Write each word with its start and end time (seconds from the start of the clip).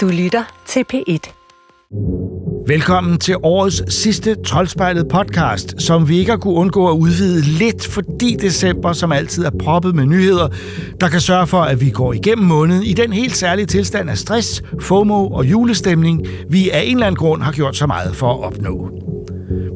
Du 0.00 0.08
lytter 0.08 0.62
til 0.66 0.84
P1. 0.94 1.32
Velkommen 2.66 3.18
til 3.18 3.36
årets 3.42 3.94
sidste 3.94 4.36
troldspejlet 4.42 5.08
podcast, 5.08 5.82
som 5.82 6.08
vi 6.08 6.18
ikke 6.18 6.30
har 6.30 6.38
kunne 6.38 6.54
undgå 6.54 6.88
at 6.88 6.92
udvide 6.96 7.42
lidt, 7.42 7.86
fordi 7.86 8.36
december 8.40 8.92
som 8.92 9.12
altid 9.12 9.44
er 9.44 9.50
proppet 9.62 9.94
med 9.94 10.06
nyheder, 10.06 10.48
der 11.00 11.08
kan 11.08 11.20
sørge 11.20 11.46
for, 11.46 11.60
at 11.62 11.80
vi 11.80 11.90
går 11.90 12.12
igennem 12.12 12.46
måneden 12.46 12.82
i 12.82 12.92
den 12.92 13.12
helt 13.12 13.36
særlige 13.36 13.66
tilstand 13.66 14.10
af 14.10 14.18
stress, 14.18 14.62
FOMO 14.80 15.26
og 15.26 15.50
julestemning, 15.50 16.26
vi 16.48 16.70
af 16.70 16.82
en 16.84 16.96
eller 16.96 17.06
anden 17.06 17.18
grund 17.18 17.42
har 17.42 17.52
gjort 17.52 17.76
så 17.76 17.86
meget 17.86 18.16
for 18.16 18.32
at 18.32 18.44
opnå. 18.44 18.90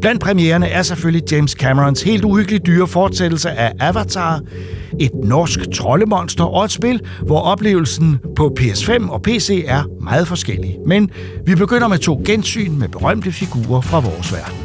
Blandt 0.05 0.23
premiererne 0.23 0.69
er 0.69 0.83
selvfølgelig 0.83 1.33
James 1.33 1.51
Camerons 1.51 2.03
helt 2.03 2.25
uhyggeligt 2.25 2.67
dyre 2.67 2.87
fortsættelse 2.87 3.51
af 3.51 3.73
Avatar, 3.81 4.41
et 5.01 5.11
norsk 5.15 5.61
troldemonster 5.75 6.45
og 6.45 6.65
et 6.65 6.71
spil, 6.71 7.01
hvor 7.23 7.41
oplevelsen 7.41 8.19
på 8.37 8.57
PS5 8.61 9.11
og 9.11 9.23
PC 9.23 9.65
er 9.67 9.83
meget 10.01 10.29
forskellig. 10.29 10.77
Men 10.87 11.11
vi 11.47 11.55
begynder 11.55 11.89
med 11.89 11.99
to 11.99 12.23
gensyn 12.27 12.79
med 12.79 12.89
berømte 12.89 13.33
figurer 13.33 13.81
fra 13.81 14.01
vores 14.01 14.33
verden. 14.33 14.64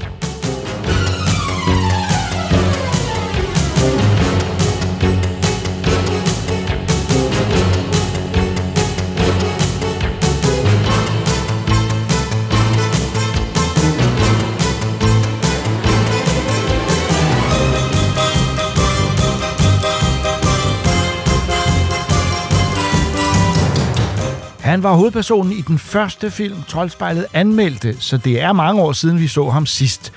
Han 24.80 24.84
var 24.84 24.96
hovedpersonen 24.96 25.52
i 25.52 25.62
den 25.62 25.80
første 25.80 26.32
film, 26.32 26.64
Troldspejlet 26.68 27.26
anmeldte, 27.34 27.96
så 28.00 28.18
det 28.18 28.42
er 28.42 28.54
mange 28.54 28.82
år 28.82 28.92
siden, 28.92 29.20
vi 29.20 29.28
så 29.28 29.50
ham 29.50 29.66
sidst. 29.66 30.14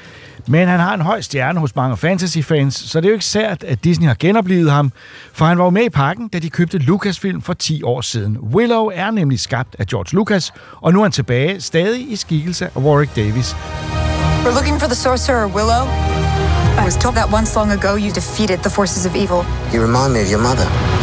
Men 0.47 0.69
han 0.69 0.81
har 0.81 0.95
en 0.95 1.00
høj 1.00 1.20
stjerne 1.20 1.61
hos 1.61 1.77
mange 1.77 1.97
fantasyfans, 1.97 2.75
så 2.75 3.01
det 3.01 3.06
er 3.06 3.11
jo 3.11 3.12
ikke 3.12 3.25
sært, 3.25 3.64
at 3.64 3.84
Disney 3.84 4.06
har 4.06 4.17
genoplevet 4.19 4.70
ham, 4.73 4.92
for 5.33 5.45
han 5.45 5.59
var 5.59 5.64
jo 5.64 5.70
med 5.70 5.83
i 5.84 5.89
pakken, 5.89 6.28
da 6.28 6.39
de 6.39 6.51
købte 6.51 6.78
Lucasfilm 6.78 7.42
for 7.42 7.53
10 7.53 7.83
år 7.83 8.01
siden. 8.01 8.39
Willow 8.39 8.91
er 8.95 9.11
nemlig 9.11 9.41
skabt 9.41 9.77
af 9.78 9.86
George 9.86 10.17
Lucas, 10.17 10.53
og 10.81 10.92
nu 10.92 10.98
er 10.98 11.05
han 11.05 11.12
tilbage, 11.12 11.61
stadig 11.61 12.12
i 12.12 12.17
skikkelse 12.17 12.69
af 12.77 12.81
Warwick 12.81 13.17
Davis. 13.17 13.56
We're 14.45 14.55
looking 14.55 14.81
for 14.81 14.86
the 14.86 14.97
sorcerer, 14.97 15.47
Willow. 15.47 15.83
I 16.81 16.84
was 16.84 16.97
told 16.97 17.14
that 17.14 17.33
once 17.34 17.56
long 17.56 17.73
ago 17.73 17.97
you 17.97 18.11
defeated 18.11 18.58
the 18.58 18.70
forces 18.70 19.06
of 19.06 19.14
evil. 19.14 19.41
You 19.75 19.83
remind 19.83 20.12
me 20.12 20.20
of 20.20 20.31
your 20.33 20.42
mother. 20.48 21.02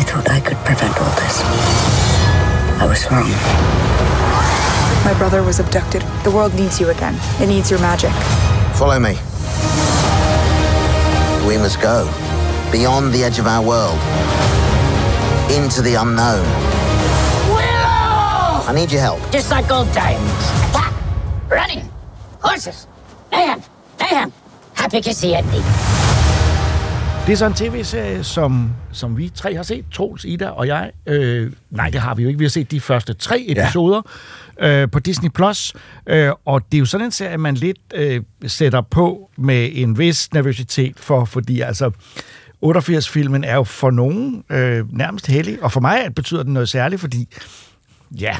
My 0.00 0.06
dear 0.06 0.14
friend, 0.14 0.28
I 0.28 0.30
thought 0.30 0.30
I 0.30 0.40
could 0.40 0.56
prevent 0.64 0.96
all 0.98 1.14
this. 1.20 1.42
I 2.80 2.86
was 2.86 3.04
wrong. 3.10 3.30
My 5.04 5.18
brother 5.18 5.42
was 5.42 5.60
abducted. 5.60 6.02
The 6.24 6.30
world 6.30 6.54
needs 6.54 6.80
you 6.80 6.88
again. 6.88 7.18
It 7.40 7.48
needs 7.48 7.70
your 7.70 7.80
magic. 7.80 8.12
Follow 8.76 8.98
me. 8.98 9.18
We 11.46 11.58
must 11.58 11.80
go 11.80 12.04
beyond 12.72 13.12
the 13.12 13.24
edge 13.24 13.38
of 13.38 13.46
our 13.46 13.62
world 13.62 13.98
into 15.50 15.82
the 15.82 15.96
unknown. 15.96 16.46
Willow! 17.48 18.64
I 18.68 18.72
need 18.74 18.92
your 18.92 19.02
help. 19.02 19.20
Just 19.30 19.50
like 19.50 19.70
old 19.70 19.92
times. 19.92 20.30
Attack! 20.70 20.94
Running! 21.50 21.90
Horses! 22.42 22.86
Mayhem! 23.30 23.62
Mayhem! 23.98 24.32
Happy 24.74 25.00
to 25.00 25.12
see 25.12 25.34
it. 25.34 25.44
Det 27.26 27.32
er 27.32 27.36
så 27.36 27.46
en 27.46 27.54
tv-serie, 27.54 28.24
som, 28.24 28.70
som 28.92 29.18
vi 29.18 29.28
tre 29.28 29.54
har 29.54 29.62
set, 29.62 29.84
Troels, 29.92 30.24
Ida 30.24 30.48
og 30.48 30.66
jeg. 30.66 30.90
Øh, 31.06 31.52
nej, 31.70 31.90
det 31.90 32.00
har 32.00 32.14
vi 32.14 32.22
jo 32.22 32.28
ikke. 32.28 32.38
Vi 32.38 32.44
har 32.44 32.50
set 32.50 32.70
de 32.70 32.80
første 32.80 33.14
tre 33.14 33.44
episoder 33.48 34.02
ja. 34.60 34.82
øh, 34.82 34.90
på 34.90 34.98
Disney+. 34.98 35.30
Plus, 35.30 35.74
øh, 36.06 36.30
og 36.44 36.62
det 36.72 36.78
er 36.78 36.78
jo 36.78 36.84
sådan 36.84 37.04
en 37.04 37.10
serie, 37.10 37.38
man 37.38 37.54
lidt 37.54 37.78
øh, 37.94 38.22
sætter 38.46 38.80
på 38.80 39.30
med 39.38 39.70
en 39.72 39.98
vis 39.98 40.32
nervøsitet 40.32 41.00
for, 41.00 41.24
fordi 41.24 41.60
altså... 41.60 41.90
88-filmen 42.64 43.44
er 43.44 43.54
jo 43.54 43.64
for 43.64 43.90
nogen 43.90 44.44
øh, 44.50 44.92
nærmest 44.92 45.26
heldig, 45.26 45.62
og 45.62 45.72
for 45.72 45.80
mig 45.80 46.14
betyder 46.16 46.42
den 46.42 46.52
noget 46.52 46.68
særligt, 46.68 47.00
fordi 47.00 47.28
ja, 48.20 48.36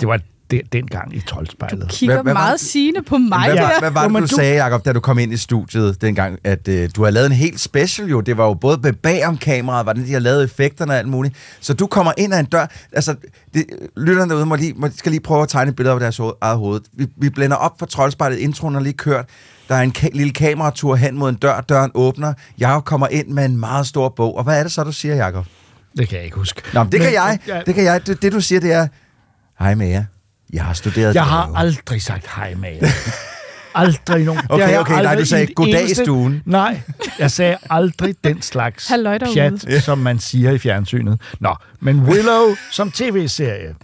det 0.00 0.08
var 0.08 0.20
det, 0.52 0.72
dengang 0.72 1.16
i 1.16 1.20
troldspejlet. 1.20 1.82
Du 1.82 1.86
kigger 1.90 2.14
Hvad- 2.14 2.22
hvad 2.22 2.32
meget 2.32 2.60
det? 2.60 2.66
sigende 2.68 3.02
på 3.02 3.18
mig 3.18 3.44
Hvad, 3.46 3.56
der. 3.56 3.62
var, 3.62 3.74
hvad 3.78 3.90
var 3.90 4.02
det, 4.02 4.12
men 4.12 4.22
du, 4.22 4.28
du- 4.28 4.34
sagde, 4.36 4.64
Jacob, 4.64 4.84
da 4.84 4.92
du 4.92 5.00
kom 5.00 5.18
ind 5.18 5.32
i 5.32 5.36
studiet 5.36 6.00
dengang, 6.02 6.38
at 6.44 6.68
øh, 6.68 6.88
du 6.96 7.04
har 7.04 7.10
lavet 7.10 7.26
en 7.26 7.32
helt 7.32 7.60
special 7.60 8.08
jo. 8.08 8.20
Det 8.20 8.36
var 8.36 8.44
jo 8.46 8.54
både 8.54 8.92
bag- 8.92 9.26
om 9.26 9.36
kameraet, 9.36 9.86
var 9.86 9.92
det, 9.92 10.06
de 10.06 10.12
har 10.12 10.20
lavet 10.20 10.44
effekterne 10.44 10.92
og 10.92 10.98
alt 10.98 11.08
muligt. 11.08 11.34
Så 11.60 11.74
du 11.74 11.86
kommer 11.86 12.12
ind 12.18 12.34
ad 12.34 12.40
en 12.40 12.46
dør. 12.46 12.66
Altså, 12.92 13.14
det, 13.54 13.64
lytterne 13.96 14.30
derude 14.30 14.46
må 14.46 14.54
lige, 14.56 14.74
må, 14.76 14.88
skal 14.96 15.12
lige 15.12 15.20
prøve 15.22 15.42
at 15.42 15.48
tegne 15.48 15.68
et 15.70 15.76
billede 15.76 15.94
af 15.94 16.00
deres 16.00 16.16
hoved, 16.16 16.32
eget 16.40 16.58
hoved. 16.58 16.80
Vi, 16.92 17.06
vi 17.16 17.30
blænder 17.30 17.56
op 17.56 17.78
for 17.78 17.86
troldspejlet. 17.86 18.38
Introen 18.38 18.74
er 18.74 18.80
lige 18.80 18.92
kørt. 18.92 19.24
Der 19.68 19.74
er 19.74 19.80
en 19.82 19.92
ka- 19.98 20.10
lille 20.16 20.32
kameratur 20.32 20.96
hen 20.96 21.18
mod 21.18 21.28
en 21.28 21.34
dør. 21.34 21.60
Døren 21.60 21.90
åbner. 21.94 22.32
Jacob 22.60 22.84
kommer 22.84 23.08
ind 23.08 23.28
med 23.28 23.44
en 23.44 23.56
meget 23.56 23.86
stor 23.86 24.08
bog. 24.08 24.36
Og 24.36 24.44
hvad 24.44 24.58
er 24.58 24.62
det 24.62 24.72
så, 24.72 24.84
du 24.84 24.92
siger, 24.92 25.14
Jacob? 25.14 25.44
Det 25.98 26.08
kan 26.08 26.16
jeg 26.16 26.24
ikke 26.24 26.36
huske. 26.36 26.62
Nå, 26.74 26.82
men 26.82 26.92
det 26.92 27.00
kan 27.00 27.12
jeg. 27.12 27.38
Ja, 27.48 27.60
Det 27.66 27.74
kan 27.74 27.84
jeg. 27.84 28.06
Det, 28.06 28.22
det 28.22 28.32
du 28.32 28.40
siger, 28.40 28.60
det 28.60 28.72
er, 28.72 28.88
hej 29.58 29.74
med 29.74 29.86
jer. 29.88 30.04
Jeg 30.52 30.64
har 30.64 30.72
studeret 30.74 31.14
Jeg 31.14 31.24
har 31.24 31.46
her." 31.46 31.54
aldrig 31.56 32.02
sagt 32.02 32.26
hej 32.36 32.54
med 32.54 32.70
jer. 32.82 32.88
Aldrig 33.74 34.24
nogen. 34.24 34.40
Okay, 34.48 34.70
jeg 34.70 34.80
okay, 34.80 34.92
nej, 34.92 34.98
aldrig 35.00 35.18
du 35.18 35.24
sagde 35.24 35.46
goddag 35.54 35.90
i 35.90 35.94
stuen. 35.94 36.42
Nej, 36.46 36.80
jeg 37.18 37.30
sagde 37.30 37.56
aldrig 37.70 38.14
den 38.24 38.42
slags 38.42 38.88
Halløj 38.88 39.18
derude. 39.18 39.34
pjat, 39.68 39.82
som 39.82 39.98
man 39.98 40.18
siger 40.18 40.50
i 40.50 40.58
fjernsynet. 40.58 41.20
Nå, 41.40 41.54
men 41.80 42.00
Willow 42.00 42.54
som 42.70 42.90
tv-serie. 42.90 43.74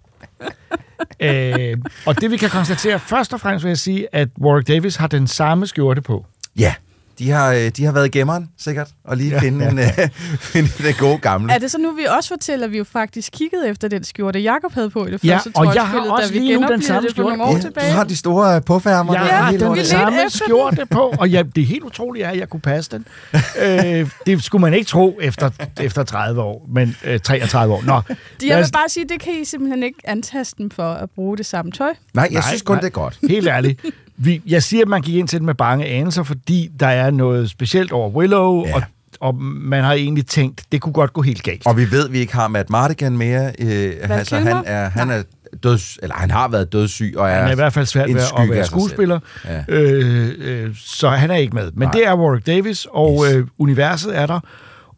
øh, 1.21 1.77
og 2.07 2.21
det 2.21 2.31
vi 2.31 2.37
kan 2.37 2.51
konstatere, 2.51 2.99
først 2.99 3.33
og 3.35 3.41
fremmest 3.41 3.65
vil 3.65 3.71
jeg 3.71 3.79
sige, 3.79 4.07
at 4.13 4.29
Warwick 4.41 4.69
Davis 4.69 4.97
har 4.97 5.07
den 5.07 5.27
samme 5.27 5.67
skjorte 5.67 6.03
på. 6.03 6.27
Ja, 6.59 6.75
de 7.19 7.31
har, 7.31 7.53
øh, 7.53 7.69
de 7.69 7.85
har 7.85 7.93
været 7.93 8.07
i 8.07 8.19
gemmeren, 8.19 8.49
sikkert, 8.59 8.89
og 9.05 9.17
lige 9.17 9.31
ja, 9.31 9.41
finde, 9.41 9.69
en, 9.69 9.79
øh, 9.79 9.85
finde 10.53 10.69
den 10.79 10.95
gode 10.99 11.19
gamle. 11.19 11.53
Er 11.53 11.59
det 11.59 11.71
så 11.71 11.79
nu, 11.79 11.93
vi 11.93 12.05
også 12.05 12.29
fortæller, 12.29 12.67
at 12.67 12.73
vi 12.73 12.79
jo 12.79 12.85
faktisk 12.85 13.33
kiggede 13.33 13.69
efter 13.69 13.89
den 13.89 14.05
skjorte, 14.05 14.39
Jacob 14.41 14.73
havde 14.75 14.91
på 14.91 15.07
i 15.07 15.11
det 15.11 15.25
Ja, 15.25 15.35
første 15.37 15.51
og 15.55 15.75
jeg 15.75 15.87
har 15.87 16.01
også 16.01 16.33
vi 16.33 16.39
lige 16.39 16.61
nu 16.61 16.69
den 16.69 16.83
samme 16.83 16.97
nogle 17.01 17.11
skjorte. 17.11 17.43
år 17.43 17.55
Ja, 17.57 17.61
tilbage. 17.61 17.91
Du 17.91 17.97
har 17.97 18.05
de 18.05 18.17
store 18.17 18.57
øh, 18.57 18.63
påfærmer. 18.63 19.13
Jeg 19.15 19.23
der 19.23 19.29
har 19.35 19.51
helt 19.51 19.63
den 19.63 19.75
lidt 19.75 19.87
samme 19.87 20.19
skjorte 20.29 20.87
på, 20.87 21.15
og 21.19 21.29
ja, 21.31 21.43
det 21.55 21.63
er 21.63 21.67
helt 21.67 21.83
utroligt, 21.85 22.27
at 22.27 22.39
jeg 22.39 22.49
kunne 22.49 22.61
passe 22.61 22.91
den. 22.91 23.07
øh, 23.63 24.11
det 24.27 24.45
skulle 24.45 24.63
man 24.63 24.75
ikke 24.75 24.87
tro 24.87 25.19
efter, 25.23 25.51
efter 25.81 26.03
30 26.05 26.43
år, 26.43 26.67
men 26.75 26.97
øh, 27.05 27.21
33 27.21 27.75
år. 27.75 27.83
Nå, 27.83 28.01
De, 28.41 28.49
jeg 28.49 28.59
vil 28.59 28.67
bare 28.73 28.89
sige, 28.89 29.07
det 29.09 29.21
kan 29.21 29.33
I 29.43 29.45
simpelthen 29.45 29.83
ikke 29.83 29.99
antaste 30.05 30.55
dem 30.59 30.71
for 30.71 30.93
at 30.93 31.11
bruge 31.11 31.37
det 31.37 31.47
samme 31.47 31.73
tøj. 31.73 31.93
Nej, 32.15 32.29
jeg 32.31 32.33
Nej, 32.33 32.43
synes 32.49 32.63
kun, 32.63 32.75
nej. 32.75 32.81
det 32.81 32.87
er 32.87 32.91
godt. 32.91 33.19
Helt 33.29 33.49
ærligt. 33.49 33.81
Vi, 34.21 34.43
jeg 34.47 34.63
siger, 34.63 34.83
at 34.83 34.89
man 34.89 35.03
gik 35.03 35.15
ind 35.15 35.29
til 35.29 35.39
den 35.39 35.47
med 35.47 35.55
bange 35.55 35.87
anelser, 35.87 36.23
fordi 36.23 36.71
der 36.81 36.87
er 36.87 37.11
noget 37.11 37.51
specielt 37.51 37.93
over 37.93 38.11
Willow, 38.11 38.67
Ja. 38.67 38.75
og, 38.75 38.83
og 39.21 39.35
man 39.43 39.85
har 39.85 39.93
egentlig 39.93 40.27
tænkt, 40.27 40.63
det 40.73 40.81
kunne 40.81 40.93
godt 40.93 41.13
gå 41.13 41.23
helt 41.23 41.43
galt. 41.43 41.67
Og 41.67 41.77
vi 41.77 41.91
ved, 41.91 42.07
at 42.07 42.13
vi 42.13 42.19
ikke 42.19 42.35
har 42.35 42.49
Matt 42.49 42.71
Mardigan 42.71 43.17
mere. 43.19 43.53
Øh, 43.59 43.93
altså, 44.03 44.37
han 44.39 44.63
er, 44.67 44.89
han 44.89 45.11
er 45.11 45.23
døds, 45.63 45.99
eller 46.03 46.17
han 46.17 46.31
har 46.31 46.49
været 46.49 46.73
dødssyg, 46.73 47.15
og 47.17 47.29
er, 47.31 47.35
Han 47.35 47.49
er 47.49 47.53
i 47.53 47.55
hvert 47.55 47.73
fald 47.73 47.87
svært 47.87 48.09
ved 48.15 48.21
at 48.39 48.51
være 48.51 48.67
skuespiller, 48.67 49.19
Ja. 49.45 49.65
øh, 49.69 50.29
øh, 50.39 50.71
så 50.77 51.09
han 51.09 51.31
er 51.31 51.37
ikke 51.37 51.55
med. 51.55 51.71
Men 51.75 51.87
Nej. 51.87 51.93
det 51.93 52.07
er 52.07 52.15
Warwick 52.17 52.47
Davis, 52.47 52.87
og 52.91 53.25
Yes. 53.29 53.35
øh, 53.35 53.47
universet 53.59 54.19
er 54.19 54.27
der, 54.27 54.41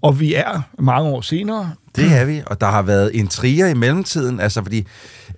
og 0.03 0.21
vi 0.21 0.35
er 0.35 0.63
mange 0.79 1.09
år 1.11 1.21
senere. 1.21 1.71
Det 1.97 2.13
er 2.21 2.25
vi, 2.25 2.43
og 2.47 2.61
der 2.61 2.67
har 2.67 2.83
været 2.83 3.11
intriger 3.15 3.67
i 3.67 3.75
mellemtiden, 3.75 4.41
altså 4.41 4.63
fordi 4.63 4.87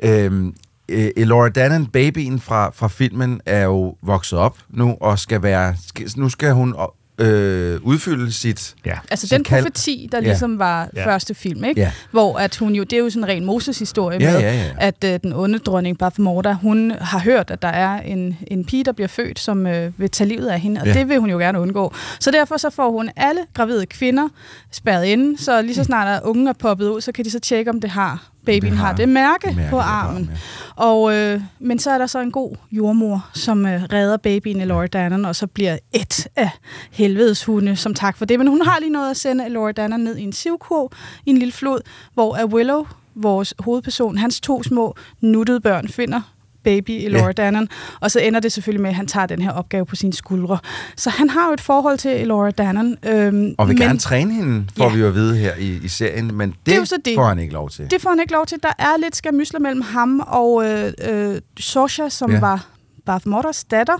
øhm, 0.02 0.54
øh, 0.92 1.10
Elora 1.16 1.48
Danan, 1.48 1.86
babyen 1.86 2.40
fra, 2.40 2.70
fra 2.74 2.88
filmen, 2.88 3.40
er 3.46 3.62
jo 3.64 3.96
vokset 4.02 4.38
op 4.38 4.58
nu, 4.70 4.96
og 5.00 5.18
skal 5.18 5.42
være, 5.42 5.74
skal, 5.88 6.10
nu 6.16 6.28
skal 6.28 6.52
hun 6.52 6.74
øh, 7.18 7.80
udfylde 7.82 8.32
sit... 8.32 8.74
Ja. 8.86 8.94
Altså 9.10 9.28
Så 9.28 9.34
den 9.36 9.44
kald- 9.44 9.62
profeti, 9.62 10.08
der 10.12 10.18
Ja. 10.18 10.24
ligesom 10.24 10.58
var 10.58 10.88
Ja. 10.96 11.06
første 11.06 11.34
film, 11.34 11.64
ikke? 11.64 11.80
Ja. 11.80 11.92
Hvor 12.10 12.38
at 12.38 12.56
hun 12.56 12.72
jo, 12.74 12.82
det 12.82 12.92
er 12.92 12.98
jo 12.98 13.10
sådan 13.10 13.24
en 13.24 13.28
ren 13.28 13.44
Moses-historie 13.44 14.18
Ja, 14.20 14.32
med, 14.32 14.40
ja, 14.40 14.54
ja. 14.54 14.70
at 14.78 15.04
øh, 15.04 15.20
den 15.22 15.32
onde 15.32 15.58
dronning 15.58 15.98
Baphomet, 15.98 16.56
hun 16.56 16.90
har 16.90 17.18
hørt, 17.18 17.50
at 17.50 17.62
der 17.62 17.68
er 17.68 18.00
en, 18.00 18.38
en 18.46 18.64
pige, 18.64 18.84
der 18.84 18.92
bliver 18.92 19.08
født, 19.08 19.38
som 19.38 19.66
øh, 19.66 19.92
vil 20.00 20.10
tage 20.10 20.28
livet 20.28 20.46
af 20.48 20.60
hende, 20.60 20.80
og 20.80 20.86
ja. 20.86 20.92
det 20.92 21.08
vil 21.08 21.18
hun 21.18 21.30
jo 21.30 21.38
gerne 21.38 21.60
undgå. 21.60 21.92
Så 22.20 22.30
derfor 22.30 22.56
så 22.56 22.70
får 22.70 22.90
hun 22.90 23.10
alle 23.16 23.40
gravide 23.54 23.86
kvinder 23.86 24.28
spærret 24.72 25.04
inde, 25.04 25.38
så 25.42 25.62
lige 25.62 25.74
så 25.74 25.84
snart 25.84 26.08
at 26.08 26.22
ungen 26.22 26.48
er 26.48 26.52
poppet 26.52 26.88
ud, 26.88 27.00
så 27.00 27.12
kan 27.12 27.24
de 27.24 27.30
så 27.30 27.40
tjekke, 27.40 27.70
om 27.70 27.80
det 27.80 27.90
har 27.90 28.28
babyen 28.46 28.62
Det 28.62 28.78
har, 28.78 28.86
har 28.86 28.94
det 28.94 29.08
mærke, 29.08 29.52
mærke 29.56 29.70
på 29.70 29.78
armen. 29.78 30.16
armen, 30.16 30.30
Og, 30.76 31.14
øh, 31.14 31.40
men 31.58 31.78
så 31.78 31.90
er 31.90 31.98
der 31.98 32.06
så 32.06 32.20
en 32.20 32.32
god 32.32 32.56
jordmor, 32.72 33.30
som 33.34 33.66
øh, 33.66 33.82
redder 33.82 34.16
babyen 34.16 34.60
i 34.60 34.64
Laura 34.64 34.86
Dannon, 34.86 35.24
og 35.24 35.36
så 35.36 35.46
bliver 35.46 35.78
et 35.92 36.26
af 36.36 36.50
helvedes 36.90 37.44
hunde 37.44 37.76
som 37.76 37.94
tak 37.94 38.16
for 38.16 38.24
det. 38.24 38.38
Men 38.38 38.48
hun 38.48 38.62
har 38.62 38.78
lige 38.80 38.92
noget 38.92 39.10
at 39.10 39.16
sende 39.16 39.48
Laura 39.48 39.72
Dannon 39.72 40.00
ned 40.00 40.16
i 40.16 40.22
en 40.22 40.32
sivkurv 40.32 40.92
i 41.26 41.30
en 41.30 41.38
lille 41.38 41.52
flod, 41.52 41.80
hvor 42.14 42.36
er 42.36 42.44
Willow, 42.44 42.86
vores 43.14 43.54
hovedperson, 43.58 44.18
hans 44.18 44.40
to 44.40 44.62
små 44.62 44.94
nuttede 45.20 45.60
børn, 45.60 45.88
finder 45.88 46.20
baby 46.64 46.90
Elora 46.90 47.26
Ja. 47.26 47.32
Danan, 47.32 47.68
og 48.00 48.10
så 48.10 48.20
ender 48.20 48.40
det 48.40 48.52
selvfølgelig 48.52 48.82
med, 48.82 48.90
at 48.90 48.96
han 48.96 49.06
tager 49.06 49.26
den 49.26 49.42
her 49.42 49.50
opgave 49.50 49.86
på 49.86 49.96
sine 49.96 50.12
skuldre. 50.12 50.58
Så 50.96 51.10
han 51.10 51.30
har 51.30 51.46
jo 51.46 51.52
et 51.52 51.60
forhold 51.60 51.98
til 51.98 52.10
Elora 52.10 52.50
Danan. 52.50 52.96
Øhm, 53.06 53.54
Og 53.58 53.68
vil 53.68 53.78
men 53.78 53.86
gerne 53.86 53.98
træne 53.98 54.34
hende, 54.34 54.66
får 54.76 54.84
Ja. 54.84 54.94
vi 54.94 55.00
jo 55.00 55.06
at 55.08 55.14
vide 55.14 55.36
her 55.36 55.52
i, 55.58 55.80
i 55.84 55.88
serien, 55.88 56.34
men 56.34 56.54
det, 56.66 56.74
er 56.74 56.78
jo 56.78 56.84
så 56.84 56.96
det. 57.04 57.14
får 57.14 57.24
han 57.28 57.38
ikke 57.38 57.52
lov 57.52 57.70
til. 57.70 57.90
det 57.90 58.00
får 58.02 58.10
han 58.10 58.20
ikke 58.20 58.32
lov 58.32 58.46
til. 58.46 58.58
Der 58.62 58.72
er 58.78 58.96
lidt 59.00 59.16
skamysler 59.16 59.60
mellem 59.60 59.80
ham 59.80 60.20
og 60.26 60.64
øh, 60.66 60.92
øh, 61.08 61.40
Sosha, 61.60 62.08
som 62.08 62.30
Ja. 62.32 62.40
var 62.40 62.66
Bath 63.06 63.28
Motters 63.28 63.64
datter, 63.64 63.96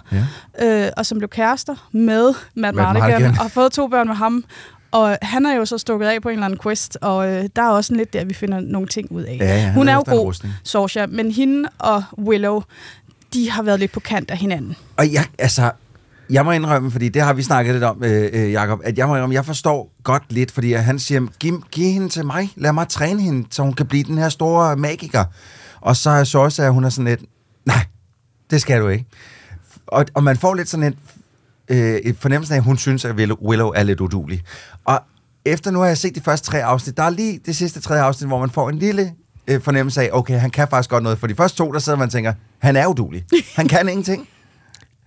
Ja. 0.61 0.87
øh, 0.87 0.91
og 0.97 1.07
som 1.07 1.19
blev 1.19 1.29
kærester 1.29 1.89
med 1.93 2.25
Matt 2.27 2.37
Matt 2.57 2.77
Mardigan, 2.77 3.11
Mardigan. 3.11 3.31
og 3.31 3.37
har 3.37 3.49
fået 3.49 3.73
to 3.73 3.89
børn 3.89 4.07
med 4.09 4.17
ham. 4.17 4.45
Og 4.93 5.19
han 5.23 5.47
er 5.47 5.55
jo 5.55 5.65
så 5.65 5.79
stukket 5.79 6.07
af 6.07 6.23
på 6.23 6.29
en 6.29 6.33
eller 6.33 6.45
anden 6.45 6.61
quest, 6.63 6.99
og 7.01 7.29
øh, 7.29 7.49
der 7.57 7.63
er 7.63 7.69
også 7.71 7.95
lidt 7.95 8.13
der, 8.13 8.25
vi 8.25 8.35
finder 8.35 8.61
nogle 8.61 8.89
ting 8.89 9.13
ud 9.13 9.23
af. 9.23 9.37
Ja, 9.41 9.57
ja, 9.57 9.73
Hun 9.73 9.89
er 9.89 9.95
jo 9.95 10.01
en 10.01 10.17
god. 10.19 10.47
Sosha, 10.65 11.07
men 11.07 11.31
hende 11.31 11.69
og 11.79 12.03
Willow, 12.19 12.63
de 13.33 13.51
har 13.51 13.63
været 13.63 13.81
lidt 13.81 13.93
på 13.93 14.01
kant 14.01 14.31
af 14.31 14.37
hinanden. 14.37 14.77
Og 14.97 15.13
jeg, 15.13 15.25
altså, 15.39 15.71
jeg 16.31 16.45
må 16.45 16.51
indrømme, 16.51 16.91
fordi 16.91 17.09
det 17.09 17.23
har 17.23 17.33
vi 17.33 17.43
snakket 17.43 17.75
lidt 17.75 17.85
om, 17.85 18.05
øh, 18.05 18.31
øh, 18.33 18.53
Jacob, 18.53 18.81
at 18.85 18.99
jeg 18.99 19.09
må 19.09 19.15
indrømme, 19.15 19.35
jeg 19.35 19.45
forstår 19.47 19.93
godt 20.03 20.23
lidt, 20.29 20.51
fordi 20.51 20.73
at 20.73 20.85
han 20.85 20.99
siger, 20.99 21.27
giv, 21.39 21.65
giv 21.71 21.93
hende 21.93 22.09
til 22.09 22.27
mig, 22.27 22.53
lad 22.57 22.73
mig 22.73 22.89
træne 22.89 23.23
hende, 23.23 23.47
så 23.51 23.63
hun 23.63 23.73
kan 23.73 23.87
blive 23.87 24.05
den 24.05 24.19
her 24.19 24.29
store 24.29 24.77
magiker. 24.77 25.25
Og 25.81 25.97
så 25.97 26.11
er 26.11 26.25
Sorsa, 26.25 26.69
hun 26.69 26.85
er 26.85 26.89
sådan 26.89 27.05
lidt, 27.05 27.21
nej, 27.65 27.85
det 28.51 28.61
skal 28.61 28.81
du 28.81 28.89
ikke. 28.89 29.07
Og, 29.87 30.07
og 30.15 30.25
man 30.25 30.37
får 30.37 30.55
lidt 30.55 30.69
sådan 30.69 30.87
et, 30.87 30.95
øh, 31.69 32.15
fornemmelsen 32.19 32.53
af, 32.55 32.59
at 32.59 32.65
hun 32.65 32.77
synes, 32.79 33.05
at 33.05 33.15
Willow- 33.15 33.43
Willow 33.49 33.69
er 33.69 33.83
lidt 33.83 34.01
udulig. 34.01 34.43
Og 34.85 35.01
efter 35.45 35.71
nu 35.71 35.79
har 35.79 35.87
jeg 35.87 35.99
set 35.99 36.15
de 36.15 36.21
første 36.21 36.47
tre 36.51 36.65
afsnit, 36.65 36.97
der 36.97 37.03
er 37.03 37.11
lige 37.11 37.41
det 37.47 37.57
sidste 37.57 37.81
tredje 37.81 38.03
afsnit, 38.03 38.29
hvor 38.29 38.41
man 38.41 38.51
får 38.51 38.69
en 38.69 38.79
lille 38.79 39.13
øh, 39.49 39.61
fornemmelse 39.61 40.03
af, 40.03 40.09
okay, 40.13 40.39
han 40.39 40.51
kan 40.51 40.69
faktisk 40.69 40.91
godt 40.91 41.03
noget. 41.03 41.19
For 41.19 41.27
de 41.27 41.35
første 41.35 41.59
to, 41.59 41.73
der 41.73 41.79
sidder 41.79 41.99
man 41.99 42.07
og 42.07 42.13
tænker, 42.13 42.33
han 42.59 42.77
er 42.77 42.87
udulig. 42.87 43.25
Han 43.57 43.69
kan 43.69 43.89
ingenting. 43.89 44.29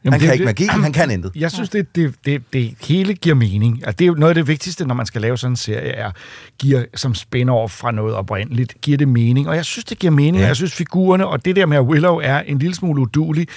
Jamen, 0.05 0.13
han 0.13 0.19
det- 0.19 0.27
kan 0.27 0.33
ikke 0.33 0.63
det- 0.63 0.69
magi, 0.69 0.81
han 0.83 0.93
kan 0.93 1.11
intet. 1.11 1.31
Jeg 1.35 1.51
synes, 1.51 1.69
det, 1.69 1.95
det, 1.95 2.13
det, 2.25 2.41
det 2.53 2.73
hele 2.87 3.13
giver 3.13 3.35
mening. 3.35 3.75
Altså, 3.77 3.95
det 3.99 4.05
er 4.05 4.07
jo 4.07 4.13
noget 4.13 4.29
af 4.29 4.35
det 4.35 4.47
vigtigste, 4.47 4.85
når 4.87 4.95
man 4.95 5.05
skal 5.05 5.21
lave 5.21 5.37
sådan 5.37 5.51
en 5.51 5.55
serie, 5.55 5.91
er, 5.91 6.11
giver, 6.59 6.83
som 6.95 7.15
spænder 7.15 7.53
over 7.53 7.67
fra 7.67 7.91
noget 7.91 8.15
oprindeligt, 8.15 8.75
giver 8.81 8.97
det 8.97 9.07
mening. 9.07 9.49
Og 9.49 9.55
jeg 9.55 9.65
synes, 9.65 9.85
det 9.85 9.99
giver 9.99 10.11
mening. 10.11 10.37
Ja. 10.37 10.47
Jeg 10.47 10.55
synes, 10.55 10.73
figurerne, 10.73 11.27
og 11.27 11.45
det 11.45 11.55
der 11.55 11.65
med, 11.65 11.77
at 11.77 11.83
Willow 11.83 12.15
er 12.23 12.39
en 12.39 12.59
lille 12.59 12.75
smule 12.75 13.01
udulig, 13.01 13.47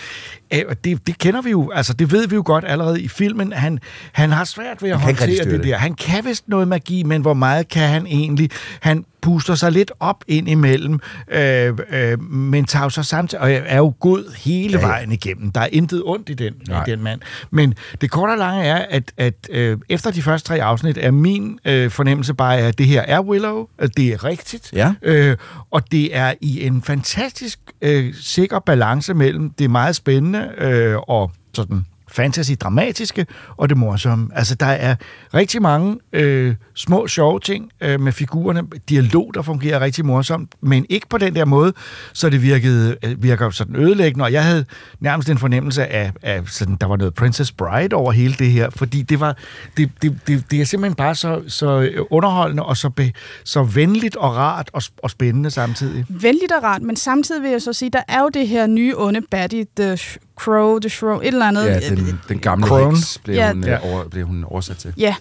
øh, 0.55 0.61
det, 0.85 1.07
det 1.07 1.19
kender 1.19 1.43
vi 1.43 1.51
jo, 1.51 1.71
altså 1.75 1.93
det 1.93 2.13
ved 2.13 2.29
vi 2.29 2.35
jo 2.35 2.43
godt 2.47 2.65
allerede 2.69 3.03
i 3.03 3.09
filmen. 3.09 3.53
Han, 3.53 3.79
han 4.13 4.31
har 4.31 4.45
svært 4.45 4.83
ved 4.83 4.91
at 4.91 5.01
Han 5.01 5.11
ikke 5.11 5.21
håndtere 5.23 5.51
det. 5.51 5.65
der. 5.65 5.77
Han 5.77 5.95
kan 5.95 6.25
vist 6.25 6.49
noget 6.49 6.69
magi, 6.69 7.03
men 7.03 7.23
hvor 7.23 7.35
meget 7.35 7.69
kan 7.69 7.89
han 7.89 8.07
egentlig? 8.07 8.51
Han 8.81 9.05
puster 9.23 9.55
sig 9.55 9.73
lidt 9.73 9.93
op 10.01 10.25
ind 10.29 10.49
imellem, 10.49 11.01
øh, 11.31 11.79
øh, 11.91 12.23
men 12.23 12.65
tager 12.65 12.89
så 12.89 13.03
samtidig, 13.03 13.43
og 13.43 13.53
er 13.53 13.77
jo 13.77 13.95
god 14.01 14.37
hele 14.37 14.73
ja, 14.73 14.81
ja. 14.81 14.87
vejen 14.87 15.13
igennem. 15.13 15.51
Der 15.53 15.61
er 15.61 15.69
intet 15.73 16.03
ondt 16.05 16.29
i 16.29 16.35
den, 16.35 16.55
Nej. 16.69 16.85
i 16.87 16.91
den 16.91 17.03
mand. 17.03 17.21
Men 17.51 17.75
det 18.01 18.11
korte 18.11 18.31
og 18.31 18.39
lange 18.39 18.65
er, 18.65 18.87
at, 18.91 19.13
at 19.17 19.35
øh, 19.51 19.79
efter 19.89 20.11
de 20.11 20.23
første 20.23 20.49
tre 20.49 20.63
afsnit 20.63 20.99
er 21.01 21.11
min 21.11 21.59
øh, 21.65 21.91
fornemmelse 21.91 22.35
bare, 22.35 22.59
at 22.59 22.79
det 22.79 22.87
her 22.87 23.03
er 23.03 23.21
Willow, 23.21 23.67
at 23.79 23.97
det 23.97 24.09
er 24.09 24.25
rigtigt, 24.25 24.71
Ja. 24.73 24.93
øh, 25.03 25.37
og 25.71 25.91
det 25.93 26.17
er 26.17 26.35
i 26.41 26.67
en 26.67 26.83
fantastisk 26.83 27.61
øh, 27.83 28.15
sikker 28.15 28.59
balance 28.59 29.15
mellem 29.15 29.51
det 29.51 29.71
meget 29.71 29.97
spændende 29.97 30.53
øh, 30.59 30.97
og 30.97 31.31
sådan 31.55 31.85
fantasy-dramatiske 32.11 33.27
og 33.57 33.69
det 33.69 33.77
morsomme. 33.77 34.29
Altså, 34.35 34.55
der 34.55 34.67
er 34.67 34.95
rigtig 35.35 35.63
mange 35.63 35.99
øh, 36.13 36.55
små, 36.75 37.07
sjove 37.07 37.41
ting 37.41 37.71
øh, 37.81 38.01
med 38.01 38.13
figurerne. 38.13 38.63
Dialog, 38.89 39.31
der 39.35 39.43
fungerer 39.43 39.81
rigtig 39.81 40.05
morsomt, 40.05 40.55
men 40.61 40.87
ikke 40.89 41.09
på 41.09 41.19
den 41.19 41.35
der 41.35 41.45
måde, 41.45 41.73
så 42.13 42.31
det 42.31 42.43
virkede, 42.43 42.97
øh, 43.05 43.23
virker 43.23 43.51
sådan 43.51 43.77
ødelæggende. 43.77 44.25
Og 44.25 44.33
jeg 44.33 44.45
havde 44.45 44.65
nærmest 45.01 45.29
en 45.29 45.39
fornemmelse 45.39 45.87
af, 45.87 46.13
af 46.23 46.43
sådan, 46.47 46.77
der 46.81 46.87
var 46.87 46.97
noget 46.97 47.15
Princess 47.15 47.53
Bride 47.53 47.97
over 47.97 48.13
hele 48.13 48.35
det 48.35 48.51
her, 48.51 48.71
fordi 48.71 49.03
det 49.03 49.21
var 49.21 49.37
det, 49.77 49.91
det, 50.03 50.19
det, 50.27 50.51
det 50.51 50.61
er 50.61 50.65
simpelthen 50.65 50.95
bare 50.95 51.15
så, 51.15 51.43
så 51.49 51.91
underholdende 52.11 52.63
og 52.63 52.77
så, 52.77 52.91
be, 52.91 53.13
så 53.45 53.63
venligt 53.63 54.17
og 54.17 54.37
rart 54.37 54.71
og, 54.73 54.83
og 55.03 55.11
spændende 55.11 55.51
samtidig. 55.51 56.05
Venligt 56.09 56.53
og 56.53 56.63
rart, 56.63 56.83
men 56.83 56.97
samtidig 56.97 57.43
vil 57.43 57.51
jeg 57.51 57.63
så 57.63 57.73
sige, 57.73 57.91
der 57.91 58.03
er 58.09 58.21
jo 58.21 58.29
det 58.29 58.49
her 58.49 58.67
nye 58.67 58.95
onde 58.97 59.21
baddie, 59.31 59.67
The 59.77 59.99
Crow, 60.39 60.79
The 60.79 60.89
Shrow, 60.89 61.21
et 61.21 61.27
eller 61.27 61.47
andet. 61.47 61.65
Ja, 61.65 61.81
den, 61.81 62.21
den 62.29 62.39
gamle 62.39 62.67
Crone. 62.67 62.97
heks 62.97 63.19
blev, 63.25 63.37
Ja. 63.37 63.53
hun, 63.53 63.65
Ja. 63.65 63.71
ja. 63.71 63.93
over, 63.93 64.09
blev 64.09 64.27
hun 64.27 64.45
oversat 64.45 64.77
til. 64.77 64.95
Ja, 64.97 65.15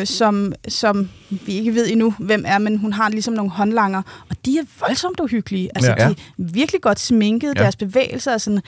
øh, 0.00 0.06
som, 0.06 0.52
som 0.68 1.08
vi 1.30 1.52
ikke 1.52 1.74
ved 1.74 1.88
endnu, 1.90 2.14
hvem 2.18 2.44
er, 2.46 2.58
men 2.58 2.78
hun 2.78 2.92
har 2.92 3.08
ligesom 3.08 3.34
nogle 3.34 3.50
håndlanger, 3.50 4.02
og 4.30 4.36
de 4.44 4.58
er 4.58 4.62
voldsomt 4.80 5.20
uhyggelige. 5.20 5.70
Altså, 5.74 5.94
Ja. 5.98 6.08
de 6.08 6.10
er 6.12 6.14
virkelig 6.38 6.80
godt 6.82 7.00
sminket, 7.00 7.52
ja. 7.56 7.62
deres 7.62 7.76
bevægelser 7.76 8.32
er 8.32 8.38
sådan 8.38 8.60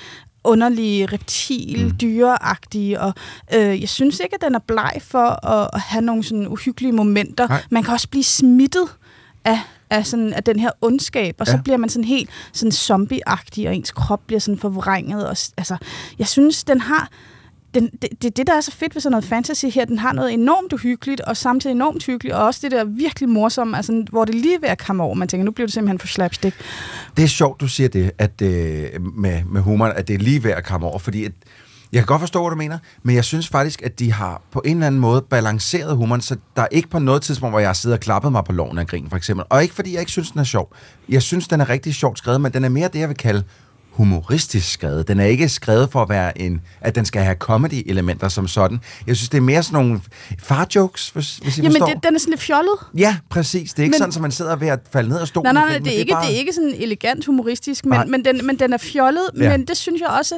underlige, 0.45 1.07
reptil, 1.07 1.85
mm. 1.85 1.97
dyreagtige, 2.01 3.01
og 3.01 3.15
øh, 3.55 3.81
jeg 3.81 3.89
synes 3.89 4.21
ikke, 4.21 4.35
at 4.35 4.41
den 4.43 4.55
er 4.55 4.59
bleg 4.67 4.93
for 5.01 5.47
at, 5.47 5.71
at 5.73 5.81
have 5.81 6.03
nogle 6.03 6.25
sådan 6.25 6.49
uhyggelige 6.49 6.93
momenter. 6.93 7.49
Nej. 7.49 7.63
Man 7.71 7.83
kan 7.83 7.93
også 7.93 8.09
blive 8.09 8.25
smittet 8.25 8.85
af, 9.45 9.59
af, 9.91 10.07
sådan, 10.07 10.33
af 10.33 10.45
den 10.45 10.59
her 10.59 10.71
ondskab, 10.81 11.35
og 11.39 11.47
ja. 11.47 11.53
Så 11.53 11.59
bliver 11.65 11.77
man 11.77 11.89
sådan 11.89 12.05
helt 12.05 12.31
sådan 12.53 12.73
zombieagtig, 12.73 13.69
og 13.69 13.75
ens 13.77 13.91
krop 13.91 14.21
bliver 14.27 14.41
sådan 14.41 14.59
forvrænget. 14.59 15.29
Og, 15.29 15.37
altså, 15.57 15.77
jeg 16.19 16.29
synes, 16.29 16.65
den 16.65 16.81
har 16.81 17.09
den, 17.75 17.91
det, 18.03 18.23
det, 18.23 18.37
det, 18.37 18.47
der 18.47 18.53
er 18.57 18.61
så 18.61 18.73
fedt 18.73 18.95
ved 18.95 19.01
sådan 19.03 19.11
noget 19.11 19.25
fantasy 19.25 19.65
her, 19.67 19.85
den 19.85 19.99
har 19.99 20.13
noget 20.13 20.33
enormt 20.33 20.73
uhyggeligt, 20.73 21.21
og 21.21 21.37
samtidig 21.37 21.75
enormt 21.75 22.07
hyggeligt, 22.07 22.35
og 22.35 22.45
også 22.45 22.61
det 22.63 22.71
der 22.71 22.85
virkelig 22.85 23.29
morsomme, 23.29 23.77
altså, 23.77 24.05
hvor 24.11 24.25
det 24.25 24.35
lige 24.35 24.55
er 24.55 24.61
ved 24.61 24.69
at 24.69 24.79
komme 24.79 25.03
over. 25.03 25.15
Man 25.15 25.29
tænker, 25.29 25.45
nu 25.45 25.51
bliver 25.51 25.67
det 25.67 25.75
simpelthen 25.75 25.99
for 25.99 26.07
slapstick. 26.07 26.57
Det 27.17 27.25
er 27.25 27.29
sjovt, 27.29 27.61
du 27.61 27.69
siger 27.69 27.89
det, 27.89 28.11
at 28.19 28.43
øh, 28.43 29.03
med, 29.17 29.45
med 29.45 29.61
humor, 29.61 29.87
at 29.87 30.09
det 30.09 30.15
er 30.15 30.19
lige 30.19 30.45
ved 30.45 30.51
at 30.51 30.65
komme 30.65 30.87
over, 30.87 30.99
fordi 30.99 31.25
at, 31.25 31.33
jeg 31.93 32.01
kan 32.01 32.07
godt 32.07 32.21
forstå, 32.21 32.43
hvad 32.43 32.51
du 32.51 32.57
mener, 32.57 32.79
men 33.03 33.17
jeg 33.17 33.25
synes 33.25 33.49
faktisk, 33.49 33.83
at 33.83 33.99
de 33.99 34.13
har 34.13 34.43
på 34.53 34.63
en 34.65 34.77
eller 34.77 34.87
anden 34.87 35.01
måde 35.01 35.23
balanceret 35.23 35.97
humoren, 35.97 36.21
så 36.21 36.37
der 36.57 36.63
er 36.63 36.69
ikke 36.71 36.89
på 36.89 36.99
noget 36.99 37.23
tidspunkt, 37.23 37.53
hvor 37.53 37.61
jeg 37.61 37.77
sidder 37.77 37.97
og 37.97 38.01
klappet 38.01 38.33
mig 38.33 38.45
på 38.45 38.53
loven 38.53 38.79
af 38.79 38.87
grin, 38.87 39.11
for 39.11 39.17
eksempel. 39.17 39.47
Og 39.49 39.63
ikke 39.63 39.75
fordi 39.75 39.93
jeg 39.93 40.01
ikke 40.01 40.13
synes, 40.13 40.31
den 40.31 40.41
er 40.41 40.45
sjov. 40.45 40.73
Jeg 41.09 41.23
synes, 41.23 41.49
den 41.49 41.61
er 41.61 41.69
rigtig 41.69 41.95
sjovt 41.95 42.19
skrevet, 42.19 42.41
men 42.41 42.53
den 42.53 42.65
er 42.65 42.69
mere 42.69 42.89
det, 42.89 42.99
jeg 42.99 43.09
vil 43.09 43.17
kalde 43.17 43.45
humoristisk 44.05 44.73
skrevet. 44.73 45.09
Den 45.09 45.21
er 45.21 45.25
ikke 45.25 45.49
skrevet 45.49 45.89
for 45.93 46.03
at 46.03 46.09
være 46.09 46.41
en, 46.41 46.61
at 46.81 46.95
den 46.95 47.05
skal 47.05 47.23
have 47.23 47.35
comedy-elementer 47.37 48.29
som 48.29 48.49
sådan. 48.49 48.81
Jeg 49.07 49.17
synes, 49.17 49.29
det 49.29 49.39
er 49.39 49.43
mere 49.43 49.63
sådan 49.63 49.85
nogle 49.85 50.01
far-jokes, 50.43 51.11
hvis, 51.11 51.37
hvis 51.37 51.59
I 51.59 51.61
Jamen, 51.63 51.73
forstår. 51.73 51.87
det, 51.87 52.05
den 52.05 52.15
er 52.15 52.19
sådan 52.19 52.31
lidt 52.31 52.41
fjollet. 52.41 52.73
Ja, 52.99 53.17
præcis. 53.31 53.73
Det 53.73 53.79
er 53.79 53.85
ikke 53.85 53.93
Men- 53.93 53.99
sådan, 53.99 54.13
at 54.15 54.21
man 54.23 54.31
sidder 54.31 54.57
ved 54.57 54.69
at 54.69 54.79
falde 54.93 55.09
ned 55.09 55.19
af 55.21 55.29
stolen. 55.29 55.45
Nej, 55.45 55.53
nej, 55.53 55.63
og 55.63 55.69
nej, 55.69 55.79
det 55.79 55.95
er, 55.95 55.99
ikke, 55.99 56.13
bare- 56.13 56.27
det 56.27 56.35
er 56.35 56.39
ikke 56.39 56.53
sådan 56.53 56.75
elegant 56.77 57.27
humoristisk, 57.27 57.85
Nej. 57.87 58.05
men, 58.05 58.11
men, 58.11 58.25
den, 58.25 58.47
men 58.47 58.59
den 58.59 58.73
er 58.73 58.79
fjollet, 58.79 59.23
Ja. 59.41 59.49
men 59.57 59.67
det 59.67 59.77
synes 59.77 60.01
jeg 60.01 60.09
også 60.09 60.35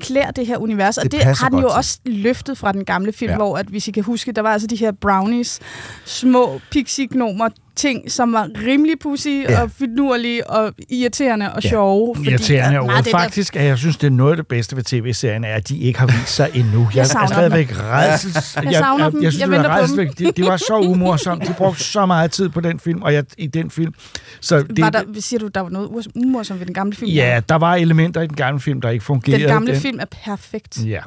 klæder 0.00 0.30
det 0.30 0.46
her 0.46 0.56
univers. 0.58 0.98
Og 0.98 1.02
Det 1.04 1.12
det, 1.12 1.20
har 1.38 1.48
den 1.48 1.58
jo 1.58 1.68
til. 1.68 1.76
også 1.76 1.98
løftet 2.06 2.58
fra 2.58 2.72
den 2.72 2.84
gamle 2.84 3.12
film, 3.12 3.30
ja. 3.30 3.36
hvor, 3.36 3.56
at, 3.56 3.66
hvis 3.66 3.88
I 3.88 3.90
kan 3.90 4.02
huske, 4.02 4.32
der 4.32 4.42
var 4.42 4.52
altså 4.52 4.66
de 4.66 4.76
her 4.76 4.92
brownies, 5.00 5.60
små 6.04 6.60
pixie-gnomer, 6.70 7.48
ting, 7.76 8.10
som 8.12 8.32
var 8.32 8.48
rimelig 8.66 8.94
pussy 9.02 9.28
Ja. 9.28 9.52
ja. 9.52 9.62
og 9.62 9.70
finurlige 9.70 10.50
og 10.50 10.72
irriterende 10.90 11.52
og 11.52 11.62
Ja. 11.64 11.68
sjove. 11.68 12.14
Irriterende 12.24 12.76
at 12.76 12.80
ord. 12.80 12.86
meget 12.86 13.04
det 13.04 13.10
Faktisk, 13.10 13.56
at 13.56 13.64
jeg 13.64 13.78
synes, 13.78 13.96
det 13.96 14.06
er 14.06 14.10
noget 14.10 14.30
af 14.30 14.36
det 14.36 14.46
bedste 14.46 14.76
ved 14.76 14.82
tv-serien, 14.84 15.44
er, 15.44 15.54
at 15.54 15.68
de 15.68 15.78
ikke 15.78 15.98
har 15.98 16.06
vist 16.06 16.28
sig 16.28 16.50
endnu. 16.54 16.88
Jeg 16.94 17.06
savner 17.06 17.28
er 17.28 17.32
stadigvæk 17.32 17.70
redsels... 17.80 18.56
Jeg 18.64 18.74
savner 18.74 19.10
dem. 19.10 19.22
Jeg, 19.22 19.32
synes, 19.32 19.40
Jeg 19.40 19.48
det 19.48 19.50
var 19.50 19.56
venter 19.62 19.70
på 19.70 19.80
rædselsvæk. 19.80 20.18
De, 20.18 20.42
de, 20.42 20.48
var 20.48 20.56
så 20.56 20.78
umorsomt. 20.78 21.48
De 21.48 21.54
brugte 21.58 21.84
så 21.84 22.06
meget 22.06 22.30
tid 22.32 22.48
på 22.48 22.60
den 22.60 22.80
film, 22.80 23.02
og 23.02 23.14
jeg, 23.14 23.24
i 23.38 23.46
den 23.46 23.70
film. 23.70 23.94
Så 24.40 24.62
det, 24.62 24.80
Var 24.80 24.90
der, 24.90 25.02
siger 25.20 25.40
du, 25.40 25.48
der 25.48 25.60
var 25.60 25.68
noget 25.70 26.06
umorsomt 26.14 26.60
ved 26.60 26.66
den 26.66 26.74
gamle 26.74 26.94
film? 26.96 27.10
Ja, 27.10 27.40
der 27.48 27.54
var 27.54 27.74
elementer 27.74 28.20
i 28.20 28.26
den 28.26 28.36
gamle 28.36 28.60
film, 28.60 28.80
der 28.80 28.90
ikke 28.90 29.04
fungerede. 29.04 29.42
Den 29.42 29.50
gamle 29.50 29.76
film 29.76 29.98
er 30.00 30.04
perfekt. 30.24 30.78
Ja. 30.86 31.00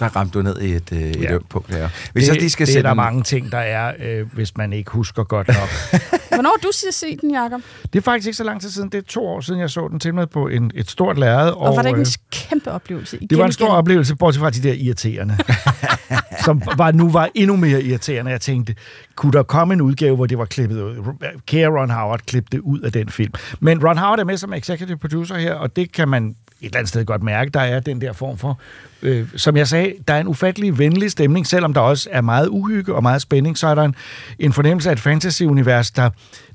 Der 0.00 0.06
ramte 0.16 0.38
du 0.38 0.42
ned 0.42 0.60
i 0.60 0.72
et, 0.72 0.92
øh, 0.92 0.98
et 0.98 1.16
Ja. 1.22 1.32
ømt 1.32 1.48
punkt 1.48 1.74
her. 1.74 1.88
Hvis 2.12 2.24
det, 2.24 2.28
jeg 2.32 2.40
lige 2.40 2.50
skal 2.50 2.66
det 2.66 2.72
er 2.72 2.74
sætte 2.74 2.86
der 2.86 2.90
en- 2.90 2.96
mange 2.96 3.22
ting, 3.22 3.52
der 3.52 3.58
er, 3.58 3.92
øh, 3.98 4.32
hvis 4.32 4.56
man 4.56 4.72
ikke 4.72 4.90
husker 4.90 5.24
godt 5.24 5.48
nok. 5.48 5.56
Hvornår 6.34 6.50
har 6.50 6.60
du 6.62 6.68
sidst 6.72 6.98
set 7.00 7.20
den, 7.20 7.30
Jacob? 7.34 7.60
det 7.92 7.98
er 7.98 8.02
faktisk 8.02 8.26
ikke 8.26 8.36
så 8.36 8.44
lang 8.44 8.60
tid 8.60 8.70
siden. 8.70 8.88
Det 8.88 8.98
er 8.98 9.02
to 9.08 9.26
år 9.26 9.40
siden, 9.40 9.60
jeg 9.60 9.70
så 9.70 9.88
den 9.88 10.00
til 10.00 10.14
med 10.14 10.26
på 10.26 10.48
en, 10.48 10.70
et 10.74 10.90
stort 10.90 11.18
lærred. 11.18 11.50
Og, 11.50 11.60
og 11.60 11.76
var 11.76 11.82
det 11.82 11.88
ikke 11.88 12.00
øh, 12.00 12.06
en 12.06 12.12
kæmpe 12.32 12.70
oplevelse? 12.70 13.16
Igen, 13.16 13.28
Det 13.28 13.38
var 13.38 13.46
en 13.46 13.52
stor 13.52 13.66
igen? 13.66 13.74
oplevelse, 13.76 14.16
bortset 14.16 14.40
fra 14.40 14.50
de 14.50 14.62
der 14.62 14.72
irriterende. 14.72 15.36
som 16.44 16.62
var, 16.76 16.92
nu 16.92 17.10
var 17.10 17.28
endnu 17.34 17.56
mere 17.56 17.82
irriterende. 17.82 18.30
Jeg 18.30 18.40
tænkte, 18.40 18.74
kunne 19.16 19.32
der 19.32 19.42
komme 19.42 19.74
en 19.74 19.80
udgave, 19.80 20.16
hvor 20.16 20.26
det 20.26 20.38
var 20.38 20.44
klippet 20.44 20.82
ud? 20.82 21.14
Kære 21.46 21.68
Ron 21.80 21.90
Howard 21.90 22.20
klippede 22.26 22.64
ud 22.64 22.80
af 22.80 22.92
den 22.92 23.08
film. 23.08 23.32
Men 23.60 23.84
Ron 23.88 23.98
Howard 23.98 24.18
er 24.20 24.24
med 24.24 24.36
som 24.36 24.52
executive 24.52 24.98
producer 24.98 25.34
her, 25.34 25.54
og 25.54 25.76
det 25.76 25.92
kan 25.92 26.08
man 26.08 26.34
et 26.60 26.66
eller 26.66 26.78
andet 26.78 26.88
sted 26.88 27.04
godt 27.04 27.22
mærke, 27.22 27.50
der 27.50 27.60
er 27.60 27.80
den 27.80 28.00
der 28.00 28.12
form 28.12 28.38
for, 28.38 28.58
øh, 29.02 29.28
som 29.36 29.56
jeg 29.56 29.68
sagde, 29.68 29.94
der 30.08 30.14
er 30.14 30.20
en 30.20 30.28
ufattelig 30.28 30.78
venlig 30.78 31.10
stemning, 31.10 31.46
selvom 31.46 31.74
der 31.74 31.80
også 31.80 32.08
er 32.12 32.20
meget 32.20 32.48
uhygge 32.48 32.94
og 32.94 33.02
meget 33.02 33.22
spænding, 33.22 33.58
så 33.58 33.66
er 33.66 33.74
der 33.74 33.82
en, 33.82 33.94
en 34.38 34.52
fornemmelse 34.52 34.88
af 34.88 34.92
et 34.92 35.00
fantasy-univers, 35.00 35.90
der, 35.90 36.10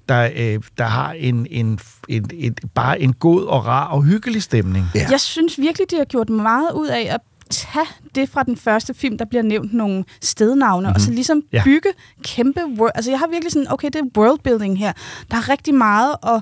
der, 0.10 0.30
øh, 0.36 0.60
der 0.78 0.86
har 0.86 1.12
en, 1.12 1.48
en, 1.50 1.80
en, 2.08 2.30
en, 2.34 2.56
bare 2.76 3.02
en 3.02 3.14
god 3.14 3.44
og 3.44 3.66
rar 3.66 3.88
og 3.88 4.04
hyggelig 4.04 4.44
stemning. 4.44 4.86
Ja. 4.96 5.08
Jeg 5.12 5.20
synes 5.20 5.60
virkelig, 5.60 5.92
de 5.92 5.96
har 5.98 6.06
gjort 6.06 6.30
meget 6.30 6.72
ud 6.72 6.88
af 6.88 7.08
at 7.14 7.22
tage 7.50 7.86
det 8.16 8.30
fra 8.30 8.44
den 8.44 8.58
første 8.58 8.94
film, 8.94 9.18
der 9.18 9.26
bliver 9.26 9.42
nævnt 9.44 9.74
nogle 9.74 10.04
stednavne, 10.22 10.88
mm-hmm. 10.88 10.96
og 10.96 11.02
så 11.02 11.12
ligesom 11.12 11.42
Ja. 11.54 11.58
ja. 11.58 11.64
bygge 11.64 11.90
kæmpe... 12.24 12.62
World, 12.78 12.92
altså 12.96 13.12
jeg 13.12 13.20
har 13.20 13.28
virkelig 13.32 13.52
sådan, 13.52 13.72
okay, 13.72 13.88
det 13.88 13.96
er 13.96 14.20
worldbuilding 14.20 14.80
her. 14.80 14.94
Der 15.32 15.38
er 15.38 15.50
rigtig 15.50 15.76
meget, 15.76 16.16
og 16.22 16.42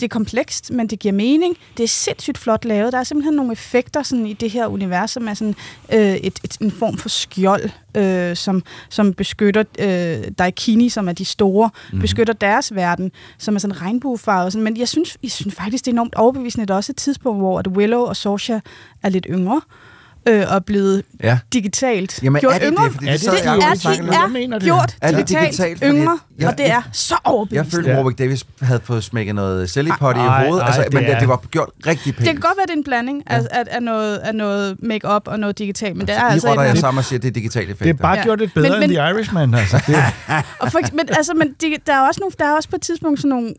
det 0.00 0.06
er 0.06 0.08
komplekst, 0.08 0.70
men 0.70 0.86
det 0.86 0.98
giver 0.98 1.12
mening. 1.12 1.56
Det 1.76 1.84
er 1.84 1.88
sindssygt 1.88 2.38
flot 2.38 2.64
lavet. 2.64 2.92
Der 2.92 2.98
er 2.98 3.04
simpelthen 3.04 3.34
nogle 3.34 3.52
effekter 3.52 4.02
sådan, 4.02 4.26
i 4.26 4.32
det 4.32 4.50
her 4.50 4.66
univers, 4.66 5.10
som 5.10 5.28
er 5.28 5.34
sådan, 5.34 5.54
øh, 5.92 6.14
et, 6.14 6.38
et, 6.44 6.56
en 6.60 6.70
form 6.70 6.96
for 6.96 7.08
skjold, 7.08 7.70
øh, 7.96 8.36
som, 8.36 8.62
som 8.88 9.14
beskytter 9.14 9.64
øh, 9.78 10.30
Daikini, 10.38 10.88
som 10.88 11.08
er 11.08 11.12
de 11.12 11.24
store, 11.24 11.70
mm. 11.92 12.00
beskytter 12.00 12.34
deres 12.34 12.74
verden, 12.74 13.12
som 13.38 13.54
er 13.54 13.58
sådan 13.58 13.80
regnbuefarvet. 13.80 14.52
Sådan. 14.52 14.64
Men 14.64 14.76
jeg 14.76 14.88
synes, 14.88 15.16
jeg 15.22 15.30
synes 15.30 15.54
faktisk, 15.54 15.84
det 15.84 15.90
er 15.90 15.94
enormt 15.94 16.14
overbevisende. 16.14 16.66
Det 16.66 16.70
er 16.70 16.76
også 16.76 16.92
et 16.92 16.96
tidspunkt, 16.96 17.40
hvor 17.40 17.58
at 17.58 17.66
Willow 17.66 18.00
og 18.00 18.16
Sorsha 18.16 18.58
er 19.02 19.08
lidt 19.08 19.26
yngre 19.30 19.60
øh, 20.28 20.44
og 20.48 20.54
er 20.56 20.58
blevet 20.58 21.02
Ja. 21.22 21.38
digitalt 21.52 22.22
Jamen, 22.22 22.40
gjort 22.40 22.54
er 22.54 22.58
det 22.58 22.66
det? 22.68 22.72
yngre. 22.78 22.90
Fordi 22.92 23.06
Er 23.06 23.12
det 23.12 23.20
det 23.20 23.30
det? 23.30 23.36
jeg 23.36 23.54
det 23.74 23.84
er, 24.08 24.12
Jeg 24.12 24.22
om. 24.24 24.30
mener 24.30 24.54
er 24.54 24.58
det. 24.58 24.66
gjort 24.66 24.96
Er 25.00 25.10
det 25.10 25.16
digitalt, 25.28 25.46
digitalt? 25.46 25.78
Fordi 25.78 25.90
yngre, 25.90 26.18
jeg- 26.38 26.48
og 26.48 26.58
det 26.58 26.70
er 26.70 26.82
så 26.92 27.14
Jeg 27.14 27.18
overbevisende. 27.24 27.70
følte, 27.76 27.90
Ja. 27.90 27.94
at 27.96 27.98
Warwick 28.00 28.18
Davis 28.18 28.44
havde 28.62 28.80
fået 28.84 29.04
smækket 29.04 29.34
noget 29.34 29.70
sillypot 29.70 30.16
i 30.16 30.18
hovedet, 30.18 30.60
ej, 30.62 30.66
altså, 30.66 30.82
det 30.82 30.92
men 30.94 31.04
er- 31.04 31.18
det 31.18 31.28
var 31.28 31.36
gjort 31.50 31.68
rigtig 31.86 32.14
pænt. 32.14 32.18
Det 32.18 32.26
kan 32.34 32.40
godt 32.40 32.56
være, 32.56 32.66
det 32.66 32.72
er 32.72 32.76
en 32.76 32.84
blanding 32.84 33.22
af, 33.26 33.40
af, 33.50 33.64
af 33.70 33.82
noget, 33.82 34.16
af 34.18 34.34
noget 34.34 34.76
make-up 34.82 35.22
og 35.28 35.40
noget 35.40 35.58
digitalt, 35.58 35.96
men 35.96 36.06
det 36.06 36.14
er 36.16 36.28
I 36.28 36.32
altså... 36.32 36.48
rotter 36.48 36.62
et- 36.64 36.68
jeg 36.68 36.78
sammen 36.78 36.98
og 36.98 37.04
siger, 37.04 37.18
at 37.18 37.22
det 37.22 37.28
er 37.28 37.32
digitale 37.32 37.64
effekter. 37.64 37.84
Det 37.84 37.98
er 37.98 38.02
bare 38.02 38.16
Ja. 38.18 38.22
gjort 38.24 38.38
lidt 38.38 38.54
bedre 38.54 38.68
Men- 38.68 38.82
end 38.82 38.90
men- 38.90 38.96
The 38.98 39.10
Irishman, 39.10 39.54
altså. 39.54 39.76
Det, 39.86 39.96
Og 40.58 40.72
for, 40.72 40.80
men, 40.92 41.08
altså, 41.16 41.34
men 41.34 41.48
de, 41.60 41.76
der, 41.86 41.92
er 41.94 42.00
også 42.08 42.20
nogle, 42.20 42.32
der 42.38 42.44
er 42.44 42.52
også 42.56 42.68
på 42.68 42.76
et 42.76 42.82
tidspunkt 42.82 43.20
sådan 43.20 43.28
nogle 43.28 43.54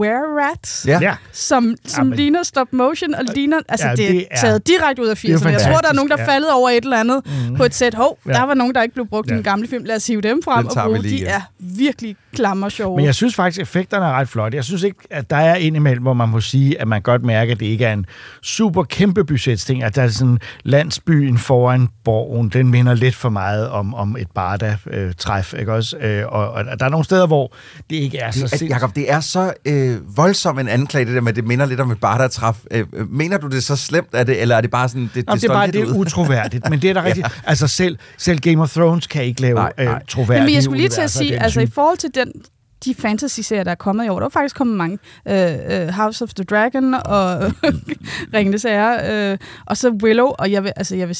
were-rats, 0.00 0.84
Ja. 0.88 0.98
ja. 1.02 1.14
som, 1.32 1.74
som 1.86 2.06
men- 2.06 2.16
ligner 2.16 2.42
stop 2.42 2.66
motion, 2.72 3.14
og 3.14 3.24
ligner... 3.34 3.56
Altså, 3.68 3.86
Ja, 3.86 3.90
ja, 3.90 3.96
det, 3.96 4.08
det 4.10 4.18
er 4.20 4.24
er- 4.30 4.40
taget 4.40 4.66
direkte 4.66 5.02
ud 5.02 5.06
af 5.08 5.24
er 5.24 5.28
jo 5.28 5.36
80'erne. 5.38 5.48
Jeg 5.48 5.60
tror, 5.60 5.78
der 5.78 5.88
er 5.88 5.92
nogen, 6.08 6.18
der 6.18 6.24
ja. 6.24 6.32
faldet 6.32 6.50
over 6.52 6.70
et 6.70 6.84
eller 6.84 6.96
andet 7.00 7.22
mm. 7.50 7.56
på 7.56 7.64
et 7.64 7.74
sæt. 7.74 7.94
Hov, 7.94 8.18
Ja. 8.26 8.32
der 8.32 8.42
var 8.42 8.54
nogen, 8.54 8.74
der 8.74 8.82
ikke 8.82 8.94
blev 8.94 9.06
brugt 9.06 9.28
ja. 9.28 9.32
i 9.32 9.36
den 9.36 9.44
gamle 9.44 9.68
film. 9.68 9.84
Lad 9.84 9.96
os 9.96 10.06
hive 10.06 10.20
dem 10.20 10.42
frem 10.42 10.66
og 10.66 10.72
bruge. 10.84 11.02
De 11.02 11.24
er 11.24 11.40
virkelig 11.58 12.16
klamme 12.36 12.66
og 12.66 12.72
sjove. 12.72 12.96
Men 12.96 13.04
jeg 13.04 13.14
synes 13.14 13.34
faktisk, 13.34 13.58
at 13.60 13.62
effekterne 13.62 14.06
er 14.06 14.12
ret 14.12 14.28
flotte. 14.28 14.56
Jeg 14.56 14.64
synes 14.64 14.82
ikke, 14.82 14.98
at 15.10 15.30
der 15.30 15.36
er 15.36 15.54
indimellem, 15.54 16.02
hvor 16.02 16.12
man 16.14 16.28
må 16.28 16.40
sige, 16.40 16.80
at 16.80 16.88
man 16.88 17.02
godt 17.02 17.24
mærker, 17.24 17.52
at 17.52 17.60
det 17.60 17.66
ikke 17.66 17.84
er 17.84 17.92
en 17.92 18.06
super 18.42 18.82
kæmpe 18.82 19.24
budgetsting. 19.24 19.82
At 19.82 19.96
der 19.96 20.02
er 20.02 20.08
sådan 20.08 20.38
landsbyen 20.64 21.38
foran 21.38 21.88
borgen, 22.04 22.48
den 22.48 22.70
minder 22.70 22.94
lidt 22.94 23.14
for 23.14 23.28
meget 23.28 23.68
om, 23.68 23.94
om 23.94 24.16
et 24.16 24.28
Barda-træf, 24.34 25.54
ikke 25.58 25.72
også? 25.72 25.96
Øh, 25.96 26.24
og, 26.28 26.50
og, 26.50 26.64
der 26.78 26.84
er 26.84 26.88
nogle 26.88 27.04
steder, 27.04 27.26
hvor 27.26 27.52
det 27.90 27.96
ikke 27.96 28.18
er 28.18 28.30
så 28.30 28.38
Det, 28.38 28.44
er, 28.44 28.48
sindssygt. 28.48 28.70
Jacob, 28.70 28.94
det 28.94 29.12
er 29.12 29.20
så 29.20 29.52
øh, 29.64 30.16
voldsom 30.16 30.58
en 30.58 30.68
anklage, 30.68 31.04
det 31.04 31.14
der 31.14 31.20
med, 31.20 31.28
at 31.32 31.36
det 31.36 31.44
minder 31.44 31.66
lidt 31.66 31.80
om 31.80 31.90
et 31.90 32.00
bartertræf. 32.00 32.56
Øh, 32.70 32.86
øh, 32.92 33.10
mener 33.12 33.38
du 33.38 33.46
det 33.46 33.56
er 33.56 33.60
så 33.60 33.76
slemt, 33.76 34.08
er 34.12 34.24
det, 34.24 34.40
eller 34.42 34.56
er 34.56 34.60
det 34.60 34.70
bare 34.70 34.88
sådan, 34.88 35.02
det, 35.02 35.16
Jamen, 35.16 35.24
det 35.26 35.32
er 35.32 35.38
står 35.38 35.54
bare 35.54 35.66
lidt 35.66 35.74
det 35.74 35.82
er 35.82 35.86
ud? 35.94 36.00
utroværdigt, 36.00 36.70
men 36.70 36.82
det 36.82 36.90
er 36.90 36.94
der 36.94 37.04
rigtigt. 37.08 37.26
Altså 37.44 37.66
selv, 37.66 37.98
selv 38.18 38.38
Game 38.38 38.62
of 38.62 38.72
Thrones 38.72 39.06
kan 39.06 39.24
ikke 39.24 39.40
lave 39.40 39.54
Nej, 39.54 39.72
nej, 39.76 39.84
nej. 39.86 39.94
Øh, 39.94 40.00
troværdige 40.08 40.44
Men 40.44 40.54
jeg 40.54 40.62
skulle 40.62 40.78
lige 40.78 40.88
til 40.88 41.00
at 41.00 41.10
sige, 41.10 41.42
altså 41.42 41.60
i 41.60 41.66
type. 41.66 41.74
forhold 41.74 41.96
til 41.98 42.10
den 42.14 42.25
de 42.84 42.94
fantasy-serier, 42.94 43.64
der 43.64 43.70
er 43.70 43.74
kommet 43.74 44.06
i 44.06 44.08
år, 44.08 44.18
der 44.18 44.26
er 44.26 44.30
faktisk 44.30 44.56
kommet 44.56 44.76
mange. 44.76 44.98
Øh, 45.28 45.82
øh, 45.82 45.88
House 45.88 46.24
of 46.24 46.34
the 46.34 46.44
Dragon 46.44 46.94
og 46.94 47.52
Ringende 48.34 48.58
Sager, 48.58 49.32
øh, 49.32 49.38
og 49.66 49.76
så 49.76 49.90
Willow, 49.90 50.26
og 50.26 50.52
jeg 50.52 50.64
vil, 50.64 50.72
altså 50.76 50.96
jeg 50.96 51.08
vil, 51.08 51.18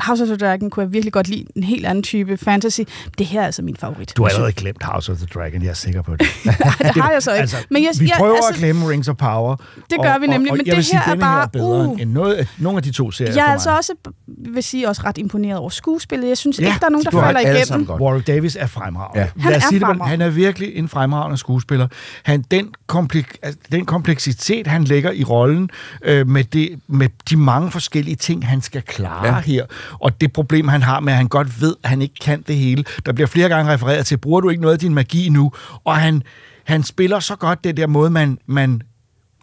House 0.00 0.22
of 0.22 0.26
the 0.28 0.36
Dragon 0.36 0.70
kunne 0.70 0.82
jeg 0.84 0.92
virkelig 0.92 1.12
godt 1.12 1.28
lide 1.28 1.44
en 1.56 1.62
helt 1.62 1.86
anden 1.86 2.02
type 2.02 2.36
fantasy. 2.36 2.80
Det 3.18 3.26
her 3.26 3.40
er 3.40 3.46
altså 3.46 3.62
min 3.62 3.76
favorit. 3.76 4.12
Du 4.16 4.22
har 4.22 4.30
allerede 4.30 4.52
glemt 4.52 4.82
House 4.82 5.12
of 5.12 5.18
the 5.18 5.26
Dragon, 5.34 5.62
jeg 5.62 5.70
er 5.70 5.74
sikker 5.74 6.02
på 6.02 6.16
det. 6.16 6.20
Nej, 6.44 6.56
det 6.94 7.02
har 7.02 7.10
jeg 7.12 7.22
så 7.22 7.30
ikke. 7.32 7.40
Altså, 7.40 7.56
men 7.70 7.82
jeg, 7.82 7.90
vi 8.00 8.04
jeg, 8.08 8.14
prøver 8.18 8.34
altså, 8.36 8.50
at 8.52 8.56
glemme 8.56 8.88
Rings 8.90 9.08
of 9.08 9.16
Power. 9.16 9.56
Det 9.90 9.98
gør 10.02 10.18
vi 10.18 10.26
nemlig, 10.26 10.50
og, 10.50 10.54
og 10.54 10.56
men 10.56 10.66
det 10.66 10.76
vil 10.76 10.84
sige, 10.84 10.98
her 10.98 11.06
er 11.06 11.10
denne 11.10 11.24
her 11.24 11.30
bare- 11.30 11.42
er 11.42 11.46
bedre 11.46 11.88
uh. 11.88 12.00
end 12.00 12.10
noget, 12.12 12.48
nogle 12.58 12.76
af 12.76 12.82
de 12.82 12.90
to 12.92 13.10
serier 13.10 13.34
jeg 13.34 13.46
er 13.46 13.52
altså 13.52 13.76
også, 13.76 13.92
vil 14.26 14.62
sige, 14.62 14.88
også 14.88 15.02
ret 15.04 15.18
imponeret 15.18 15.58
over 15.58 15.70
skuespillet. 15.70 16.28
Jeg 16.28 16.38
synes 16.38 16.58
Ja, 16.60 16.66
ikke, 16.66 16.76
der 16.80 16.86
er 16.86 16.90
nogen, 16.90 17.04
der 17.04 17.10
falder 17.10 17.40
igennem. 17.40 17.90
Warwick 18.00 18.26
Davis 18.26 18.56
er 18.60 18.66
fremragende. 18.66 19.20
Ja. 19.36 19.42
Han 19.42 19.52
er 19.52 19.58
sige 19.58 19.78
det, 19.78 19.86
fremragende. 19.86 20.06
han 20.06 20.20
er 20.20 20.28
virkelig 20.28 20.76
en 20.76 20.88
fremragende 20.88 21.36
skuespiller. 21.36 21.88
Han, 22.22 22.44
den, 22.50 22.68
komplek, 22.90 23.36
altså, 23.42 23.60
den 23.72 23.86
kompleksitet, 23.86 24.66
han 24.66 24.84
lægger 24.84 25.12
i 25.12 25.24
rollen, 25.24 25.70
øh, 26.04 26.26
med, 26.28 26.44
det, 26.44 26.80
med 26.86 27.08
de 27.30 27.36
mange 27.36 27.70
forskellige 27.70 28.16
ting, 28.16 28.46
han 28.46 28.60
skal 28.60 28.82
klare 28.82 29.26
Ja. 29.26 29.40
her, 29.40 29.64
og 30.00 30.20
det 30.20 30.32
problem, 30.32 30.68
han 30.68 30.82
har 30.82 31.00
med, 31.00 31.12
at 31.12 31.16
han 31.16 31.28
godt 31.28 31.60
ved, 31.60 31.74
at 31.82 31.90
han 31.90 32.02
ikke 32.02 32.14
kan 32.20 32.42
det 32.46 32.56
hele. 32.56 32.84
Der 33.06 33.12
bliver 33.12 33.26
flere 33.26 33.48
gange 33.48 33.72
refereret 33.72 34.06
til, 34.06 34.16
bruger 34.18 34.40
du 34.40 34.48
ikke 34.48 34.62
noget 34.62 34.74
af 34.74 34.78
din 34.80 34.94
magi 34.94 35.28
nu? 35.28 35.52
Og 35.84 35.96
han, 35.96 36.22
han 36.64 36.82
spiller 36.82 37.20
så 37.20 37.36
godt 37.36 37.64
det 37.64 37.76
der 37.76 37.86
måde, 37.86 38.10
man, 38.10 38.38
man 38.46 38.82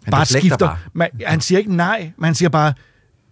Han 0.04 0.10
bare 0.10 0.26
skifter. 0.26 0.56
bare. 0.66 0.76
Man, 0.92 1.08
han 1.26 1.40
siger 1.40 1.58
ikke 1.58 1.76
nej, 1.76 2.12
men 2.16 2.24
han 2.24 2.34
siger 2.34 2.48
bare, 2.48 2.72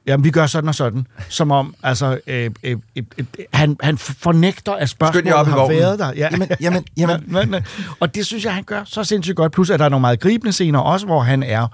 jamen 0.06 0.24
vi 0.24 0.30
gør 0.30 0.46
sådan 0.46 0.68
og 0.68 0.74
sådan. 0.74 1.06
Som 1.28 1.50
om, 1.50 1.74
altså, 1.82 2.18
øh, 2.26 2.50
øh, 2.62 2.76
øh, 2.96 3.02
øh, 3.18 3.24
han, 3.52 3.76
han 3.82 3.98
fornægter, 3.98 4.72
at 4.72 4.88
spørgsmålet 4.88 5.32
op 5.32 5.46
har 5.46 5.68
været 5.68 5.98
der. 5.98 6.12
Ja. 6.16 6.28
Jamen, 6.32 6.48
jamen, 6.60 6.84
jamen. 6.98 7.24
Men, 7.26 7.50
men, 7.50 7.62
og 8.00 8.14
det 8.14 8.26
synes 8.26 8.44
jeg, 8.44 8.54
han 8.54 8.64
gør 8.64 8.82
så 8.84 9.04
sindssygt 9.04 9.36
godt. 9.36 9.52
Plus, 9.52 9.70
at 9.70 9.78
der 9.78 9.84
er 9.84 9.88
nogle 9.88 10.00
meget 10.00 10.20
gribende 10.20 10.52
scener 10.52 10.78
også, 10.78 11.06
hvor 11.06 11.20
han 11.20 11.42
er 11.42 11.66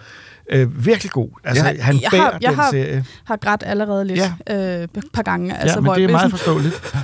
øh, 0.52 0.86
virkelig 0.86 1.10
god. 1.12 1.28
Altså, 1.44 1.64
Ja. 1.66 1.82
han 1.82 1.94
jeg 2.02 2.08
bærer 2.10 2.22
har, 2.22 2.38
jeg 2.42 2.50
den 2.50 2.58
har, 2.58 2.70
serie. 2.70 3.04
har 3.24 3.36
grædt 3.36 3.62
allerede 3.66 4.04
lidt 4.04 4.18
ja. 4.18 4.32
øh, 4.78 4.82
et 4.82 5.04
par 5.14 5.22
gange. 5.22 5.56
Altså, 5.58 5.68
ja, 5.74 5.76
men 5.76 5.84
hvor 5.84 5.94
det 5.94 6.04
er 6.04 6.08
meget 6.08 6.20
sådan- 6.20 6.30
forståeligt. 6.38 6.94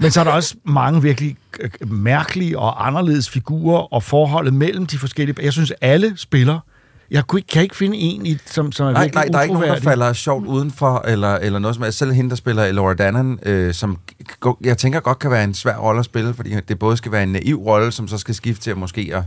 Men 0.00 0.10
så 0.10 0.20
er 0.20 0.24
der 0.24 0.30
også 0.30 0.54
mange 0.64 1.02
virkelig 1.02 1.36
øh, 1.60 1.92
mærkelige 1.92 2.58
og 2.58 2.86
anderledes 2.86 3.30
figurer, 3.30 3.94
og 3.94 4.02
forholdet 4.02 4.54
mellem 4.54 4.86
de 4.86 4.98
forskellige... 4.98 5.36
Jeg 5.42 5.52
synes, 5.52 5.72
alle 5.80 6.12
spiller... 6.16 6.58
Jeg 7.12 7.26
kunne 7.26 7.38
ikke, 7.38 7.48
kan 7.48 7.62
ikke 7.62 7.76
finde 7.76 7.96
en, 7.96 8.26
i, 8.26 8.38
som, 8.46 8.72
som 8.72 8.86
er 8.86 8.92
Nej, 8.92 9.02
virkelig 9.02 9.14
nej, 9.14 9.28
der 9.32 9.38
er 9.38 9.42
ikke 9.42 9.54
nogen, 9.54 9.68
der 9.68 9.80
falder 9.80 10.12
sjovt 10.12 10.46
udenfor, 10.46 11.04
eller, 11.08 11.34
eller 11.34 11.58
noget 11.58 11.74
som 11.74 11.84
er 11.84 11.90
selv 11.90 12.12
hende, 12.12 12.30
der 12.30 12.36
spiller 12.36 12.64
Elora 12.64 12.94
Danan, 12.94 13.38
øh, 13.42 13.74
som 13.74 13.98
jeg 14.64 14.78
tænker 14.78 15.00
godt 15.00 15.18
kan 15.18 15.30
være 15.30 15.44
en 15.44 15.54
svær 15.54 15.76
rolle 15.76 15.98
at 15.98 16.04
spille, 16.04 16.34
fordi 16.34 16.54
det 16.68 16.78
både 16.78 16.96
skal 16.96 17.12
være 17.12 17.22
en 17.22 17.32
naiv 17.32 17.56
rolle, 17.56 17.92
som 17.92 18.08
så 18.08 18.18
skal 18.18 18.34
skifte 18.34 18.62
til 18.62 18.70
at 18.70 18.78
måske 18.78 19.10
at, 19.14 19.22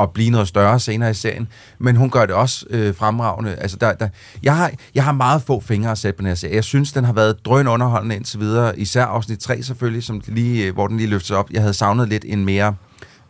at 0.00 0.10
blive 0.10 0.30
noget 0.30 0.48
større 0.48 0.80
senere 0.80 1.10
i 1.10 1.14
serien, 1.14 1.48
men 1.78 1.96
hun 1.96 2.10
gør 2.10 2.26
det 2.26 2.34
også 2.34 2.66
øh, 2.70 2.94
fremragende. 2.94 3.54
Altså, 3.54 3.76
der, 3.76 3.92
der, 3.92 4.08
jeg, 4.42 4.56
har, 4.56 4.70
jeg 4.94 5.04
har 5.04 5.12
meget 5.12 5.42
få 5.42 5.60
fingre 5.60 5.90
at 5.90 5.98
sætte 5.98 6.16
på 6.16 6.20
den 6.20 6.28
her 6.28 6.34
serie. 6.34 6.54
Jeg 6.54 6.64
synes, 6.64 6.92
den 6.92 7.04
har 7.04 7.12
været 7.12 7.44
drøn 7.44 7.68
underholdende 7.68 8.16
indtil 8.16 8.40
videre, 8.40 8.78
især 8.78 9.04
afsnit 9.04 9.38
3 9.38 9.62
selvfølgelig, 9.62 10.02
som 10.02 10.22
lige, 10.26 10.72
hvor 10.72 10.86
den 10.86 10.96
lige 10.96 11.08
løftes 11.08 11.30
op. 11.30 11.50
Jeg 11.50 11.60
havde 11.60 11.74
savnet 11.74 12.08
lidt 12.08 12.24
en 12.28 12.44
mere 12.44 12.74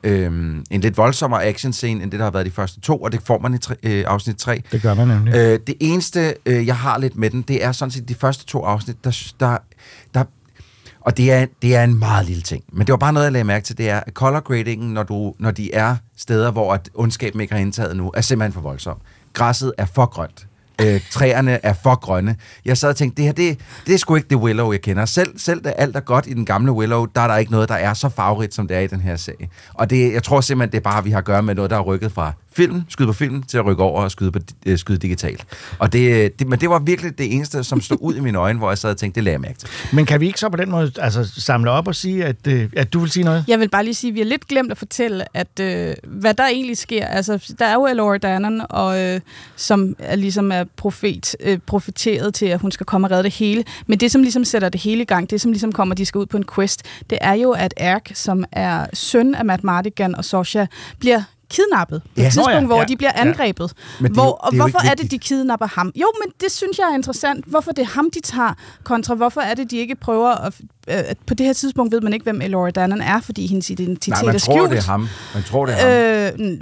øhm, 0.02 0.64
en 0.70 0.80
lidt 0.80 0.96
voldsommere 0.96 1.44
actionscene, 1.44 2.02
end 2.02 2.10
det, 2.10 2.18
der 2.18 2.26
har 2.26 2.30
været 2.30 2.46
de 2.46 2.50
første 2.50 2.80
to, 2.80 2.96
og 2.96 3.12
det 3.12 3.20
får 3.24 3.38
man 3.38 3.54
i 3.54 3.58
tre, 3.58 3.74
øh, 3.82 4.04
afsnit 4.06 4.36
3. 4.36 4.62
Det 4.72 4.82
gør 4.82 4.94
man 4.94 5.08
nemlig. 5.08 5.34
Øh, 5.34 5.58
det 5.66 5.74
eneste, 5.80 6.34
øh, 6.46 6.66
jeg 6.66 6.76
har 6.76 6.98
lidt 6.98 7.16
med 7.16 7.30
den, 7.30 7.42
det 7.42 7.64
er 7.64 7.72
sådan 7.72 7.92
set 7.92 8.08
de 8.08 8.14
første 8.14 8.46
to 8.46 8.64
afsnit, 8.64 9.04
der, 9.04 9.32
der, 9.40 9.58
der 10.14 10.24
og 11.00 11.16
det 11.16 11.32
er, 11.32 11.46
det 11.62 11.76
er 11.76 11.84
en 11.84 11.98
meget 11.98 12.26
lille 12.26 12.42
ting. 12.42 12.64
Men 12.72 12.86
det 12.86 12.92
var 12.92 12.96
bare 12.96 13.12
noget, 13.12 13.24
jeg 13.24 13.32
lagde 13.32 13.44
mærke 13.44 13.64
til, 13.64 13.78
det 13.78 13.90
er, 13.90 14.00
at 14.00 14.12
color 14.12 14.40
gradingen, 14.40 14.94
når, 14.94 15.02
du, 15.02 15.34
når 15.38 15.50
de 15.50 15.74
er 15.74 15.96
steder, 16.16 16.50
hvor 16.50 16.74
at 16.74 16.90
ondskaben 16.94 17.40
ikke 17.40 17.52
har 17.52 17.60
indtaget 17.60 17.96
nu, 17.96 18.12
er 18.14 18.20
simpelthen 18.20 18.52
for 18.52 18.60
voldsom. 18.60 18.98
Græsset 19.32 19.72
er 19.78 19.86
for 19.86 20.06
grønt. 20.06 20.47
Øh, 20.80 21.00
træerne 21.10 21.58
er 21.62 21.72
for 21.82 21.94
grønne. 21.94 22.36
Jeg 22.64 22.78
sad 22.78 22.88
og 22.88 22.96
tænkte, 22.96 23.16
det 23.16 23.24
her, 23.24 23.32
det, 23.32 23.60
det 23.86 23.94
er 23.94 23.98
sgu 23.98 24.14
ikke 24.14 24.28
det 24.28 24.36
Willow, 24.36 24.72
jeg 24.72 24.80
kender. 24.80 25.04
Selv, 25.04 25.38
selv 25.38 25.60
da 25.60 25.70
alt 25.70 25.96
er 25.96 26.00
godt 26.00 26.26
i 26.26 26.34
den 26.34 26.44
gamle 26.44 26.72
Willow, 26.72 27.04
der 27.04 27.20
er 27.20 27.28
der 27.28 27.36
ikke 27.36 27.52
noget, 27.52 27.68
der 27.68 27.74
er 27.74 27.94
så 27.94 28.08
farverigt, 28.08 28.54
som 28.54 28.68
det 28.68 28.76
er 28.76 28.80
i 28.80 28.86
den 28.86 29.00
her 29.00 29.16
serie. 29.16 29.48
Og 29.74 29.90
det, 29.90 30.12
jeg 30.12 30.22
tror 30.22 30.40
simpelthen, 30.40 30.72
det 30.72 30.78
er 30.78 30.90
bare, 30.90 30.98
at 30.98 31.04
vi 31.04 31.10
har 31.10 31.18
at 31.18 31.24
gøre 31.24 31.42
med 31.42 31.54
noget, 31.54 31.70
der 31.70 31.76
er 31.76 31.80
rykket 31.80 32.12
fra 32.12 32.32
film, 32.52 32.82
skyde 32.88 33.06
på 33.06 33.12
film, 33.12 33.42
til 33.42 33.58
at 33.58 33.66
rykke 33.66 33.82
over 33.82 34.02
og 34.02 34.10
skyde, 34.10 34.32
på, 34.32 34.38
øh, 34.66 34.78
skyde 34.78 34.98
digitalt. 34.98 35.46
Og 35.78 35.92
det, 35.92 36.38
det, 36.38 36.48
men 36.48 36.60
det 36.60 36.70
var 36.70 36.78
virkelig 36.78 37.18
det 37.18 37.34
eneste, 37.34 37.64
som 37.64 37.80
stod 37.80 37.98
ud 38.00 38.14
i 38.14 38.20
mine 38.20 38.38
øjne, 38.38 38.58
hvor 38.58 38.70
jeg 38.70 38.78
sad 38.78 38.90
og 38.90 38.96
tænkte, 38.96 39.14
det 39.14 39.24
lagde 39.24 39.34
jeg 39.34 39.40
mærke 39.40 39.58
til. 39.58 39.68
Men 39.92 40.06
kan 40.06 40.20
vi 40.20 40.26
ikke 40.26 40.40
så 40.40 40.48
på 40.48 40.56
den 40.56 40.70
måde 40.70 40.92
altså, 40.98 41.24
samle 41.40 41.70
op 41.70 41.88
og 41.88 41.94
sige, 41.94 42.24
at, 42.24 42.46
øh, 42.48 42.68
at 42.76 42.92
du 42.92 43.00
vil 43.00 43.10
sige 43.10 43.24
noget? 43.24 43.44
Jeg 43.48 43.60
vil 43.60 43.68
bare 43.68 43.84
lige 43.84 43.94
sige, 43.94 44.08
at 44.08 44.14
vi 44.14 44.20
har 44.20 44.26
lidt 44.26 44.48
glemt 44.48 44.70
at 44.70 44.78
fortælle, 44.78 45.24
at 45.36 45.60
øh, 45.60 45.94
hvad 46.06 46.34
der 46.34 46.46
egentlig 46.46 46.76
sker. 46.76 47.06
Altså, 47.06 47.54
der 47.58 47.66
er 47.66 47.74
jo 47.74 47.86
Elora 47.86 48.18
Danan, 48.18 48.62
og, 48.70 49.00
øh, 49.00 49.20
som 49.56 49.96
er, 49.98 50.16
ligesom 50.16 50.52
er 50.52 50.64
profet, 50.76 51.36
øh, 51.40 51.58
profeteret 51.66 52.34
til, 52.34 52.46
at 52.46 52.60
hun 52.60 52.70
skal 52.70 52.86
komme 52.86 53.06
og 53.06 53.10
redde 53.10 53.22
det 53.22 53.34
hele. 53.34 53.64
Men 53.86 54.00
det, 54.00 54.10
som 54.10 54.22
ligesom 54.22 54.44
sætter 54.44 54.68
det 54.68 54.80
hele 54.80 55.02
i 55.02 55.04
gang, 55.04 55.30
det 55.30 55.40
som 55.40 55.52
ligesom 55.52 55.72
kommer, 55.72 55.92
at 55.92 55.98
de 55.98 56.06
skal 56.06 56.18
ud 56.18 56.26
på 56.26 56.36
en 56.36 56.44
quest, 56.54 56.82
det 57.10 57.18
er 57.20 57.34
jo, 57.34 57.50
at 57.50 57.74
Erk, 57.76 58.10
som 58.14 58.44
er 58.52 58.86
søn 58.92 59.34
af 59.34 59.44
Matt 59.44 59.64
Mardigan 59.64 60.14
og 60.14 60.24
Sosha, 60.24 60.66
bliver 60.98 61.22
kidnappet 61.50 62.02
på 62.02 62.08
Ja. 62.16 62.26
et 62.26 62.32
tidspunkt, 62.32 62.54
Nå 62.54 62.60
ja, 62.60 62.66
hvor 62.66 62.78
ja, 62.78 62.84
de 62.84 62.96
bliver 62.96 63.12
ja. 63.16 63.20
angrebet. 63.20 63.72
Men 64.00 64.08
det 64.08 64.16
hvor, 64.16 64.30
og 64.30 64.52
det 64.52 64.58
er 64.58 64.62
hvorfor 64.62 64.90
er 64.90 64.94
det, 64.94 65.10
de 65.10 65.18
kidnapper 65.18 65.66
ham? 65.66 65.92
Jo, 65.96 66.06
men 66.24 66.32
det 66.40 66.52
synes 66.52 66.78
jeg 66.78 66.84
er 66.90 66.94
interessant. 66.94 67.44
Hvorfor 67.44 67.72
det 67.72 67.82
er 67.82 67.86
ham, 67.86 68.10
de 68.10 68.20
tager, 68.20 68.54
kontra 68.84 69.14
hvorfor 69.14 69.40
er 69.40 69.54
det, 69.54 69.70
de 69.70 69.76
ikke 69.76 69.94
prøver 69.94 70.28
at... 70.46 70.54
Øh, 70.88 70.96
på 71.26 71.34
det 71.34 71.46
her 71.46 71.52
tidspunkt 71.52 71.92
ved 71.92 72.00
man 72.00 72.12
ikke, 72.12 72.24
hvem 72.24 72.40
Elora 72.42 72.70
Danan 72.70 73.00
er, 73.00 73.20
fordi 73.20 73.46
hendes 73.46 73.70
identitet 73.70 74.08
Nej, 74.12 74.22
man 74.24 74.34
er 74.34 74.38
tror, 74.38 74.54
skjult. 74.54 74.70
det 74.70 74.78
er 74.78 74.82
ham. 74.82 75.08
Man 75.34 75.42
tror, 75.42 75.66
det 75.66 75.74
er 75.78 76.30
ham. 76.32 76.40
Øh, 76.42 76.60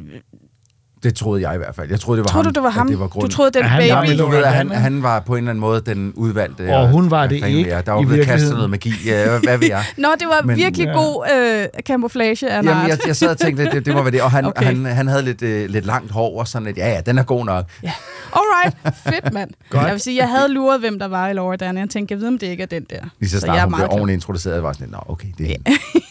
Det 1.06 1.14
troede 1.14 1.48
jeg 1.48 1.54
i 1.54 1.58
hvert 1.58 1.74
fald. 1.74 1.90
Jeg 1.90 2.00
troede, 2.00 2.18
det 2.18 2.24
var 2.24 2.28
Tror 2.28 2.42
ham. 2.42 2.52
du, 2.52 2.58
det 2.60 2.62
var 2.62 2.70
ham? 2.70 2.88
Det 2.88 3.00
var 3.00 3.06
du 3.08 3.28
troede, 3.28 3.50
den 3.50 3.64
han 3.64 3.80
baby... 3.80 3.88
Ja, 3.88 4.00
men 4.00 4.18
du 4.18 4.26
ved, 4.30 4.38
at 4.44 4.52
han, 4.52 4.70
han 4.70 5.02
var 5.02 5.20
på 5.20 5.32
en 5.34 5.38
eller 5.38 5.50
anden 5.50 5.60
måde 5.60 5.80
den 5.80 6.12
udvalgte. 6.16 6.76
Og 6.76 6.88
hun 6.88 7.10
var 7.10 7.26
det 7.26 7.34
ikke 7.46 7.68
jeg? 7.68 7.86
Der 7.86 7.92
var 7.92 8.02
blevet 8.02 8.26
kastet 8.26 8.50
noget 8.54 8.70
magi. 8.70 8.92
Ja, 9.06 9.38
hvad 9.38 9.58
ved 9.58 9.68
jeg? 9.68 9.84
Nå, 9.98 10.08
det 10.20 10.26
var 10.28 10.42
Men- 10.44 10.56
virkelig 10.56 10.86
Ja. 10.86 10.92
god 10.92 11.26
øh, 11.36 11.66
camouflage 11.86 12.50
af 12.50 12.58
en 12.58 12.64
Jamen, 12.64 12.88
jeg, 12.88 12.98
jeg 13.06 13.16
sad 13.16 13.28
og 13.28 13.38
tænkte, 13.38 13.64
det, 13.70 13.86
det 13.86 13.94
må 13.94 14.02
være 14.02 14.10
det. 14.12 14.22
Og 14.22 14.30
han, 14.30 14.44
Okay. 14.44 14.64
han, 14.64 14.84
han 14.84 15.08
havde 15.08 15.22
lidt, 15.22 15.42
øh, 15.42 15.70
lidt 15.70 15.86
langt 15.86 16.10
hår 16.12 16.38
og 16.40 16.48
sådan 16.48 16.66
lidt, 16.66 16.76
ja, 16.76 16.88
ja, 16.88 17.00
den 17.00 17.18
er 17.18 17.22
god 17.22 17.44
nok. 17.44 17.64
Ja. 17.82 17.92
Alright, 18.32 18.76
fedt 19.06 19.32
mand. 19.32 19.50
Godt. 19.70 19.82
Jeg 19.84 19.92
vil 19.92 20.00
sige, 20.00 20.16
jeg 20.16 20.28
havde 20.28 20.48
luret, 20.52 20.80
hvem 20.80 20.98
der 20.98 21.08
var 21.08 21.28
i 21.28 21.32
Laura 21.32 21.56
Danan. 21.56 21.78
Jeg 21.78 21.88
tænkte, 21.90 22.12
jeg 22.12 22.20
ved, 22.20 22.28
om 22.28 22.38
det 22.38 22.46
ikke 22.46 22.62
er 22.62 22.66
den 22.66 22.84
der. 22.90 22.96
Lige 23.20 23.30
så 23.30 23.36
jeg 23.36 23.40
snart 23.40 23.58
er 23.58 23.62
hun 23.64 23.74
blev 23.74 23.86
ordentligt 23.90 24.14
introduceret, 24.16 24.62
var 24.62 24.68
jeg 24.68 24.74
sådan 24.74 24.86
lidt, 24.86 24.92
nå, 24.92 25.12
okay, 25.12 25.28
det 25.38 25.44
er 25.44 25.48
hende. 25.48 25.70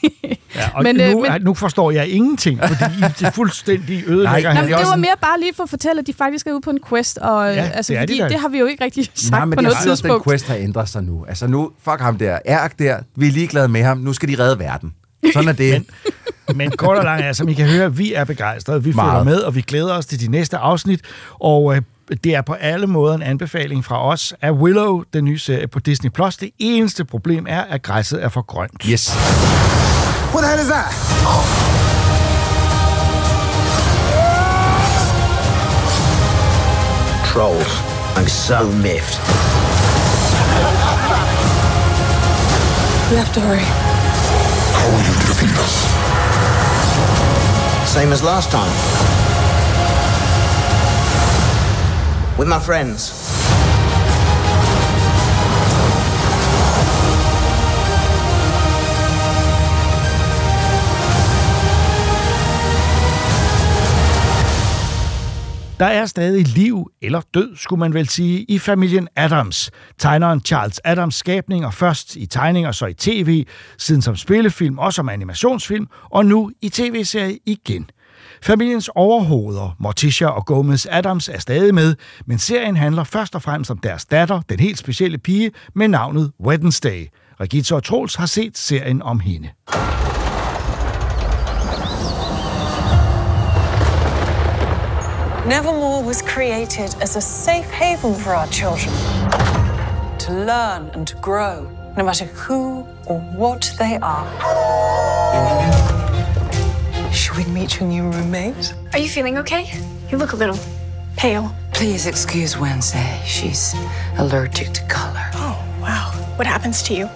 Ja, 0.55 0.69
og 0.73 0.83
Men, 0.83 0.97
men, 0.97 1.05
øh, 1.05 1.11
nu, 1.11 1.21
men- 1.21 1.31
men... 1.31 1.41
nu 1.41 1.53
forstår 1.53 1.91
jeg 1.91 2.07
ingenting, 2.07 2.59
fordi 2.67 2.83
I 2.99 3.25
er 3.25 3.31
fuldstændig 3.41 4.03
ødelægger 4.07 4.53
Nej, 4.53 4.61
men 4.61 4.71
det 4.71 4.77
var 4.87 4.95
mere 4.95 5.15
bare 5.21 5.39
lige 5.39 5.51
for 5.55 5.63
at 5.63 5.69
fortælle, 5.69 5.99
at 5.99 6.07
de 6.07 6.13
faktisk 6.13 6.47
er 6.47 6.51
ude 6.51 6.61
på 6.61 6.69
en 6.69 6.79
quest, 6.89 7.17
og 7.17 7.45
Ja, 7.47 7.53
ja, 7.53 7.69
altså, 7.69 7.93
det 7.93 7.99
de 7.99 8.01
fordi 8.03 8.19
da. 8.19 8.27
det 8.27 8.39
har 8.39 8.47
vi 8.49 8.59
jo 8.59 8.65
ikke 8.65 8.83
rigtig 8.83 9.05
sagt 9.13 9.31
Nej, 9.31 9.45
men 9.45 9.55
på 9.55 9.61
noget 9.61 9.75
også, 9.75 9.85
den 9.89 9.91
tidspunkt. 9.95 10.23
quest 10.27 10.47
har 10.47 10.55
ændret 10.55 10.89
sig 10.89 11.03
nu. 11.03 11.25
Altså 11.27 11.47
nu, 11.47 11.71
fuck 11.83 11.99
ham 11.99 12.17
der. 12.17 12.39
Erk 12.45 12.79
der, 12.79 12.97
vi 13.15 13.27
er 13.27 13.31
ligeglade 13.31 13.67
med 13.67 13.83
ham. 13.83 13.97
Nu 13.97 14.13
skal 14.13 14.29
de 14.29 14.43
redde 14.43 14.59
verden. 14.59 14.93
Sådan 15.33 15.49
er 15.49 15.53
det. 15.53 15.85
Men 16.55 16.71
kort 16.71 16.97
og 16.97 17.03
langt 17.03 17.25
er, 17.25 17.33
som 17.33 17.49
I 17.49 17.53
kan 17.53 17.67
høre, 17.67 17.95
vi 17.95 18.13
er 18.13 18.23
begejstrede. 18.23 18.83
Vi 18.83 18.93
følger 18.93 19.23
med, 19.23 19.37
og 19.37 19.55
vi 19.55 19.61
glæder 19.61 19.93
os 19.93 20.05
til 20.05 20.19
de 20.21 20.27
næste 20.31 20.57
afsnit. 20.57 21.01
Og 21.39 21.75
øh, 21.75 21.81
det 22.23 22.35
er 22.35 22.41
på 22.41 22.53
alle 22.53 22.87
måder 22.87 23.15
en 23.15 23.21
anbefaling 23.21 23.85
fra 23.85 24.07
os 24.07 24.33
af 24.41 24.51
Willow, 24.51 25.03
den 25.13 25.25
nye 25.25 25.37
serie 25.37 25.67
på 25.67 25.79
Disney+. 25.79 26.09
Plus. 26.11 26.37
Det 26.37 26.49
eneste 26.59 27.05
problem 27.05 27.45
er, 27.49 27.61
at 27.61 27.81
græsset 27.81 28.23
er 28.23 28.29
for 28.29 28.41
grønt. 28.41 28.83
Yes. 28.89 29.15
What 30.35 30.41
the 30.41 30.47
hell 30.47 30.59
is 30.59 30.67
that? 30.67 30.91
Trolls. 37.25 37.63
I'm 38.17 38.27
so 38.27 38.69
miffed. 38.83 39.17
We 43.09 43.15
have 43.15 43.31
to 43.31 43.39
hurry. 43.39 43.63
How 44.75 44.91
will 44.91 45.03
you 45.07 45.13
defeat 45.25 45.55
us? 45.57 45.75
Same 47.89 48.11
as 48.11 48.21
last 48.21 48.51
time. 48.51 48.73
With 52.37 52.49
my 52.49 52.59
friends. 52.59 53.24
Der 65.79 65.85
er 65.85 66.05
stadig 66.05 66.47
liv, 66.47 66.91
eller 67.01 67.21
død, 67.33 67.55
skulle 67.55 67.79
man 67.79 67.93
vel 67.93 68.09
sige, 68.09 68.43
i 68.43 68.59
familien 68.59 69.07
Adams. 69.15 69.71
Tegneren 69.97 70.41
Charles 70.41 70.81
Adams 70.83 71.15
skabninger 71.15 71.71
først 71.71 72.15
i 72.15 72.25
tegninger, 72.25 72.71
så 72.71 72.85
i 72.85 72.93
tv, 72.93 73.45
siden 73.77 74.01
som 74.01 74.15
spillefilm 74.15 74.79
og 74.79 74.93
som 74.93 75.09
animationsfilm, 75.09 75.87
og 76.09 76.25
nu 76.25 76.51
i 76.61 76.69
tv-serie 76.69 77.39
igen. 77.45 77.89
Familiens 78.41 78.89
overhoveder, 78.95 79.75
Morticia 79.79 80.27
og 80.27 80.45
Gomez 80.45 80.85
Adams, 80.89 81.29
er 81.29 81.39
stadig 81.39 81.75
med, 81.75 81.95
men 82.25 82.39
serien 82.39 82.77
handler 82.77 83.03
først 83.03 83.35
og 83.35 83.41
fremmest 83.41 83.71
om 83.71 83.77
deres 83.77 84.05
datter, 84.05 84.41
den 84.49 84.59
helt 84.59 84.77
specielle 84.77 85.17
pige 85.17 85.51
med 85.73 85.87
navnet 85.87 86.31
Wednesday. 86.45 87.05
Regitze 87.39 87.75
og 87.75 87.83
Troels 87.83 88.15
har 88.15 88.25
set 88.25 88.57
serien 88.57 89.01
om 89.01 89.19
hende. 89.19 89.49
Nevermore 95.47 96.03
was 96.03 96.23
created 96.23 96.95
as 97.01 97.15
a 97.15 97.21
safe 97.21 97.69
haven 97.69 98.15
for 98.15 98.33
our 98.33 98.47
children 98.47 98.91
to 100.17 100.33
learn 100.33 100.89
and 100.95 101.07
to 101.07 101.15
grow, 101.17 101.69
no 101.95 102.03
matter 102.03 102.25
who 102.25 102.83
or 103.05 103.19
what 103.19 103.71
they 103.77 103.99
are. 104.01 104.25
Should 107.13 107.37
we 107.37 107.45
meet 107.45 107.79
your 107.79 107.87
new 107.87 108.09
roommate? 108.09 108.73
Are 108.93 108.97
you 108.97 109.07
feeling 109.07 109.37
okay? 109.37 109.71
You 110.09 110.17
look 110.17 110.33
a 110.33 110.35
little 110.35 110.57
pale. 111.15 111.55
Please 111.73 112.07
excuse 112.07 112.57
Wednesday. 112.57 113.21
She's 113.23 113.75
allergic 114.17 114.71
to 114.73 114.83
color. 114.87 115.29
Oh, 115.35 115.63
wow. 115.79 116.11
What 116.37 116.47
happens 116.47 116.81
to 116.83 116.95
you? 116.95 117.07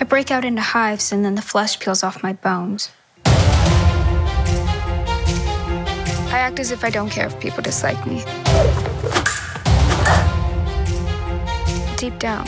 I 0.00 0.04
break 0.04 0.30
out 0.30 0.46
into 0.46 0.62
hives 0.62 1.12
and 1.12 1.22
then 1.22 1.34
the 1.34 1.42
flesh 1.42 1.78
peels 1.78 2.02
off 2.02 2.22
my 2.22 2.32
bones. 2.32 2.90
I 6.36 6.40
act 6.40 6.60
as 6.60 6.70
if 6.70 6.84
I 6.84 6.90
don't 6.90 7.08
care 7.08 7.26
if 7.26 7.40
people 7.40 7.62
dislike 7.62 8.06
me. 8.06 8.16
Deep 11.96 12.18
down, 12.18 12.46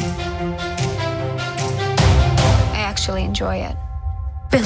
I 2.74 2.80
actually 2.80 3.24
enjoy 3.24 3.56
it. 3.56 3.74
Bill. 4.50 4.60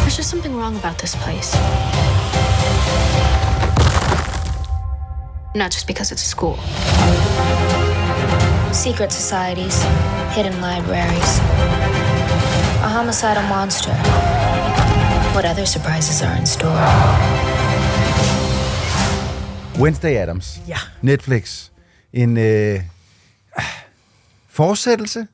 There's 0.00 0.16
just 0.16 0.30
something 0.30 0.56
wrong 0.56 0.76
about 0.76 0.96
this 0.96 1.14
place. 1.16 1.54
Not 5.54 5.72
just 5.72 5.86
because 5.86 6.10
it's 6.10 6.22
a 6.22 6.26
school. 6.26 6.56
Secret 8.72 9.12
societies, 9.12 9.82
hidden 10.34 10.58
libraries, 10.62 11.38
a 12.82 12.88
homicidal 12.88 13.42
monster. 13.48 13.94
What 15.34 15.44
other 15.50 15.64
surprises 15.64 16.22
are 16.22 16.36
in 16.40 16.46
store? 16.46 16.88
Wednesday 19.80 20.16
Adams. 20.16 20.60
Ja. 20.68 20.76
Netflix. 21.02 21.70
En 22.12 22.36
øh, 22.36 22.80
fortsættelse. 24.50 25.26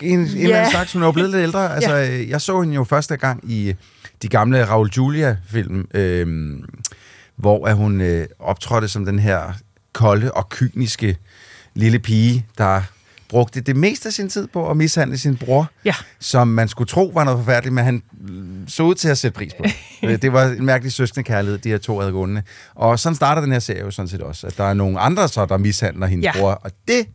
En, 0.00 0.18
en 0.20 0.26
eller 0.26 0.56
anden 0.56 0.70
slags. 0.70 0.92
Hun 0.92 1.02
er 1.02 1.06
jo 1.06 1.12
blevet 1.12 1.30
lidt 1.30 1.42
ældre. 1.42 1.70
Altså, 1.74 1.96
øh, 1.96 2.30
jeg 2.30 2.40
så 2.40 2.60
hende 2.60 2.74
jo 2.74 2.84
første 2.84 3.16
gang 3.16 3.50
i 3.50 3.74
de 4.22 4.28
gamle 4.28 4.64
Raul 4.64 4.88
Julia-film, 4.96 5.88
øh, 5.94 6.58
hvor 7.36 7.66
at 7.66 7.76
hun 7.76 8.00
øh, 8.00 8.26
optrådte 8.38 8.88
som 8.88 9.04
den 9.04 9.18
her 9.18 9.52
kolde 9.92 10.32
og 10.32 10.48
kyniske 10.48 11.16
lille 11.74 11.98
pige, 11.98 12.46
der 12.58 12.82
brugte 13.32 13.60
det 13.60 13.76
meste 13.76 14.06
af 14.06 14.12
sin 14.12 14.28
tid 14.28 14.46
på 14.46 14.70
at 14.70 14.76
mishandle 14.76 15.18
sin 15.18 15.36
bror, 15.36 15.70
Ja. 15.84 15.94
som 16.20 16.48
man 16.48 16.68
skulle 16.68 16.88
tro 16.88 17.10
var 17.14 17.24
noget 17.24 17.38
forfærdeligt, 17.44 17.74
men 17.74 17.84
han 17.84 18.02
så 18.68 18.82
ud 18.82 18.94
til 18.94 19.08
at 19.08 19.18
sætte 19.18 19.36
pris 19.36 19.54
på. 19.54 19.64
Øh, 20.04 20.22
det 20.22 20.32
var 20.32 20.44
en 20.46 20.64
mærkelig 20.66 20.92
søskende 20.92 21.24
kærlighed, 21.24 21.58
de 21.58 21.68
her 21.68 21.78
to 21.78 21.98
havde 21.98 22.12
gående. 22.12 22.42
Og 22.74 22.98
sådan 22.98 23.16
starter 23.16 23.42
den 23.42 23.52
her 23.52 23.58
serie 23.58 23.80
jo 23.80 23.90
sådan 23.90 24.08
set 24.08 24.20
også, 24.20 24.46
at 24.46 24.56
der 24.58 24.64
er 24.64 24.74
nogle 24.74 24.98
andre 25.00 25.28
så, 25.28 25.46
der 25.46 25.56
mishandler 25.56 26.06
hendes 26.06 26.24
Ja. 26.24 26.32
bror, 26.40 26.50
og 26.50 26.70
det 26.88 27.06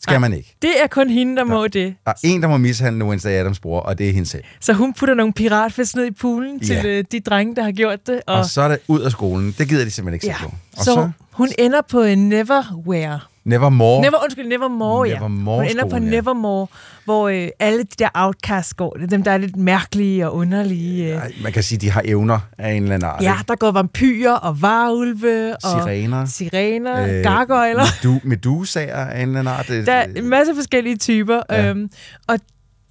skal 0.00 0.20
man 0.20 0.32
ikke. 0.32 0.56
Det 0.62 0.82
er 0.82 0.86
kun 0.86 1.10
hende, 1.10 1.36
der 1.36 1.44
må 1.44 1.66
det. 1.66 1.94
Der 2.04 2.10
er 2.10 2.14
en, 2.22 2.42
der 2.42 2.48
må 2.48 2.56
mishandle 2.56 3.04
Wednesday 3.04 3.30
Adams 3.30 3.60
bror, 3.60 3.80
og 3.80 3.98
det 3.98 4.08
er 4.08 4.12
hende 4.12 4.28
selv. 4.28 4.44
Så 4.60 4.72
hun 4.72 4.94
putter 4.94 5.14
nogle 5.14 5.32
piratfisk 5.32 5.96
ned 5.96 6.06
i 6.06 6.10
poolen 6.10 6.58
Ja. 6.60 6.66
til 6.66 6.86
øh, 6.86 7.04
de 7.12 7.20
drenge, 7.20 7.56
der 7.56 7.62
har 7.64 7.72
gjort 7.72 8.06
det. 8.06 8.20
Og, 8.26 8.34
og 8.34 8.46
så 8.46 8.62
er 8.62 8.68
det 8.68 8.78
ud 8.88 9.00
af 9.00 9.10
skolen. 9.10 9.54
Det 9.58 9.68
gider 9.68 9.84
de 9.84 9.90
simpelthen 9.90 10.14
ikke 10.14 10.26
ja. 10.26 10.34
se 10.38 10.50
på. 10.50 10.54
Og 10.76 10.84
så, 10.84 10.94
så 10.94 11.10
hun 11.32 11.48
ender 11.58 11.80
på 11.90 12.02
en 12.02 12.28
Neverwhere. 12.28 13.20
Nevermore. 13.46 14.02
Never, 14.02 14.22
undskyld, 14.22 14.46
Nevermore, 14.48 15.08
ja. 15.08 15.14
Nevermore 15.14 15.56
Hun 15.56 15.70
ender 15.70 15.86
på 15.88 15.96
ja. 15.96 16.02
Nevermore, 16.02 16.66
hvor 17.04 17.28
øh, 17.28 17.48
alle 17.60 17.78
de 17.82 17.88
der 17.98 18.08
outcasts 18.14 18.74
går. 18.74 18.90
Det 18.90 19.02
er 19.02 19.06
dem, 19.06 19.22
der 19.22 19.30
er 19.30 19.38
lidt 19.38 19.56
mærkelige 19.56 20.26
og 20.28 20.34
underlige. 20.36 21.14
Øh. 21.14 21.20
Man 21.42 21.52
kan 21.52 21.62
sige, 21.62 21.78
de 21.78 21.90
har 21.90 22.02
evner 22.04 22.38
af 22.58 22.72
en 22.72 22.82
eller 22.82 22.94
anden 22.94 23.08
art. 23.08 23.22
Ja, 23.22 23.32
ikke? 23.38 23.44
der 23.48 23.54
går 23.56 23.70
vampyrer 23.70 24.32
og 24.34 24.62
varulve 24.62 25.52
og 25.64 25.82
Sirener. 25.84 26.24
sirener 26.26 27.02
øh, 27.18 27.22
gargoyler. 27.22 27.82
Medu- 27.84 28.20
medusaer 28.28 28.96
af 29.04 29.22
en 29.22 29.28
eller 29.28 29.38
anden 29.40 29.54
art. 29.54 29.86
Der 29.86 29.92
er 29.92 30.06
en 30.16 30.28
masse 30.28 30.54
forskellige 30.54 30.96
typer. 30.96 31.40
Ja. 31.50 31.68
Øhm, 31.70 31.90
og 32.28 32.38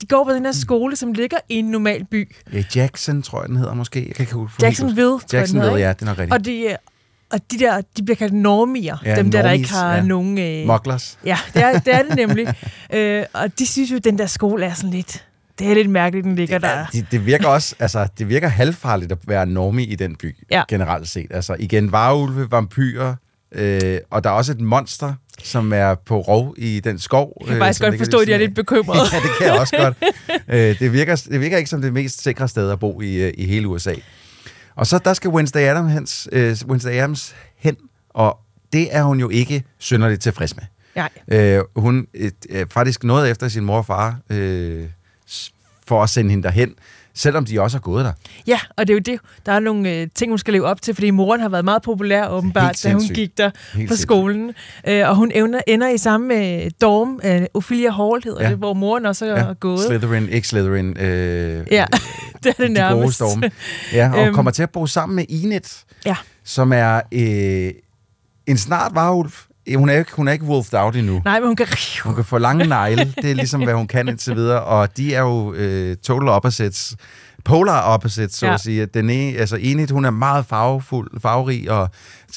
de 0.01 0.07
går 0.07 0.23
på 0.23 0.31
den 0.33 0.45
her 0.45 0.51
skole, 0.51 0.95
som 0.95 1.13
ligger 1.13 1.37
i 1.49 1.55
en 1.55 1.65
normal 1.65 2.05
by. 2.11 2.35
Ja, 2.53 2.63
Jackson, 2.75 3.21
tror 3.21 3.41
jeg, 3.41 3.49
den 3.49 3.57
hedder 3.57 3.73
måske. 3.73 4.05
Jeg 4.07 4.15
kan 4.15 4.23
ikke 4.23 4.33
huske. 4.33 4.65
Jacksonville, 4.65 5.01
tror 5.01 5.19
jeg, 5.19 5.29
den 5.31 5.37
Jacksonville, 5.39 5.69
hedder, 5.71 5.85
ja, 5.87 5.93
det 5.93 6.01
er 6.01 6.05
nok 6.05 6.17
rigtigt. 6.17 6.33
Og 6.33 6.45
de, 6.45 6.61
øh, 6.61 6.75
og 7.31 7.39
de 7.51 7.59
der, 7.59 7.81
de 7.97 8.03
bliver 8.03 8.15
kaldt 8.15 8.33
normier. 8.33 8.97
Ja, 9.05 9.15
dem 9.15 9.31
der, 9.31 9.41
der 9.41 9.51
ikke 9.51 9.61
normies, 9.63 9.69
har 9.79 9.95
ja. 9.95 10.01
nogen... 10.01 10.37
Øh, 10.37 10.67
Mugglers. 10.67 11.17
Ja, 11.25 11.37
det 11.53 11.63
er 11.63 11.79
det, 11.79 11.95
er 11.95 12.03
det 12.03 12.15
nemlig. 12.15 12.47
øh, 12.93 13.23
og 13.33 13.59
de 13.59 13.67
synes 13.67 13.91
jo, 13.91 13.95
at 13.95 14.03
den 14.03 14.17
der 14.17 14.25
skole 14.25 14.65
er 14.65 14.73
sådan 14.73 14.89
lidt... 14.89 15.25
Det 15.59 15.69
er 15.69 15.73
lidt 15.75 15.89
mærkeligt, 15.89 16.23
den 16.25 16.35
ligger 16.35 16.57
der. 16.57 16.85
Det, 16.93 17.05
det 17.11 17.25
virker 17.25 17.47
også, 17.47 17.75
altså, 17.79 18.07
det 18.19 18.29
virker 18.29 18.47
halvfarligt 18.47 19.11
at 19.11 19.17
være 19.27 19.45
normie 19.45 19.85
i 19.85 19.95
den 19.95 20.15
by, 20.15 20.35
Ja. 20.51 20.63
generelt 20.69 21.09
set. 21.09 21.27
Altså, 21.31 21.55
igen, 21.59 21.91
varulve, 21.91 22.51
vampyrer, 22.51 23.15
øh, 23.51 23.99
og 24.11 24.23
der 24.23 24.29
er 24.29 24.33
også 24.33 24.51
et 24.51 24.61
monster, 24.61 25.13
som 25.43 25.73
er 25.73 25.95
på 25.95 26.19
rov 26.19 26.55
i 26.57 26.79
den 26.79 26.99
skov. 26.99 27.37
Jeg 27.41 27.47
kan 27.47 27.57
faktisk 27.57 27.77
som 27.79 27.89
godt 27.89 27.97
forstå, 27.97 28.17
at 28.17 28.27
de 28.27 28.33
er 28.33 28.37
lidt 28.37 28.55
bekymrede. 28.55 28.99
ja, 29.13 29.17
det 29.17 29.29
kan 29.37 29.47
jeg 29.47 29.59
også 29.59 29.77
godt. 29.77 30.13
øh, 30.47 30.79
det, 30.79 30.93
virker, 30.93 31.15
det 31.31 31.41
virker 31.41 31.57
ikke 31.57 31.69
som 31.69 31.81
det 31.81 31.93
mest 31.93 32.23
sikre 32.23 32.47
sted 32.47 32.71
at 32.71 32.79
bo 32.79 33.01
i, 33.01 33.15
øh, 33.15 33.33
i 33.37 33.45
hele 33.45 33.67
USA. 33.67 33.93
Og 34.75 34.87
så 34.87 34.99
der 34.99 35.13
skal 35.13 35.29
Wednesday 35.29 35.59
Adams, 35.61 35.93
hens, 35.93 36.29
øh, 36.31 36.57
Wednesday 36.67 36.91
Adams 36.91 37.35
hen, 37.57 37.75
og 38.09 38.39
det 38.73 38.95
er 38.95 39.03
hun 39.03 39.19
jo 39.19 39.29
ikke 39.29 39.63
synderligt 39.77 40.21
tilfreds 40.21 40.55
med. 40.55 40.63
Nej. 40.95 41.09
Øh, 41.27 41.63
hun 41.75 42.07
øh, 42.49 42.67
faktisk 42.69 43.03
noget 43.03 43.31
efter 43.31 43.47
sin 43.47 43.65
mor 43.65 43.77
og 43.77 43.85
far 43.85 44.19
øh, 44.29 44.85
for 45.87 46.03
at 46.03 46.09
sende 46.09 46.29
hende 46.29 46.43
derhen, 46.43 46.75
selvom 47.15 47.45
de 47.45 47.61
også 47.61 47.77
har 47.77 47.81
gået 47.81 48.05
der. 48.05 48.11
Ja, 48.47 48.59
og 48.77 48.87
det 48.87 48.93
er 48.93 48.95
jo 48.95 48.99
det. 48.99 49.19
Der 49.45 49.51
er 49.51 49.59
nogle 49.59 49.91
øh, 49.91 50.07
ting, 50.15 50.31
hun 50.31 50.37
skal 50.37 50.53
leve 50.53 50.65
op 50.65 50.81
til, 50.81 50.93
fordi 50.93 51.09
moren 51.09 51.41
har 51.41 51.49
været 51.49 51.65
meget 51.65 51.81
populær 51.81 52.27
åbenbart, 52.27 52.79
da 52.83 52.91
hun 52.93 53.01
gik 53.07 53.37
der 53.37 53.51
Helt 53.73 53.89
på 53.89 53.95
skolen. 53.95 54.51
Øh, 54.87 55.09
og 55.09 55.15
hun 55.15 55.31
ender, 55.31 55.59
ender 55.67 55.89
i 55.89 55.97
samme 55.97 56.35
øh, 56.63 56.71
dorm, 56.81 57.19
øh, 57.25 57.41
Ophelia 57.53 57.91
Hall 57.91 58.21
hedder 58.23 58.43
Ja. 58.43 58.49
det, 58.49 58.57
hvor 58.57 58.73
moren 58.73 59.05
også 59.05 59.25
er 59.25 59.45
Ja, 59.47 59.53
gået. 59.59 59.79
Slytherin, 59.87 60.29
ikke 60.29 60.47
Slytherin. 60.47 60.97
Øh, 60.99 61.65
Ja, 61.71 61.85
det 62.43 62.49
er 62.49 62.51
det 62.51 62.57
de 62.57 62.65
gode 62.65 62.73
nærmest. 62.73 63.21
Ja, 63.93 64.11
og 64.13 64.25
Øhm. 64.25 64.33
kommer 64.35 64.51
til 64.51 64.63
at 64.63 64.69
bo 64.69 64.87
sammen 64.87 65.15
med 65.15 65.25
Enid, 65.29 65.61
Ja. 66.05 66.15
som 66.43 66.73
er 66.73 67.01
øh, 67.11 67.71
en 68.47 68.57
snart 68.57 68.95
varulv, 68.95 69.31
hun 69.75 69.89
er 69.89 69.93
ikke, 69.93 70.11
hun 70.15 70.27
er 70.27 70.31
ikke 70.31 70.45
wolfed 70.45 70.79
out 70.79 70.95
endnu. 70.95 71.21
Nej, 71.25 71.39
men 71.39 71.47
hun 71.47 71.55
kan... 71.55 71.67
Hun 72.03 72.15
kan 72.15 72.25
få 72.25 72.37
lange 72.37 72.65
negle. 72.67 73.13
Det 73.21 73.31
er 73.31 73.35
ligesom, 73.35 73.63
hvad 73.63 73.73
hun 73.73 73.87
kan 73.87 74.07
indtil 74.07 74.35
videre. 74.35 74.61
Og 74.63 74.97
de 74.97 75.15
er 75.15 75.21
jo 75.21 75.53
øh, 75.53 75.97
total 75.97 76.29
opposites. 76.29 76.95
Polar 77.45 77.81
opposites, 77.81 78.35
så 78.35 78.45
Ja. 78.45 78.53
at 78.53 78.59
sige. 78.59 78.85
Den 78.85 79.09
ene, 79.09 79.37
altså 79.37 79.55
enigt, 79.55 79.91
hun 79.91 80.05
er 80.05 80.09
meget 80.09 80.45
farvefuld, 80.45 81.19
farverig, 81.21 81.71
og 81.71 81.89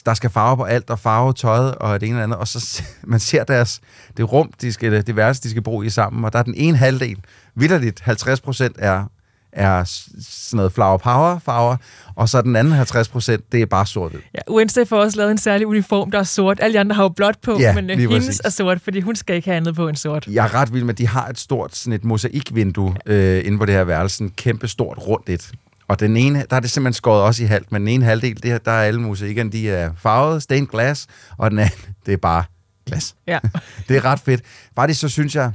der 0.07 0.15
skal 0.15 0.31
farve 0.31 0.57
på 0.57 0.65
alt, 0.65 0.91
og 0.91 0.99
farve 0.99 1.33
tøjet, 1.33 1.75
og 1.75 2.01
det 2.01 2.07
ene 2.07 2.17
eller 2.17 2.25
andet. 2.25 2.39
Og 2.39 2.49
så 2.49 2.83
man 3.07 3.21
ser 3.21 3.45
deres, 3.45 3.81
det 4.17 4.33
rum, 4.33 4.53
de 4.61 4.73
skal, 4.73 5.07
det 5.07 5.17
værelse, 5.17 5.43
de 5.43 5.51
skal 5.51 5.63
bo 5.63 5.83
i 5.83 5.91
sammen, 5.91 6.25
og 6.25 6.33
der 6.33 6.39
er 6.39 6.43
den 6.43 6.55
ene 6.57 6.77
halvdel, 6.77 7.17
vidderligt 7.55 8.01
50 8.01 8.41
procent 8.41 8.77
er 8.79 9.05
er 9.53 9.85
sådan 9.85 10.57
noget 10.57 10.73
flower 10.73 10.97
power 10.99 11.39
farver, 11.39 11.77
og 12.15 12.29
så 12.29 12.43
den 12.43 12.57
anden 12.57 12.73
50 12.75 13.09
procent, 13.09 13.53
det 13.53 13.63
er 13.63 13.67
bare 13.67 13.87
sort 13.87 14.13
Ja, 14.35 14.53
Wednesday 14.55 14.87
får 14.87 15.01
også 15.01 15.17
lavet 15.19 15.31
en 15.31 15.39
særlig 15.39 15.67
uniform, 15.67 16.11
der 16.11 16.19
er 16.19 16.23
sort. 16.23 16.59
Alle 16.63 16.75
de 16.75 16.81
andre 16.81 16.97
har 16.97 17.03
jo 17.03 17.09
blåt 17.09 17.39
på, 17.43 17.57
Ja, 17.61 17.75
men 17.75 17.91
øh, 17.91 17.99
hendes 17.99 18.27
præcis. 18.27 18.41
er 18.45 18.51
sort, 18.51 18.81
fordi 18.81 19.01
hun 19.01 19.17
skal 19.17 19.37
ikke 19.37 19.49
have 19.49 19.57
andet 19.57 19.75
på 19.77 19.89
end 19.89 19.97
sort. 19.97 20.27
Jeg 20.27 20.45
er 20.45 20.55
ret 20.55 20.73
vild 20.73 20.85
med, 20.85 20.95
at 20.95 20.99
de 20.99 21.09
har 21.09 21.27
et 21.29 21.39
stort 21.39 21.77
sådan 21.77 21.93
et 21.93 22.05
mosaikvindue 22.05 22.95
øh, 23.07 23.43
inde 23.47 23.59
på 23.59 23.65
det 23.65 23.75
her 23.75 23.85
værelse, 23.85 24.17
sådan 24.17 24.31
kæmpe 24.37 24.69
stort 24.69 24.99
rundt 24.99 25.29
et. 25.29 25.51
Og 25.89 26.01
den 26.01 26.17
ene, 26.17 26.45
der 26.51 26.57
er 26.57 26.61
det 26.61 26.71
simpelthen 26.71 26.95
skåret 26.95 27.23
også 27.23 27.43
i 27.43 27.47
halvt, 27.47 27.73
men 27.73 27.83
den 27.83 27.89
ene 27.89 28.05
halvdel, 28.05 28.37
det 28.43 28.51
her, 28.51 28.59
der 28.59 28.71
er 28.73 28.83
alle 28.83 29.01
mosaikkerne, 29.01 29.53
de 29.53 29.71
er 29.71 29.91
farvet, 29.97 30.43
stained 30.43 30.67
glass, 30.69 31.07
og 31.39 31.51
den 31.51 31.59
anden, 31.59 31.79
det 32.07 32.13
er 32.13 32.17
bare 32.17 32.45
glas. 32.87 33.15
Ja. 33.27 33.39
det 33.89 33.97
er 33.97 34.05
ret 34.05 34.21
fedt. 34.21 34.41
Faktisk 34.75 35.01
så 35.01 35.09
synes 35.09 35.35
jeg, 35.37 35.53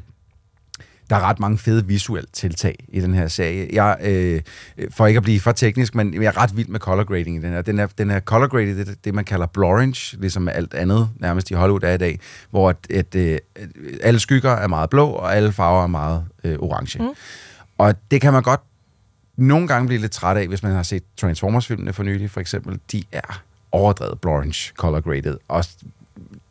der 1.09 1.15
er 1.15 1.19
ret 1.19 1.39
mange 1.39 1.57
fede 1.57 1.87
visuelle 1.87 2.27
tiltag 2.33 2.85
i 2.87 2.99
den 2.99 3.13
her 3.13 3.27
serie. 3.27 3.69
Jeg, 3.73 3.97
øh, 4.01 4.41
for 4.89 5.07
ikke 5.07 5.17
at 5.17 5.23
blive 5.23 5.39
for 5.39 5.51
teknisk, 5.51 5.95
men 5.95 6.13
jeg 6.13 6.25
er 6.25 6.37
ret 6.37 6.57
vild 6.57 6.67
med 6.67 6.79
color 6.79 7.03
grading 7.03 7.37
i 7.37 7.41
den 7.41 7.51
her. 7.51 7.61
Den 7.61 7.79
er, 7.79 7.87
den 7.87 8.11
er 8.11 8.19
color 8.19 8.47
graded, 8.47 8.85
det, 8.85 9.05
det 9.05 9.13
man 9.13 9.25
kalder 9.25 9.45
blorange, 9.45 10.17
ligesom 10.17 10.47
alt 10.47 10.73
andet 10.73 11.09
nærmest 11.19 11.51
i 11.51 11.53
Hollywood 11.53 11.83
er 11.83 11.93
i 11.93 11.97
dag, 11.97 12.19
hvor 12.49 12.69
at, 12.69 12.77
at, 12.89 13.15
øh, 13.15 13.37
at 13.55 13.69
alle 14.01 14.19
skygger 14.19 14.51
er 14.51 14.67
meget 14.67 14.89
blå, 14.89 15.07
og 15.07 15.35
alle 15.35 15.51
farver 15.51 15.83
er 15.83 15.87
meget 15.87 16.25
øh, 16.43 16.55
orange. 16.59 17.03
Mm. 17.03 17.09
Og 17.77 17.95
det 18.11 18.21
kan 18.21 18.33
man 18.33 18.43
godt 18.43 18.61
nogle 19.37 19.67
gange 19.67 19.87
blive 19.87 20.01
lidt 20.01 20.11
træt 20.11 20.37
af, 20.37 20.47
hvis 20.47 20.63
man 20.63 20.71
har 20.71 20.83
set 20.83 21.03
Transformers-filmene 21.17 21.93
for 21.93 22.03
nylig, 22.03 22.29
for 22.29 22.39
eksempel. 22.39 22.79
De 22.91 23.03
er 23.11 23.41
overdrevet 23.71 24.21
blorange 24.21 24.73
color 24.77 25.01
graded. 25.01 25.37
Og 25.47 25.65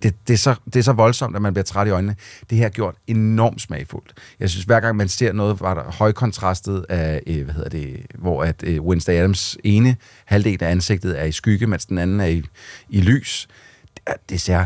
det, 0.03 0.15
det, 0.29 0.35
er 0.35 0.39
så, 0.39 0.55
det 0.65 0.77
er 0.77 0.83
så 0.83 0.93
voldsomt, 0.93 1.37
at 1.37 1.43
man 1.43 1.53
bliver 1.55 1.65
træt 1.65 1.87
i 1.87 1.91
øjnene. 1.91 2.17
Det 2.51 2.59
her 2.59 2.65
er 2.65 2.71
gjort 2.71 2.95
enormt 3.07 3.61
smagfuldt. 3.61 4.13
Jeg 4.41 4.51
synes, 4.51 4.65
hver 4.65 4.81
gang 4.81 4.97
man 4.97 5.09
ser 5.09 5.33
noget, 5.33 5.61
var 5.61 5.75
der 5.75 5.83
højkontrastet 5.83 6.87
af, 6.89 7.23
øh, 7.27 7.45
hvad 7.45 7.55
hedder 7.55 7.69
det, 7.69 8.07
hvor 8.19 8.45
at 8.45 8.63
øh, 8.67 8.83
Wednesday 8.83 9.15
Adams 9.15 9.59
ene 9.65 9.97
halvdel 10.25 10.65
af 10.65 10.71
ansigtet 10.71 11.21
er 11.21 11.25
i 11.25 11.33
skygge, 11.33 11.67
mens 11.67 11.87
den 11.87 11.99
anden 11.99 12.21
er 12.21 12.27
i, 12.27 12.43
i 12.89 13.01
lys. 13.01 13.49
Det, 13.95 14.15
det 14.29 14.41
ser 14.41 14.65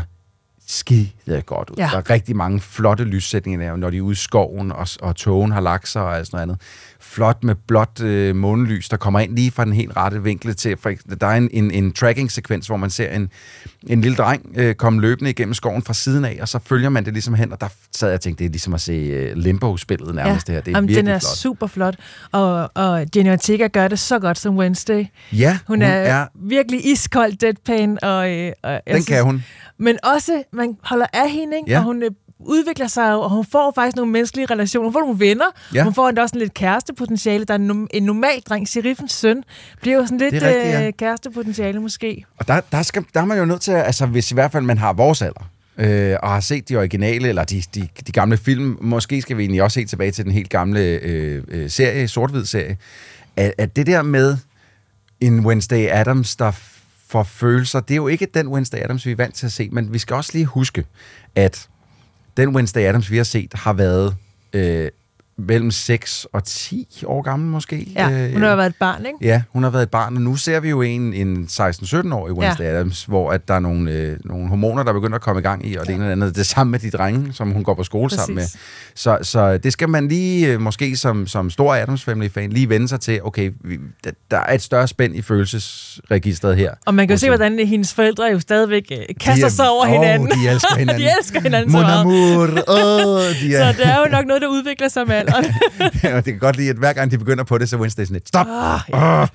skide 0.67 1.09
godt 1.45 1.69
ud. 1.69 1.75
Ja. 1.77 1.89
Der 1.91 1.97
er 1.97 2.09
rigtig 2.09 2.35
mange 2.35 2.59
flotte 2.59 3.03
lyssætninger, 3.03 3.69
der, 3.69 3.75
når 3.75 3.89
de 3.89 3.97
er 3.97 4.01
ude 4.01 4.11
i 4.11 4.15
skoven, 4.15 4.71
og, 4.71 4.87
og 5.01 5.15
togen 5.15 5.51
har 5.51 5.61
lagt 5.61 5.87
sig 5.87 6.01
og 6.01 6.17
alt 6.17 6.27
sådan 6.27 6.37
noget 6.37 6.43
andet. 6.43 6.61
Flot 7.11 7.43
med 7.43 7.55
blåt 7.67 8.01
øh, 8.01 8.35
månelys, 8.35 8.89
der 8.89 8.97
kommer 8.97 9.19
ind 9.19 9.35
lige 9.35 9.51
fra 9.51 9.65
den 9.65 9.73
helt 9.73 9.97
rette 9.97 10.23
vinkel 10.23 10.55
til. 10.55 10.77
For, 10.77 10.91
der 11.21 11.27
er 11.27 11.35
en, 11.37 11.49
en, 11.53 11.71
en 11.71 11.91
tracking-sekvens, 11.91 12.67
hvor 12.67 12.77
man 12.77 12.89
ser 12.89 13.09
en, 13.09 13.29
en 13.87 14.01
lille 14.01 14.15
dreng 14.17 14.53
øh, 14.55 14.75
komme 14.75 15.01
løbende 15.01 15.29
igennem 15.29 15.53
skoven 15.53 15.81
fra 15.81 15.93
siden 15.93 16.25
af, 16.25 16.37
og 16.41 16.47
så 16.47 16.59
følger 16.65 16.89
man 16.89 17.05
det 17.05 17.13
ligesom 17.13 17.33
hen, 17.33 17.51
og 17.53 17.61
der 17.61 17.67
sad 17.91 18.07
jeg 18.09 18.13
og 18.15 18.21
tænkte, 18.21 18.43
det 18.43 18.49
er 18.49 18.51
ligesom 18.51 18.73
at 18.73 18.81
se 18.81 18.91
øh, 18.93 19.35
Limbo-spillet 19.37 20.15
nærmest 20.15 20.47
det 20.47 20.55
her. 20.55 20.61
Det 20.61 20.71
er 20.71 20.77
Jamen, 20.77 20.87
virkelig 20.87 21.05
den 21.05 21.15
er 21.15 21.19
flot. 21.19 21.37
super 21.37 21.67
flot, 21.67 21.95
og, 22.31 22.71
og 22.75 23.05
Jenny 23.15 23.31
Ortega 23.31 23.67
gør 23.67 23.87
det 23.87 23.99
så 23.99 24.19
godt 24.19 24.37
som 24.37 24.57
Wednesday. 24.57 25.05
Ja, 25.33 25.59
Hun, 25.67 25.77
hun 25.77 25.81
er, 25.81 25.87
er- 25.87 26.27
virkelig 26.35 26.91
iskold 26.91 27.33
deadpan. 27.37 27.97
Og, 28.03 28.31
øh, 28.31 28.51
og 28.63 28.81
Den 28.87 29.03
kan 29.03 29.23
hun. 29.23 29.43
Men 29.79 29.97
også, 30.15 30.43
man 30.53 30.77
holder 30.83 31.05
af 31.13 31.31
hende, 31.31 31.57
ikke? 31.57 31.71
Ja. 31.71 31.77
og 31.77 31.83
hun 31.83 32.03
øh, 32.03 32.11
udvikler 32.39 32.87
sig, 32.87 33.11
jo, 33.11 33.21
og 33.21 33.29
hun 33.29 33.45
får 33.51 33.71
faktisk 33.75 33.95
nogle 33.95 34.11
menneskelige 34.11 34.45
relationer. 34.45 34.85
Hun 34.85 34.93
får 34.93 34.99
nogle 34.99 35.19
venner. 35.19 35.45
Ja. 35.73 35.83
Hun 35.83 35.93
får 35.93 36.07
endda 36.09 36.21
også 36.21 36.31
sådan 36.33 36.41
lidt 36.41 36.53
kærestepotentiale. 36.53 37.45
Der 37.45 37.53
er 37.53 37.57
en, 37.57 37.87
en 37.93 38.03
normal 38.03 38.41
dreng, 38.49 38.67
Sheriffens 38.67 39.11
søn, 39.13 39.43
bliver 39.81 39.97
jo 39.97 40.05
sådan 40.05 40.17
lidt 40.17 40.33
rigtigt, 40.33 40.65
ja. 40.73 40.87
øh, 40.87 40.93
kærestepotentiale 40.93 41.79
måske. 41.81 42.25
Og 42.37 42.47
der, 42.47 42.61
der, 42.71 42.81
skal, 42.81 43.05
der 43.13 43.21
er 43.21 43.25
man 43.25 43.37
jo 43.37 43.45
nødt 43.45 43.61
til, 43.61 43.71
at- 43.71 43.85
altså 43.85 44.05
hvis 44.05 44.31
i 44.31 44.33
hvert 44.33 44.51
fald 44.51 44.63
man 44.63 44.77
har 44.77 44.93
vores 44.93 45.21
alder, 45.21 45.49
øh, 45.77 46.15
og 46.23 46.29
har 46.29 46.39
set 46.39 46.69
de 46.69 46.75
originale, 46.75 47.27
eller 47.29 47.43
de, 47.43 47.63
de, 47.75 47.87
de 48.07 48.11
gamle 48.11 48.37
film, 48.37 48.77
måske 48.81 49.21
skal 49.21 49.37
vi 49.37 49.43
egentlig 49.43 49.63
også 49.63 49.79
helt 49.79 49.89
tilbage 49.89 50.11
til 50.11 50.23
den 50.25 50.31
helt 50.33 50.49
gamle 50.49 50.79
øh, 50.81 51.43
øh, 51.47 51.69
serie, 51.69 52.07
sort-hvid 52.07 52.45
serie, 52.45 52.77
at, 53.35 53.53
at 53.57 53.75
det 53.75 53.87
der 53.87 54.01
med 54.01 54.37
en 55.21 55.45
Wednesday 55.45 55.87
Adams, 55.91 56.35
der 56.35 56.51
f- 56.51 56.79
får 57.07 57.23
følelser, 57.23 57.79
det 57.79 57.91
er 57.91 57.95
jo 57.95 58.07
ikke 58.07 58.27
den 58.33 58.47
Wednesday 58.47 58.77
Adams, 58.83 59.05
vi 59.05 59.11
er 59.11 59.15
vant 59.15 59.35
til 59.35 59.45
at 59.45 59.51
se, 59.51 59.69
men 59.71 59.93
vi 59.93 59.99
skal 59.99 60.15
også 60.15 60.29
lige 60.33 60.45
huske, 60.45 60.85
at 61.35 61.67
den 62.37 62.49
Wednesday 62.49 62.81
Adams, 62.81 63.11
vi 63.11 63.17
har 63.17 63.23
set, 63.23 63.53
har 63.53 63.73
været 63.73 64.15
øh, 64.53 64.89
mellem 65.39 65.71
6 65.71 66.27
og 66.33 66.43
10 66.43 66.87
år 67.05 67.21
gammel 67.21 67.49
måske. 67.49 67.87
Ja, 67.95 68.09
Øh, 68.11 68.33
hun 68.33 68.41
har 68.41 68.49
jo 68.49 68.55
været 68.55 68.69
et 68.69 68.75
barn, 68.79 69.05
ikke? 69.05 69.17
Ja, 69.21 69.41
hun 69.53 69.63
har 69.63 69.69
været 69.69 69.83
et 69.83 69.89
barn, 69.89 70.15
og 70.15 70.21
nu 70.21 70.35
ser 70.35 70.59
vi 70.59 70.69
jo 70.69 70.81
en, 70.81 71.13
en 71.13 71.47
16-17-årig 71.51 72.33
Wednesday 72.33 72.63
Ja. 72.65 72.69
ja. 72.71 72.75
Adams, 72.75 73.03
hvor 73.05 73.31
at 73.31 73.47
der 73.47 73.53
er 73.53 73.59
nogle, 73.59 73.91
øh, 73.91 74.17
nogle 74.25 74.47
hormoner, 74.49 74.83
der 74.83 74.93
begynder 74.93 75.15
at 75.15 75.21
komme 75.21 75.39
i 75.39 75.43
gang 75.43 75.67
i, 75.67 75.75
og 75.75 75.87
det 75.87 75.93
ene 75.95 76.03
eller 76.03 76.11
andet. 76.11 76.35
Det 76.35 76.45
samme 76.45 76.71
med 76.71 76.79
de 76.79 76.89
drenge, 76.91 77.33
som 77.33 77.51
hun 77.51 77.63
går 77.63 77.73
på 77.73 77.83
skole 77.83 78.03
Præcis. 78.09 78.19
sammen 78.19 78.35
med. 78.35 78.43
Så, 78.95 79.17
så 79.21 79.57
det 79.57 79.73
skal 79.73 79.89
man 79.89 80.07
lige, 80.07 80.53
øh, 80.53 80.61
måske 80.61 80.95
som, 80.97 81.27
som 81.27 81.49
stor 81.49 81.75
Adams 81.75 82.03
Family-fan, 82.03 82.49
lige 82.49 82.69
vende 82.69 82.87
sig 82.87 82.99
til, 82.99 83.19
okay, 83.23 83.51
vi, 83.63 83.77
der, 84.03 84.11
der 84.31 84.37
er 84.37 84.53
et 84.53 84.61
større 84.61 84.87
spænd 84.87 85.15
i 85.15 85.21
følelsesregistret 85.21 86.55
her. 86.57 86.71
Og 86.85 86.93
man 86.93 87.07
kan 87.07 87.13
jo 87.15 87.19
se, 87.19 87.27
hvordan 87.29 87.59
hendes 87.67 87.93
forældre 87.93 88.23
jo 88.25 88.39
stadigvæk 88.39 88.83
øh, 88.91 88.97
kaster 89.21 89.45
er- 89.45 89.49
sig 89.49 89.69
over 89.69 89.85
åh, 89.85 89.91
hinanden. 89.93 90.27
de 90.27 90.49
elsker 90.49 90.75
hinanden. 90.79 91.03
de 91.03 91.09
elsker 91.19 91.41
hinanden 91.41 91.71
så 91.71 91.77
Mon 91.77 91.85
meget. 91.85 92.01
amour, 92.01 92.43
åh, 92.67 93.21
de 93.41 93.53
er... 93.55 93.73
Så 93.73 93.77
det 93.77 93.87
er 93.87 93.97
jo 93.99 94.11
nok 94.11 94.25
noget, 94.27 94.41
der 94.41 94.47
udvikler 94.47 94.87
sig 94.87 95.07
med 95.07 95.15
alderen. 95.35 95.55
Ja, 96.03 96.15
det 96.15 96.23
kan 96.25 96.39
godt 96.39 96.57
lide, 96.57 96.69
at 96.69 96.75
hver 96.75 96.93
gang 96.93 97.11
de 97.11 97.17
begynder 97.17 97.43
på 97.43 97.57
det, 97.57 97.69
så 97.69 97.77
Wednesday 97.77 98.03
sådan 98.03 98.13
lidt, 98.13 98.27
stop! 98.27 98.47
Ah, 98.49 98.79
Oh, 98.93 99.21
oh. 99.21 99.27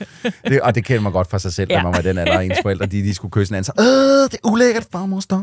Det, 0.48 0.60
og 0.60 0.74
det 0.74 0.84
kender 0.84 1.02
man 1.02 1.12
godt 1.12 1.30
fra 1.30 1.38
sig 1.38 1.52
selv, 1.52 1.70
ja. 1.70 1.76
Ja. 1.76 1.82
når 1.82 1.90
man 1.90 1.96
var 1.96 2.02
den 2.02 2.18
alder, 2.18 2.40
ens 2.40 2.58
forældre, 2.62 2.86
de, 2.86 3.02
de 3.02 3.14
skulle 3.14 3.32
kysse 3.32 3.50
hinanden. 3.50 3.64
Så, 3.64 3.72
øh, 3.82 4.30
det 4.30 4.38
er 4.44 4.48
ulækkert, 4.50 4.86
farmor, 4.92 5.20
stop! 5.20 5.42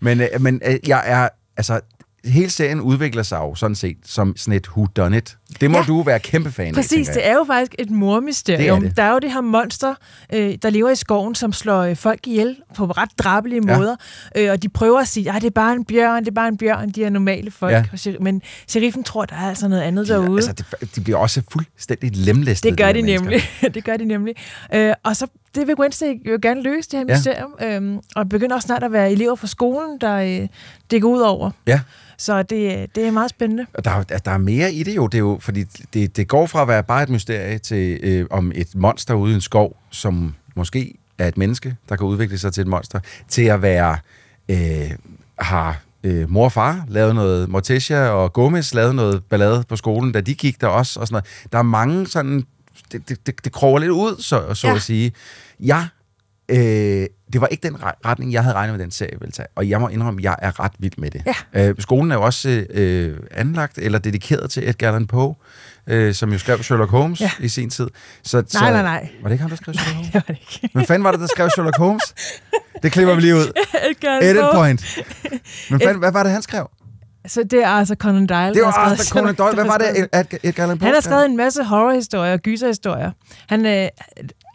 Men, 0.00 0.20
øh, 0.20 0.28
men 0.40 0.60
øh, 0.66 0.76
jeg 0.88 1.02
er, 1.06 1.28
altså, 1.56 1.80
hele 2.26 2.50
serien 2.50 2.80
udvikler 2.80 3.22
sig 3.22 3.36
jo 3.36 3.54
sådan 3.54 3.74
set 3.74 3.96
som 4.04 4.36
sådan 4.36 4.54
et 4.54 4.68
who 4.68 4.86
done 4.96 5.16
it. 5.16 5.36
Det 5.60 5.70
må 5.70 5.78
Ja. 5.78 5.84
du 5.84 6.02
være 6.02 6.18
kæmpe 6.20 6.52
fan 6.52 6.66
af, 6.66 6.74
Præcis, 6.74 7.08
det 7.08 7.26
er 7.28 7.34
jo 7.34 7.44
faktisk 7.46 7.74
et 7.78 7.90
mormysterium. 7.90 8.80
Det 8.80 8.86
er 8.86 8.88
det. 8.88 8.96
Der 8.96 9.02
er 9.02 9.12
jo 9.12 9.18
det 9.18 9.32
her 9.32 9.40
monster, 9.40 9.94
øh, 10.34 10.54
der 10.62 10.70
lever 10.70 10.90
i 10.90 10.96
skoven, 10.96 11.34
som 11.34 11.52
slår 11.52 11.80
øh, 11.82 11.96
folk 11.96 12.26
ihjel 12.26 12.56
på 12.76 12.84
ret 12.86 13.08
drabelige 13.18 13.62
Ja. 13.68 13.78
måder. 13.78 13.96
Øh, 14.36 14.50
og 14.50 14.62
de 14.62 14.68
prøver 14.68 15.00
at 15.00 15.08
sige, 15.08 15.32
at 15.32 15.42
det 15.42 15.46
er 15.46 15.50
bare 15.50 15.72
en 15.72 15.84
bjørn, 15.84 16.22
det 16.24 16.28
er 16.30 16.34
bare 16.34 16.48
en 16.48 16.56
bjørn, 16.58 16.90
de 16.90 17.04
er 17.04 17.10
normale 17.10 17.50
folk. 17.50 17.72
Ja. 18.06 18.12
Men 18.20 18.42
sheriffen 18.68 19.04
tror, 19.04 19.24
der 19.24 19.36
er 19.36 19.48
altså 19.48 19.68
noget 19.68 19.82
andet 19.82 20.08
derude. 20.08 20.36
Altså, 20.48 20.52
de, 20.80 20.86
de 20.96 21.00
bliver 21.00 21.18
også 21.18 21.42
fuldstændig 21.52 22.10
lemlæstet. 22.16 22.70
Det 22.70 22.78
gør 22.78 22.92
de 22.92 23.02
mennesker. 23.02 23.20
nemlig. 23.30 23.42
det 23.74 23.84
gør 23.84 23.96
de 23.96 24.04
nemlig. 24.04 24.34
Øh, 24.74 24.92
og 25.04 25.16
så 25.16 25.26
det 25.54 25.66
vil 25.66 25.74
Wednesday 25.78 26.30
jo 26.32 26.38
gerne 26.42 26.62
løse, 26.62 26.90
det 26.90 26.98
her 26.98 27.06
Ja. 27.08 27.14
mysterium. 27.14 27.54
Øhm, 27.62 28.00
og 28.16 28.28
begynder 28.28 28.54
også 28.56 28.66
snart 28.66 28.82
at 28.82 28.92
være 28.92 29.12
elever 29.12 29.34
fra 29.34 29.46
skolen, 29.46 29.98
der 30.00 30.16
øh, 30.42 30.48
det 30.90 31.02
går 31.02 31.08
ud 31.08 31.20
over. 31.20 31.50
Ja. 31.66 31.80
Så 32.18 32.42
det, 32.42 32.94
det 32.94 33.06
er 33.06 33.10
meget 33.10 33.30
spændende. 33.30 33.66
Og 33.74 33.84
der, 33.84 33.90
er 34.08 34.18
der 34.18 34.30
er 34.30 34.38
mere 34.38 34.72
i 34.72 34.82
det 34.82 34.96
jo, 34.96 35.06
det 35.06 35.14
er 35.14 35.22
jo 35.22 35.38
fordi 35.40 35.64
det, 35.94 36.16
det 36.16 36.28
går 36.28 36.46
fra 36.46 36.62
at 36.62 36.68
være 36.68 36.82
bare 36.82 37.02
et 37.02 37.08
mysterie 37.08 37.58
til 37.58 37.98
øh, 38.02 38.26
om 38.30 38.52
et 38.54 38.74
monster 38.74 39.14
ude 39.14 39.32
i 39.32 39.34
en 39.34 39.40
skov, 39.40 39.76
som 39.90 40.34
måske 40.56 40.94
er 41.18 41.28
et 41.28 41.36
menneske, 41.38 41.76
der 41.88 41.96
kan 41.96 42.06
udvikle 42.06 42.38
sig 42.38 42.52
til 42.52 42.60
et 42.60 42.66
monster, 42.66 43.00
til 43.28 43.42
at 43.42 43.62
være, 43.62 43.96
øh, 44.48 44.90
har 45.38 45.80
øh, 46.04 46.30
mor 46.30 46.44
og 46.44 46.52
far 46.52 46.84
lavet 46.88 47.14
noget, 47.14 47.48
Morticia 47.48 48.08
og 48.08 48.32
Gomez 48.32 48.74
lavet 48.74 48.94
noget 48.94 49.24
ballade 49.24 49.64
på 49.68 49.76
skolen, 49.76 50.12
da 50.12 50.20
de 50.20 50.34
gik 50.34 50.60
der 50.60 50.66
også, 50.66 51.00
og 51.00 51.06
sådan 51.06 51.14
noget. 51.14 51.52
Der 51.52 51.58
er 51.58 51.62
mange 51.62 52.06
sådan, 52.06 52.44
det, 52.92 53.08
det, 53.08 53.26
det, 53.26 53.44
det 53.44 53.52
kroger 53.52 53.78
lidt 53.78 53.90
ud, 53.90 54.22
så, 54.22 54.54
så 54.54 54.68
Ja. 54.68 54.74
at 54.74 54.82
sige. 54.82 55.12
Jeg 55.60 55.86
Øh, 56.48 56.58
det 57.32 57.40
var 57.40 57.46
ikke 57.46 57.68
den 57.68 57.74
re- 57.76 58.00
retning, 58.06 58.32
jeg 58.32 58.42
havde 58.42 58.54
regnet 58.54 58.74
med, 58.76 58.82
den 58.84 58.90
serie 58.90 59.20
ville 59.20 59.32
tage. 59.32 59.46
Og 59.56 59.68
jeg 59.68 59.80
må 59.80 59.88
indrømme, 59.88 60.20
at 60.20 60.24
jeg 60.24 60.36
er 60.38 60.60
ret 60.60 60.72
vild 60.78 60.92
med 60.98 61.10
det. 61.10 61.22
Ja. 61.54 61.68
Øh, 61.68 61.74
skolen 61.78 62.10
er 62.10 62.14
jo 62.16 62.22
også 62.22 62.48
øh, 62.70 63.16
anlagt 63.30 63.78
eller 63.78 63.98
dedikeret 63.98 64.50
til 64.50 64.68
Edgar 64.68 64.86
Allan 64.88 65.06
Poe, 65.06 65.34
øh, 65.86 66.14
som 66.14 66.32
jo 66.32 66.38
skrev 66.38 66.62
Sherlock 66.62 66.90
Holmes 66.90 67.20
Ja. 67.20 67.30
i 67.40 67.48
sin 67.48 67.70
tid. 67.70 67.88
Så, 68.22 68.44
så, 68.48 68.58
Nej, 68.60 68.70
nej, 68.72 68.82
nej. 68.82 69.08
Var 69.22 69.28
det 69.28 69.34
ikke 69.34 69.42
ham, 69.42 69.50
der 69.50 69.56
skrev 69.56 69.74
Sherlock 69.74 69.94
Holmes? 69.96 70.06
Det 70.12 70.14
var 70.14 70.34
det 70.34 70.36
ikke. 70.40 70.68
Hvem 70.72 70.86
fanden 70.86 71.04
var 71.04 71.10
det, 71.10 71.20
der 71.20 71.26
skrev 71.26 71.50
Sherlock 71.50 71.76
Holmes? 71.78 72.14
Det 72.82 72.92
klipper 72.92 73.14
vi 73.14 73.20
lige 73.20 73.34
ud. 73.34 73.52
Edgar 73.90 74.10
Allan 74.10 74.30
Edit 74.30 74.42
Poe. 74.42 74.54
point. 74.54 74.98
Men 75.70 75.80
fanden, 75.80 75.98
hvad 75.98 76.12
var 76.12 76.22
det, 76.22 76.32
han 76.32 76.42
skrev? 76.42 76.70
Så 77.28 77.42
det 77.42 77.62
er 77.64 77.68
altså 77.68 77.94
Conan 77.98 78.26
Doyle, 78.26 78.54
Det 78.54 78.62
var 78.62 78.72
Arthur 78.72 79.04
Conan 79.04 79.34
Doyle. 79.34 79.54
Hvad 79.60 79.64
var 79.64 79.78
det, 79.78 79.98
Edgar, 79.98 80.38
Edgar 80.42 80.62
Allan 80.62 80.78
Poe 80.78 80.86
Han 80.86 80.94
har 80.94 81.00
skrev? 81.00 81.10
skrevet 81.12 81.24
en 81.24 81.36
masse 81.36 81.64
horrorhistorier 81.64 82.32
og 82.32 82.38
gyserhistorier. 82.38 83.10
Han, 83.48 83.66
øh, 83.66 83.88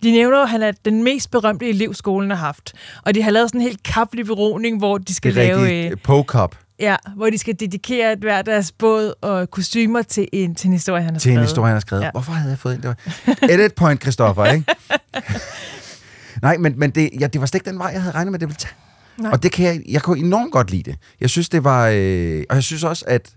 de 0.04 0.12
nævner, 0.12 0.44
at 0.44 0.50
han 0.50 0.62
er 0.62 0.72
den 0.86 1.04
mest 1.04 1.32
berømte 1.32 1.70
elev, 1.70 1.94
skolen 1.94 2.30
har 2.30 2.38
haft. 2.38 2.74
Og 3.06 3.16
de 3.16 3.24
har 3.24 3.32
lavet 3.32 3.50
sådan 3.50 3.62
en 3.62 3.68
helt 3.68 3.84
kaplig 3.84 4.26
beroning, 4.26 4.78
hvor 4.78 4.98
de 4.98 5.14
skal 5.16 5.36
Det 5.36 5.50
er 5.50 5.56
lave... 5.58 5.90
Øh, 5.92 5.98
Poe 6.04 6.24
Cup. 6.24 6.56
ja, 6.80 6.96
hvor 7.16 7.30
de 7.30 7.38
skal 7.38 7.56
dedikere 7.60 8.16
hver 8.20 8.42
deres 8.42 8.72
båd 8.72 9.14
og 9.22 9.52
kostymer 9.52 10.02
til 10.02 10.28
en, 10.34 10.56
til 10.56 10.68
en 10.68 10.74
historie, 10.74 11.04
han 11.04 11.14
har 11.14 11.20
Til 11.20 11.30
en 11.30 11.36
skrevet. 11.36 11.48
historie, 11.48 11.68
han 11.68 11.76
har 11.76 11.80
skrevet. 11.82 12.04
Ja. 12.04 12.12
Hvorfor 12.12 12.32
havde 12.32 12.50
jeg 12.52 12.60
fået 12.60 12.76
en? 12.76 12.82
Det 12.82 12.88
var... 12.88 13.36
Edit 13.50 13.74
point, 13.76 14.02
Christopher, 14.02 14.46
ikke? 14.46 14.66
Nej, 16.42 16.58
men, 16.58 16.74
men 16.80 16.92
det, 16.92 17.10
ja, 17.20 17.28
det 17.28 17.42
var 17.42 17.48
slet 17.48 17.56
ikke 17.62 17.70
den 17.70 17.80
vej, 17.80 17.88
jeg 17.94 18.02
havde 18.02 18.16
regnet 18.16 18.32
med, 18.32 18.40
det 18.40 18.48
ville 18.48 18.58
tage. 18.58 18.74
Nej. 19.22 19.32
Og 19.32 19.44
det 19.44 19.52
kan 19.52 19.66
jeg, 19.66 19.82
jeg 19.90 20.02
kunne 20.02 20.20
enormt 20.20 20.52
godt 20.52 20.72
lide 20.72 20.92
det. 20.92 21.00
Jeg 21.22 21.30
synes, 21.30 21.50
det 21.50 21.64
var... 21.64 21.88
Øh, 21.94 22.44
og 22.50 22.56
jeg 22.56 22.64
synes 22.64 22.84
også, 22.84 23.06
at 23.08 23.36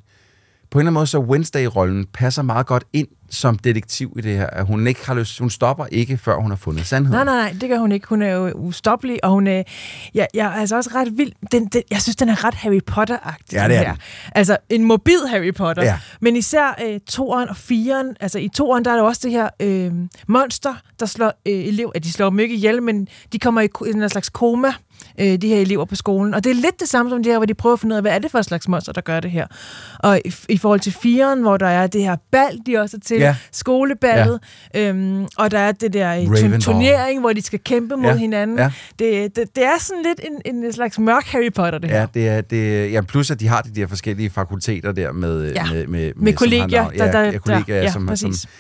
på 0.71 0.79
en 0.79 0.81
eller 0.81 0.91
anden 0.91 0.95
måde, 0.95 1.07
så 1.07 1.19
Wednesday-rollen 1.19 2.07
passer 2.13 2.43
meget 2.43 2.67
godt 2.67 2.85
ind 2.93 3.09
som 3.31 3.59
detektiv 3.59 4.15
i 4.19 4.21
det 4.21 4.37
her. 4.37 4.47
At 4.47 4.67
hun 4.67 4.87
ikke 4.87 5.07
har 5.07 5.15
lyst, 5.15 5.39
hun 5.39 5.51
stopper 5.51 5.87
ikke, 5.93 6.17
før 6.17 6.37
hun 6.37 6.51
har 6.51 6.57
fundet 6.57 6.87
sandheden. 6.87 7.27
Nej, 7.27 7.35
nej, 7.35 7.51
nej, 7.51 7.57
det 7.61 7.69
gør 7.69 7.79
hun 7.79 7.93
ikke. 7.93 8.09
Hun 8.09 8.23
er 8.23 8.33
jo 8.33 8.53
ustoppelig, 8.53 9.25
og 9.25 9.31
hun 9.31 9.47
er, 9.47 9.63
jeg, 10.15 10.29
jeg 10.35 10.47
er 10.47 10.51
altså 10.51 10.77
også 10.77 10.91
ret 10.95 11.19
vild. 11.19 11.33
Den, 11.53 11.67
den, 11.67 11.83
jeg 11.91 12.03
synes, 12.03 12.17
den 12.17 12.29
er 12.29 12.45
ret 12.45 12.55
Harry 12.55 12.81
Potter-agtig. 12.87 13.53
Ja, 13.53 13.69
det 13.69 13.77
er 13.77 13.81
her. 13.81 13.95
Altså, 14.35 14.57
en 14.71 14.85
mobil 14.85 15.19
Harry 15.29 15.55
Potter. 15.55 15.85
Ja. 15.85 15.99
Men 16.21 16.37
især 16.37 16.79
øh, 16.87 17.01
toeren 17.01 17.49
og 17.49 17.57
firen, 17.57 18.17
altså 18.21 18.39
i 18.39 18.49
toeren, 18.49 18.85
der 18.85 18.91
er 18.91 18.97
der 18.97 19.03
også 19.03 19.21
det 19.25 19.31
her 19.31 19.49
øh, 19.61 19.93
monster, 20.29 20.75
der 21.01 21.07
slår 21.07 21.33
øh, 21.49 21.55
elev, 21.55 21.93
at 21.95 22.05
de 22.05 22.13
slår 22.13 22.39
ikke 22.39 22.55
ihjel, 22.55 22.83
men 22.83 23.09
de 23.33 23.39
kommer 23.39 23.61
i 23.61 23.67
ko- 23.67 23.85
i 23.85 23.91
en 23.91 24.09
slags 24.09 24.29
koma, 24.29 24.73
øh, 25.21 25.37
de 25.37 25.49
her 25.49 25.57
elever 25.61 25.85
på 25.85 25.95
skolen. 25.95 26.35
Og 26.35 26.45
det 26.45 26.51
er 26.51 26.55
lidt 26.55 26.81
det 26.81 26.89
samme 26.89 27.11
som 27.11 27.23
det 27.23 27.33
her, 27.33 27.39
hvor 27.39 27.47
de 27.47 27.55
prøver 27.55 27.73
at 27.75 27.81
finde 27.81 27.93
ud 27.93 27.97
af, 27.97 28.03
hvad 28.03 28.13
er 28.13 28.19
det 28.19 28.31
for 28.31 28.39
et 28.39 28.45
slags 28.45 28.69
monster, 28.69 28.93
der 28.93 29.01
gør 29.01 29.21
det 29.21 29.31
her. 29.31 29.47
Og 29.99 30.21
i, 30.25 30.35
i 30.49 30.59
forhold 30.59 30.81
til 30.81 30.93
firen, 31.03 31.41
hvor 31.41 31.57
der 31.57 31.67
er 31.67 31.87
det 31.87 32.03
her 32.03 32.17
bal, 32.33 32.59
de 32.67 32.77
også 32.79 32.97
er 32.97 33.01
til, 33.01 33.17
Ja. 33.19 33.37
skoleballet, 33.53 34.41
øhm, 34.77 35.27
og 35.39 35.51
der 35.51 35.59
er 35.59 35.73
det 35.73 35.93
der 35.93 36.17
øh, 36.17 36.25
turn- 36.27 36.61
turnering, 36.61 37.21
hvor 37.21 37.33
de 37.33 37.43
skal 37.43 37.59
kæmpe 37.65 37.97
mod 37.97 38.11
Ja, 38.11 38.17
hinanden. 38.17 38.59
ja. 38.59 38.71
Det, 38.99 39.37
det, 39.37 39.57
det 39.57 39.65
er 39.65 39.79
sådan 39.81 40.03
lidt 40.03 40.21
en, 40.47 40.55
en 40.65 40.73
slags 40.73 40.99
mørk 40.99 41.25
Harry 41.27 41.53
Potter, 41.53 41.79
det 41.79 41.91
her. 41.91 42.01
Ja, 42.01 42.07
det 42.15 42.29
er, 42.29 42.41
det, 42.41 42.93
ja, 42.93 43.01
plus 43.01 43.31
at 43.31 43.41
de 43.41 43.49
har 43.49 43.61
de 43.61 43.81
der 43.81 43.87
forskellige 43.87 44.31
fakulteter 44.31 44.93
der 44.93 45.13
med, 45.13 45.53
Ja. 45.53 45.65
med, 45.73 45.87
med, 45.87 46.13
Med 46.17 46.33
har 46.33 46.47
navn- 46.67 46.71
der- 46.99 47.05
ja, 47.07 47.13
der- 47.13 47.21
ja, 47.33 47.39
kollegier, 47.39 47.65
der- 47.77 47.83
ja, 47.83 47.91
som, 47.93 48.01
som, 48.01 48.07
præcis. 48.07 48.41
som 48.41 48.51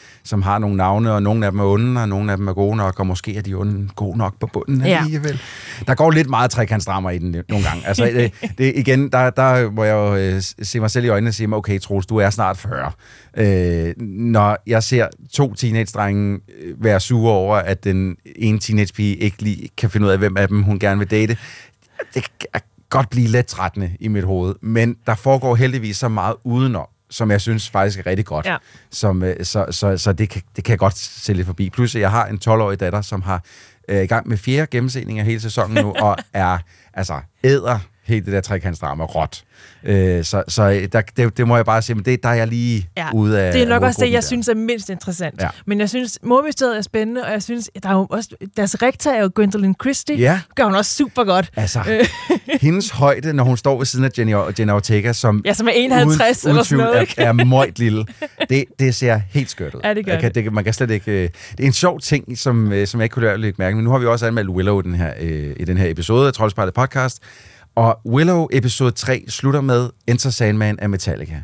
har 0.42 0.58
nogle 0.58 0.76
navne, 0.76 1.12
og 1.12 1.22
nogle 1.22 1.46
af 1.46 1.52
dem 1.52 1.58
er 1.60 1.64
onde, 1.64 2.00
og 2.02 2.08
nogle 2.08 2.32
af 2.32 2.38
dem 2.38 2.48
er 2.48 2.52
gode 2.52 2.76
nok, 2.76 3.00
og 3.00 3.06
måske 3.06 3.36
er 3.36 3.42
de 3.42 3.54
onde 3.54 3.88
gode 3.96 4.18
nok 4.18 4.34
på 4.40 4.46
bunden 4.52 4.86
Ja. 4.86 4.98
alligevel. 4.98 5.40
Der 5.86 5.94
går 5.94 6.10
lidt 6.10 6.30
meget 6.30 6.50
trekantsdrammer 6.50 7.10
i 7.10 7.18
den 7.18 7.36
nogle 7.48 7.64
gange. 7.64 7.86
Altså, 7.86 8.04
det, 8.16 8.32
det, 8.58 8.72
igen, 8.76 9.08
der, 9.12 9.30
der 9.30 9.70
må 9.70 9.84
jeg 9.84 9.92
jo 9.92 10.16
øh, 10.16 10.42
se 10.62 10.80
mig 10.80 10.90
selv 10.90 11.04
i 11.04 11.08
øjnene 11.08 11.30
og 11.30 11.34
sige, 11.34 11.54
okay, 11.54 11.80
Troels, 11.80 12.06
du 12.06 12.16
er 12.16 12.30
snart 12.30 12.56
40. 12.56 12.92
Øh, 13.36 13.94
når 14.08 14.56
jeg 14.66 14.82
ser 14.82 15.08
to 15.32 15.54
teenage-drenge 15.54 16.38
øh, 16.62 16.84
være 16.84 17.00
sure 17.00 17.32
over, 17.32 17.56
at 17.56 17.84
den 17.84 18.16
ene 18.36 18.58
teenage-pige 18.58 19.16
ikke 19.16 19.42
lige 19.42 19.68
kan 19.76 19.90
finde 19.90 20.06
ud 20.06 20.12
af, 20.12 20.18
hvem 20.18 20.36
af 20.36 20.48
dem 20.48 20.62
hun 20.62 20.78
gerne 20.78 20.98
vil 20.98 21.10
date, 21.10 21.36
det 22.14 22.24
kan 22.40 22.60
godt 22.90 23.10
blive 23.10 23.28
let 23.28 23.46
trættende 23.46 23.90
i 24.00 24.08
mit 24.08 24.24
hoved, 24.24 24.54
men 24.62 24.96
der 25.06 25.14
foregår 25.14 25.54
heldigvis 25.54 25.96
så 25.96 26.08
meget 26.08 26.34
udenom, 26.44 26.86
som 27.14 27.30
jeg 27.30 27.40
synes 27.40 27.70
faktisk 27.70 27.98
er 27.98 28.06
rigtig 28.06 28.26
godt. 28.26 28.46
Ja. 28.46 28.56
Som, 28.90 29.22
øh, 29.22 29.44
så 29.44 29.66
så, 29.70 29.98
så 29.98 30.12
det, 30.12 30.28
kan, 30.28 30.42
det 30.56 30.64
kan 30.64 30.70
jeg 30.70 30.78
godt 30.78 30.98
se 30.98 31.32
lidt 31.32 31.46
forbi. 31.46 31.70
Plus, 31.70 31.94
jeg 31.94 32.10
har 32.10 32.26
en 32.26 32.40
12-årig 32.48 32.80
datter, 32.80 33.02
som 33.02 33.22
har 33.22 33.42
øh, 33.88 34.02
i 34.02 34.06
gang 34.06 34.28
med 34.28 34.36
fjerde 34.36 34.66
gennemsending 34.66 35.18
af 35.18 35.24
hele 35.24 35.40
sæsonen 35.40 35.84
nu, 35.84 35.94
og 36.06 36.16
er 36.32 36.58
altså 36.94 37.20
æder 37.44 37.78
helt 38.06 38.24
det 38.24 38.32
der 38.32 38.40
trekantsdrama 38.40 39.04
råt. 39.04 39.42
Øh, 39.84 40.24
så 40.24 40.42
så 40.48 40.62
øh, 40.62 40.88
der, 40.92 41.00
det, 41.16 41.36
det 41.36 41.48
må 41.48 41.56
jeg 41.56 41.64
bare 41.64 41.82
sige, 41.82 41.96
men 41.96 42.04
det, 42.04 42.22
der 42.22 42.28
er 42.28 42.34
jeg 42.34 42.48
lige 42.48 42.88
Ja, 42.96 43.06
ude 43.14 43.40
af 43.40 43.52
det 43.52 43.62
er 43.62 43.66
nok 43.68 43.82
også 43.82 44.00
det, 44.04 44.06
jeg 44.12 44.14
der. 44.22 44.26
synes 44.26 44.48
er 44.48 44.54
mindst 44.54 44.90
interessant. 44.90 45.42
Ja. 45.42 45.48
Men 45.66 45.80
jeg 45.80 45.88
synes, 45.88 46.18
Mormisteriet 46.22 46.78
er 46.78 46.82
spændende, 46.82 47.24
og 47.24 47.30
jeg 47.32 47.42
synes, 47.42 47.70
der 47.82 47.88
er 47.88 47.92
jo 47.94 48.06
også, 48.10 48.28
deres 48.56 48.82
rektor 48.82 49.10
er 49.10 49.22
jo 49.22 49.30
Gwendolyn 49.34 49.74
Christie. 49.82 50.16
Ja. 50.16 50.40
Gør 50.56 50.64
hun 50.64 50.74
også 50.74 50.94
super 50.94 51.24
godt. 51.24 51.50
Altså, 51.56 51.80
Øh, 51.88 52.06
hendes 52.60 52.90
højde, 52.90 53.32
når 53.32 53.44
hun 53.44 53.56
står 53.56 53.76
ved 53.78 53.86
siden 53.86 54.04
af 54.04 54.10
Jenny, 54.18 54.34
Jenny 54.58 54.72
Ortega, 54.72 55.12
som, 55.12 55.42
Ja, 55.44 55.52
som 55.54 55.68
er 55.68 55.72
51 55.74 56.44
eller 56.44 56.62
sådan 56.62 56.84
noget, 56.84 56.96
er, 56.96 57.00
ikke? 57.00 57.22
er 57.22 57.32
møjt 57.32 57.78
lille, 57.78 58.06
det, 58.50 58.64
det 58.78 58.94
ser 58.94 59.20
helt 59.30 59.50
skørt 59.50 59.74
ud. 59.74 59.80
Ja, 59.84 59.94
det 59.94 60.04
gør 60.04 60.12
jeg 60.12 60.20
kan, 60.20 60.34
det. 60.34 60.44
det. 60.44 60.52
Man 60.52 60.64
kan 60.64 60.72
slet 60.72 60.90
ikke... 60.90 61.12
øh, 61.12 61.28
Det 61.52 61.60
er 61.62 61.66
en 61.66 61.72
sjov 61.72 62.00
ting, 62.00 62.38
som, 62.38 62.72
øh, 62.72 62.86
som 62.86 63.00
jeg 63.00 63.04
ikke 63.04 63.14
kunne 63.14 63.36
lade 63.36 63.52
mærke, 63.58 63.76
men 63.76 63.84
nu 63.84 63.90
har 63.90 63.98
vi 63.98 64.06
også 64.06 64.26
anmeldt 64.26 64.50
Willow 64.50 64.80
den 64.80 64.94
her, 64.94 65.12
øh, 65.20 65.56
i 65.60 65.64
den 65.64 65.76
her 65.76 65.90
episode 65.90 66.26
af 66.26 66.32
Troldspejlet 66.32 66.74
podcast, 66.74 67.18
og 67.74 68.00
Willow 68.06 68.46
episode 68.52 68.90
3 68.90 69.24
slutter 69.28 69.60
med 69.60 69.90
Enter 70.06 70.30
Sandman 70.30 70.78
af 70.80 70.88
Metallica. 70.88 71.42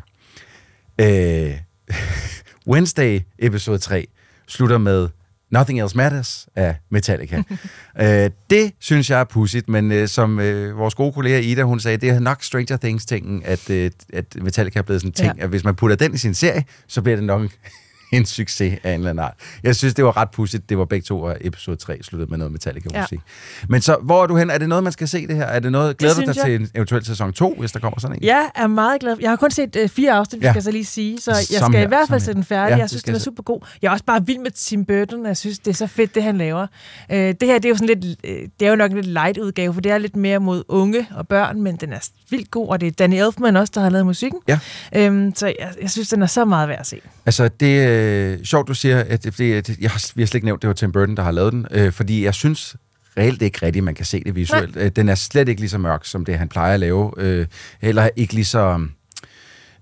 Øh, 1.01 1.53
Wednesday 2.71 3.19
episode 3.39 3.77
3 3.77 4.07
slutter 4.47 4.77
med 4.77 5.09
Nothing 5.51 5.81
Else 5.81 5.97
Matters 5.97 6.47
af 6.55 6.75
Metallica. 6.89 7.43
øh, 8.01 8.29
det 8.49 8.71
synes 8.79 9.09
jeg 9.09 9.19
er 9.19 9.23
pudsigt, 9.23 9.69
men 9.69 9.91
øh, 9.91 10.07
som 10.07 10.39
øh, 10.39 10.77
vores 10.77 10.95
gode 10.95 11.13
kollega 11.13 11.39
Ida, 11.39 11.61
hun 11.63 11.79
sagde, 11.79 11.97
det 11.97 12.09
er 12.09 12.19
nok 12.19 12.43
Stranger 12.43 12.77
Things-tingen, 12.77 13.41
at, 13.45 13.69
øh, 13.69 13.91
at 14.13 14.25
Metallica 14.41 14.79
er 14.79 14.83
blevet 14.83 15.01
sådan 15.01 15.09
en 15.09 15.13
ting, 15.13 15.37
Ja. 15.37 15.43
at 15.43 15.49
hvis 15.49 15.63
man 15.63 15.75
putter 15.75 15.95
den 15.95 16.13
i 16.13 16.17
sin 16.17 16.33
serie, 16.33 16.63
så 16.87 17.01
bliver 17.01 17.15
det 17.15 17.25
nok 17.25 17.41
en 18.17 18.25
succes 18.25 18.79
af 18.83 18.89
en 18.91 18.99
eller 18.99 19.09
anden 19.09 19.23
art. 19.25 19.33
Jeg 19.63 19.75
synes, 19.75 19.93
det 19.93 20.05
var 20.05 20.17
ret 20.17 20.31
pudsigt, 20.31 20.69
det 20.69 20.77
var 20.77 20.85
begge 20.85 21.03
to, 21.05 21.21
og 21.21 21.37
episode 21.41 21.75
3 21.77 21.99
sluttede 22.03 22.29
med 22.29 22.37
noget 22.37 22.51
Metallica-musik. 22.51 23.19
Ja. 23.19 23.65
Men 23.69 23.81
så, 23.81 23.97
hvor 24.03 24.23
er 24.23 24.27
du 24.27 24.35
hen? 24.37 24.49
Er 24.49 24.57
det 24.57 24.69
noget, 24.69 24.83
man 24.83 24.93
skal 24.93 25.07
se 25.07 25.27
det 25.27 25.35
her? 25.35 25.45
Er 25.45 25.59
det 25.59 25.71
noget, 25.71 25.97
glæder 25.97 26.15
du 26.15 26.21
dig 26.21 26.35
jeg. 26.35 26.45
til 26.45 26.55
en 26.55 26.69
eventuel 26.75 27.05
sæson 27.05 27.33
2, 27.33 27.55
hvis 27.59 27.71
der 27.71 27.79
kommer 27.79 27.99
sådan 27.99 28.17
en? 28.17 28.23
Jeg 28.23 28.49
er 28.55 28.67
meget 28.67 29.01
glad. 29.01 29.17
Jeg 29.21 29.29
har 29.29 29.35
kun 29.35 29.51
set 29.51 29.75
øh, 29.75 29.89
fire 29.89 30.11
afsnit, 30.11 30.41
Ja. 30.41 30.47
ja. 30.47 30.53
skal 30.53 30.63
så 30.63 30.71
lige 30.71 30.85
sige, 30.85 31.21
så 31.21 31.31
jeg 31.31 31.59
Som 31.59 31.71
skal 31.71 31.79
her, 31.79 31.85
i 31.85 31.87
hvert 31.87 32.07
fald 32.09 32.19
se 32.19 32.33
den 32.33 32.43
færdig. 32.43 32.71
Ja, 32.71 32.75
jeg 32.75 32.81
det 32.83 32.89
synes, 32.89 33.03
er 33.03 33.11
jeg 33.11 33.21
se. 33.21 33.23
super 33.25 33.43
god. 33.43 33.59
Jeg 33.81 33.87
er 33.87 33.91
også 33.91 34.05
bare 34.05 34.25
vild 34.25 34.39
med 34.39 34.51
Tim 34.51 34.85
Burton, 34.85 35.25
jeg 35.25 35.37
synes, 35.37 35.59
det 35.59 35.67
er 35.71 35.75
så 35.75 35.87
fedt, 35.87 36.15
det 36.15 36.23
han 36.23 36.37
laver. 36.37 36.67
Øh, 37.11 37.17
det 37.17 37.35
her, 37.43 37.53
det 37.55 37.65
er 37.65 37.69
jo 37.69 37.75
sådan 37.75 37.97
lidt, 37.99 38.19
øh, 38.23 38.47
det 38.59 38.65
er 38.65 38.69
jo 38.69 38.75
nok 38.75 38.91
en 38.91 38.97
lidt 38.97 39.07
light 39.07 39.37
udgave, 39.37 39.73
for 39.73 39.81
det 39.81 39.91
er 39.91 39.97
lidt 39.97 40.15
mere 40.15 40.39
mod 40.39 40.63
unge 40.67 41.07
og 41.15 41.27
børn, 41.27 41.61
men 41.61 41.75
den 41.75 41.93
er 41.93 42.09
vildt 42.29 42.51
god, 42.51 42.67
og 42.69 42.81
det 42.81 42.87
er 42.87 42.91
Danny 42.91 43.15
Elfman 43.15 43.55
også, 43.55 43.71
der 43.75 43.81
har 43.81 43.89
lavet 43.89 44.05
musikken. 44.05 44.39
Ja. 44.47 44.59
Øhm, 44.95 45.35
så 45.35 45.47
jeg, 45.47 45.55
jeg 45.81 45.89
synes, 45.89 46.09
den 46.09 46.21
er 46.21 46.25
så 46.27 46.45
meget 46.45 46.69
værd 46.69 46.79
at 46.79 46.87
se. 46.87 46.99
Altså, 47.25 47.47
det 47.47 47.83
er 47.83 48.00
øh, 48.01 48.43
sjovt, 48.43 48.67
du 48.67 48.73
siger, 48.73 48.99
at 48.99 49.23
det, 49.23 49.37
det, 49.37 49.77
jeg 49.81 49.91
har, 49.91 50.11
vi 50.15 50.21
har 50.21 50.27
slet 50.27 50.33
ikke 50.35 50.45
nævnt, 50.45 50.61
det 50.61 50.67
var 50.67 50.73
Tim 50.73 50.91
Burton, 50.91 51.17
der 51.17 51.23
har 51.23 51.31
lavet 51.31 51.53
den, 51.53 51.67
øh, 51.71 51.91
fordi 51.91 52.23
jeg 52.25 52.33
synes 52.33 52.75
reelt 53.17 53.41
ikke 53.41 53.65
rigtigt, 53.65 53.85
man 53.85 53.95
kan 53.95 54.05
se 54.05 54.23
det 54.23 54.35
visuelt. 54.35 54.75
Øh, 54.77 54.91
den 54.95 55.09
er 55.09 55.15
slet 55.15 55.49
ikke 55.49 55.61
lige 55.61 55.69
så 55.69 55.77
mørk, 55.77 56.05
som 56.05 56.25
det, 56.25 56.37
han 56.37 56.49
plejer 56.49 56.73
at 56.73 56.79
lave. 56.79 57.11
Øh, 57.17 57.47
heller 57.81 58.09
ikke 58.15 58.33
lige 58.33 58.45
så, 58.45 58.85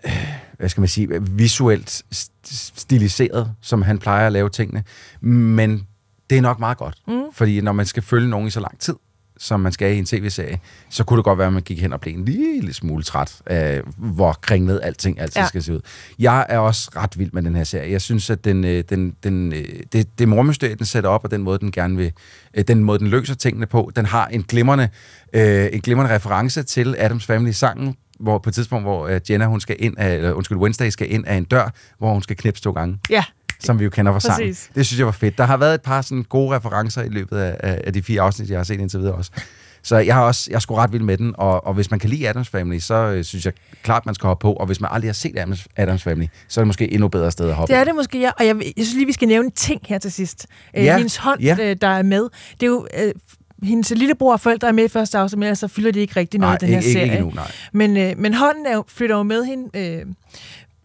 øh, 0.05 0.11
hvad 0.57 0.69
skal 0.69 0.81
man 0.81 0.87
sige, 0.87 1.23
visuelt 1.23 2.03
st- 2.15 2.31
stiliseret, 2.79 3.51
som 3.61 3.81
han 3.81 3.99
plejer 3.99 4.27
at 4.27 4.33
lave 4.33 4.49
tingene. 4.49 4.83
Men 5.21 5.83
det 6.29 6.37
er 6.37 6.41
nok 6.41 6.59
meget 6.59 6.77
godt, 6.77 6.97
Mm. 7.07 7.21
fordi 7.33 7.61
når 7.61 7.71
man 7.71 7.85
skal 7.85 8.03
følge 8.03 8.29
nogen 8.29 8.47
i 8.47 8.51
så 8.51 8.59
lang 8.59 8.79
tid, 8.79 8.95
som 9.39 9.59
man 9.59 9.71
skal 9.71 9.95
i 9.95 9.97
en 9.97 10.05
tv-serie, 10.05 10.59
så 10.89 11.03
kunne 11.03 11.17
det 11.17 11.23
godt 11.23 11.37
være, 11.37 11.47
at 11.47 11.53
man 11.53 11.61
gik 11.61 11.81
hen 11.81 11.93
og 11.93 12.01
blev 12.01 12.13
en 12.13 12.25
lille 12.25 12.73
smule 12.73 13.03
træt 13.03 13.41
af, 13.45 13.81
hvor 13.97 14.33
kringlet 14.33 14.79
alting 14.83 15.19
altid 15.19 15.41
ja. 15.41 15.47
Skal 15.47 15.63
se 15.63 15.73
ud. 15.73 15.79
Jeg 16.19 16.45
er 16.49 16.57
også 16.57 16.91
ret 16.95 17.19
vild 17.19 17.29
med 17.33 17.43
den 17.43 17.55
her 17.55 17.63
serie. 17.63 17.91
Jeg 17.91 18.01
synes, 18.01 18.29
at 18.29 18.45
den, 18.45 18.63
øh, 18.63 18.83
den, 18.89 19.15
den, 19.23 19.53
øh, 19.53 19.65
det, 19.93 20.19
det 20.19 20.27
mormysterie, 20.27 20.75
den 20.75 20.85
sætter 20.85 21.09
op, 21.09 21.23
og 21.23 21.31
den 21.31 21.41
måde, 21.41 21.59
den 21.59 21.71
gerne 21.71 21.97
vil, 21.97 22.11
øh, 22.53 22.63
den 22.67 22.83
måde, 22.83 22.99
den 22.99 23.07
løser 23.07 23.35
tingene 23.35 23.65
på, 23.65 23.91
den 23.95 24.05
har 24.05 24.27
en 24.27 24.43
glimrende, 24.43 24.89
øh, 25.33 25.67
en 25.73 25.81
glimrende 25.81 26.15
reference 26.15 26.63
til 26.63 26.95
Adams 26.97 27.25
Family-sangen, 27.25 27.95
hvor 28.19 28.37
på 28.37 28.49
et 28.49 28.53
tidspunkt, 28.53 28.85
hvor 28.85 29.19
Jenna, 29.29 29.45
hun 29.45 29.59
skal 29.59 29.75
ind 29.79 29.97
af, 29.97 30.15
eller 30.15 30.31
undskyld, 30.33 30.57
Wednesday 30.57 30.89
skal 30.89 31.13
ind 31.13 31.27
af 31.27 31.35
en 31.35 31.43
dør, 31.43 31.73
hvor 31.97 32.13
hun 32.13 32.21
skal 32.21 32.35
knipse 32.35 32.63
to 32.63 32.71
gange 32.71 32.99
Ja, 33.09 33.23
som 33.59 33.79
vi 33.79 33.83
jo 33.83 33.89
kender 33.89 34.11
fra 34.11 34.19
sangen. 34.19 34.49
Præcis. 34.49 34.69
Det 34.75 34.85
synes 34.85 34.97
jeg 34.99 35.05
var 35.05 35.11
fedt. 35.11 35.37
Der 35.37 35.43
har 35.43 35.57
været 35.57 35.73
et 35.73 35.81
par 35.81 36.01
sådan 36.01 36.23
gode 36.29 36.55
referencer 36.55 37.01
i 37.01 37.09
løbet 37.09 37.37
af, 37.37 37.57
af, 37.59 37.81
af 37.87 37.93
de 37.93 38.01
fire 38.03 38.21
afsnit, 38.21 38.49
jeg 38.49 38.59
har 38.59 38.63
set 38.63 38.79
indtil 38.79 38.99
videre 38.99 39.13
også. 39.15 39.31
Så 39.83 39.97
jeg 39.97 40.15
har 40.15 40.21
også, 40.21 40.47
jeg 40.49 40.55
er 40.55 40.59
sgu 40.59 40.75
ret 40.75 40.91
vild 40.93 41.01
med 41.03 41.17
den, 41.17 41.33
og, 41.37 41.67
og 41.67 41.73
hvis 41.73 41.91
man 41.91 41.99
kan 41.99 42.09
lide 42.09 42.29
Adams 42.29 42.49
Family, 42.49 42.79
så 42.79 42.93
øh, 42.95 43.23
synes 43.23 43.45
jeg 43.45 43.53
klart, 43.83 44.05
man 44.05 44.15
skal 44.15 44.27
hoppe 44.27 44.41
på, 44.41 44.53
og 44.53 44.65
hvis 44.65 44.81
man 44.81 44.89
aldrig 44.93 45.09
har 45.09 45.13
set 45.13 45.37
Adams, 45.37 45.67
Adams 45.75 46.03
Family, 46.03 46.25
så 46.47 46.59
er 46.59 46.63
det 46.63 46.67
måske 46.67 46.93
endnu 46.93 47.07
bedre 47.07 47.31
sted 47.31 47.49
at 47.49 47.55
hoppe 47.55 47.73
det 47.73 47.79
er 47.79 47.83
det 47.83 47.95
måske, 47.95 48.19
ja. 48.19 48.31
Og 48.39 48.45
jeg, 48.45 48.55
jeg 48.77 48.85
synes 48.85 48.93
lige, 48.93 49.05
vi 49.05 49.13
skal 49.13 49.27
nævne 49.27 49.45
en 49.45 49.51
ting 49.51 49.81
her 49.85 49.97
til 49.97 50.11
sidst. 50.11 50.47
Øh, 50.77 50.85
Ja, 50.85 50.97
Hendes 50.97 51.15
hånd, 51.17 51.41
ja. 51.41 51.57
øh, 51.61 51.75
der 51.81 51.87
er 51.87 52.03
med, 52.03 52.23
det 52.53 52.63
er 52.63 52.67
jo... 52.67 52.87
Øh, 52.99 53.11
hendes 53.63 53.89
lillebror 53.95 54.33
og 54.33 54.39
forældre 54.39 54.67
er 54.67 54.71
med 54.71 54.85
i 54.85 54.87
første 54.87 55.17
afsnit, 55.17 55.43
ellers 55.43 55.59
så 55.59 55.67
fylder 55.67 55.91
de 55.91 55.99
ikke 55.99 56.15
rigtig 56.19 56.39
noget 56.39 56.61
Nej, 56.61 56.69
i 56.69 56.71
den 56.71 56.81
her 56.81 56.87
ikke- 56.89 56.99
ikke 56.99 57.07
serie. 57.11 57.17
endnu, 57.19 57.31
nej. 57.35 57.51
Men, 57.73 57.97
øh, 57.97 58.13
men 58.17 58.33
hånden 58.33 58.65
er 58.65 58.73
jo, 58.75 58.83
flytter 58.87 59.15
jo 59.15 59.23
med 59.23 59.43
hende 59.45 59.77
øh, 59.77 60.05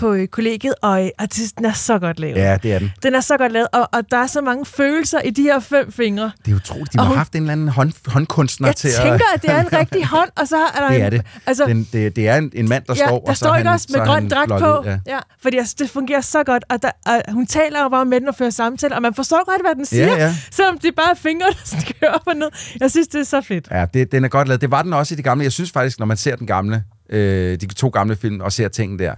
på 0.04 0.12
øh, 0.14 0.26
kollegiet, 0.28 0.74
og, 0.82 1.04
øh, 1.04 1.10
og 1.18 1.28
den 1.58 1.64
er 1.64 1.72
så 1.72 1.98
godt 1.98 2.20
lavet. 2.20 2.36
Ja, 2.36 2.56
det 2.62 2.72
er 2.72 2.78
den. 2.78 2.92
Den 3.02 3.14
er 3.14 3.20
så 3.20 3.36
godt 3.36 3.52
lavet, 3.52 3.68
og, 3.72 3.88
og 3.92 4.10
der 4.10 4.16
er 4.16 4.26
så 4.26 4.40
mange 4.40 4.66
følelser 4.66 5.20
i 5.20 5.30
de 5.30 5.42
her 5.42 5.60
fem 5.60 5.92
fingre. 5.92 6.30
Det 6.46 6.52
er 6.52 6.56
utroligt. 6.56 6.92
De 6.92 6.96
må 6.96 7.00
Og 7.00 7.06
have 7.06 7.12
hun- 7.12 7.18
haft 7.18 7.34
en 7.34 7.42
eller 7.42 7.52
anden 7.52 7.68
hånd, 7.68 7.92
håndkunstner 8.06 8.68
Jeg 8.68 8.76
til 8.76 8.90
tænker, 8.90 9.14
at... 9.14 9.20
at 9.34 9.42
det 9.42 9.50
er 9.50 9.60
en 9.60 9.72
rigtig 9.72 10.06
hånd, 10.16 10.30
og 10.36 10.48
så 10.48 10.56
er 10.56 10.80
der 10.80 10.88
det 10.88 10.96
en... 10.96 11.02
er 11.02 11.10
det. 11.10 11.22
Altså, 11.46 11.64
den, 11.66 11.88
det, 11.92 12.16
det 12.16 12.28
er 12.28 12.36
en, 12.36 12.50
en 12.54 12.68
mand, 12.68 12.84
der 12.88 12.94
ja, 12.98 13.06
står, 13.06 13.18
der 13.20 13.28
og 13.30 13.36
så 13.36 13.44
står 13.44 13.56
ikke 13.56 13.66
han, 13.68 13.74
også 13.74 13.86
så 13.90 13.98
med 13.98 14.06
grøn 14.06 14.28
dragt 14.28 14.48
på. 14.50 14.56
ud, 14.80 14.84
Ja. 14.84 14.98
Ja, 15.06 15.18
fordi 15.42 15.56
altså, 15.58 15.74
det 15.78 15.90
fungerer 15.90 16.20
så 16.20 16.44
godt, 16.44 16.64
og, 16.70 16.82
der, 16.82 16.90
og 17.06 17.32
hun 17.32 17.46
taler 17.46 17.82
jo 17.82 17.88
bare 17.88 18.04
med 18.04 18.20
den 18.20 18.28
og 18.28 18.34
fører 18.34 18.50
samtaler, 18.50 18.96
og 18.96 19.02
man 19.02 19.14
forstår 19.14 19.44
godt, 19.50 19.62
hvad 19.66 19.74
den 19.74 19.86
siger, 19.86 20.06
Ja, 20.06 20.16
ja. 20.24 20.34
selvom 20.50 20.78
det 20.78 20.88
er 20.88 20.92
bare 20.96 21.16
fingre, 21.16 21.46
der 21.46 21.80
skal 21.80 22.08
op 22.08 22.22
og 22.26 22.36
ned. 22.36 22.48
Jeg 22.80 22.90
synes, 22.90 23.08
det 23.08 23.20
er 23.20 23.24
så 23.24 23.40
fedt. 23.40 23.68
Ja, 23.70 23.86
det, 23.94 24.12
den 24.12 24.24
er 24.24 24.28
godt 24.28 24.48
lavet. 24.48 24.60
Det 24.60 24.70
var 24.70 24.82
den 24.82 24.92
også 24.92 25.14
i 25.14 25.16
de 25.16 25.22
gamle. 25.22 25.44
Jeg 25.44 25.52
synes 25.52 25.70
faktisk, 25.70 25.98
når 25.98 26.06
man 26.06 26.16
ser 26.16 26.36
den 26.36 26.46
gamle, 26.46 26.84
øh, 27.10 27.60
de 27.60 27.66
to 27.66 27.88
gamle 27.88 28.16
film, 28.16 28.40
og 28.40 28.52
ser 28.52 28.68
tingene 28.68 29.04
der, 29.04 29.14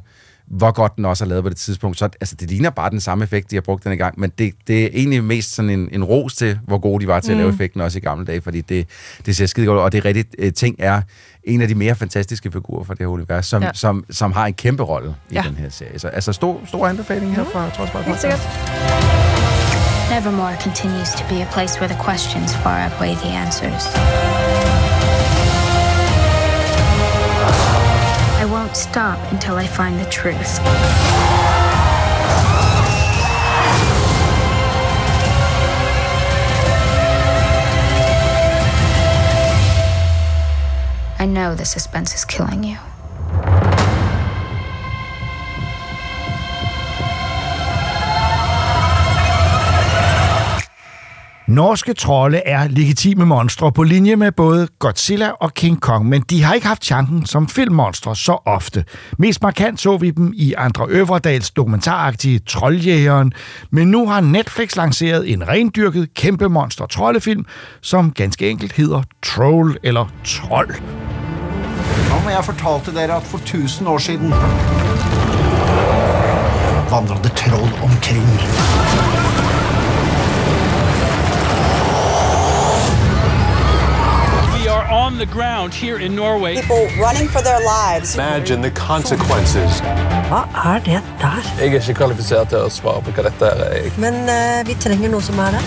hvor 0.51 0.71
godt 0.73 0.97
den 0.97 1.05
også 1.05 1.25
er 1.25 1.29
lavet 1.29 1.45
på 1.45 1.49
det 1.49 1.57
tidspunkt. 1.57 1.99
Så 1.99 2.05
altså, 2.05 2.35
det 2.41 2.51
ligner 2.51 2.71
bare 2.71 2.91
den 2.91 3.01
samme 3.01 3.25
effekt, 3.25 3.51
de 3.51 3.57
har 3.57 3.61
brugt 3.61 3.85
den 3.85 3.93
i 3.93 3.97
gang, 3.97 4.21
men 4.21 4.33
det, 4.39 4.53
det 4.67 4.83
er 4.85 4.89
egentlig 4.93 5.25
mest 5.25 5.55
sådan 5.55 5.71
en, 5.71 5.89
en 5.93 6.05
ros 6.05 6.35
til, 6.35 6.59
hvor 6.65 6.79
gode 6.79 7.03
de 7.03 7.07
var 7.09 7.21
til 7.21 7.31
mm. 7.31 7.35
at 7.35 7.37
lave 7.39 7.49
Mm. 7.51 7.55
effekten 7.55 7.81
også 7.81 7.99
i 7.99 8.01
gamle 8.01 8.25
dage, 8.27 8.41
fordi 8.41 8.61
det, 8.61 8.87
det 9.27 9.37
ser 9.37 9.47
skide 9.47 9.67
godt 9.67 9.77
ud, 9.79 9.83
og 9.83 9.93
det 9.93 9.99
er 9.99 10.05
rigtigt, 10.05 10.35
øh, 10.39 10.53
Ting 10.53 10.77
er 10.79 11.01
en 11.45 11.63
af 11.63 11.69
de 11.69 11.75
mere 11.75 11.95
fantastiske 11.95 12.53
figurer 12.53 12.85
fra 12.85 12.95
det 12.95 13.01
her 13.01 13.07
univers, 13.07 13.47
som, 13.47 13.63
ja. 13.63 13.71
Som, 13.75 14.05
som 14.11 14.33
har 14.33 14.47
en 14.47 14.55
kæmpe 14.55 14.83
rolle 14.83 15.15
i 15.31 15.35
Ja. 15.35 15.43
den 15.49 15.57
her 15.57 15.69
serie. 15.69 15.99
Så 15.99 16.09
altså, 16.09 16.33
stor, 16.33 16.61
stor 16.67 16.87
anbefaling 16.87 17.35
her 17.37 17.45
fra 17.45 17.71
Trodsbar 17.71 18.03
Helt 18.03 18.21
sikkert. 18.21 18.41
Nevermore 20.11 20.57
continues 20.63 21.11
to 21.13 21.25
be 21.29 21.43
a 21.43 21.47
place 21.53 21.81
where 21.81 21.89
the 21.95 22.03
questions 22.05 22.55
far 22.57 22.85
outweigh 22.85 23.17
the 23.17 23.31
answers. 23.39 24.76
Stop 28.77 29.19
until 29.33 29.57
I 29.57 29.67
find 29.67 29.99
the 29.99 30.05
truth. 30.11 30.61
I 41.19 41.25
know 41.27 41.55
the 41.55 41.65
suspense 41.65 42.15
is 42.15 42.25
killing 42.25 42.63
you. 42.63 42.77
Norske 51.49 51.95
trolde 51.95 52.43
er 52.47 52.69
legitime 52.69 53.25
monstre 53.27 53.73
på 53.73 53.83
linje 53.83 54.17
med 54.17 54.33
både 54.33 54.69
Godzilla 54.79 55.29
og 55.31 55.55
King 55.55 55.81
Kong, 55.81 56.09
men 56.09 56.23
de 56.23 56.43
har 56.43 56.55
ikke 56.55 56.67
haft 56.67 56.85
chancen 56.85 57.27
som 57.27 57.49
filmmonstre 57.49 58.17
så 58.17 58.39
ofte. 58.45 58.85
Mest 59.19 59.43
markant 59.43 59.81
så 59.81 59.97
vi 59.97 60.11
dem 60.11 60.33
i 60.37 60.55
Andre 60.59 60.87
Øverdals 60.89 61.51
dokumentaragtige 61.51 62.39
Trolljægeren, 62.39 63.33
men 63.71 63.91
nu 63.91 64.09
har 64.09 64.21
Netflix 64.21 64.77
lanceret 64.77 65.33
en 65.33 65.49
rendyrket 65.49 66.15
kæmpe 66.15 66.49
monster 66.49 66.87
troldefilm, 66.87 67.45
som 67.81 68.11
ganske 68.11 68.51
enkelt 68.51 68.73
hedder 68.73 69.03
Troll 69.23 69.77
eller 69.83 70.13
Troll. 70.25 70.75
Om 72.11 72.31
jeg 72.31 72.45
fortalte 72.45 72.95
dere 72.95 73.17
at 73.17 73.23
for 73.23 73.39
1000 73.39 73.89
år 73.89 73.99
siden 73.99 74.31
vandrede 76.91 77.29
troll 77.29 77.71
omkring. 77.83 79.26
On 85.07 85.19
the 85.19 85.27
ground 85.27 85.73
here 85.73 85.99
in 85.99 86.17
Norway. 86.17 86.55
People 86.57 86.89
running 86.99 87.29
for 87.29 87.41
their 87.41 87.61
lives. 87.61 88.15
Imagine 88.15 88.61
the 88.61 88.71
consequences. 88.71 89.81
Hva 90.31 90.41
er 90.75 90.79
det 90.79 91.01
der? 91.21 91.43
Jeg 91.61 91.75
er 91.75 91.81
ikke 91.81 91.95
kvalifisert 92.01 92.49
til 92.51 92.65
å 92.67 92.71
svare 92.75 93.03
på 93.07 93.13
hva 93.15 93.25
dette 93.29 93.51
er. 93.55 93.87
Men 94.03 94.17
uh, 94.27 94.67
vi 94.67 94.75
trenger 94.83 95.13
noe 95.13 95.23
som 95.23 95.39
er 95.45 95.55
det. 95.55 95.61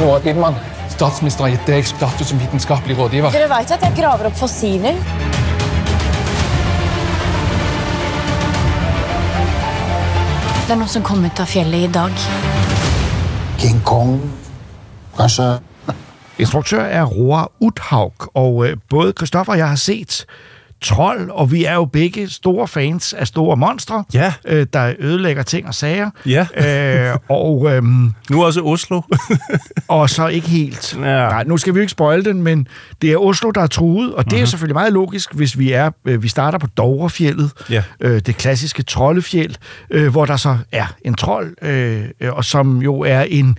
Roar 0.00 0.28
Idmann, 0.28 0.58
statsminister 0.92 1.46
har 1.46 1.54
gitt 1.54 1.70
deg 1.70 1.88
status 1.88 2.28
som 2.32 2.42
vitenskapelig 2.42 2.98
rådgiver. 2.98 3.32
Dere 3.32 3.48
vet 3.48 3.72
at 3.78 3.86
jeg 3.86 3.96
graver 3.96 4.28
opp 4.28 4.36
fossiler? 4.36 4.98
Det 10.66 10.74
er 10.74 10.82
noe 10.82 10.92
som 10.92 11.06
kom 11.06 11.24
ut 11.24 11.40
av 11.40 11.48
fjellet 11.48 11.88
i 11.88 11.90
dag. 11.96 12.28
King 13.62 13.80
Kong, 13.88 14.18
kanskje? 15.16 15.48
Instruktør 16.38 16.82
er 16.82 17.04
Roar 17.04 17.50
Uthaug, 17.60 18.14
og 18.34 18.68
øh, 18.68 18.76
både 18.90 19.12
Christoffer 19.16 19.52
og 19.52 19.58
jeg 19.58 19.68
har 19.68 19.76
set 19.76 20.26
Trold, 20.82 21.30
og 21.30 21.52
vi 21.52 21.64
er 21.64 21.74
jo 21.74 21.84
begge 21.84 22.28
store 22.28 22.68
fans 22.68 23.12
af 23.12 23.26
store 23.26 23.56
monstre, 23.56 24.04
ja. 24.14 24.32
øh, 24.44 24.66
der 24.72 24.94
ødelægger 24.98 25.42
ting 25.42 25.68
og 25.68 25.74
sager. 25.74 26.10
Ja. 26.26 26.46
Øh, 27.10 27.18
og, 27.28 27.72
øhm, 27.72 28.14
nu 28.30 28.44
også 28.44 28.60
Oslo. 28.60 29.00
og 29.88 30.10
så 30.10 30.28
ikke 30.28 30.48
helt. 30.48 30.96
Ja. 30.96 31.00
Nej, 31.00 31.44
nu 31.44 31.56
skal 31.56 31.74
vi 31.74 31.80
ikke 31.80 31.90
spoil 31.90 32.24
den, 32.24 32.42
men 32.42 32.68
det 33.02 33.12
er 33.12 33.16
Oslo, 33.16 33.50
der 33.50 33.60
er 33.60 33.66
truet, 33.66 34.14
og 34.14 34.24
det 34.24 34.32
mm-hmm. 34.32 34.42
er 34.42 34.46
selvfølgelig 34.46 34.74
meget 34.74 34.92
logisk, 34.92 35.34
hvis 35.34 35.58
vi 35.58 35.72
er 35.72 35.90
øh, 36.04 36.22
vi 36.22 36.28
starter 36.28 36.58
på 36.58 36.66
Dovrefjellet, 36.66 37.50
ja. 37.70 37.82
øh, 38.00 38.20
det 38.26 38.36
klassiske 38.36 38.82
troldefjeld, 38.82 39.54
øh, 39.90 40.08
hvor 40.08 40.26
der 40.26 40.36
så 40.36 40.58
er 40.72 40.86
en 41.04 41.14
trold, 41.14 41.54
øh, 41.62 42.08
og 42.32 42.44
som 42.44 42.82
jo 42.82 43.00
er 43.00 43.22
en 43.22 43.58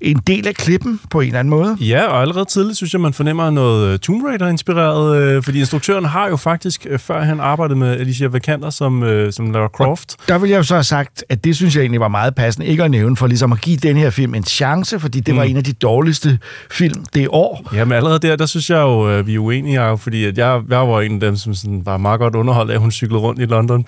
en 0.00 0.16
del 0.26 0.48
af 0.48 0.54
klippen 0.54 1.00
på 1.10 1.20
en 1.20 1.26
eller 1.26 1.38
anden 1.38 1.50
måde. 1.50 1.76
Ja, 1.80 2.06
og 2.06 2.22
allerede 2.22 2.44
tidligt 2.44 2.76
synes 2.76 2.92
jeg, 2.92 3.00
man 3.00 3.12
fornemmer 3.12 3.50
noget 3.50 4.00
Tomb 4.00 4.24
Raider-inspireret, 4.24 5.16
øh, 5.22 5.42
fordi 5.42 5.58
instruktøren 5.58 6.04
har 6.04 6.28
jo 6.28 6.36
faktisk, 6.36 6.86
øh, 6.90 6.98
før 6.98 7.22
han 7.22 7.40
arbejdede 7.40 7.78
med 7.78 8.00
Alicia 8.00 8.26
Vikander 8.26 8.70
som, 8.70 9.02
øh, 9.02 9.32
som 9.32 9.50
Lara 9.50 9.68
Croft. 9.68 10.16
Og 10.18 10.28
der 10.28 10.38
vil 10.38 10.50
jeg 10.50 10.58
jo 10.58 10.62
så 10.62 10.74
have 10.74 10.84
sagt, 10.84 11.24
at 11.28 11.44
det 11.44 11.56
synes 11.56 11.76
jeg 11.76 11.80
egentlig 11.80 12.00
var 12.00 12.08
meget 12.08 12.34
passende, 12.34 12.66
ikke 12.66 12.84
at 12.84 12.90
nævne, 12.90 13.16
for 13.16 13.26
ligesom 13.26 13.52
at 13.52 13.60
give 13.60 13.76
den 13.76 13.96
her 13.96 14.10
film 14.10 14.34
en 14.34 14.44
chance, 14.44 15.00
fordi 15.00 15.20
det 15.20 15.34
mm. 15.34 15.38
var 15.38 15.44
en 15.44 15.56
af 15.56 15.64
de 15.64 15.72
dårligste 15.72 16.38
film 16.70 17.04
det 17.14 17.28
år. 17.30 17.70
Ja, 17.74 17.84
men 17.84 17.92
allerede 17.92 18.18
der, 18.18 18.36
der 18.36 18.46
synes 18.46 18.70
jeg 18.70 18.78
jo, 18.80 19.22
vi 19.24 19.34
er 19.34 19.38
uenige, 19.38 19.98
fordi 19.98 20.24
at 20.24 20.38
jeg, 20.38 20.62
jeg 20.70 20.88
var 20.88 21.00
en 21.00 21.14
af 21.14 21.20
dem, 21.20 21.36
som 21.36 21.54
sådan 21.54 21.82
var 21.84 21.96
meget 21.96 22.20
godt 22.20 22.34
underholdt 22.34 22.70
af, 22.70 22.74
at 22.74 22.80
hun 22.80 22.90
cyklede 22.90 23.20
rundt 23.20 23.40
i 23.40 23.44
London. 23.44 23.84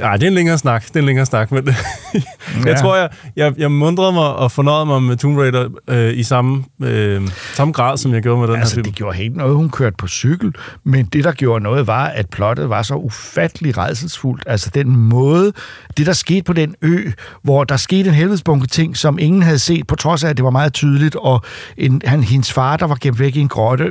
Nej, 0.00 0.16
det 0.16 0.22
er 0.22 0.28
en 0.28 0.34
længere 0.34 0.58
snak. 0.58 0.86
Det 0.86 0.96
er 0.96 1.00
en 1.00 1.06
længere 1.06 1.26
snak, 1.26 1.52
men 1.52 1.66
jeg 2.14 2.22
ja. 2.66 2.74
tror, 2.74 2.96
jeg, 2.96 3.08
jeg, 3.36 3.54
jeg 3.58 3.72
mundrede 3.72 4.12
mig 4.12 4.34
og 4.34 4.52
fornøjede 4.52 4.86
mig 4.86 5.02
med 5.02 5.16
Tomb 5.16 5.38
Raider 5.38 5.68
øh, 5.88 6.18
i 6.18 6.22
samme, 6.22 6.64
øh, 6.82 7.28
samme 7.54 7.72
grad, 7.72 7.96
som 7.96 8.14
jeg 8.14 8.22
gjorde 8.22 8.40
med 8.40 8.48
den 8.48 8.56
altså, 8.56 8.74
her 8.74 8.76
film. 8.76 8.84
det 8.84 8.94
gjorde 8.94 9.16
helt 9.16 9.36
noget, 9.36 9.56
hun 9.56 9.70
kørte 9.70 9.96
på 9.98 10.08
cykel, 10.08 10.54
men 10.84 11.04
det, 11.04 11.24
der 11.24 11.32
gjorde 11.32 11.64
noget, 11.64 11.86
var, 11.86 12.04
at 12.04 12.30
plottet 12.30 12.68
var 12.68 12.82
så 12.82 12.94
ufattelig 12.94 13.78
redselsfuldt. 13.78 14.44
Altså 14.46 14.70
den 14.74 14.96
måde, 14.96 15.52
det 15.96 16.06
der 16.06 16.12
skete 16.12 16.42
på 16.42 16.52
den 16.52 16.74
ø, 16.82 17.10
hvor 17.42 17.64
der 17.64 17.76
skete 17.76 18.08
en 18.08 18.14
helvedesbunke 18.14 18.66
ting, 18.66 18.96
som 18.96 19.18
ingen 19.18 19.42
havde 19.42 19.58
set, 19.58 19.86
på 19.86 19.96
trods 19.96 20.24
af, 20.24 20.28
at 20.28 20.36
det 20.36 20.44
var 20.44 20.50
meget 20.50 20.72
tydeligt, 20.72 21.16
og 21.16 21.42
en, 21.76 22.02
han, 22.04 22.22
hendes 22.22 22.52
far, 22.52 22.76
der 22.76 22.86
var 22.86 22.98
gemt 23.00 23.18
væk 23.18 23.36
i 23.36 23.40
en 23.40 23.48
grotte, 23.48 23.84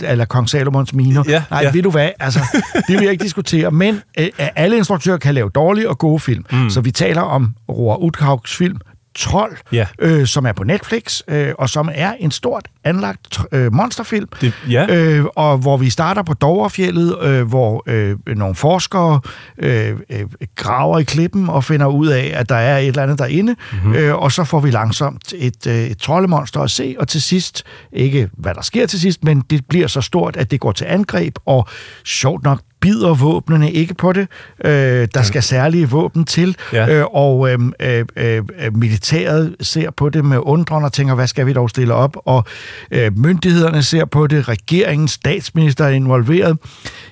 eller 0.00 0.24
kong 0.24 0.48
Salomons 0.48 0.94
miner. 0.94 1.24
Ja, 1.28 1.42
Nej, 1.50 1.60
ja. 1.62 1.70
ved 1.70 1.82
du 1.82 1.90
hvad? 1.90 2.10
Altså, 2.20 2.40
det 2.74 2.94
vil 2.94 3.02
jeg 3.02 3.12
ikke 3.12 3.24
diskutere, 3.24 3.70
men 3.70 4.00
øh, 4.18 4.28
alle 4.38 4.76
instruktører 4.76 5.16
kan 5.24 5.34
lave 5.34 5.50
dårlige 5.54 5.88
og 5.88 5.98
gode 5.98 6.20
film. 6.20 6.44
Mm. 6.52 6.70
Så 6.70 6.80
vi 6.80 6.90
taler 6.90 7.22
om 7.22 7.54
Roar 7.68 7.96
Uthaugs 7.96 8.56
film 8.56 8.78
Trold, 9.14 9.56
ja. 9.72 9.86
øh, 9.98 10.26
som 10.26 10.46
er 10.46 10.52
på 10.52 10.64
Netflix, 10.64 11.20
øh, 11.28 11.52
og 11.58 11.70
som 11.70 11.90
er 11.94 12.12
en 12.18 12.30
stort 12.30 12.68
anlagt 12.84 13.40
øh, 13.52 13.72
monsterfilm, 13.72 14.28
det, 14.40 14.52
ja. 14.70 14.96
øh, 14.96 15.24
og 15.36 15.58
hvor 15.58 15.76
vi 15.76 15.90
starter 15.90 16.22
på 16.22 16.34
Dovrefjellet, 16.34 17.22
øh, 17.22 17.48
hvor 17.48 17.82
øh, 17.86 18.16
nogle 18.26 18.54
forskere 18.54 19.20
øh, 19.58 19.96
øh, 20.10 20.20
graver 20.56 20.98
i 20.98 21.02
klippen 21.02 21.48
og 21.48 21.64
finder 21.64 21.86
ud 21.86 22.06
af, 22.06 22.32
at 22.34 22.48
der 22.48 22.54
er 22.54 22.78
et 22.78 22.86
eller 22.86 23.02
andet 23.02 23.18
derinde, 23.18 23.56
mm-hmm. 23.72 23.94
øh, 23.94 24.14
og 24.14 24.32
så 24.32 24.44
får 24.44 24.60
vi 24.60 24.70
langsomt 24.70 25.32
et, 25.36 25.66
øh, 25.66 25.74
et 25.74 25.98
troldemonster 25.98 26.60
at 26.60 26.70
se, 26.70 26.96
og 26.98 27.08
til 27.08 27.22
sidst, 27.22 27.64
ikke 27.92 28.28
hvad 28.32 28.54
der 28.54 28.62
sker 28.62 28.86
til 28.86 29.00
sidst, 29.00 29.24
men 29.24 29.40
det 29.50 29.64
bliver 29.68 29.86
så 29.86 30.00
stort, 30.00 30.36
at 30.36 30.50
det 30.50 30.60
går 30.60 30.72
til 30.72 30.84
angreb, 30.84 31.34
og 31.46 31.68
sjovt 32.04 32.42
nok 32.42 32.60
bider 32.84 33.14
våbnene 33.14 33.72
ikke 33.72 33.94
på 33.94 34.12
det. 34.12 34.28
Øh, 34.64 35.08
der 35.14 35.22
skal 35.22 35.42
særlige 35.42 35.90
våben 35.90 36.24
til, 36.24 36.56
ja. 36.72 36.98
øh, 36.98 37.04
og 37.12 37.50
øh, 37.50 37.58
øh, 37.80 38.04
øh, 38.16 38.42
militæret 38.76 39.56
ser 39.60 39.90
på 39.90 40.08
det 40.08 40.24
med 40.24 40.38
undren 40.42 40.84
og 40.84 40.92
tænker, 40.92 41.14
hvad 41.14 41.26
skal 41.26 41.46
vi 41.46 41.52
dog 41.52 41.70
stille 41.70 41.94
op? 41.94 42.16
Og 42.24 42.44
øh, 42.90 43.18
myndighederne 43.18 43.82
ser 43.82 44.04
på 44.04 44.26
det, 44.26 44.48
regeringen, 44.48 45.08
statsminister 45.08 45.84
er 45.84 45.88
involveret. 45.88 46.58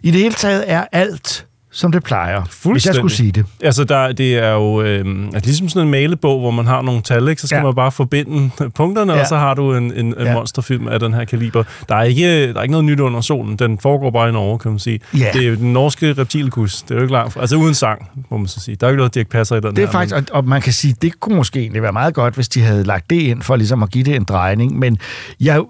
I 0.02 0.10
det 0.10 0.20
hele 0.20 0.34
taget 0.34 0.64
er 0.66 0.84
alt 0.92 1.46
som 1.74 1.92
det 1.92 2.02
plejer, 2.02 2.68
hvis 2.72 2.86
jeg 2.86 2.94
skulle 2.94 3.14
sige 3.14 3.32
det. 3.32 3.46
Altså, 3.62 3.84
der, 3.84 4.12
det 4.12 4.34
er 4.34 4.52
jo 4.52 4.82
øh, 4.82 5.04
altså, 5.24 5.40
ligesom 5.44 5.68
sådan 5.68 5.86
en 5.86 5.90
malebog, 5.90 6.40
hvor 6.40 6.50
man 6.50 6.66
har 6.66 6.82
nogle 6.82 7.02
tal, 7.02 7.28
ikke? 7.28 7.40
så 7.42 7.48
skal 7.48 7.56
ja. 7.56 7.62
man 7.62 7.74
bare 7.74 7.92
forbinde 7.92 8.50
punkterne, 8.74 9.12
ja. 9.12 9.20
og 9.20 9.26
så 9.26 9.36
har 9.36 9.54
du 9.54 9.74
en, 9.74 9.84
en, 9.92 10.06
en 10.06 10.14
ja. 10.18 10.34
monsterfilm 10.34 10.88
af 10.88 11.00
den 11.00 11.14
her 11.14 11.24
kaliber. 11.24 11.64
Der 11.88 11.94
er, 11.94 12.02
ikke, 12.02 12.52
der 12.52 12.58
er 12.58 12.62
ikke 12.62 12.72
noget 12.72 12.84
nyt 12.84 13.00
under 13.00 13.20
solen. 13.20 13.56
Den 13.56 13.78
foregår 13.78 14.10
bare 14.10 14.28
i 14.28 14.32
Norge, 14.32 14.58
kan 14.58 14.70
man 14.70 14.78
sige. 14.78 15.00
Ja. 15.18 15.30
Det 15.32 15.42
er 15.42 15.48
jo 15.48 15.54
den 15.54 15.72
norske 15.72 16.12
reptilkus. 16.12 16.82
Det 16.82 16.90
er 16.90 16.94
jo 16.94 17.02
ikke 17.02 17.12
langt 17.12 17.36
Altså 17.36 17.56
uden 17.56 17.74
sang, 17.74 18.10
må 18.30 18.36
man 18.36 18.46
så 18.46 18.60
sige. 18.60 18.76
Der 18.76 18.86
er 18.86 18.90
jo 18.90 18.92
ikke 18.92 18.98
noget, 18.98 19.14
Dirk 19.14 19.28
Passer 19.28 19.56
i 19.56 19.60
den 19.60 19.76
det 19.76 19.82
er 19.82 19.86
her. 19.86 19.92
Faktisk, 19.92 20.14
men... 20.14 20.26
og, 20.30 20.36
og 20.36 20.44
man 20.44 20.62
kan 20.62 20.72
sige, 20.72 20.94
det 21.02 21.20
kunne 21.20 21.36
måske 21.36 21.60
egentlig 21.60 21.82
være 21.82 21.92
meget 21.92 22.14
godt, 22.14 22.34
hvis 22.34 22.48
de 22.48 22.60
havde 22.60 22.84
lagt 22.84 23.10
det 23.10 23.20
ind, 23.20 23.42
for 23.42 23.56
ligesom 23.56 23.82
at 23.82 23.90
give 23.90 24.04
det 24.04 24.16
en 24.16 24.24
drejning. 24.24 24.78
Men 24.78 24.98
jeg, 25.40 25.62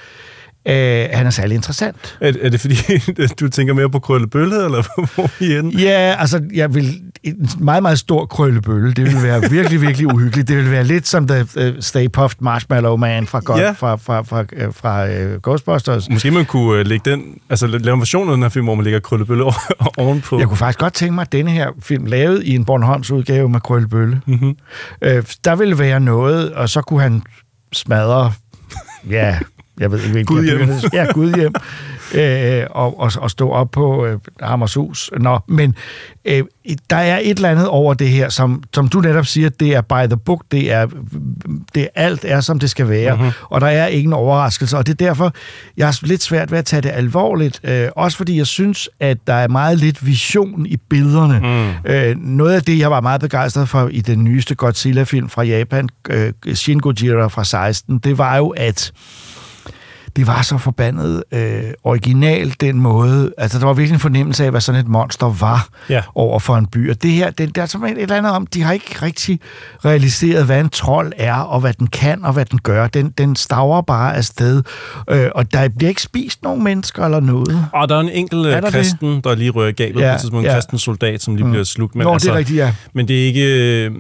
øh, 0.69 1.09
han 1.13 1.27
er 1.27 1.31
særlig 1.31 1.55
interessant. 1.55 2.19
Er, 2.21 2.33
er 2.43 2.49
det 2.49 2.61
fordi, 2.61 2.75
du 3.41 3.49
tænker 3.49 3.75
mere 3.75 3.91
på 3.91 3.99
krøllebølle, 3.99 4.65
eller 4.65 4.83
hvor 5.15 5.25
er 5.25 5.29
vi 5.39 5.47
henne? 5.47 5.73
Ja, 5.81 6.17
altså, 6.19 6.43
jeg 6.55 6.75
vil... 6.75 7.03
En 7.23 7.49
meget, 7.59 7.83
meget 7.83 7.99
stor 7.99 8.27
krøllebølle, 8.27 8.93
det 8.93 9.05
vil 9.07 9.23
være 9.23 9.41
virkelig, 9.57 9.81
virkelig 9.83 10.15
uhyggeligt. 10.15 10.49
Det 10.49 10.57
vil 10.57 10.71
være 10.71 10.85
lidt 10.85 11.09
som 11.09 11.27
The 11.27 11.41
uh, 11.41 11.75
Stay 11.81 12.07
Puft 12.13 12.41
Marshmallow 12.41 12.97
Man 12.97 13.27
fra, 13.27 13.41
God, 13.41 13.59
Ja. 13.59 13.71
fra, 13.71 13.97
fra, 13.97 14.23
fra, 14.23 14.43
fra, 14.43 14.71
fra 14.71 15.05
uh, 15.35 15.41
Ghostbusters. 15.43 16.11
Måske 16.11 16.31
man 16.31 16.45
kunne 16.45 16.79
øh, 16.81 16.87
lægge 16.87 17.11
den, 17.11 17.23
altså 17.51 17.67
lave 17.67 17.95
en 17.95 18.01
version 18.01 18.29
af 18.29 18.35
den 18.37 18.43
her 18.43 18.49
film, 18.49 18.65
hvor 18.65 18.75
man 18.75 18.85
lægger 18.85 19.01
krøllebølle 19.01 19.45
ovenpå. 19.99 20.39
Jeg 20.39 20.47
kunne 20.49 20.57
faktisk 20.57 20.79
godt 20.79 20.95
tænke 20.95 21.15
mig, 21.15 21.23
at 21.23 21.33
denne 21.33 21.51
her 21.51 21.69
film 21.83 22.07
lavet 22.07 22.43
i 22.45 22.55
en 22.55 22.65
Bornholms 22.65 23.11
udgave 23.11 23.49
med 23.49 23.61
krøllebølle. 23.61 24.21
Mm-hmm. 24.27 24.57
Øh, 25.03 25.23
der 25.45 25.57
ville 25.57 25.79
være 25.79 26.01
noget, 26.01 26.53
og 26.53 26.69
så 26.69 26.81
kunne 26.81 27.01
han 27.03 27.23
smadre, 27.73 28.33
ja, 29.11 29.39
jeg 29.81 29.91
ved 29.93 29.99
ikke, 29.99 30.13
hvilken 30.13 30.37
Gudhjem. 30.37 30.59
jeg 30.59 30.67
begynder- 30.69 30.89
Ja, 30.93 31.13
Gudhjem. 31.13 31.53
Øh, 32.15 32.63
og, 32.71 33.01
og, 33.01 33.13
og 33.19 33.31
stå 33.31 33.51
op 33.51 33.71
på 33.71 34.07
øh, 34.07 34.19
Hammershus. 34.43 35.11
Nå, 35.21 35.39
men 35.49 35.75
øh, 36.25 36.43
der 36.91 36.97
er 36.97 37.19
et 37.23 37.37
eller 37.37 37.49
andet 37.49 37.69
over 37.69 37.95
det 37.95 38.09
her, 38.09 38.29
som, 38.29 38.63
som 38.75 38.89
du 38.89 39.01
netop 39.01 39.27
siger, 39.27 39.49
det 39.49 39.75
er 39.75 39.81
by 39.81 40.07
the 40.09 40.17
book, 40.17 40.45
det 40.51 40.73
er, 40.73 40.87
det 41.75 41.89
alt 41.95 42.25
er, 42.29 42.41
som 42.41 42.59
det 42.59 42.71
skal 42.71 42.89
være, 42.89 43.15
Mhm. 43.15 43.25
mm-hmm. 43.25 43.45
og 43.51 43.61
der 43.61 43.67
er 43.67 43.87
ingen 43.87 44.13
overraskelse, 44.13 44.77
og 44.77 44.87
det 44.87 44.93
er 44.93 45.07
derfor, 45.07 45.33
jeg 45.77 45.87
har 45.87 45.99
lidt 46.03 46.23
svært 46.23 46.51
ved 46.51 46.59
at 46.59 46.65
tage 46.65 46.83
det 46.83 46.91
alvorligt, 46.95 47.61
øh, 47.65 47.89
også 47.97 48.17
fordi 48.17 48.37
jeg 48.39 48.47
synes, 48.47 48.89
at 49.01 49.19
der 49.27 49.35
er 49.35 49.49
meget 49.49 49.79
lidt 49.79 50.07
vision 50.07 50.67
i 50.67 50.77
billederne. 50.77 51.41
Mm. 51.85 51.91
Øh, 51.93 52.17
noget 52.17 52.55
af 52.55 52.63
det, 52.63 52.79
jeg 52.79 52.91
var 52.91 53.01
meget 53.01 53.21
begejstret 53.21 53.69
for 53.69 53.89
i 53.89 54.01
den 54.01 54.25
nyeste 54.25 54.55
Godzilla-film 54.55 55.29
fra 55.29 55.43
Japan, 55.43 55.89
øh, 56.11 56.33
Shin 56.55 56.79
Gojira 56.81 57.27
fra 57.29 57.45
16, 57.45 57.99
det 57.99 58.19
var 58.19 58.37
jo, 58.37 58.49
at 58.49 58.93
det 60.17 60.27
var 60.27 60.43
så 60.43 60.59
forbandet 60.59 61.23
øh, 61.33 61.61
originalt 61.85 62.61
den 62.61 62.81
måde. 62.81 63.33
Altså, 63.39 63.59
der 63.59 63.67
var 63.67 63.73
virkelig 63.73 63.95
en 63.95 64.01
fornemmelse 64.01 64.45
af, 64.45 64.51
hvad 64.51 64.61
sådan 64.61 64.81
et 64.81 64.89
monster 64.89 65.27
var 65.41 65.69
Ja. 65.89 66.03
over 66.15 66.39
for 66.39 66.57
en 66.57 66.67
by. 66.67 66.91
Og 66.91 67.03
det 67.03 67.11
her, 67.11 67.31
det, 67.31 67.55
der 67.57 67.63
er 67.63 67.67
simpelthen 67.67 67.99
et 67.99 68.03
eller 68.03 68.17
andet 68.17 68.33
om, 68.33 68.47
de 68.47 68.63
har 68.63 68.73
ikke 68.73 68.97
rigtig 69.03 69.41
realiseret, 69.85 70.47
hvad 70.47 70.61
en 70.61 70.69
trold 70.69 71.13
er, 71.17 71.35
og 71.35 71.61
hvad 71.61 71.73
den 71.75 71.87
kan, 71.87 72.25
og 72.25 72.33
hvad 72.33 72.45
den 72.45 72.59
gør. 72.63 72.87
Den, 72.87 73.11
den 73.19 73.37
staver 73.37 73.81
bare 73.83 74.17
afsted, 74.17 74.63
øh, 75.11 75.29
og 75.35 75.53
der 75.53 75.69
bliver 75.69 75.89
ikke 75.89 76.03
spist 76.03 76.43
nogen 76.43 76.65
mennesker 76.65 77.05
eller 77.05 77.21
noget. 77.21 77.67
Og 77.73 77.89
der 77.89 77.97
er 77.97 78.01
en 78.01 78.09
enkelt 78.09 78.47
Er 78.47 78.51
er 78.51 78.55
der 78.61 78.67
det? 78.67 78.73
kristen, 78.75 79.21
der 79.25 79.35
lige 79.35 79.51
rører 79.51 79.73
gabet 79.73 80.01
ja, 80.01 80.09
på 80.11 80.15
et 80.15 80.21
tidspunkt. 80.21 80.45
En 80.47 80.51
ja. 80.51 80.57
kristen 80.57 80.79
soldat, 80.79 81.23
som 81.23 81.35
lige 81.37 81.45
Mm. 81.45 81.51
bliver 81.51 81.65
slugt. 81.65 81.95
Men 81.95 82.03
Nå, 82.05 82.09
det 82.09 82.11
er 82.11 82.15
altså, 82.15 82.35
rigtigt, 82.35 82.57
ja. 82.59 82.75
Men 82.93 83.09
det 83.09 83.23
er 83.23 83.27
ikke... 83.27 83.85
øh, 83.87 83.91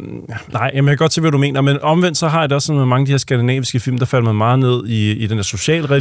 Nej, 0.52 0.70
jamen, 0.74 0.88
jeg 0.88 0.98
kan 0.98 1.04
godt 1.04 1.12
se, 1.12 1.20
hvad 1.20 1.30
du 1.32 1.38
mener. 1.38 1.60
Men 1.60 1.78
omvendt 1.82 2.18
så 2.18 2.28
har 2.28 2.40
jeg 2.40 2.48
det 2.48 2.54
også 2.56 2.66
sådan 2.66 2.78
med 2.78 2.86
mange 2.86 3.02
af 3.02 3.06
de 3.06 3.12
her 3.12 3.18
skandinaviske 3.18 3.80
film, 3.80 3.98
der 3.98 4.04
falder 4.06 4.24
man 4.26 4.34
meget 4.34 4.58
ned 4.58 4.86
i, 4.86 5.10
i 5.12 5.26
den 5.26 5.36
der 5.36 5.42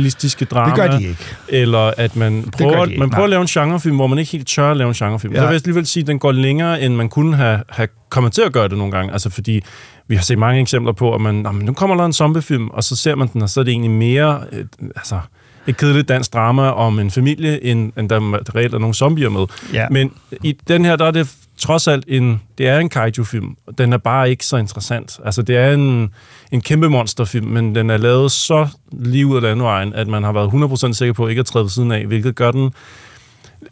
socialrealistiske 0.03 0.45
drama. 0.45 0.75
Det 0.75 0.91
gør 0.91 0.97
de 0.97 1.03
ikke. 1.07 1.25
Eller 1.47 1.93
at 1.97 2.15
man 2.15 2.45
prøver, 2.57 2.85
ikke, 2.85 2.99
man 2.99 3.09
prøver 3.09 3.19
nej. 3.19 3.23
at 3.23 3.29
lave 3.29 3.41
en 3.41 3.47
genrefilm, 3.47 3.95
hvor 3.95 4.07
man 4.07 4.19
ikke 4.19 4.31
helt 4.31 4.47
tør 4.47 4.71
at 4.71 4.77
lave 4.77 4.87
en 4.87 4.93
genrefilm. 4.93 5.33
Ja. 5.33 5.39
Der 5.39 5.45
vil 5.45 5.53
jeg 5.53 5.61
alligevel 5.61 5.85
sige, 5.85 6.01
at 6.01 6.07
den 6.07 6.19
går 6.19 6.31
længere, 6.31 6.81
end 6.81 6.95
man 6.95 7.09
kunne 7.09 7.35
have, 7.35 7.59
have 7.69 7.87
kommet 8.09 8.33
til 8.33 8.41
at 8.41 8.53
gøre 8.53 8.67
det 8.67 8.77
nogle 8.77 8.91
gange. 8.91 9.13
Altså 9.13 9.29
fordi 9.29 9.61
vi 10.07 10.15
har 10.15 10.21
set 10.23 10.37
mange 10.37 10.61
eksempler 10.61 10.93
på, 10.93 11.15
at 11.15 11.21
man, 11.21 11.35
"Nå, 11.35 11.51
men 11.51 11.65
nu 11.65 11.73
kommer 11.73 11.95
der 11.95 12.05
en 12.05 12.13
zombiefilm, 12.13 12.69
og 12.69 12.83
så 12.83 12.95
ser 12.95 13.15
man 13.15 13.27
den, 13.33 13.41
og 13.41 13.49
så 13.49 13.59
er 13.59 13.63
det 13.63 13.71
egentlig 13.71 13.91
mere... 13.91 14.39
Øh, 14.51 14.65
altså, 14.95 15.19
et 15.67 15.77
kedeligt 15.77 16.09
dansk 16.09 16.33
drama 16.33 16.69
om 16.71 16.99
en 16.99 17.11
familie, 17.11 17.63
end, 17.63 17.93
end 17.97 18.09
der 18.09 18.55
reelt 18.55 18.73
er 18.73 18.79
nogle 18.79 18.93
zombier 18.95 19.29
med. 19.29 19.45
Ja. 19.73 19.89
Men 19.91 20.11
i 20.43 20.57
den 20.67 20.85
her, 20.85 20.95
der 20.95 21.05
er 21.05 21.11
det 21.11 21.31
trods 21.59 21.87
alt 21.87 22.05
en, 22.07 22.41
det 22.57 22.67
er 22.67 22.79
en 22.79 22.89
kaiju-film. 22.89 23.55
Den 23.77 23.93
er 23.93 23.97
bare 23.97 24.29
ikke 24.29 24.45
så 24.45 24.57
interessant. 24.57 25.19
Altså, 25.25 25.41
det 25.41 25.57
er 25.57 25.73
en, 25.73 26.13
en 26.51 26.61
kæmpe 26.61 26.89
monsterfilm, 26.89 27.47
men 27.47 27.75
den 27.75 27.89
er 27.89 27.97
lavet 27.97 28.31
så 28.31 28.67
lige 28.91 29.27
ud 29.27 29.35
af 29.35 29.41
landvejen, 29.41 29.93
at 29.93 30.07
man 30.07 30.23
har 30.23 30.31
været 30.31 30.47
100% 30.89 30.93
sikker 30.93 31.13
på 31.13 31.27
ikke 31.27 31.39
at 31.39 31.45
træde 31.45 31.69
siden 31.69 31.91
af, 31.91 32.05
hvilket 32.05 32.35
gør 32.35 32.51
den 32.51 32.73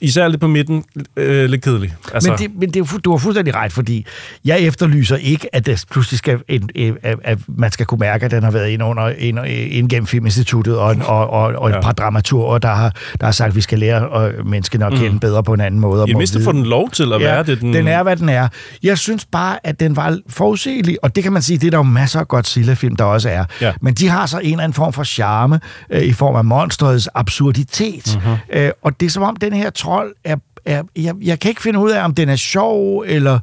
især 0.01 0.27
lidt 0.27 0.41
på 0.41 0.47
midten, 0.47 0.83
øh, 1.17 1.49
lidt 1.49 1.61
kedelig. 1.63 1.95
Altså, 2.13 2.29
men 2.29 2.39
det, 2.39 2.59
men 2.59 2.69
det 2.73 3.05
du 3.05 3.11
har 3.11 3.17
fuldstændig 3.17 3.55
ret, 3.55 3.71
fordi 3.73 4.05
jeg 4.45 4.59
efterlyser 4.59 5.15
ikke, 5.15 5.55
at 5.55 5.65
det 5.65 5.83
pludselig 5.91 6.17
skal, 6.17 6.39
en, 6.47 6.69
en, 6.75 6.97
at, 7.03 7.17
at 7.23 7.39
man 7.47 7.71
skal 7.71 7.85
kunne 7.85 7.99
mærke, 7.99 8.25
at 8.25 8.31
den 8.31 8.43
har 8.43 8.51
været 8.51 8.69
ind 8.69 8.83
under 8.83 9.09
ind, 9.09 9.39
ind 9.47 9.89
gennem 9.89 10.07
Filminstituttet 10.07 10.77
og, 10.77 10.91
en- 10.91 11.01
og, 11.01 11.29
og, 11.29 11.41
og 11.55 11.69
et 11.69 11.73
Ja. 11.73 11.81
par 11.81 11.91
dramaturger, 11.91 12.57
der 12.57 12.73
har, 12.75 12.93
der 13.19 13.25
har 13.27 13.31
sagt, 13.31 13.49
at 13.49 13.55
vi 13.55 13.61
skal 13.61 13.79
lære 13.79 14.27
øh, 14.33 14.47
menneskene 14.47 14.85
at 14.85 14.93
kende 14.93 15.09
Mm. 15.11 15.19
bedre 15.19 15.43
på 15.43 15.53
en 15.53 15.61
anden 15.61 15.79
måde. 15.79 16.01
og 16.01 16.09
I 16.09 16.13
mindste 16.13 16.43
får 16.43 16.51
den 16.51 16.63
lov 16.65 16.89
til 16.91 17.13
at 17.13 17.21
være 17.21 17.43
det. 17.43 17.61
Den... 17.61 17.73
den 17.73 17.87
er, 17.87 18.03
hvad 18.03 18.15
den 18.15 18.29
er. 18.29 18.47
Jeg 18.83 18.97
synes 18.97 19.25
bare, 19.25 19.57
at 19.63 19.79
den 19.79 19.95
var 19.95 20.17
forudsigelig, 20.29 20.97
og 21.03 21.15
det 21.15 21.23
kan 21.23 21.33
man 21.33 21.41
sige, 21.41 21.57
det 21.57 21.67
er 21.67 21.71
der 21.71 21.77
jo 21.77 21.83
masser 21.83 22.19
af 22.19 22.27
Godzilla-film, 22.27 22.95
der 22.95 23.03
også 23.03 23.29
er. 23.29 23.45
Ja. 23.61 23.73
Men 23.81 23.93
de 23.93 24.07
har 24.07 24.25
så 24.25 24.39
en 24.39 24.45
eller 24.51 24.63
anden 24.63 24.73
form 24.73 24.93
for 24.93 25.03
charme 25.03 25.59
øh, 25.89 26.01
i 26.01 26.13
form 26.13 26.35
af 26.35 26.45
monsterets 26.45 27.09
absurditet. 27.15 28.19
Mhm. 28.25 28.33
Øh, 28.53 28.71
og 28.83 28.99
det 28.99 29.05
er 29.05 29.09
som 29.09 29.23
om, 29.23 29.35
den 29.35 29.53
her 29.53 29.69
trold 29.77 30.13
er... 30.23 30.35
er 30.65 30.83
jeg, 30.95 31.15
jeg 31.21 31.39
kan 31.39 31.49
ikke 31.49 31.61
finde 31.61 31.79
ud 31.79 31.91
af, 31.91 32.03
om 32.03 32.13
den 32.13 32.29
er 32.29 32.35
sjov, 32.35 33.03
eller 33.07 33.39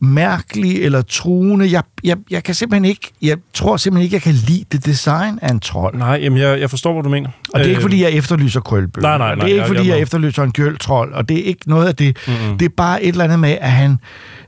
mærkelig 0.00 0.82
eller 0.82 1.02
truende. 1.02 1.72
Jeg, 1.72 1.82
jeg, 2.04 2.16
jeg 2.30 2.42
kan 2.44 2.54
simpelthen 2.54 2.84
ikke, 2.84 3.10
jeg 3.22 3.36
tror 3.54 3.76
simpelthen 3.76 4.04
ikke, 4.04 4.14
jeg 4.14 4.22
kan 4.22 4.34
lide 4.34 4.64
det 4.72 4.86
design 4.86 5.38
af 5.42 5.50
en 5.50 5.60
trold. 5.60 5.94
Nej, 5.98 6.18
jamen, 6.22 6.38
jeg, 6.38 6.60
jeg 6.60 6.70
forstår, 6.70 6.92
hvad 6.92 7.02
du 7.02 7.08
mener. 7.08 7.28
Og 7.54 7.58
det 7.60 7.64
er 7.66 7.68
ikke, 7.68 7.76
Øh, 7.78 7.82
fordi 7.82 8.02
jeg 8.02 8.10
efterlyser 8.10 8.60
krølbøl. 8.60 9.02
Nej, 9.02 9.18
nej, 9.18 9.26
Og 9.30 9.36
det 9.36 9.38
nej, 9.38 9.44
er 9.44 9.48
ikke, 9.48 9.58
jeg- 9.60 9.66
fordi 9.66 9.78
jeg 9.80 9.86
jeg, 9.86 9.94
med. 9.94 10.02
efterlyser 10.02 10.42
en 10.42 10.52
gøltrold, 10.52 11.12
og 11.12 11.28
det 11.28 11.38
er 11.38 11.42
ikke 11.44 11.68
noget 11.70 11.86
af 11.88 11.96
det. 11.96 12.16
Mm-mm. 12.26 12.58
Det 12.58 12.64
er 12.64 12.72
bare 12.76 13.02
et 13.02 13.08
eller 13.08 13.24
andet 13.24 13.38
med, 13.38 13.56
at 13.60 13.70
han... 13.70 13.98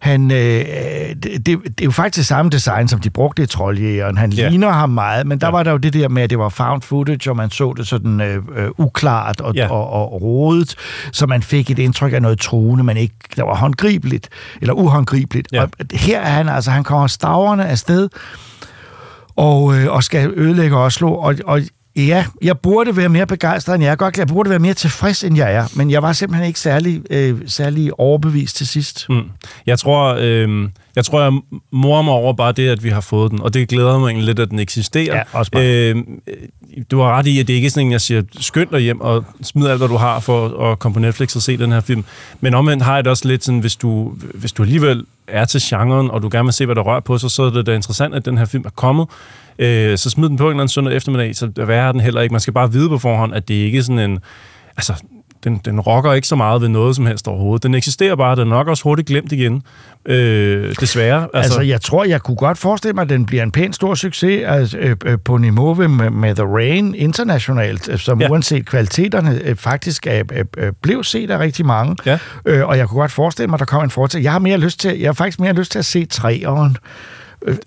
han 0.01 0.31
øh, 0.31 0.39
det, 0.39 1.23
det, 1.23 1.47
det 1.47 1.57
er 1.81 1.85
jo 1.85 1.91
faktisk 1.91 2.17
det 2.17 2.27
samme 2.27 2.51
design, 2.51 2.89
som 2.89 3.01
de 3.01 3.11
brugte 3.11 3.43
i 3.43 3.47
Trolljægeren. 3.47 4.19
Han 4.19 4.33
Ja. 4.33 4.43
yeah. 4.43 4.51
ligner 4.51 4.71
ham 4.71 4.91
meget, 4.91 5.27
men 5.27 5.41
der 5.41 5.49
var 5.49 5.63
der 5.63 5.71
jo 5.71 5.77
det 5.77 5.93
der 5.93 6.09
med, 6.09 6.23
at 6.23 6.31
det 6.31 6.39
var 6.39 6.49
found 6.49 6.83
footage, 6.83 7.31
og 7.31 7.37
man 7.37 7.51
så 7.51 7.75
det 7.77 7.87
sådan 7.89 8.21
øh, 8.21 8.37
øh, 8.57 8.69
uklart 8.79 9.41
og, 9.41 9.55
Ja. 9.55 9.69
og, 9.71 10.13
og 10.13 10.23
rodet, 10.23 10.75
så 11.13 11.27
man 11.27 11.43
fik 11.43 11.71
et 11.71 11.79
indtryk 11.79 12.13
af 12.13 12.23
noget 12.23 12.39
truende, 12.41 12.85
men 12.85 12.97
ikke, 12.97 13.15
der 13.37 13.43
var 13.45 13.55
håndgribeligt, 13.57 14.29
eller 14.61 14.75
uhåndgribeligt. 14.75 15.49
Ja. 15.53 15.63
Og 15.63 15.69
her 15.93 16.21
er 16.21 16.31
han 16.31 16.49
altså, 16.49 16.71
han 16.71 16.85
kommer 16.85 17.07
staverne 17.41 17.69
afsted, 17.69 18.09
og, 19.37 19.75
øh, 19.75 19.93
og 19.93 20.05
skal 20.05 20.33
ødelægge 20.37 20.77
Oslo. 20.77 21.15
Og, 21.15 21.35
og 21.45 21.61
ja, 21.97 22.25
jeg 22.43 22.59
burde 22.59 22.97
være 22.97 23.09
mere 23.09 23.27
begejstret, 23.27 23.75
end 23.75 23.85
jeg 23.85 23.91
er. 23.91 23.97
Godt, 23.97 24.19
jeg 24.19 24.27
burde 24.27 24.51
være 24.51 24.59
mere 24.59 24.75
tilfreds, 24.75 25.25
end 25.25 25.37
jeg 25.37 25.55
er. 25.55 25.65
Men 25.77 25.91
jeg 25.91 26.03
var 26.03 26.13
simpelthen 26.13 26.47
ikke 26.47 26.61
særlig, 26.61 27.03
øh, 27.11 27.39
særlig 27.47 28.01
overbevist 28.01 28.57
til 28.57 28.67
sidst. 28.67 29.07
Mm. 29.09 29.23
Jeg 29.67 29.79
tror, 29.79 30.17
øh, 30.21 30.69
jeg 30.97 31.05
tror, 31.05 31.23
jeg 31.23 31.33
morer 31.73 32.03
mig 32.03 32.15
over 32.15 32.33
bare 32.33 32.53
det, 32.53 32.69
at 32.69 32.85
vi 32.85 32.89
har 32.89 33.01
fået 33.01 33.31
den, 33.31 33.43
og 33.43 33.55
det 33.55 33.69
glæder 33.69 33.99
mig 33.99 34.07
egentlig 34.07 34.27
lidt, 34.27 34.39
at 34.39 34.51
den 34.51 34.59
eksisterer. 34.59 35.17
Ja, 35.17 35.23
også 35.33 35.51
mig. 35.55 35.65
øh, 35.65 35.97
du 36.91 37.01
har 37.01 37.19
ret 37.19 37.27
i, 37.27 37.39
at 37.39 37.49
det 37.49 37.55
ikke 37.55 37.67
er 37.67 37.71
sådan 37.71 37.87
en, 37.87 37.93
jeg 37.93 38.01
siger, 38.01 38.23
skynd 38.41 38.69
dig 38.71 38.81
hjem 38.81 39.01
og 39.01 39.25
smid 39.43 39.69
alt, 39.69 39.79
hvad 39.79 39.89
du 39.89 39.97
har 39.97 40.21
for 40.21 40.71
at 40.73 40.79
komme 40.79 40.95
på 40.95 41.01
Netflix 41.01 41.37
og 41.37 41.43
se 41.43 41.57
den 41.57 41.73
her 41.73 41.81
film. 41.81 42.05
Men 42.41 42.55
omvendt 42.55 42.83
har 42.83 42.95
jeg 42.95 43.05
det 43.05 43.11
også 43.11 43.29
lidt 43.29 43.45
sådan, 43.45 43.61
hvis 43.61 43.77
du, 43.77 44.13
hvis 44.35 44.53
du 44.53 44.63
alligevel 44.63 45.05
er 45.27 45.45
til 45.45 45.61
genren, 45.65 46.11
og 46.11 46.23
du 46.23 46.29
gerne 46.33 46.45
vil 46.45 46.53
se, 46.53 46.67
hvad 46.67 46.75
der 46.75 46.83
rører 46.83 47.01
på 47.01 47.19
sig, 47.19 47.31
så 47.31 47.43
er 47.43 47.51
det 47.51 47.67
da 47.67 47.75
interessant, 47.75 48.15
at 48.15 48.25
den 48.25 48.39
her 48.39 48.45
film 48.45 48.65
er 48.67 48.71
kommet. 48.71 49.07
Øh, 49.59 49.99
så 49.99 50.11
smid 50.11 50.29
den 50.29 50.37
på 50.37 50.45
en 50.45 50.51
eller 50.51 50.61
anden 50.61 50.69
søndag 50.69 50.97
eftermiddag, 50.97 51.37
så 51.37 51.51
værre 51.57 51.89
er 51.89 51.93
den 51.93 52.01
heller 52.01 52.21
ikke. 52.21 52.33
Man 52.33 52.41
skal 52.41 52.53
bare 52.53 52.73
vide 52.73 52.89
på 52.89 52.99
forhånd, 52.99 53.35
at 53.35 53.49
det 53.49 53.55
ikke 53.55 53.79
er 53.79 53.83
sådan 53.83 54.11
en... 54.11 54.19
Altså, 54.77 54.95
den, 55.45 55.61
den 55.65 55.81
rocker 55.81 56.13
ikke 56.13 56.29
så 56.29 56.37
meget 56.37 56.63
ved 56.63 56.69
noget 56.69 56.97
som 56.97 57.07
helst 57.07 57.29
overhovedet. 57.29 57.63
Den 57.63 57.75
eksisterer 57.75 58.17
bare, 58.17 58.37
den 58.37 58.43
er 58.49 58.51
nok 58.51 58.69
også 58.69 58.85
hurtigt 58.85 59.09
glemt 59.09 59.33
igen. 59.33 59.63
Øh, 60.07 60.75
desværre. 60.81 61.21
Altså, 61.35 61.37
altså, 61.37 61.61
jeg 61.61 61.81
tror, 61.81 62.05
jeg 62.05 62.21
kunne 62.21 62.37
godt 62.37 62.59
forestille 62.59 62.93
mig, 62.95 63.03
at 63.03 63.09
den 63.09 63.27
bliver 63.27 63.43
en 63.43 63.53
pæn 63.53 63.73
stor 63.73 63.95
succes 63.95 64.45
altså, 64.47 64.79
øh, 64.79 64.97
øh, 65.05 65.19
på 65.25 65.37
niveau 65.37 65.75
med, 65.75 66.11
med 66.11 66.35
The 66.35 66.45
Rain 66.45 66.95
internationalt, 66.95 67.89
øh, 67.89 67.99
som 67.99 68.21
Ja. 68.21 68.29
uanset 68.31 68.67
kvaliteterne 68.67 69.41
øh, 69.45 69.57
faktisk 69.57 70.07
er, 70.07 70.23
øh, 70.33 70.45
øh, 70.59 70.73
blev 70.83 71.05
set 71.05 71.31
af 71.31 71.39
rigtig 71.39 71.67
mange. 71.67 71.97
Ja. 72.07 72.19
Øh, 72.47 72.69
og 72.69 72.79
jeg 72.79 72.89
kunne 72.89 73.01
godt 73.01 73.13
forestille 73.13 73.47
mig, 73.49 73.55
at 73.57 73.61
der 73.61 73.67
kommer 73.67 73.85
en 73.85 73.91
fortsæt. 73.91 74.23
Jeg 74.23 74.33
har 74.33 74.39
mere 74.39 74.59
lyst 74.59 74.81
til, 74.81 74.99
jeg 74.99 75.09
har 75.09 75.13
faktisk 75.13 75.41
mere 75.41 75.53
lyst 75.53 75.73
til 75.73 75.79
at 75.79 75.85
se 75.85 76.07
treeren 76.07 76.77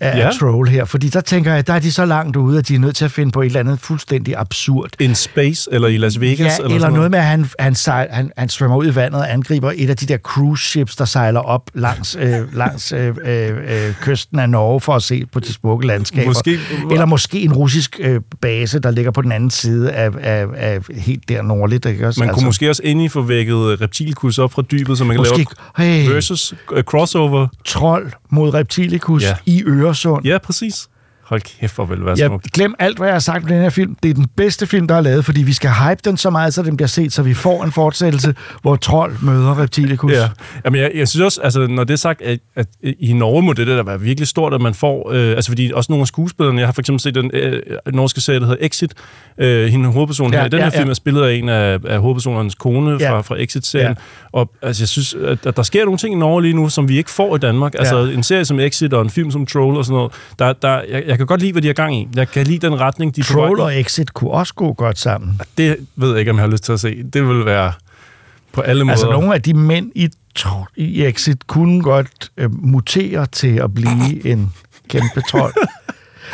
af 0.00 0.18
Ja. 0.18 0.30
Troll 0.40 0.68
her, 0.68 0.84
fordi 0.84 1.08
der 1.08 1.20
tænker 1.20 1.54
jeg, 1.54 1.66
der 1.66 1.72
er 1.72 1.78
de 1.78 1.92
så 1.92 2.04
langt 2.04 2.36
ude, 2.36 2.58
at 2.58 2.68
de 2.68 2.74
er 2.74 2.78
nødt 2.78 2.96
til 2.96 3.04
at 3.04 3.10
finde 3.10 3.32
på 3.32 3.42
et 3.42 3.46
eller 3.46 3.60
andet 3.60 3.80
fuldstændig 3.80 4.34
absurd. 4.38 4.90
In 5.00 5.14
Space, 5.14 5.68
eller 5.72 5.88
i 5.88 5.96
Las 5.96 6.20
Vegas? 6.20 6.38
Ja, 6.40 6.64
eller, 6.64 6.74
eller, 6.74 6.90
noget 6.90 7.10
med, 7.10 7.18
at 7.18 7.24
han, 7.24 7.46
han, 7.58 7.74
sejl, 7.74 8.08
han, 8.10 8.30
han 8.36 8.48
svømmer 8.48 8.76
ud 8.76 8.86
i 8.86 8.94
vandet 8.94 9.20
og 9.20 9.32
angriber 9.32 9.72
et 9.76 9.90
af 9.90 9.96
de 9.96 10.06
der 10.06 10.18
cruise 10.18 10.64
ships, 10.68 10.96
der 10.96 11.04
sejler 11.04 11.40
op 11.40 11.70
langs, 11.74 12.16
øh, 12.20 12.56
langs 12.56 12.92
øh, 12.92 13.14
øh, 13.24 13.50
øh, 13.50 13.94
kysten 14.00 14.38
af 14.38 14.50
Norge 14.50 14.80
for 14.80 14.94
at 14.94 15.02
se 15.02 15.26
på 15.32 15.40
de 15.40 15.52
smukke 15.52 15.86
landskaber. 15.86 16.26
Måske- 16.26 16.58
Eller 16.90 17.04
måske 17.04 17.40
en 17.40 17.52
russisk 17.52 18.00
øh, 18.02 18.20
base, 18.40 18.78
der 18.78 18.90
ligger 18.90 19.10
på 19.10 19.22
den 19.22 19.32
anden 19.32 19.50
side 19.50 19.92
af, 19.92 20.10
af, 20.20 20.46
af 20.56 20.78
helt 20.96 21.28
der 21.28 21.42
nordligt. 21.42 21.86
Ikke? 21.86 22.06
Også, 22.06 22.20
Man 22.20 22.34
kunne 22.34 22.44
måske 22.44 22.70
også 22.70 22.82
endelig 22.84 23.10
få 23.10 23.22
vækket 23.22 23.80
reptilkus 23.80 24.38
op 24.38 24.52
fra 24.52 24.62
dybet, 24.62 24.98
så 24.98 25.04
man 25.04 25.16
kan 25.16 25.20
Måske- 25.20 25.46
lave 25.78 25.88
hey. 26.02 26.08
versus 26.10 26.54
uh, 26.76 26.82
crossover. 26.82 27.48
Trold 27.64 28.12
mod 28.30 28.54
reptilikus 28.54 29.22
Ja. 29.22 29.28
ja 29.28 29.34
i 29.64 29.70
Øresund. 29.70 30.24
Ja, 30.24 30.38
præcis. 30.38 30.88
Hold 31.24 31.40
kæft, 31.60 31.74
hvor 31.74 31.84
vil 31.84 31.96
det 31.96 32.06
være 32.06 32.14
Jeg 32.18 32.26
smukt. 32.28 32.52
glem 32.52 32.74
alt, 32.78 32.96
hvad 32.98 33.08
jeg 33.08 33.14
har 33.14 33.20
sagt 33.20 33.42
om 33.42 33.48
den 33.48 33.60
her 33.62 33.70
film. 33.70 33.96
Det 34.02 34.10
er 34.10 34.14
den 34.14 34.26
bedste 34.36 34.66
film, 34.66 34.88
der 34.88 34.94
er 34.94 35.00
lavet, 35.00 35.24
fordi 35.24 35.42
vi 35.42 35.52
skal 35.52 35.70
hype 35.70 36.00
den 36.04 36.16
så 36.16 36.30
meget, 36.30 36.54
så 36.54 36.62
den 36.62 36.76
bliver 36.76 36.88
set, 36.88 37.12
så 37.12 37.22
vi 37.22 37.34
får 37.34 37.64
en 37.64 37.72
fortsættelse, 37.72 38.34
hvor 38.62 38.76
trold 38.76 39.14
møder 39.22 39.58
Reptilicus. 39.58 40.12
Ja. 40.12 40.28
Jamen, 40.64 40.80
jeg, 40.80 40.90
jeg 40.94 41.08
synes 41.08 41.22
også, 41.24 41.40
altså, 41.40 41.66
når 41.66 41.84
det 41.84 41.92
er 41.92 41.98
sagt, 41.98 42.22
at, 42.22 42.38
at 42.56 42.66
i 42.82 43.12
Norge 43.12 43.42
må 43.42 43.52
det 43.52 43.66
der 43.66 43.82
være 43.82 44.00
virkelig 44.00 44.28
stort, 44.28 44.54
at 44.54 44.60
man 44.60 44.74
får... 44.74 45.12
Øh, 45.12 45.28
altså, 45.30 45.50
fordi 45.50 45.72
også 45.74 45.92
nogle 45.92 46.00
af 46.02 46.06
skuespillerne... 46.06 46.58
Jeg 46.60 46.66
har 46.68 46.72
for 46.72 46.82
eksempel 46.82 47.00
set 47.00 47.14
den 47.14 47.30
øh, 47.34 47.62
norske 47.92 48.20
serie, 48.20 48.40
der 48.40 48.46
hedder 48.46 48.66
Exit. 48.66 48.94
Øh, 49.38 49.66
hende 49.66 49.88
hovedpersonen 49.88 50.32
Ja, 50.32 50.38
her. 50.38 50.46
i 50.46 50.48
Den 50.48 50.58
ja, 50.58 50.64
her 50.64 50.70
film 50.70 50.84
ja. 50.86 50.90
er 50.90 50.94
spillet 50.94 51.22
af 51.22 51.32
en 51.34 51.48
af, 51.48 51.78
af 51.86 52.00
hovedpersonernes 52.00 52.54
kone 52.54 52.96
Ja. 53.00 53.10
fra, 53.12 53.20
fra 53.22 53.36
Exit-serien. 53.38 53.88
Ja. 53.88 53.94
Og 54.32 54.50
altså, 54.62 54.82
jeg 54.82 54.88
synes, 54.88 55.14
at, 55.14 55.46
at 55.46 55.56
der 55.56 55.62
sker 55.62 55.84
nogle 55.84 55.98
ting 55.98 56.14
i 56.14 56.18
Norge 56.18 56.42
lige 56.42 56.54
nu, 56.54 56.68
som 56.68 56.88
vi 56.88 56.98
ikke 56.98 57.10
får 57.10 57.36
i 57.36 57.38
Danmark. 57.38 57.74
Altså, 57.78 57.98
Ja. 57.98 58.12
en 58.12 58.22
serie 58.22 58.44
som 58.44 58.60
Exit 58.60 58.92
og 58.94 59.02
en 59.02 59.10
film 59.10 59.30
som 59.30 59.46
Troll 59.46 59.76
og 59.76 59.84
sådan 59.84 59.94
noget. 59.96 60.12
Der, 60.38 60.52
der, 60.52 60.80
jeg, 60.90 61.02
jeg 61.06 61.16
kan 61.16 61.23
godt 61.26 61.40
lide, 61.40 61.52
hvad 61.52 61.62
de 61.62 61.66
har 61.66 61.74
gang 61.74 61.96
i. 61.96 62.08
Jeg 62.14 62.28
kan 62.28 62.46
lide 62.46 62.66
den 62.66 62.80
retning, 62.80 63.16
de 63.16 63.22
Troll 63.22 63.60
og 63.60 63.80
Exit 63.80 64.14
kunne 64.14 64.30
også 64.30 64.54
gå 64.54 64.72
godt 64.72 64.98
sammen. 64.98 65.40
Det 65.58 65.76
ved 65.96 66.10
jeg 66.10 66.18
ikke, 66.18 66.30
om 66.30 66.36
jeg 66.36 66.42
har 66.42 66.50
lyst 66.50 66.64
til 66.64 66.72
at 66.72 66.80
se. 66.80 67.02
Det 67.02 67.28
vil 67.28 67.44
være 67.44 67.72
på 68.52 68.60
alle 68.60 68.84
måder. 68.84 68.92
Altså, 68.92 69.10
nogle 69.10 69.34
af 69.34 69.42
de 69.42 69.54
mænd 69.54 69.92
i, 69.94 70.08
i 70.76 71.04
Exit 71.04 71.46
kunne 71.46 71.82
godt 71.82 72.30
øh, 72.36 72.64
mutere 72.64 73.26
til 73.26 73.56
at 73.56 73.74
blive 73.74 74.26
en 74.32 74.52
kæmpe 74.88 75.20
trold. 75.30 75.54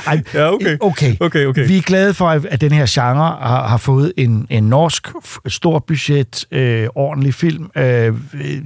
Ej, 0.07 0.22
ja, 0.34 0.53
okay. 0.55 0.76
okay. 0.80 1.16
okay, 1.20 1.47
okay. 1.47 1.66
Vi 1.66 1.76
er 1.78 1.82
glade 1.82 2.14
for, 2.14 2.28
at 2.28 2.61
den 2.61 2.72
her 2.72 2.86
genre 2.88 3.36
har, 3.41 3.68
har 3.68 3.76
fået 3.76 4.12
en, 4.16 4.47
en 4.51 4.62
norsk, 4.64 5.09
stor 5.47 5.78
budget, 5.78 6.45
øh, 6.51 6.88
ordentlig 6.95 7.34
film. 7.34 7.70
Øh, 7.76 8.14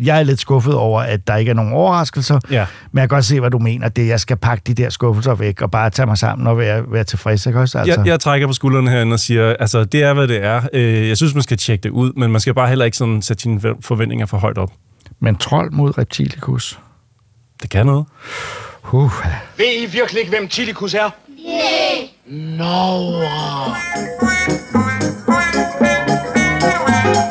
jeg 0.04 0.18
er 0.18 0.22
lidt 0.22 0.40
skuffet 0.40 0.74
over, 0.74 1.00
at 1.00 1.26
der 1.26 1.36
ikke 1.36 1.50
er 1.50 1.54
nogen 1.54 1.72
overraskelser, 1.72 2.38
Ja. 2.50 2.66
men 2.92 3.00
jeg 3.00 3.08
kan 3.08 3.16
godt 3.16 3.24
se, 3.24 3.40
hvad 3.40 3.50
du 3.50 3.58
mener. 3.58 3.88
Det, 3.88 4.08
jeg 4.08 4.20
skal 4.20 4.36
pakke 4.36 4.62
de 4.66 4.74
der 4.74 4.90
skuffelser 4.90 5.34
væk 5.34 5.62
og 5.62 5.70
bare 5.70 5.90
tage 5.90 6.06
mig 6.06 6.18
sammen 6.18 6.46
og 6.46 6.58
være, 6.58 6.82
være 6.92 7.04
tilfreds. 7.04 7.46
Ikke 7.46 7.60
også? 7.60 7.78
Altså. 7.78 8.00
Jeg, 8.00 8.06
jeg 8.06 8.20
trækker 8.20 8.46
på 8.46 8.52
skuldrene 8.52 8.90
herinde 8.90 9.14
og 9.14 9.20
siger, 9.20 9.56
altså 9.60 9.84
det 9.84 10.02
er, 10.02 10.14
hvad 10.14 10.28
det 10.28 10.44
er. 10.44 10.60
Øh, 10.72 11.08
Jeg 11.08 11.16
synes, 11.16 11.34
man 11.34 11.42
skal 11.42 11.56
tjekke 11.56 11.82
det 11.82 11.90
ud, 11.90 12.12
men 12.16 12.32
man 12.32 12.40
skal 12.40 12.54
bare 12.54 12.68
heller 12.68 12.84
ikke 12.84 12.96
sådan 12.96 13.22
sætte 13.22 13.42
sine 13.42 13.60
forventninger 13.80 14.26
for 14.26 14.38
højt 14.38 14.58
op. 14.58 14.70
Men 15.20 15.36
trold 15.36 15.70
mod 15.72 15.98
Reptilicus. 15.98 16.78
Det 17.62 17.70
kan 17.70 17.86
noget. 17.86 18.04
Uh. 18.92 19.10
Ved 19.56 19.82
I 19.82 19.86
virkelig 19.86 20.20
ikke, 20.20 20.30
hvem 20.30 20.48
Tillicus 20.48 20.94
er? 20.94 21.10
Nej. 21.28 22.10
Nå. 22.26 23.22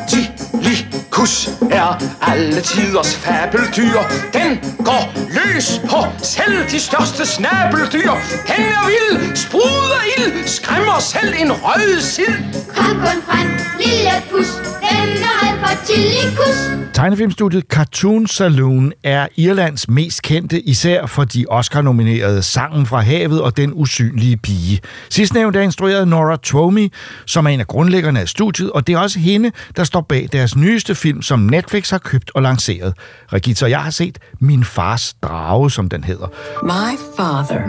Tillicus 0.08 1.48
er 1.74 1.90
alle 2.22 2.60
tiders 2.60 3.16
fabeldyr. 3.16 3.98
Den 4.32 4.50
går 4.88 5.04
løs 5.38 5.80
på 5.90 6.00
selv 6.22 6.70
de 6.70 6.80
største 6.80 7.26
snabeldyr. 7.26 8.12
Den 8.50 8.64
er 8.78 8.84
vild, 8.92 9.36
spruder 9.36 10.02
ild, 10.18 10.46
skræmmer 10.46 10.98
selv 11.00 11.34
en 11.42 11.52
rød 11.52 12.00
sild. 12.00 12.38
Kom 12.76 12.96
kun 12.96 13.18
frem, 13.28 13.48
lille 13.84 14.16
pus. 14.30 14.50
Den 14.90 15.08
er 15.30 15.44
halv 15.44 15.58
for 15.58 15.86
Tillicus. 15.86 16.84
Tegnefilmstudiet 16.94 17.64
Cartoon 17.68 18.26
Saloon 18.26 18.92
er 19.04 19.26
Irlands 19.36 19.88
mest 19.88 20.22
kendte, 20.22 20.60
især 20.60 21.06
for 21.06 21.24
de 21.24 21.44
Oscar-nominerede 21.48 22.42
Sangen 22.42 22.86
fra 22.86 23.00
havet 23.00 23.42
og 23.42 23.56
Den 23.56 23.72
usynlige 23.74 24.36
pige. 24.36 24.80
Sidstnævnt 25.10 25.56
er 25.56 25.60
instrueret 25.60 26.08
Nora 26.08 26.36
Twomey, 26.42 26.92
som 27.26 27.46
er 27.46 27.50
en 27.50 27.60
af 27.60 27.66
grundlæggerne 27.66 28.20
af 28.20 28.28
studiet, 28.28 28.70
og 28.70 28.86
det 28.86 28.92
er 28.92 28.98
også 28.98 29.18
hende, 29.18 29.52
der 29.76 29.84
står 29.84 30.00
bag 30.00 30.28
deres 30.32 30.56
nyeste 30.56 30.94
film, 30.94 31.22
som 31.22 31.38
Netflix 31.64 31.90
har 31.90 31.98
købt 31.98 32.30
og 32.34 32.42
lanceret. 32.42 32.94
Regitza 33.32 33.64
og 33.64 33.70
jeg 33.70 33.82
har 33.82 33.90
set 33.90 34.18
Min 34.40 34.64
fars 34.64 35.14
drage, 35.22 35.70
som 35.70 35.88
den 35.88 36.04
hedder. 36.04 36.26
My 36.62 36.96
father 37.16 37.62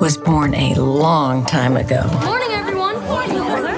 was 0.00 0.18
born 0.26 0.54
a 0.54 0.74
long 0.74 1.46
time 1.48 1.76
ago. 1.84 2.02
Morning, 2.24 2.52
everyone. 2.60 2.94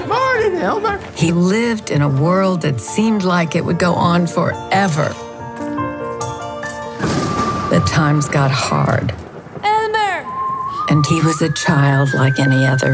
Morning, 0.07 0.63
Elmer. 0.63 0.97
He 1.15 1.31
lived 1.31 1.89
in 1.95 2.01
a 2.01 2.07
world 2.07 2.61
that 2.61 2.81
seemed 2.81 3.21
like 3.23 3.57
it 3.59 3.63
would 3.65 3.79
go 3.79 3.93
on 3.93 4.27
forever. 4.27 5.07
The 7.73 7.81
times 7.99 8.25
got 8.29 8.51
hard, 8.51 9.13
Elmer. 9.63 10.15
and 10.89 11.05
he 11.05 11.19
was 11.21 11.41
a 11.41 11.51
child 11.65 12.13
like 12.13 12.39
any 12.39 12.65
other, 12.73 12.93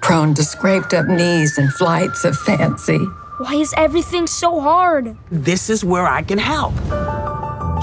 prone 0.00 0.34
to 0.34 0.42
scraped 0.42 0.92
up 0.98 1.06
knees 1.06 1.58
and 1.58 1.72
flights 1.72 2.24
of 2.24 2.36
fancy. 2.36 3.00
Why 3.42 3.54
is 3.54 3.74
everything 3.76 4.28
so 4.28 4.60
hard? 4.60 5.16
This 5.32 5.68
is 5.68 5.84
where 5.84 6.06
I 6.06 6.22
can 6.22 6.38
help. 6.38 6.74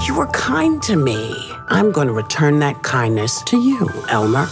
You 0.06 0.14
were 0.14 0.26
kind 0.28 0.82
to 0.84 0.96
me. 0.96 1.52
I'm 1.68 1.92
going 1.92 2.06
to 2.06 2.14
return 2.14 2.60
that 2.60 2.82
kindness 2.82 3.42
to 3.42 3.58
you, 3.60 3.86
Elmer. 4.08 4.48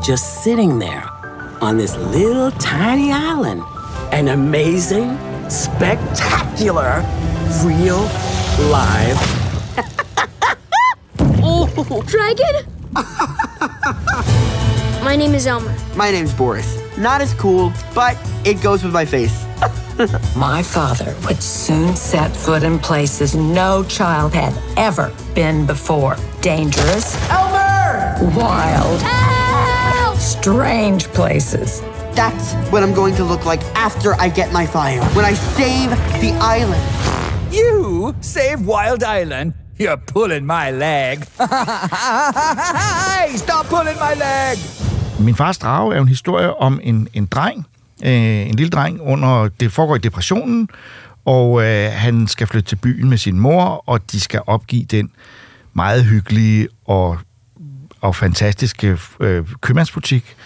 Just 0.00 0.44
sitting 0.44 0.78
there 0.78 1.02
on 1.60 1.76
this 1.76 1.96
little 1.96 2.52
tiny 2.52 3.10
island. 3.10 3.64
An 4.12 4.28
amazing, 4.28 5.18
spectacular, 5.50 7.02
real, 7.64 8.02
live. 8.70 9.18
Oh, 11.44 12.04
dragon? 12.06 12.54
My 15.04 15.16
name 15.16 15.34
is 15.34 15.48
Elmer. 15.48 15.74
My 15.96 16.12
name's 16.12 16.32
Boris. 16.32 16.80
Not 16.96 17.20
as 17.20 17.34
cool, 17.34 17.72
but 17.92 18.16
it 18.44 18.62
goes 18.62 18.84
with 18.84 18.92
my 18.92 19.04
face. 19.04 19.44
My 20.36 20.62
father 20.62 21.14
would 21.26 21.42
soon 21.42 21.96
set 21.96 22.34
foot 22.34 22.62
in 22.62 22.78
places 22.78 23.34
no 23.34 23.84
child 23.84 24.32
had 24.34 24.54
ever 24.76 25.12
been 25.34 25.66
before. 25.66 26.16
Dangerous, 26.40 27.16
Elmer! 27.30 28.18
wild, 28.36 29.00
strange 30.18 31.08
places. 31.08 31.80
That's 32.14 32.54
what 32.70 32.82
I'm 32.82 32.94
going 32.94 33.14
to 33.16 33.24
look 33.24 33.44
like 33.44 33.62
after 33.74 34.14
I 34.20 34.28
get 34.28 34.52
my 34.52 34.66
fire. 34.66 35.02
When 35.14 35.24
I 35.24 35.34
save 35.34 35.90
the 36.20 36.32
island. 36.40 36.82
You 37.52 38.14
save 38.20 38.66
Wild 38.66 39.02
Island? 39.02 39.54
You're 39.78 39.96
pulling 39.96 40.46
my 40.46 40.70
leg. 40.70 41.18
hey, 41.38 43.36
stop 43.36 43.66
pulling 43.66 43.98
my 43.98 44.14
leg! 44.14 44.58
Min 45.18 45.34
fars 45.34 45.58
drage 45.58 45.92
er 45.94 45.98
en 46.00 46.08
historie 46.08 46.56
om 46.56 46.80
en, 46.82 47.08
en 47.12 47.28
dreng, 47.28 47.66
øh, 48.02 48.48
en 48.48 48.54
lille 48.54 48.70
dreng, 48.70 49.00
under 49.00 49.48
det 49.60 49.72
foregår 49.72 49.96
i 49.96 49.98
depressionen, 49.98 50.68
og 51.24 51.62
øh, 51.62 51.90
han 51.92 52.26
skal 52.26 52.46
flytte 52.46 52.68
til 52.68 52.76
byen 52.76 53.08
med 53.08 53.18
sin 53.18 53.38
mor, 53.38 53.84
og 53.86 54.12
de 54.12 54.20
skal 54.20 54.40
opgive 54.46 54.84
den 54.84 55.10
meget 55.72 56.04
hyggelige 56.04 56.68
og, 56.86 57.18
og 58.00 58.16
fantastiske 58.16 58.98
øh, 59.20 59.44
købmandsbutik, 59.60 60.36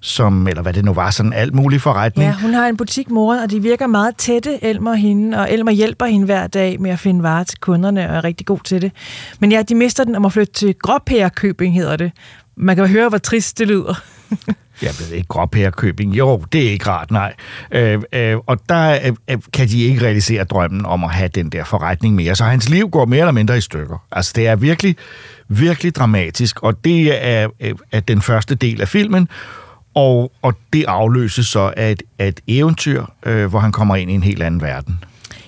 som, 0.00 0.48
eller 0.48 0.62
hvad 0.62 0.72
det 0.72 0.84
nu 0.84 0.92
var, 0.92 1.10
sådan 1.10 1.32
alt 1.32 1.54
muligt 1.54 1.82
forretning. 1.82 2.28
Ja, 2.30 2.36
hun 2.42 2.54
har 2.54 2.66
en 2.66 2.76
butik, 2.76 3.10
moren, 3.10 3.42
og 3.42 3.50
de 3.50 3.62
virker 3.62 3.86
meget 3.86 4.16
tætte, 4.16 4.64
Elmer 4.64 4.90
og 4.90 4.96
hende, 4.96 5.38
og 5.38 5.52
Elmer 5.52 5.72
hjælper 5.72 6.06
hende 6.06 6.26
hver 6.26 6.46
dag 6.46 6.80
med 6.80 6.90
at 6.90 6.98
finde 6.98 7.22
varer 7.22 7.44
til 7.44 7.58
kunderne, 7.58 8.10
og 8.10 8.16
er 8.16 8.24
rigtig 8.24 8.46
god 8.46 8.58
til 8.64 8.82
det. 8.82 8.92
Men 9.38 9.52
ja, 9.52 9.62
de 9.62 9.74
mister 9.74 10.04
den 10.04 10.14
og 10.14 10.22
må 10.22 10.28
flytte 10.28 10.52
til 10.52 10.74
Gråpærkøbing, 10.82 11.74
hedder 11.74 11.96
det. 11.96 12.12
Man 12.56 12.76
kan 12.76 12.86
høre, 12.86 13.08
hvor 13.08 13.18
trist 13.18 13.58
det 13.58 13.68
lyder. 13.68 14.02
Jeg 14.82 14.90
ved 15.00 15.10
ikke, 15.12 15.28
Gråpærkøbing. 15.28 16.16
Jo, 16.16 16.44
det 16.52 16.66
er 16.66 16.70
ikke 16.70 16.86
rart, 16.86 17.10
nej. 17.10 17.34
Øh, 17.70 18.02
øh, 18.12 18.36
og 18.46 18.58
der 18.68 18.98
øh, 19.04 19.12
øh, 19.30 19.38
kan 19.52 19.68
de 19.68 19.82
ikke 19.82 20.02
realisere 20.02 20.44
drømmen 20.44 20.86
om 20.86 21.04
at 21.04 21.10
have 21.10 21.28
den 21.28 21.50
der 21.50 21.64
forretning 21.64 22.14
mere. 22.14 22.36
Så 22.36 22.44
hans 22.44 22.68
liv 22.68 22.90
går 22.90 23.04
mere 23.04 23.20
eller 23.20 23.32
mindre 23.32 23.58
i 23.58 23.60
stykker. 23.60 24.04
Altså, 24.12 24.32
det 24.36 24.46
er 24.46 24.56
virkelig, 24.56 24.96
virkelig 25.48 25.94
dramatisk, 25.94 26.62
og 26.62 26.84
det 26.84 27.26
er, 27.26 27.48
øh, 27.60 27.74
er 27.92 28.00
den 28.00 28.22
første 28.22 28.54
del 28.54 28.80
af 28.80 28.88
filmen. 28.88 29.28
Og, 29.94 30.32
og 30.42 30.54
det 30.72 30.84
afløses 30.88 31.46
så 31.46 31.72
af 31.76 31.90
et, 31.90 32.02
af 32.18 32.28
et 32.28 32.40
eventyr, 32.46 33.04
øh, 33.26 33.46
hvor 33.46 33.58
han 33.58 33.72
kommer 33.72 33.96
ind 33.96 34.10
i 34.10 34.14
en 34.14 34.22
helt 34.22 34.42
anden 34.42 34.60
verden. 34.60 34.98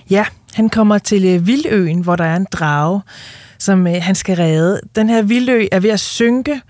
Ja, 0.09 0.25
han 0.53 0.69
kommer 0.69 0.97
til 0.97 1.25
øh, 1.25 1.47
Vildøen, 1.47 2.01
hvor 2.01 2.15
der 2.15 2.23
er 2.23 2.35
en 2.35 2.47
drage, 2.51 3.01
som 3.59 3.87
øh, 3.87 3.95
han 4.01 4.15
skal 4.15 4.35
redde. 4.35 4.81
Den 4.95 5.09
her 5.09 5.21
Vildø 5.21 5.65
er 5.71 5.79
ved 5.79 5.89
at 5.89 5.99
synke, 5.99 6.61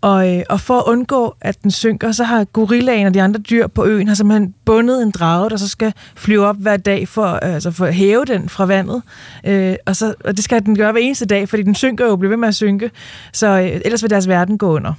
og, 0.00 0.36
øh, 0.36 0.42
og 0.48 0.60
for 0.60 0.78
at 0.78 0.84
undgå, 0.86 1.34
at 1.40 1.62
den 1.62 1.70
synker, 1.70 2.12
så 2.12 2.24
har 2.24 2.44
gorillaen 2.44 3.06
og 3.06 3.14
de 3.14 3.22
andre 3.22 3.40
dyr 3.40 3.66
på 3.66 3.84
øen 3.84 4.08
har 4.08 4.14
simpelthen 4.14 4.54
bundet 4.64 5.02
en 5.02 5.10
drage, 5.10 5.50
der 5.50 5.56
så 5.56 5.68
skal 5.68 5.92
flyve 6.16 6.46
op 6.46 6.56
hver 6.56 6.76
dag 6.76 7.08
for, 7.08 7.26
øh, 7.26 7.54
altså 7.54 7.70
for 7.70 7.86
at 7.86 7.94
hæve 7.94 8.24
den 8.24 8.48
fra 8.48 8.64
vandet. 8.64 9.02
Øh, 9.44 9.76
og, 9.86 9.96
så, 9.96 10.14
og 10.24 10.36
det 10.36 10.44
skal 10.44 10.66
den 10.66 10.76
gøre 10.76 10.92
hver 10.92 11.00
eneste 11.00 11.26
dag, 11.26 11.48
fordi 11.48 11.62
den 11.62 11.74
synker 11.74 12.04
jo 12.04 12.10
og 12.10 12.18
bliver 12.18 12.28
ved 12.28 12.36
med 12.36 12.48
at 12.48 12.54
synke. 12.54 12.90
Så 13.32 13.46
øh, 13.46 13.80
ellers 13.84 14.02
vil 14.02 14.10
deres 14.10 14.28
verden 14.28 14.58
gå 14.58 14.74
under. 14.74 14.92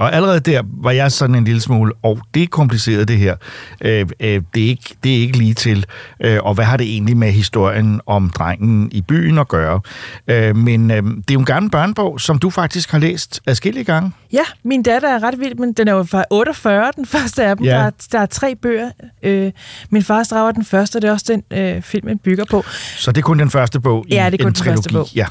Og 0.00 0.14
allerede 0.14 0.40
der 0.40 0.62
var 0.82 0.90
jeg 0.90 1.12
sådan 1.12 1.34
en 1.36 1.44
lille 1.44 1.60
smule, 1.60 1.92
og 2.02 2.18
det 2.34 2.42
er 2.42 2.46
kompliceret 2.46 3.08
det 3.08 3.18
her. 3.18 3.36
Øh, 3.80 4.06
øh, 4.20 4.42
det, 4.54 4.64
er 4.64 4.68
ikke, 4.68 4.94
det 5.04 5.12
er 5.12 5.16
ikke 5.20 5.38
lige 5.38 5.54
til. 5.54 5.86
Øh, 6.20 6.38
og 6.42 6.54
hvad 6.54 6.64
har 6.64 6.76
det 6.76 6.86
egentlig 6.86 7.16
med 7.16 7.32
historien 7.32 8.00
om 8.06 8.30
drengen 8.30 8.88
i 8.92 9.00
byen 9.00 9.38
at 9.38 9.48
gøre? 9.48 9.80
Øh, 10.28 10.56
men 10.56 10.90
øh, 10.90 10.96
det 11.02 11.30
er 11.30 11.34
jo 11.34 11.38
en 11.38 11.44
gammel 11.44 11.70
børnebog, 11.70 12.20
som 12.20 12.38
du 12.38 12.50
faktisk 12.50 12.90
har 12.90 12.98
læst 12.98 13.40
adskillige 13.46 13.84
gange. 13.84 14.12
Ja, 14.32 14.42
min 14.64 14.82
datter 14.82 15.08
er 15.08 15.22
ret 15.22 15.40
vild, 15.40 15.54
men 15.54 15.72
den 15.72 15.88
er 15.88 15.92
jo 15.92 16.02
fra 16.04 16.24
48, 16.30 16.90
den 16.96 17.06
første 17.06 17.44
af 17.44 17.56
dem. 17.56 17.66
Ja. 17.66 17.70
Der, 17.70 17.78
er, 17.78 17.90
der 18.12 18.18
er 18.18 18.26
tre 18.26 18.54
bøger. 18.56 18.90
Øh, 19.22 19.52
min 19.90 20.02
fars 20.02 20.28
drag 20.28 20.48
er 20.48 20.52
den 20.52 20.64
første, 20.64 20.96
og 20.96 21.02
det 21.02 21.08
er 21.08 21.12
også 21.12 21.26
den, 21.50 21.58
øh, 21.58 21.82
filmen 21.82 22.18
bygger 22.18 22.44
på. 22.50 22.64
Så 22.96 23.12
det 23.12 23.18
er 23.18 23.22
kun 23.22 23.38
den 23.38 23.50
første 23.50 23.80
bog 23.80 24.04
i 24.08 24.14
Ja, 24.14 24.26
det 24.30 24.40
er 24.40 24.44
kun 24.44 24.50
en 24.50 24.54
den 24.54 24.64
første 24.64 24.88
trilogi. 24.88 24.94
bog. 24.94 25.16
Ja. 25.16 25.26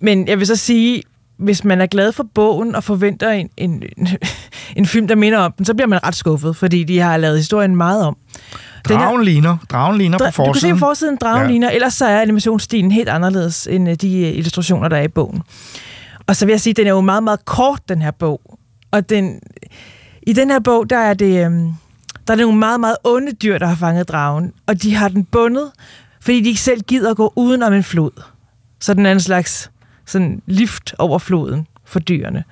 Men 0.00 0.28
jeg 0.28 0.38
vil 0.38 0.46
så 0.46 0.56
sige, 0.56 1.02
hvis 1.42 1.64
man 1.64 1.80
er 1.80 1.86
glad 1.86 2.12
for 2.12 2.26
bogen 2.34 2.74
og 2.74 2.84
forventer 2.84 3.30
en, 3.30 3.48
en, 3.56 3.82
en 4.76 4.86
film, 4.86 5.08
der 5.08 5.14
minder 5.14 5.38
om 5.38 5.52
den, 5.52 5.64
så 5.64 5.74
bliver 5.74 5.86
man 5.88 6.04
ret 6.04 6.14
skuffet, 6.16 6.56
fordi 6.56 6.84
de 6.84 6.98
har 6.98 7.16
lavet 7.16 7.36
historien 7.36 7.76
meget 7.76 8.04
om. 8.06 8.16
Dragen 8.88 9.20
er- 9.20 9.24
ligner. 9.24 9.56
Dragen 9.70 9.98
ligner 9.98 10.18
på 10.18 10.24
Dra- 10.24 10.30
forsiden. 10.30 10.46
Du 10.48 10.52
kan 10.52 10.60
se 10.60 10.72
på 10.72 10.78
forsiden, 10.78 11.16
dragen 11.20 11.42
Ja. 11.42 11.48
ligner, 11.50 11.70
ellers 11.70 11.94
så 11.94 12.06
er 12.06 12.20
animationsstilen 12.20 12.90
helt 12.92 13.08
anderledes 13.08 13.66
end 13.70 13.88
øh, 13.90 13.94
de 13.94 14.18
øh, 14.20 14.28
illustrationer, 14.28 14.88
der 14.88 14.96
er 14.96 15.02
i 15.02 15.08
bogen. 15.08 15.42
Og 16.26 16.36
så 16.36 16.46
vil 16.46 16.52
jeg 16.52 16.60
sige, 16.60 16.70
at 16.70 16.76
den 16.76 16.86
er 16.86 16.90
jo 16.90 17.00
meget, 17.00 17.22
meget 17.22 17.44
kort, 17.44 17.80
den 17.88 18.02
her 18.02 18.10
bog. 18.10 18.40
Og 18.90 19.08
den, 19.10 19.40
i 20.22 20.32
den 20.32 20.50
her 20.50 20.58
bog, 20.60 20.90
der 20.90 20.98
er 20.98 21.14
det, 21.14 21.44
øhm, 21.46 21.64
der 22.26 22.32
er 22.32 22.36
det 22.36 22.44
nogle 22.44 22.58
meget, 22.58 22.80
meget 22.80 22.96
onde 23.04 23.32
dyr, 23.32 23.58
der 23.58 23.66
har 23.66 23.74
fanget 23.76 24.08
dragen. 24.08 24.52
Og 24.66 24.82
de 24.82 24.94
har 24.94 25.08
den 25.08 25.24
bundet, 25.24 25.70
fordi 26.20 26.40
de 26.40 26.48
ikke 26.48 26.60
selv 26.60 26.80
gider 26.82 27.10
at 27.10 27.16
gå 27.16 27.32
uden 27.36 27.62
om 27.62 27.72
en 27.72 27.82
flod. 27.82 28.10
Så 28.80 28.94
den 28.94 29.06
er 29.06 29.12
en 29.12 29.20
slags 29.20 29.70
sådan 30.06 30.42
lift 30.46 30.94
over 30.98 31.18
floden 31.18 31.66
for 31.84 31.98
dyrene. 31.98 32.44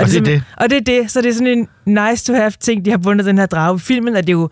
Og 0.00 0.06
det 0.06 0.16
er 0.16 0.24
det. 0.24 0.42
Og 0.56 0.70
det 0.70 0.76
er 0.76 1.00
det. 1.00 1.10
Så 1.10 1.20
det 1.22 1.28
er 1.28 1.34
sådan 1.34 1.68
en 1.86 1.94
nice 2.10 2.24
to 2.24 2.34
have 2.34 2.52
ting, 2.60 2.84
de 2.84 2.90
har 2.90 2.98
bundet 2.98 3.26
den 3.26 3.38
her 3.38 3.46
drage. 3.46 3.76
I 3.76 3.78
filmen 3.78 4.16
er 4.16 4.20
det 4.20 4.32
jo 4.32 4.50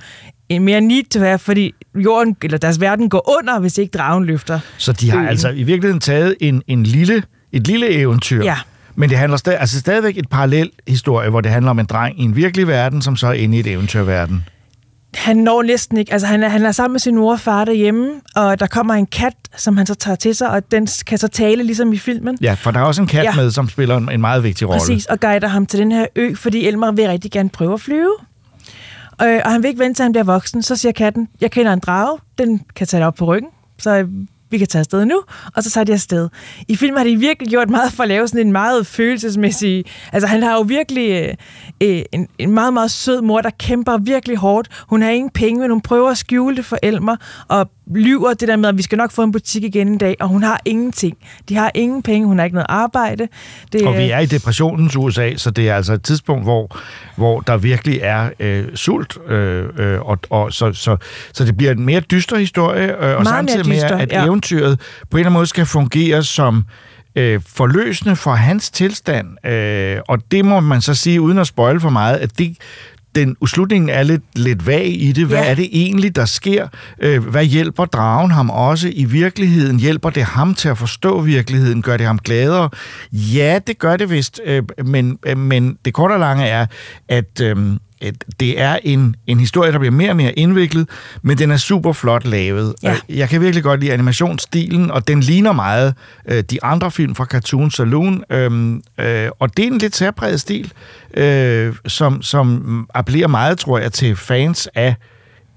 en 0.49 0.65
mere 0.65 0.81
need 0.81 1.05
to 1.05 1.21
have, 1.21 1.39
fordi 1.39 1.75
jorden, 1.95 2.37
eller 2.43 2.59
deres 2.59 2.81
verden 2.81 3.09
går 3.09 3.39
under, 3.39 3.59
hvis 3.59 3.79
ikke 3.79 3.91
dragen 3.99 4.25
løfter. 4.25 4.61
Så 4.77 4.93
de 4.93 5.11
har 5.11 5.19
øen. 5.19 5.29
altså 5.29 5.49
i 5.49 5.63
virkeligheden 5.63 6.01
taget 6.01 6.35
en, 6.41 6.63
en 6.67 6.83
lille, 6.83 7.23
et 7.53 7.67
lille 7.67 7.91
eventyr. 7.91 8.43
Ja. 8.45 8.57
Men 8.95 9.11
det 9.11 9.19
handler 9.19 9.37
stadig, 9.37 9.61
altså 9.61 9.79
stadigvæk 9.81 10.19
et 10.19 10.29
parallel 10.29 10.71
historie, 10.89 11.31
hvor 11.31 11.41
det 11.41 11.51
handler 11.51 11.71
om 11.71 11.79
en 11.79 11.87
dreng 11.87 12.21
i 12.21 12.25
en 12.25 12.37
virkelig 12.37 12.69
verden, 12.69 13.03
som 13.03 13.17
så 13.17 13.27
er 13.27 13.33
inde 13.33 13.57
i 13.57 13.61
et 13.61 13.67
eventyrverden. 13.67 14.45
Han 15.15 15.37
når 15.37 15.63
næsten 15.63 15.99
ikke. 15.99 16.13
Altså, 16.13 16.27
han 16.27 16.43
er, 16.43 16.49
han 16.49 16.67
er 16.67 16.73
sammen 16.73 16.93
med 16.93 17.01
sin 17.01 17.17
mor 17.17 17.33
og 17.33 17.41
far 17.41 17.65
derhjemme, 17.65 18.11
og 18.35 18.61
der 18.61 18.67
kommer 18.67 18.95
en 18.95 19.07
kat, 19.07 19.35
som 19.57 19.77
han 19.77 19.87
så 19.87 19.95
tager 19.95 20.17
til 20.17 20.35
sig, 20.35 20.51
og 20.51 20.73
den 20.73 20.89
kan 21.07 21.19
så 21.19 21.29
tale, 21.29 21.63
ligesom 21.63 21.93
i 21.93 21.99
filmen. 21.99 22.39
Ja, 22.41 22.55
for 22.55 22.71
der 22.71 22.81
er 22.81 22.85
også 22.85 23.03
en 23.03 23.09
kat 23.09 23.25
ja. 23.25 23.35
Med, 23.35 23.51
som 23.51 23.69
spiller 23.69 23.97
en, 23.97 24.13
en 24.13 24.21
meget 24.21 24.43
vigtig 24.43 24.69
rolle. 24.69 24.79
Præcis, 24.79 25.07
og 25.07 25.21
guider 25.21 25.49
ham 25.49 25.67
til 25.67 25.79
den 25.79 25.93
her 25.93 26.07
ø, 26.17 26.35
fordi 26.35 26.67
Elmer 26.67 26.93
vil 26.93 27.07
rigtig 27.07 27.31
gerne 27.31 27.49
prøve 27.49 27.75
at 27.75 27.81
flyve. 27.81 28.15
Øh, 29.23 29.41
og 29.45 29.53
han 29.53 29.63
vil 29.63 29.69
ikke 29.69 29.81
vente 29.81 29.99
til, 29.99 30.03
han 30.03 30.13
bliver 30.13 30.25
voksen. 30.25 30.63
Så 30.63 30.77
siger 30.77 30.93
katten, 30.93 31.29
jeg 31.41 31.51
kender 31.51 31.73
en 31.73 31.79
drage, 31.79 32.19
den 32.39 32.63
kan 32.77 32.87
tage 32.87 32.99
dig 32.99 33.07
op 33.07 33.15
på 33.15 33.25
ryggen, 33.25 33.51
så 33.79 34.07
vi 34.51 34.59
kan 34.59 34.67
tage 34.67 34.81
afsted 34.81 35.05
nu, 35.05 35.23
og 35.57 35.63
så 35.63 35.71
tager 35.71 35.85
de 35.85 35.93
afsted. 35.93 36.29
I 36.69 36.77
filmen 36.77 36.97
har 36.97 37.05
de 37.05 37.17
virkelig 37.17 37.51
gjort 37.51 37.71
meget 37.71 37.93
for 37.93 38.03
at 38.03 38.09
lave 38.09 38.29
sådan 38.29 38.47
en 38.47 38.53
meget 38.53 38.87
følelsesmæssig... 38.87 39.85
Altså, 40.13 40.27
han 40.27 40.43
har 40.43 40.55
jo 40.55 40.61
virkelig 40.61 41.11
øh, 41.11 41.35
øh, 41.81 42.03
en, 42.13 42.29
en 42.39 42.51
meget, 42.51 42.75
meget 42.75 42.91
sød 42.91 43.21
mor, 43.23 43.41
der 43.41 43.51
kæmper 43.59 43.99
virkelig 43.99 44.37
hårdt. 44.37 44.69
Hun 44.89 45.03
har 45.03 45.11
ingen 45.11 45.31
penge, 45.31 45.61
men 45.61 45.71
hun 45.71 45.81
prøver 45.81 46.11
at 46.11 46.19
skjule 46.19 46.57
det 46.57 46.65
for 46.65 46.79
Elmer, 46.83 47.17
og 47.49 47.71
lyver 47.95 48.35
det 48.35 48.49
der 48.49 48.57
med, 48.57 48.69
at 48.69 48.77
vi 48.77 48.83
skal 48.83 48.99
nok 48.99 49.11
få 49.11 49.23
en 49.23 49.33
butik 49.33 49.65
igen 49.65 49.89
en 49.89 49.99
dag, 49.99 50.17
og 50.21 50.29
hun 50.29 50.43
har 50.43 50.61
ingenting. 50.65 51.17
De 51.49 51.57
har 51.57 51.71
ingen 51.75 52.03
penge, 52.03 52.27
hun 52.27 52.39
har 52.39 52.45
ikke 52.45 52.55
noget 52.55 52.67
arbejde. 52.69 53.29
Det, 53.73 53.87
Og 53.87 53.97
vi 53.97 54.11
er 54.11 54.19
i 54.19 54.27
depressionens 54.27 54.97
USA, 54.97 55.37
så 55.37 55.51
det 55.51 55.69
er 55.69 55.77
altså 55.77 55.93
et 55.93 56.03
tidspunkt, 56.03 56.45
hvor, 56.45 56.79
hvor 57.21 57.41
der 57.41 57.57
virkelig 57.57 57.99
er 58.03 58.31
øh, 58.41 58.65
sult, 58.75 59.19
øh, 59.29 59.65
øh, 59.77 60.01
og, 60.01 60.19
og 60.31 60.53
så, 60.53 60.73
så, 60.73 60.97
så 61.33 61.45
det 61.45 61.57
bliver 61.57 61.73
en 61.73 61.85
mere 61.85 62.01
dyster 62.01 62.37
historie, 62.37 62.87
øh, 62.87 62.93
og 62.93 63.01
Meget 63.01 63.17
mere 63.23 63.25
samtidig 63.25 63.69
med, 63.69 63.77
dyster, 63.77 63.97
at 63.97 64.13
ja. 64.13 64.25
eventyret 64.25 64.81
på 65.11 65.17
en 65.17 65.19
eller 65.19 65.27
anden 65.27 65.33
måde 65.33 65.47
skal 65.47 65.67
fungere 65.67 66.23
som 66.23 66.65
øh, 67.17 67.41
forløsende 67.47 68.17
for 68.17 68.33
hans 68.33 68.71
tilstand. 68.71 69.47
Øh, 69.47 69.99
og 70.09 70.19
det 70.31 70.45
må 70.45 70.61
man 70.61 70.81
så 70.81 70.95
sige, 70.95 71.21
uden 71.21 71.39
at 71.39 71.47
spoil 71.47 71.81
for 71.81 71.91
meget, 71.91 72.17
at 72.17 72.39
det, 72.39 72.57
den 73.15 73.37
slutningen 73.47 73.89
er 73.91 74.03
lidt, 74.03 74.23
lidt 74.35 74.67
vag 74.67 75.03
i 75.03 75.13
det. 75.13 75.27
Hvad 75.27 75.39
Ja. 75.39 75.51
er 75.51 75.55
det 75.55 75.69
egentlig, 75.73 76.17
der 76.17 76.25
sker? 76.25 76.69
Øh, 77.03 77.25
hvad 77.25 77.45
hjælper 77.45 77.85
dragen 77.85 78.31
ham 78.31 78.51
også 78.51 78.91
i 78.93 79.05
virkeligheden? 79.05 79.81
Hjælper 79.81 80.11
det 80.11 80.23
ham 80.25 80.55
til 80.55 80.69
at 80.69 80.79
forstå 80.79 81.21
virkeligheden? 81.21 81.83
Gør 81.83 81.97
det 81.97 82.07
ham 82.07 82.19
gladere? 82.19 82.71
Ja, 83.13 83.59
det 83.67 83.79
gør 83.79 83.97
det 83.97 84.11
vist, 84.11 84.41
øh, 84.45 84.63
men, 84.85 85.19
øh, 85.27 85.39
men 85.39 85.79
det 85.85 85.95
korte 85.95 86.13
og 86.13 86.21
lange 86.21 86.45
er, 86.47 86.67
at... 87.09 87.41
Øh, 87.43 87.57
at 87.57 87.77
det 88.41 88.61
er 88.61 88.79
en, 88.83 89.17
en 89.27 89.41
historie, 89.41 89.73
der 89.73 89.79
bliver 89.79 89.93
mere 89.93 90.11
og 90.11 90.17
mere 90.17 90.33
indviklet, 90.33 90.89
men 91.23 91.39
den 91.39 91.51
er 91.51 91.57
super 91.57 91.93
flot 91.93 92.25
lavet. 92.25 92.75
Ja. 92.83 92.97
Jeg 93.09 93.29
kan 93.29 93.41
virkelig 93.41 93.63
godt 93.63 93.81
lide 93.81 93.93
animationsstilen, 93.93 94.91
og 94.91 95.09
den 95.09 95.21
ligner 95.21 95.53
meget 95.53 95.95
øh, 96.29 96.43
de 96.43 96.65
andre 96.65 96.91
film 96.91 97.15
fra 97.15 97.25
Cartoon 97.25 97.71
Saloon, 97.71 98.25
øhm, 98.31 98.83
øh, 98.99 99.29
og 99.39 99.57
det 99.57 99.63
er 99.63 99.67
en 99.67 99.79
lidt 99.79 99.97
særpræget 99.97 100.41
stil, 100.41 100.73
øh, 101.15 101.75
som, 101.87 102.23
som 102.23 102.89
appellerer 102.95 103.29
meget, 103.29 103.59
tror 103.59 103.79
jeg, 103.79 103.93
til 103.93 104.17
fans 104.17 104.69
af 104.75 104.95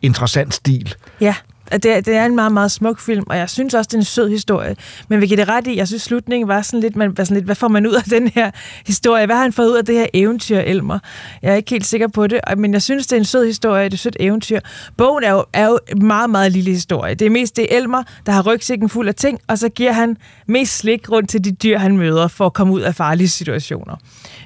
interessant 0.01 0.53
stil. 0.53 0.95
Ja, 1.21 1.35
at 1.68 1.84
det, 1.84 2.05
det 2.05 2.16
er 2.16 2.26
en 2.26 2.36
meget, 2.36 2.51
meget 2.51 2.72
smuk 2.72 2.99
film, 2.99 3.24
og 3.28 3.38
jeg 3.38 3.49
synes 3.49 3.74
også, 3.74 3.88
det 3.88 3.93
er 3.93 3.99
en 3.99 4.05
sød 4.05 4.30
historie. 4.30 4.76
Men 5.07 5.22
vi 5.22 5.28
giver 5.28 5.38
det 5.38 5.47
ret 5.47 5.68
i, 5.68 5.78
jeg 5.78 5.88
synes, 5.88 6.01
slutningen 6.01 6.47
var 6.47 6.61
sådan 6.61 6.80
lidt, 6.80 6.95
man 6.95 7.18
var 7.18 7.24
sådan 7.24 7.36
lidt, 7.36 7.45
hvad 7.45 7.55
får 7.55 7.68
man 7.68 7.88
ud 7.88 7.93
af 7.93 8.03
den 8.03 8.28
her 8.28 8.51
historie? 8.86 9.26
Hvad 9.26 9.36
har 9.36 9.43
han 9.43 9.53
fået 9.53 9.70
ud 9.70 9.78
af 9.78 9.86
det 9.86 9.95
her 9.95 10.05
eventyr, 10.14 10.59
Elmer? 10.59 10.99
Jeg 11.41 11.51
er 11.51 11.55
ikke 11.55 11.70
helt 11.70 11.86
sikker 11.86 12.07
på 12.07 12.28
det, 12.28 12.39
men 12.57 12.74
jeg 12.74 12.82
synes, 12.82 13.07
det 13.07 13.16
er 13.16 13.20
en 13.20 13.26
sød 13.26 13.45
historie, 13.45 13.84
det 13.84 13.91
er 13.91 13.95
et 13.95 13.99
sødt 13.99 14.18
eventyr. 14.20 14.59
Bogen 14.97 15.24
er 15.24 15.32
jo, 15.32 15.45
er 15.53 15.66
jo 15.66 15.80
en 15.88 16.05
meget, 16.05 16.30
meget 16.30 16.51
lille 16.51 16.72
historie. 16.72 17.16
Det 17.16 17.26
er 17.26 17.30
mest 17.30 17.55
det 17.55 17.74
er 17.74 17.78
Elmer, 17.78 18.03
der 18.26 18.32
har 18.32 18.41
rygsækken 18.41 18.89
fuld 18.89 19.07
af 19.07 19.16
ting, 19.16 19.39
og 19.47 19.57
så 19.57 19.70
giver 19.70 19.91
han 19.91 20.18
mest 20.47 20.78
slik 20.78 21.11
rundt 21.11 21.30
til 21.30 21.43
de 21.43 21.51
dyr, 21.51 21.78
han 21.78 21.97
møder, 21.97 22.28
for 22.28 22.45
at 22.45 22.53
komme 22.53 22.74
ud 22.74 22.82
af 22.82 22.95
farlige 22.95 23.28
situationer. 23.28 23.95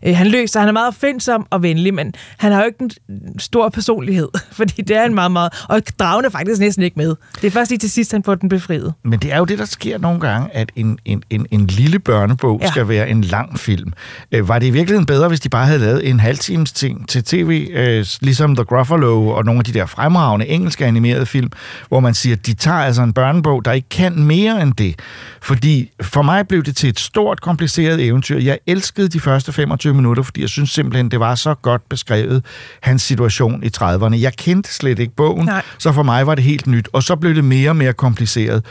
Øh, 0.05 0.15
han 0.15 0.28
løser, 0.28 0.59
han 0.59 0.70
er 0.70 0.74
meget 0.74 0.88
opfindsom 0.88 1.47
og 1.49 1.63
venlig, 1.63 1.93
men 1.93 2.13
han 2.38 2.51
har 2.51 2.59
jo 2.59 2.65
ikke 2.65 2.80
en 3.09 3.39
stor 3.39 3.70
personlighed, 3.70 4.28
fordi 4.51 4.82
det 4.82 4.97
er 4.97 5.03
en 5.03 5.15
meget, 5.15 5.32
meget... 5.32 5.65
Og 5.70 5.82
dragen 5.99 6.32
faktisk 6.32 6.59
næsten 6.59 6.84
ikke 6.84 6.97
med. 6.97 7.07
Det 7.41 7.47
er 7.47 7.51
først 7.51 7.72
lige 7.72 7.80
til 7.80 7.91
sidst, 7.91 8.12
han 8.12 8.24
får 8.24 8.36
den 8.36 8.49
befriet. 8.49 8.93
Men 9.03 9.20
det 9.20 9.34
er 9.34 9.38
jo 9.38 9.45
det, 9.45 9.60
der 9.60 9.66
sker 9.66 9.97
nogle 9.97 10.20
gange, 10.20 10.55
at 10.55 10.72
en, 10.76 10.99
en, 11.05 11.24
en, 11.30 11.45
en 11.51 11.68
lille 11.68 11.99
børnebog 11.99 12.60
ja. 12.62 12.68
Skal 12.68 12.88
være 12.88 13.10
en 13.10 13.22
lang 13.22 13.60
film. 13.60 13.93
Øh, 14.32 14.47
var 14.47 14.60
det 14.60 14.68
i 14.68 14.70
virkeligheden 14.70 15.05
bedre, 15.05 15.28
hvis 15.28 15.39
de 15.39 15.49
bare 15.49 15.66
havde 15.66 15.80
lavet 15.80 16.10
en 16.10 16.20
halvtimes 16.20 16.72
ting 16.72 17.10
til 17.10 17.24
tv, 17.24 17.68
øh, 17.74 18.05
ligesom 18.22 18.55
The 18.55 18.66
Gruffalo 18.66 19.28
og 19.28 19.45
nogle 19.45 19.60
af 19.60 19.66
de 19.66 19.74
der 19.74 19.86
fremragende 19.86 20.47
engelske 20.47 20.86
animerede 20.86 21.26
film, 21.26 21.51
hvor 21.88 21.99
man 21.99 22.14
siger, 22.14 22.36
at 22.36 22.45
de 22.45 22.53
tager 22.53 22.78
altså 22.78 23.01
en 23.01 23.14
børnebog, 23.14 23.66
der 23.66 23.72
ikke 23.72 23.89
kan 23.89 24.20
mere 24.24 24.62
end 24.62 24.74
det. 24.74 24.95
Fordi 25.41 25.91
for 26.01 26.22
mig 26.22 26.47
blev 26.47 26.64
det 26.64 26.76
til 26.76 26.89
et 26.89 26.99
stort, 26.99 27.41
kompliceret 27.41 28.05
eventyr. 28.05 28.39
Jeg 28.39 28.60
elskede 28.68 29.08
de 29.08 29.20
første 29.20 29.53
25 29.53 29.93
minutter, 29.93 30.24
fordi 30.24 30.41
jeg 30.41 30.49
synes 30.49 30.70
simpelthen, 30.70 31.12
det 31.12 31.20
var 31.20 31.36
så 31.36 31.53
godt 31.53 31.89
beskrevet, 31.89 32.45
hans 32.82 33.01
situation 33.01 33.64
i 33.64 33.70
30'erne. 33.78 34.16
Jeg 34.16 34.34
kendte 34.34 34.74
slet 34.74 34.99
ikke 34.99 35.16
bogen, 35.16 35.45
Nej. 35.45 35.62
så 35.78 35.91
for 35.91 36.03
mig 36.03 36.28
var 36.28 36.36
det 36.36 36.43
helt 36.43 36.68
nyt. 36.68 36.89
Og 36.97 37.03
så 37.03 37.15
blev 37.15 37.35
det 37.35 37.43
mere 37.43 37.69
og 37.69 37.75
mere 37.75 37.93
kompliceret. 37.93 38.65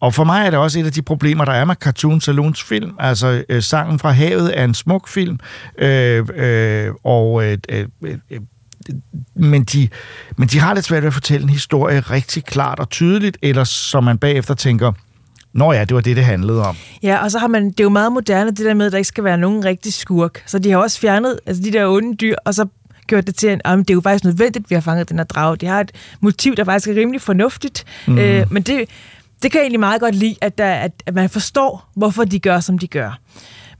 Og 0.00 0.14
for 0.14 0.24
mig 0.24 0.46
er 0.46 0.50
det 0.50 0.58
også 0.58 0.80
et 0.80 0.86
af 0.86 0.92
de 0.92 1.02
problemer, 1.02 1.44
der 1.44 1.52
er 1.52 1.64
med 1.64 1.74
Cartoon 1.74 2.20
Saloons 2.20 2.62
film. 2.62 2.92
Altså, 2.98 3.44
øh, 3.48 3.62
Sangen 3.62 3.98
fra 3.98 4.10
havet 4.10 4.58
er 4.58 4.64
en 4.64 4.74
smuk 4.74 5.08
film, 5.08 5.38
øh, 5.78 6.26
øh, 6.36 6.92
og... 7.04 7.44
Øh, 7.44 7.58
øh, 7.68 7.86
øh, 8.02 8.18
øh 8.30 8.40
men 9.34 9.64
de, 9.64 9.88
men 10.36 10.48
de 10.48 10.58
har 10.58 10.74
lidt 10.74 10.84
svært 10.84 11.02
ved 11.02 11.06
at 11.06 11.14
fortælle 11.14 11.44
en 11.44 11.50
historie 11.50 12.00
rigtig 12.00 12.44
klart 12.44 12.78
og 12.78 12.90
tydeligt, 12.90 13.38
eller 13.42 13.64
som 13.64 14.04
man 14.04 14.18
bagefter 14.18 14.54
tænker, 14.54 14.92
Nå 15.52 15.72
ja, 15.72 15.84
det 15.84 15.94
var 15.94 16.00
det, 16.00 16.16
det 16.16 16.24
handlede 16.24 16.66
om. 16.66 16.76
Ja, 17.02 17.24
og 17.24 17.30
så 17.30 17.38
har 17.38 17.46
man, 17.46 17.64
det 17.70 17.80
er 17.80 17.84
jo 17.84 17.90
meget 17.90 18.12
moderne, 18.12 18.50
det 18.50 18.58
der 18.58 18.74
med, 18.74 18.86
at 18.86 18.92
der 18.92 18.98
ikke 18.98 19.08
skal 19.08 19.24
være 19.24 19.38
nogen 19.38 19.64
rigtig 19.64 19.92
skurk. 19.92 20.42
Så 20.46 20.58
de 20.58 20.70
har 20.70 20.78
også 20.78 21.00
fjernet 21.00 21.38
altså 21.46 21.62
de 21.62 21.72
der 21.72 21.86
onde 21.86 22.16
dyr, 22.16 22.34
og 22.44 22.54
så 22.54 22.66
gjort 23.10 23.26
det 23.26 23.34
til, 23.36 23.46
at 23.46 23.60
"Jamen, 23.66 23.78
det 23.84 23.90
er 23.90 23.94
jo 23.94 24.00
faktisk 24.00 24.24
nødvendigt, 24.24 24.64
at 24.64 24.70
vi 24.70 24.74
har 24.74 24.82
fanget 24.82 25.08
den 25.08 25.18
her 25.18 25.24
drage. 25.24 25.56
De 25.56 25.66
har 25.66 25.80
et 25.80 25.92
motiv, 26.20 26.56
der 26.56 26.64
faktisk 26.64 26.88
er 26.88 26.94
rimelig 26.94 27.20
fornuftigt. 27.20 27.84
Mm. 28.06 28.18
Øh, 28.18 28.52
men 28.52 28.62
det, 28.62 28.88
det 29.42 29.50
kan 29.52 29.58
jeg 29.58 29.64
egentlig 29.64 29.80
meget 29.80 30.00
godt 30.00 30.14
lide, 30.14 30.36
at, 30.40 30.58
der, 30.58 30.72
at, 30.74 30.92
at 31.06 31.14
man 31.14 31.30
forstår, 31.30 31.90
hvorfor 31.96 32.24
de 32.24 32.38
gør, 32.38 32.60
som 32.60 32.78
de 32.78 32.86
gør. 32.86 33.18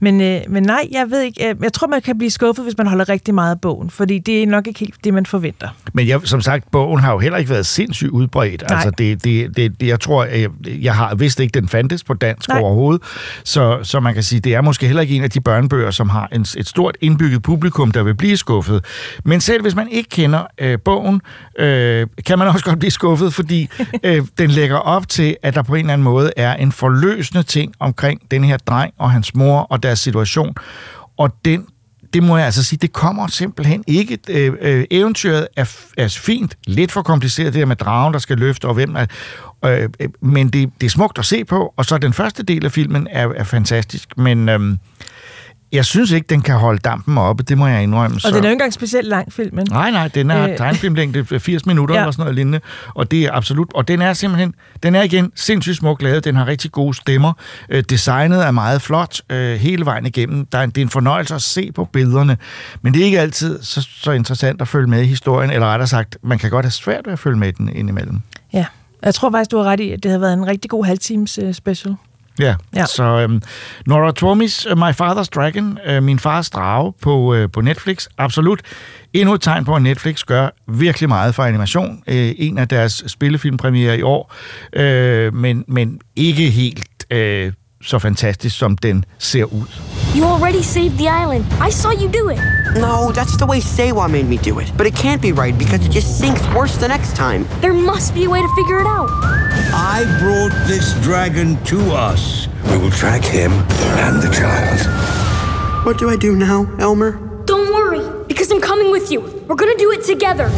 Men, 0.01 0.21
øh, 0.21 0.41
men 0.49 0.63
nej, 0.63 0.87
jeg 0.91 1.05
ved 1.09 1.21
ikke. 1.21 1.49
Øh, 1.49 1.55
jeg 1.63 1.73
tror, 1.73 1.87
man 1.87 2.01
kan 2.01 2.17
blive 2.17 2.31
skuffet, 2.31 2.65
hvis 2.65 2.77
man 2.77 2.87
holder 2.87 3.09
rigtig 3.09 3.33
meget 3.33 3.51
af 3.51 3.61
bogen, 3.61 3.89
fordi 3.89 4.19
det 4.19 4.43
er 4.43 4.47
nok 4.47 4.67
ikke 4.67 4.79
helt 4.79 4.95
det, 5.03 5.13
man 5.13 5.25
forventer. 5.25 5.69
Men 5.93 6.07
jeg, 6.07 6.21
som 6.23 6.41
sagt, 6.41 6.71
bogen 6.71 6.99
har 6.99 7.11
jo 7.11 7.19
heller 7.19 7.37
ikke 7.37 7.49
været 7.49 7.65
sindssygt 7.65 8.09
udbredt. 8.09 8.63
Nej. 8.69 8.75
Altså, 8.75 8.91
det, 8.97 9.23
det, 9.23 9.57
det, 9.57 9.87
jeg 9.87 9.99
tror, 9.99 10.23
jeg, 10.23 10.49
jeg 10.65 10.95
har 10.95 11.15
vidst 11.15 11.39
ikke, 11.39 11.59
den 11.59 11.67
fandtes 11.69 12.03
på 12.03 12.13
dansk 12.13 12.49
Nej. 12.49 12.59
overhovedet. 12.59 13.01
Så, 13.43 13.79
så 13.83 13.99
man 13.99 14.13
kan 14.13 14.23
sige, 14.23 14.39
det 14.39 14.55
er 14.55 14.61
måske 14.61 14.85
heller 14.85 15.01
ikke 15.01 15.15
en 15.15 15.23
af 15.23 15.29
de 15.29 15.41
børnebøger, 15.41 15.91
som 15.91 16.09
har 16.09 16.29
en, 16.31 16.41
et 16.41 16.67
stort 16.67 16.97
indbygget 17.01 17.41
publikum, 17.41 17.91
der 17.91 18.03
vil 18.03 18.15
blive 18.15 18.37
skuffet. 18.37 18.85
Men 19.25 19.41
selv 19.41 19.61
hvis 19.61 19.75
man 19.75 19.87
ikke 19.89 20.09
kender 20.09 20.43
øh, 20.57 20.79
bogen, 20.85 21.21
øh, 21.59 22.07
kan 22.25 22.39
man 22.39 22.47
også 22.47 22.65
godt 22.65 22.79
blive 22.79 22.91
skuffet, 22.91 23.33
fordi 23.33 23.69
øh, 24.03 24.21
den 24.37 24.49
lægger 24.49 24.77
op 24.77 25.09
til, 25.09 25.35
at 25.43 25.55
der 25.55 25.61
på 25.61 25.75
en 25.75 25.79
eller 25.79 25.93
anden 25.93 26.03
måde 26.03 26.31
er 26.37 26.53
en 26.53 26.71
forløsende 26.71 27.43
ting 27.43 27.73
omkring 27.79 28.31
den 28.31 28.43
her 28.43 28.57
dreng 28.57 28.93
og 28.97 29.11
hans 29.11 29.35
mor 29.35 29.59
og 29.59 29.83
deres 29.91 29.99
situation. 29.99 30.55
Og 31.17 31.29
den 31.45 31.65
det 32.13 32.23
må 32.23 32.37
jeg 32.37 32.45
altså 32.45 32.63
sige, 32.63 32.79
det 32.81 32.93
kommer 32.93 33.27
simpelthen 33.27 33.83
ikke. 33.87 34.17
Øh, 34.29 34.53
øh, 34.61 34.85
eventyret 34.91 35.47
er, 35.55 35.75
er 35.97 36.07
fint, 36.07 36.55
lidt 36.67 36.91
for 36.91 37.01
kompliceret, 37.01 37.53
det 37.53 37.59
der 37.59 37.65
med 37.65 37.75
dragen, 37.75 38.13
der 38.13 38.19
skal 38.19 38.37
løfte, 38.37 38.65
og 38.65 38.73
hvem 38.73 38.95
er... 38.95 39.05
Øh, 39.65 39.89
øh, 39.99 40.09
men 40.21 40.49
det, 40.49 40.69
det 40.81 40.85
er 40.85 40.89
smukt 40.89 41.19
at 41.19 41.25
se 41.25 41.45
på, 41.45 41.73
og 41.77 41.85
så 41.85 41.97
den 41.97 42.13
første 42.13 42.43
del 42.43 42.65
af 42.65 42.71
filmen 42.71 43.07
er, 43.11 43.27
er 43.27 43.43
fantastisk, 43.43 44.17
men... 44.17 44.49
Øh, 44.49 44.77
jeg 45.71 45.85
synes 45.85 46.11
ikke, 46.11 46.27
den 46.27 46.41
kan 46.41 46.55
holde 46.55 46.79
dampen 46.79 47.17
oppe, 47.17 47.43
det 47.43 47.57
må 47.57 47.67
jeg 47.67 47.83
indrømme. 47.83 48.17
Og 48.25 48.31
den 48.31 48.33
er 48.33 48.37
jo 48.37 48.37
ikke 48.43 48.51
engang 48.51 48.73
specielt 48.73 49.07
lang 49.07 49.33
filmen. 49.33 49.67
Nej, 49.69 49.91
nej, 49.91 50.07
den 50.07 50.31
er 50.31 50.43
Øh. 50.43 50.51
øh. 50.51 50.57
tegnefilmlængde 50.57 51.39
80 51.39 51.65
minutter 51.65 51.95
Ja. 51.95 52.01
eller 52.01 52.11
sådan 52.11 52.21
noget 52.23 52.35
lignende, 52.35 52.59
og 52.95 53.11
det 53.11 53.23
er 53.23 53.29
absolut, 53.33 53.73
og 53.73 53.87
den 53.87 54.01
er 54.01 54.13
simpelthen, 54.13 54.53
den 54.83 54.95
er 54.95 55.01
igen 55.03 55.31
sindssygt 55.35 55.77
smukt 55.77 56.01
lavet, 56.01 56.23
den 56.25 56.35
har 56.35 56.47
rigtig 56.47 56.71
gode 56.71 56.93
stemmer, 56.93 57.33
øh, 57.69 57.83
designet 57.89 58.45
er 58.45 58.51
meget 58.51 58.81
flot 58.81 59.21
øh, 59.29 59.55
hele 59.59 59.85
vejen 59.85 60.05
igennem, 60.05 60.45
der 60.45 60.57
er 60.57 60.63
en, 60.63 60.69
det 60.69 60.77
er 60.77 60.85
en 60.85 60.89
fornøjelse 60.89 61.35
at 61.35 61.41
se 61.41 61.71
på 61.71 61.85
billederne, 61.85 62.37
men 62.81 62.93
det 62.93 63.01
er 63.01 63.05
ikke 63.05 63.19
altid 63.19 63.63
så, 63.63 63.87
så 63.95 64.11
interessant 64.11 64.61
at 64.61 64.67
følge 64.67 64.87
med 64.87 65.01
i 65.01 65.05
historien, 65.05 65.51
eller 65.51 65.67
rettere 65.67 65.87
sagt, 65.87 66.17
man 66.23 66.39
kan 66.39 66.49
godt 66.49 66.65
have 66.65 66.71
svært 66.71 67.01
ved 67.05 67.13
at 67.13 67.19
følge 67.19 67.37
med 67.37 67.53
den 67.53 67.69
indimellem. 67.75 68.21
Ja. 68.53 68.65
Jeg 69.03 69.13
tror 69.15 69.31
faktisk, 69.31 69.51
du 69.51 69.57
har 69.57 69.63
ret 69.63 69.79
i, 69.79 69.91
at 69.91 70.03
det 70.03 70.11
havde 70.11 70.21
været 70.21 70.33
en 70.33 70.47
rigtig 70.47 70.69
god 70.69 70.85
halvtimes 70.85 71.39
uh, 71.39 71.51
special. 71.53 71.95
Ja, 72.39 72.55
Ja. 72.75 72.85
så 72.85 73.03
øhm, 73.03 73.41
Nora 73.85 74.11
Tomis 74.11 74.67
uh, 74.71 74.77
My 74.77 74.91
Father's 74.91 75.27
Dragon, 75.35 75.77
øh, 75.85 76.03
Min 76.03 76.19
Fars 76.19 76.49
Drage 76.49 76.93
på, 77.01 77.33
øh, 77.35 77.49
på 77.53 77.61
Netflix, 77.61 78.07
absolut. 78.17 78.61
Endnu 79.13 79.33
et 79.33 79.41
tegn 79.41 79.65
på, 79.65 79.75
at 79.75 79.81
Netflix 79.81 80.23
gør 80.23 80.49
virkelig 80.67 81.09
meget 81.09 81.35
for 81.35 81.43
animation. 81.43 82.03
Øh, 82.07 82.31
en 82.37 82.57
af 82.57 82.67
deres 82.67 83.03
spillefilmpremiere 83.07 83.97
i 83.97 84.01
år, 84.01 84.33
øh, 84.73 85.33
men, 85.35 85.65
men 85.67 85.99
ikke 86.15 86.49
helt 86.49 87.05
øh, 87.11 87.53
så 87.83 87.99
fantastisk, 87.99 88.57
som 88.57 88.77
den 88.77 89.05
ser 89.17 89.43
ud. 89.43 89.67
You 90.15 90.25
already 90.25 90.61
saved 90.63 90.97
the 90.97 91.09
island. 91.23 91.45
I 91.67 91.71
saw 91.71 91.91
you 91.91 92.09
do 92.09 92.29
it. 92.29 92.39
No, 92.75 93.11
that's 93.11 93.37
the 93.37 93.45
way 93.45 93.59
Sewa 93.61 94.07
made 94.07 94.27
me 94.27 94.37
do 94.37 94.59
it. 94.59 94.73
But 94.77 94.87
it 94.87 94.95
can't 94.95 95.21
be 95.21 95.31
right 95.31 95.57
because 95.57 95.85
it 95.87 95.91
just 95.91 96.19
sinks 96.19 96.41
worse 96.55 96.77
the 96.77 96.87
next 96.87 97.15
time. 97.15 97.45
There 97.61 97.73
must 97.73 98.13
be 98.13 98.23
a 98.25 98.29
way 98.29 98.41
to 98.41 98.47
figure 98.55 98.79
it 98.79 98.87
out. 98.87 99.09
I 99.73 100.03
brought 100.19 100.53
this 100.67 100.93
dragon 101.01 101.57
to 101.65 101.77
us. 102.09 102.47
We 102.69 102.77
will 102.77 102.91
track 102.91 103.23
him 103.23 103.51
and 104.05 104.21
the 104.21 104.29
child. 104.39 104.79
What 105.85 105.97
do 105.97 106.09
I 106.09 106.17
do 106.17 106.35
now, 106.35 106.67
Elmer? 106.79 107.11
Don't 107.45 107.73
worry, 107.73 108.01
because 108.27 108.51
I'm 108.51 108.61
coming 108.61 108.91
with 108.91 109.11
you. 109.11 109.21
We're 109.47 109.55
gonna 109.55 109.77
do 109.77 109.91
it 109.91 110.03
together. 110.03 110.49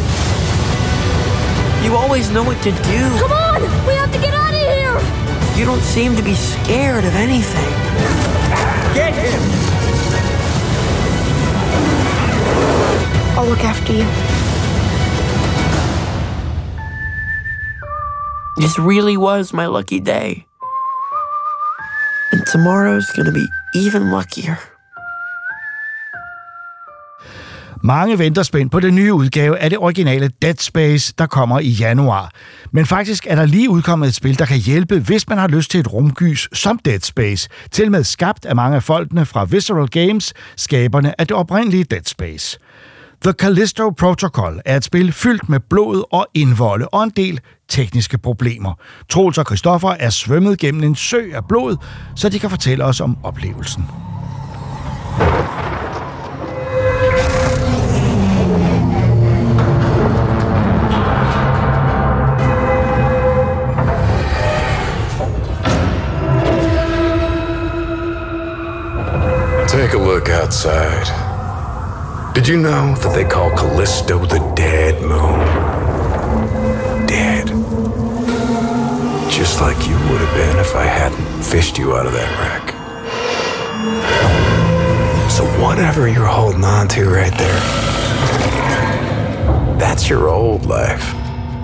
You 1.84 1.96
always 1.96 2.30
know 2.30 2.44
what 2.44 2.60
to 2.62 2.70
do. 2.70 3.00
Come 3.18 3.32
on! 3.32 3.60
We 3.86 3.93
You 5.56 5.64
don't 5.64 5.82
seem 5.82 6.16
to 6.16 6.22
be 6.22 6.34
scared 6.34 7.04
of 7.04 7.14
anything. 7.14 7.70
Get 8.92 9.14
him! 9.14 9.40
I'll 13.38 13.46
look 13.46 13.60
after 13.60 13.92
you. 13.92 14.04
This 18.56 18.78
really 18.78 19.16
was 19.16 19.52
my 19.52 19.66
lucky 19.66 20.00
day. 20.00 20.46
And 22.32 22.44
tomorrow's 22.46 23.10
gonna 23.12 23.32
be 23.32 23.46
even 23.74 24.10
luckier. 24.10 24.58
Mange 27.86 28.18
venter 28.18 28.42
spændt 28.42 28.72
på 28.72 28.80
den 28.80 28.94
nye 28.94 29.12
udgave 29.12 29.58
af 29.58 29.70
det 29.70 29.78
originale 29.78 30.30
Dead 30.42 30.54
Space, 30.58 31.14
der 31.18 31.26
kommer 31.26 31.60
i 31.60 31.68
januar. 31.68 32.30
Men 32.72 32.86
faktisk 32.86 33.26
er 33.30 33.34
der 33.34 33.46
lige 33.46 33.70
udkommet 33.70 34.08
et 34.08 34.14
spil, 34.14 34.38
der 34.38 34.44
kan 34.44 34.58
hjælpe, 34.58 34.98
hvis 34.98 35.28
man 35.28 35.38
har 35.38 35.48
lyst 35.48 35.70
til 35.70 35.80
et 35.80 35.92
rumgys 35.92 36.48
som 36.52 36.78
Dead 36.78 37.00
Space. 37.00 37.48
Til 37.70 37.90
med 37.90 38.04
skabt 38.04 38.44
af 38.46 38.56
mange 38.56 38.76
af 38.76 38.82
folkene 38.82 39.26
fra 39.26 39.44
Visceral 39.44 39.88
Games, 39.88 40.34
skaberne 40.56 41.20
af 41.20 41.26
det 41.26 41.36
oprindelige 41.36 41.84
Dead 41.84 42.04
Space. 42.04 42.58
The 43.22 43.32
Callisto 43.32 43.90
Protocol 43.90 44.60
er 44.64 44.76
et 44.76 44.84
spil 44.84 45.12
fyldt 45.12 45.48
med 45.48 45.60
blod 45.60 46.04
og 46.12 46.26
indvolde 46.34 46.88
og 46.88 47.04
en 47.04 47.12
del 47.16 47.40
tekniske 47.68 48.18
problemer. 48.18 48.74
Troels 49.08 49.38
og 49.38 49.44
Christoffer 49.44 49.90
er 49.90 50.10
svømmet 50.10 50.58
gennem 50.58 50.82
en 50.82 50.94
sø 50.94 51.22
af 51.34 51.44
blod, 51.48 51.76
så 52.16 52.28
de 52.28 52.38
kan 52.38 52.50
fortælle 52.50 52.84
os 52.84 53.00
om 53.00 53.16
oplevelsen. 53.22 53.84
Take 69.74 69.94
a 69.94 69.98
look 69.98 70.28
outside. 70.28 71.04
Did 72.32 72.46
you 72.46 72.56
know 72.58 72.94
that 72.94 73.12
they 73.12 73.24
call 73.24 73.50
Callisto 73.50 74.24
the 74.24 74.38
dead 74.54 75.02
moon? 75.02 75.40
Dead. 77.08 77.48
Just 79.28 79.60
like 79.60 79.76
you 79.88 79.94
would 79.94 80.20
have 80.20 80.34
been 80.36 80.58
if 80.60 80.76
I 80.76 80.84
hadn't 80.84 81.42
fished 81.42 81.76
you 81.76 81.96
out 81.96 82.06
of 82.06 82.12
that 82.12 82.30
wreck. 82.38 82.70
So 85.28 85.44
whatever 85.60 86.06
you're 86.06 86.24
holding 86.24 86.64
on 86.64 86.86
to 86.90 87.10
right 87.10 87.36
there, 87.36 87.60
that's 89.76 90.08
your 90.08 90.28
old 90.28 90.66
life. 90.66 91.12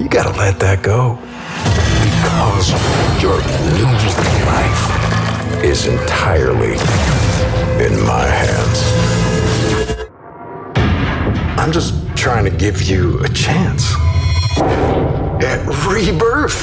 You 0.00 0.08
gotta 0.08 0.36
let 0.36 0.58
that 0.58 0.82
go. 0.82 1.16
Because 2.02 2.72
your 3.22 3.38
new 3.78 3.86
life 4.50 5.64
is 5.64 5.86
entirely 5.86 6.76
in 7.86 7.92
my 8.12 8.26
hands. 8.42 8.78
I'm 11.60 11.72
just 11.72 11.94
trying 12.14 12.44
to 12.44 12.54
give 12.64 12.82
you 12.82 13.02
a 13.24 13.28
chance 13.28 13.84
at 15.50 15.60
rebirth. 15.88 16.60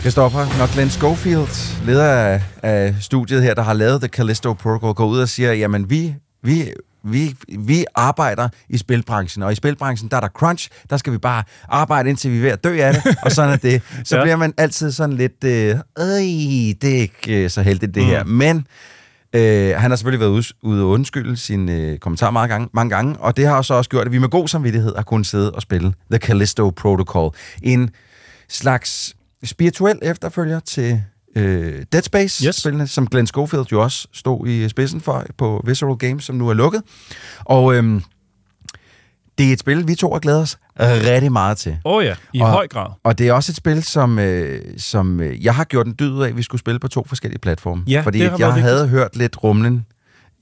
Christoffer, 0.00 0.58
når 0.58 0.74
Glenn 0.74 0.90
Schofield, 0.90 1.84
leder 1.86 2.04
af, 2.04 2.42
af 2.62 2.94
studiet 3.00 3.42
her, 3.42 3.54
der 3.54 3.62
har 3.62 3.72
lavet 3.72 4.00
The 4.00 4.08
Callisto 4.08 4.52
Protocol, 4.52 4.94
går 4.94 5.06
ud 5.06 5.20
og 5.20 5.28
siger, 5.28 5.52
jamen 5.52 5.90
vi, 5.90 6.14
vi, 6.42 6.72
vi, 7.06 7.34
vi 7.58 7.84
arbejder 7.94 8.48
i 8.68 8.78
spilbranchen, 8.78 9.42
og 9.42 9.52
i 9.52 9.54
spilbranchen, 9.54 10.10
der 10.10 10.16
er 10.16 10.20
der 10.20 10.28
crunch, 10.28 10.68
der 10.90 10.96
skal 10.96 11.12
vi 11.12 11.18
bare 11.18 11.42
arbejde, 11.68 12.08
indtil 12.08 12.30
vi 12.32 12.36
er 12.38 12.42
ved 12.42 12.50
at 12.50 12.64
dø 12.64 12.78
af 12.80 12.94
det, 12.94 13.16
og 13.22 13.32
sådan 13.32 13.52
er 13.52 13.56
det. 13.56 13.82
Så 14.04 14.16
Ja. 14.16 14.22
bliver 14.22 14.36
man 14.36 14.54
altid 14.56 14.92
sådan 14.92 15.16
lidt, 15.16 15.44
øh, 15.44 15.70
øh, 15.98 16.04
det 16.82 16.84
er 16.84 17.00
ikke 17.00 17.44
øh, 17.44 17.50
så 17.50 17.62
heldigt 17.62 17.94
det 17.94 18.02
mm. 18.02 18.08
her. 18.08 18.24
Men 18.24 18.66
øh, 19.32 19.76
han 19.76 19.90
har 19.90 19.96
selvfølgelig 19.96 20.20
været 20.20 20.30
ude, 20.30 20.44
ude 20.62 20.82
og 20.82 20.88
undskylde 20.88 21.36
sin 21.36 21.68
øh, 21.68 21.98
kommentar 21.98 22.30
mange 22.30 22.48
gange, 22.52 22.68
mange 22.74 22.90
gange, 22.90 23.16
og 23.18 23.36
det 23.36 23.46
har 23.46 23.62
så 23.62 23.74
også 23.74 23.90
gjort, 23.90 24.06
at 24.06 24.12
vi 24.12 24.18
med 24.18 24.28
god 24.28 24.48
samvittighed 24.48 24.96
har 24.96 25.02
kunnet 25.02 25.26
sidde 25.26 25.52
og 25.52 25.62
spille 25.62 25.92
The 26.10 26.18
Callisto 26.18 26.70
Protocol. 26.70 27.30
En 27.62 27.90
slags 28.48 29.14
spirituel 29.44 29.98
efterfølger 30.02 30.60
til 30.60 31.02
øh, 31.36 31.82
Dead 31.92 32.02
Space, 32.02 32.46
yes. 32.46 32.54
spillene, 32.56 32.86
som 32.86 33.06
Glenn 33.06 33.26
Schofield 33.26 33.66
jo 33.72 33.82
også 33.82 34.08
stod 34.12 34.46
i 34.48 34.68
spidsen 34.68 35.00
for 35.00 35.24
på 35.38 35.62
Visceral 35.66 35.96
Games, 35.96 36.24
som 36.24 36.36
nu 36.36 36.48
er 36.48 36.54
lukket. 36.54 36.82
Og 37.44 37.74
øhm, 37.74 38.02
det 39.38 39.48
er 39.48 39.52
et 39.52 39.60
spil, 39.60 39.88
vi 39.88 39.94
to 39.94 40.12
har 40.12 40.18
glædet 40.18 40.42
os 40.42 40.58
rigtig 40.80 41.32
meget 41.32 41.58
til. 41.58 41.78
Åh 41.84 41.96
oh 41.96 42.04
ja, 42.04 42.14
i 42.32 42.40
og, 42.40 42.50
høj 42.50 42.68
grad. 42.68 42.86
Og 43.04 43.18
det 43.18 43.28
er 43.28 43.32
også 43.32 43.52
et 43.52 43.56
spil, 43.56 43.82
som, 43.82 44.18
øh, 44.18 44.60
som 44.78 45.20
øh, 45.20 45.44
jeg 45.44 45.54
har 45.54 45.64
gjort 45.64 45.86
en 45.86 45.94
dyd 45.98 46.20
af, 46.20 46.28
at 46.28 46.36
vi 46.36 46.42
skulle 46.42 46.58
spille 46.60 46.78
på 46.78 46.88
to 46.88 47.04
forskellige 47.08 47.38
platforme. 47.40 47.82
Ja, 47.88 48.00
fordi 48.00 48.18
det 48.18 48.30
har 48.30 48.38
jeg 48.38 48.52
havde 48.52 48.76
vigtigt. 48.82 48.90
hørt 49.00 49.16
lidt 49.16 49.42
rumlen 49.44 49.86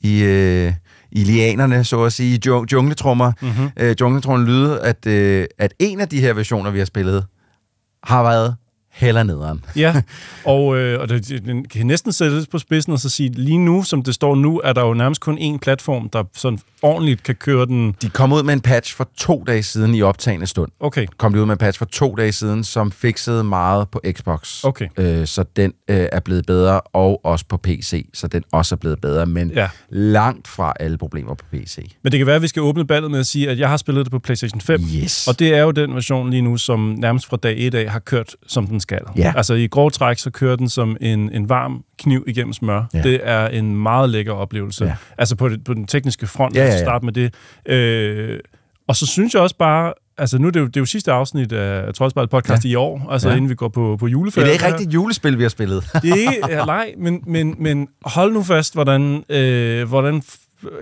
i, 0.01 0.23
øh, 0.23 0.73
i 1.13 1.25
lianerne, 1.25 1.85
så 1.85 2.03
at 2.05 2.13
sige, 2.13 2.41
jungletrummer, 2.73 3.33
Mhm. 3.41 3.51
mm-hmm. 3.51 3.71
øh, 3.77 3.97
jungletrummer 4.01 4.47
lyde, 4.47 4.81
at, 4.81 5.07
øh, 5.07 5.47
at 5.59 5.75
en 5.79 6.01
af 6.01 6.09
de 6.09 6.21
her 6.21 6.33
versioner, 6.33 6.71
vi 6.71 6.79
har 6.79 6.87
spillet, 6.87 7.25
har 8.05 8.23
været 8.23 8.57
heller 8.95 9.23
nederen. 9.23 9.65
Ja, 9.77 10.03
og, 10.45 10.77
øh, 10.79 11.01
og 11.01 11.09
det, 11.09 11.43
den 11.45 11.65
kan 11.65 11.87
næsten 11.87 12.13
sættes 12.13 12.47
på 12.47 12.59
spidsen 12.59 12.93
og 12.93 12.99
så 12.99 13.09
sige, 13.09 13.31
lige 13.31 13.59
nu, 13.59 13.83
som 13.83 14.03
det 14.03 14.15
står 14.15 14.35
nu, 14.35 14.61
er 14.65 14.73
der 14.73 14.87
jo 14.87 14.95
nærmest 14.95 15.21
kun 15.21 15.39
én 15.39 15.59
platform, 15.59 16.09
der 16.09 16.25
sådan 16.35 16.59
ordentligt 16.83 17.23
kan 17.23 17.35
køre 17.35 17.67
den. 17.67 17.95
De 18.03 18.09
kom 18.09 18.33
ud 18.33 18.43
med 18.43 18.55
en 18.55 18.61
patch 18.61 18.97
for 18.97 19.09
to 19.17 19.45
dage 19.47 19.63
siden 19.63 19.95
i 19.95 20.03
optagende 20.03 20.47
stund. 20.47 20.71
Okay. 20.81 21.07
Kom 21.17 21.33
de 21.33 21.41
ud 21.41 21.47
med 21.47 21.53
en 21.53 21.59
patch 21.59 21.79
for 21.79 21.85
to 21.85 22.15
dage 22.15 22.33
siden, 22.33 22.65
som 22.65 22.93
fixede 22.93 23.45
meget 23.45 23.89
på 23.89 24.01
Xbox. 24.13 24.65
Okay. 24.65 24.89
Øh, 24.97 25.27
så 25.27 25.45
den 25.57 25.73
øh, 25.91 26.07
er 26.13 26.21
blevet 26.21 26.47
bedre, 26.47 26.81
og 26.81 27.21
også 27.25 27.45
på 27.49 27.57
PC, 27.57 28.07
så 28.15 28.29
den 28.29 28.45
også 28.53 28.75
er 28.75 28.77
blevet 28.77 29.01
bedre, 29.01 29.27
men 29.27 29.51
ja. 29.51 29.69
langt 29.91 30.49
fra 30.49 30.73
alle 30.81 30.99
problemer 30.99 31.35
på 31.35 31.45
PC. 31.53 31.91
Men 32.03 32.13
det 32.13 32.19
kan 32.19 32.27
være, 32.27 32.37
at 32.37 32.43
vi 32.43 32.49
skal 32.49 32.63
åbne 32.63 32.87
ballet 32.87 33.11
med 33.11 33.21
at 33.21 33.27
sige, 33.27 33.51
at 33.51 33.59
jeg 33.59 33.69
har 33.69 33.77
spillet 33.77 34.05
det 34.05 34.11
på 34.11 34.19
PlayStation 34.19 34.61
5. 34.61 34.81
Yes. 35.03 35.29
Og 35.29 35.39
det 35.39 35.55
er 35.55 35.63
jo 35.63 35.71
den 35.71 35.95
version 35.95 36.31
lige 36.31 36.43
nu, 36.43 36.57
som 36.57 36.95
nærmest 36.99 37.27
fra 37.27 37.37
dag 37.37 37.55
1 37.59 37.75
af 37.75 37.91
har 37.91 37.99
kørt, 37.99 38.37
som 38.47 38.67
den 38.67 38.81
skal. 38.85 39.01
Ja. 39.17 39.33
Altså 39.37 39.55
i 39.55 39.67
grov 39.67 39.91
træk, 39.91 40.19
så 40.19 40.31
kører 40.31 40.57
den 40.57 40.69
som 40.69 40.97
en, 41.01 41.33
en 41.33 41.49
varm 41.49 41.85
kniv 41.99 42.25
igennem 42.27 42.53
smør. 42.53 42.83
Ja. 42.95 43.03
Det 43.03 43.21
er 43.23 43.47
en 43.49 43.77
meget 43.77 44.11
lækker 44.11 44.33
oplevelse. 44.33 44.85
Ja. 44.85 44.95
Altså 45.19 45.37
på, 45.37 45.49
det, 45.49 45.65
på 45.65 45.75
den 45.75 45.87
tekniske 45.87 46.27
front, 46.27 46.55
Ja, 46.57 46.61
ja, 46.61 46.67
ja, 46.67 46.73
ja. 46.75 46.83
starte 46.83 47.05
med 47.05 47.13
det. 47.13 47.35
Øh, 47.69 48.39
og 48.89 48.97
så 48.97 49.07
synes 49.07 49.35
jeg 49.35 49.43
også 49.43 49.57
bare, 49.57 49.93
altså 50.19 50.39
nu 50.39 50.47
er 50.47 50.51
det 50.51 50.61
jo, 50.61 50.67
det 50.67 50.77
er 50.77 50.81
jo 50.81 50.85
sidste 50.87 51.13
afsnit 51.13 51.53
af 51.53 51.95
Troldspejlet 51.95 52.31
podcast 52.31 52.65
ja. 52.65 52.69
i 52.71 52.75
år, 52.75 53.09
altså 53.11 53.29
Ja. 53.29 53.35
inden 53.35 53.51
vi 53.51 53.55
går 53.55 53.69
på, 53.69 53.97
på 54.01 54.07
Det 54.07 54.13
juleferie. 54.13 54.49
er 54.49 54.53
ikke 54.53 54.67
rigtigt 54.67 54.95
julespil, 54.95 55.39
vi 55.39 55.43
har 55.43 55.49
spillet. 55.51 55.85
Det 56.03 56.11
er 56.11 56.15
ikke, 56.15 56.39
ja, 56.49 56.65
nej, 56.65 56.95
men, 56.99 57.23
men, 57.27 57.55
men 57.59 57.89
hold 58.05 58.33
nu 58.33 58.43
fast, 58.43 58.75
hvordan, 58.75 59.25
øh, 59.29 59.89
hvordan 59.89 60.23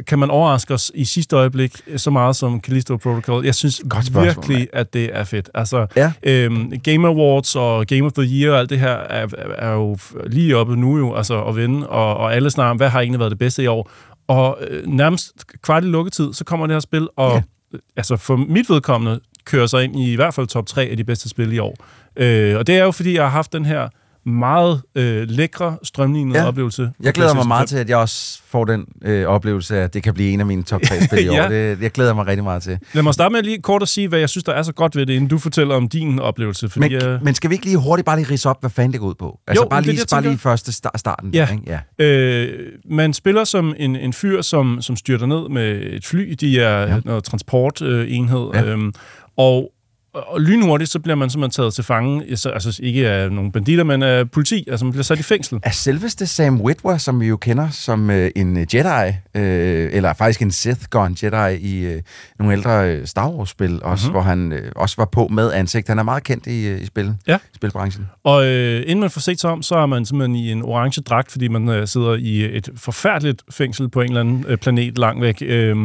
kan 0.06 0.18
man 0.18 0.30
overraske 0.30 0.74
os 0.74 0.92
i 0.94 1.04
sidste 1.04 1.36
øjeblik 1.36 1.76
så 1.96 2.10
meget 2.10 2.36
som 2.36 2.60
Callisto 2.60 2.96
Protocol? 2.96 3.44
Jeg 3.44 3.54
synes 3.54 3.82
Godt 3.88 4.06
spørgsmål, 4.06 4.24
virkelig, 4.48 4.68
at 4.72 4.92
det 4.92 5.10
er 5.12 5.24
fedt. 5.24 5.50
Altså, 5.54 5.86
Ja. 5.96 6.12
øhm, 6.22 6.72
Game 6.84 7.08
Awards 7.08 7.56
og 7.56 7.86
Game 7.86 8.02
of 8.06 8.12
the 8.12 8.22
Year 8.24 8.52
og 8.52 8.58
alt 8.60 8.70
det 8.70 8.78
her 8.80 8.90
er, 8.92 9.26
er 9.58 9.72
jo 9.72 9.96
lige 10.26 10.56
oppe 10.56 10.76
nu 10.76 10.98
jo, 10.98 11.14
altså 11.14 11.42
at 11.42 11.56
vinde, 11.56 11.88
og, 11.88 12.16
og 12.16 12.34
alle 12.34 12.50
snakker 12.50 12.70
om, 12.70 12.76
hvad 12.76 12.88
har 12.88 13.00
egentlig 13.00 13.18
været 13.20 13.30
det 13.30 13.38
bedste 13.38 13.62
i 13.62 13.66
år? 13.66 13.90
Og 14.28 14.58
øh, 14.70 14.86
nærmest 14.86 15.32
kvart 15.62 15.84
i 15.84 15.86
lukketid, 15.86 16.32
så 16.32 16.44
kommer 16.44 16.66
det 16.66 16.74
her 16.74 16.80
spil, 16.80 17.08
og 17.16 17.32
ja. 17.72 17.78
altså 17.96 18.16
for 18.16 18.36
mit 18.36 18.70
vedkommende 18.70 19.20
kører 19.44 19.66
sig 19.66 19.84
ind 19.84 19.96
i 20.00 20.12
i 20.12 20.16
hvert 20.16 20.34
fald 20.34 20.46
top 20.46 20.66
3 20.66 20.82
af 20.84 20.96
de 20.96 21.04
bedste 21.04 21.28
spil 21.28 21.52
i 21.52 21.58
år. 21.58 21.76
Øh, 22.16 22.56
og 22.58 22.66
det 22.66 22.78
er 22.78 22.84
jo, 22.84 22.90
fordi 22.90 23.14
jeg 23.14 23.22
har 23.22 23.30
haft 23.30 23.52
den 23.52 23.64
her 23.64 23.88
meget 24.26 24.82
øh, 24.94 25.28
lækre, 25.28 25.76
strømlignede 25.82 26.38
Ja. 26.40 26.46
oplevelse. 26.48 26.90
Jeg 27.02 27.12
glæder 27.12 27.34
mig 27.34 27.46
meget 27.48 27.60
5. 27.60 27.66
til, 27.66 27.76
at 27.76 27.88
jeg 27.88 27.96
også 27.96 28.40
får 28.46 28.64
den 28.64 28.84
øh, 29.04 29.26
oplevelse 29.26 29.78
at 29.80 29.94
det 29.94 30.02
kan 30.02 30.14
blive 30.14 30.30
en 30.30 30.40
af 30.40 30.46
mine 30.46 30.62
top 30.62 30.80
3 30.82 31.00
spil 31.06 31.24
i 31.24 31.28
år. 31.28 31.34
Ja. 31.34 31.48
Det, 31.70 31.82
jeg 31.82 31.90
glæder 31.90 32.14
mig 32.14 32.26
rigtig 32.26 32.44
meget 32.44 32.62
til. 32.62 32.78
Lad 32.92 33.02
mig 33.02 33.14
starte 33.14 33.32
med 33.32 33.42
lige 33.42 33.62
kort 33.62 33.82
at 33.82 33.88
sige, 33.88 34.08
hvad 34.08 34.18
jeg 34.18 34.28
synes, 34.28 34.44
der 34.44 34.52
er 34.52 34.62
så 34.62 34.72
godt 34.72 34.96
ved 34.96 35.06
det, 35.06 35.12
inden 35.14 35.28
du 35.28 35.38
fortæller 35.38 35.74
om 35.74 35.88
din 35.88 36.18
oplevelse. 36.18 36.68
Fordi, 36.68 36.88
Men, 36.88 37.02
øh, 37.04 37.24
men 37.24 37.34
skal 37.34 37.50
vi 37.50 37.54
ikke 37.54 37.64
lige 37.66 37.76
hurtigt 37.76 38.06
bare 38.06 38.16
lige 38.16 38.30
rise 38.32 38.48
op, 38.48 38.60
hvad 38.60 38.70
fanden 38.70 38.92
det 38.92 39.00
går 39.00 39.06
ud 39.08 39.14
på? 39.14 39.38
Altså 39.46 39.62
Jo, 39.64 39.68
bare 39.68 39.82
lige, 39.82 39.96
det, 40.00 40.06
bare 40.10 40.22
lige 40.22 40.38
første 40.38 40.72
start, 40.72 41.00
starten. 41.00 41.34
Ja. 41.34 41.46
der, 41.46 41.52
Ikke? 41.52 41.80
ja. 41.98 42.04
Øh, 42.06 42.58
man 42.90 43.12
spiller 43.14 43.44
som 43.44 43.74
en, 43.76 43.96
en 43.96 44.12
fyr, 44.12 44.42
som, 44.42 44.82
som 44.82 44.96
styrter 44.96 45.26
ned 45.26 45.48
med 45.48 45.80
et 45.82 46.04
fly. 46.06 46.34
De 46.40 46.60
er 46.60 46.80
ja. 46.94 47.00
noget 47.04 47.24
transportenhed. 47.24 48.50
Ja. 48.54 48.60
Ja. 48.60 48.64
Øhm, 48.64 48.92
og, 49.36 49.70
og 50.14 50.40
lynhurtigt, 50.40 50.90
så 50.90 50.98
bliver 50.98 51.16
man 51.16 51.30
simpelthen 51.30 51.50
taget 51.62 51.74
til 51.74 51.84
fange. 51.84 52.24
Altså, 52.30 52.80
ikke 52.82 53.08
af 53.08 53.32
nogle 53.32 53.52
banditter, 53.52 53.84
men 53.84 54.02
af 54.02 54.30
politi. 54.30 54.64
Altså 54.70 54.84
man 54.84 54.92
bliver 54.92 55.04
sat 55.04 55.18
i 55.18 55.22
fængsel. 55.22 55.58
Er 55.62 55.70
selveste 55.70 56.26
Sam 56.26 56.60
Witwer, 56.60 56.96
som 56.96 57.20
vi 57.20 57.26
jo 57.26 57.36
kender 57.36 57.70
som 57.70 58.10
øh, 58.10 58.30
en 58.36 58.56
Jedi, 58.74 59.12
øh, 59.34 59.90
eller 59.92 60.12
faktisk 60.12 60.42
en 60.42 60.50
Sith 60.50 60.80
gone 60.90 61.16
Jedi 61.22 61.56
i 61.56 61.84
øh, 61.84 62.02
nogle 62.38 62.52
ældre 62.54 62.90
øh, 62.90 63.06
Star 63.06 63.28
Wars-spil, 63.30 63.80
også, 63.82 64.06
Mhm. 64.06 64.12
hvor 64.12 64.20
han 64.20 64.52
øh, 64.52 64.72
også 64.76 64.94
var 64.98 65.04
på 65.04 65.28
med 65.28 65.52
ansigt. 65.52 65.88
Han 65.88 65.98
er 65.98 66.02
meget 66.02 66.24
kendt 66.24 66.46
i, 66.46 66.66
øh, 66.68 66.80
i 66.82 66.86
spil, 66.86 67.14
Ja. 67.26 67.38
spilbranchen. 67.56 68.06
Og 68.24 68.46
øh, 68.46 68.80
inden 68.82 69.00
man 69.00 69.10
får 69.10 69.20
set 69.20 69.40
sig 69.40 69.50
om, 69.50 69.62
så 69.62 69.74
er 69.74 69.86
man 69.86 70.04
simpelthen 70.06 70.36
i 70.36 70.52
en 70.52 70.62
orange 70.62 71.00
dragt, 71.02 71.32
fordi 71.32 71.48
man 71.48 71.68
øh, 71.68 71.86
sidder 71.88 72.14
i 72.14 72.56
et 72.56 72.68
forfærdeligt 72.76 73.42
fængsel 73.50 73.88
på 73.88 74.00
en 74.00 74.08
eller 74.08 74.20
anden 74.20 74.44
øh, 74.48 74.58
planet 74.58 74.98
langt 74.98 75.22
væk. 75.22 75.42
Øh, 75.46 75.76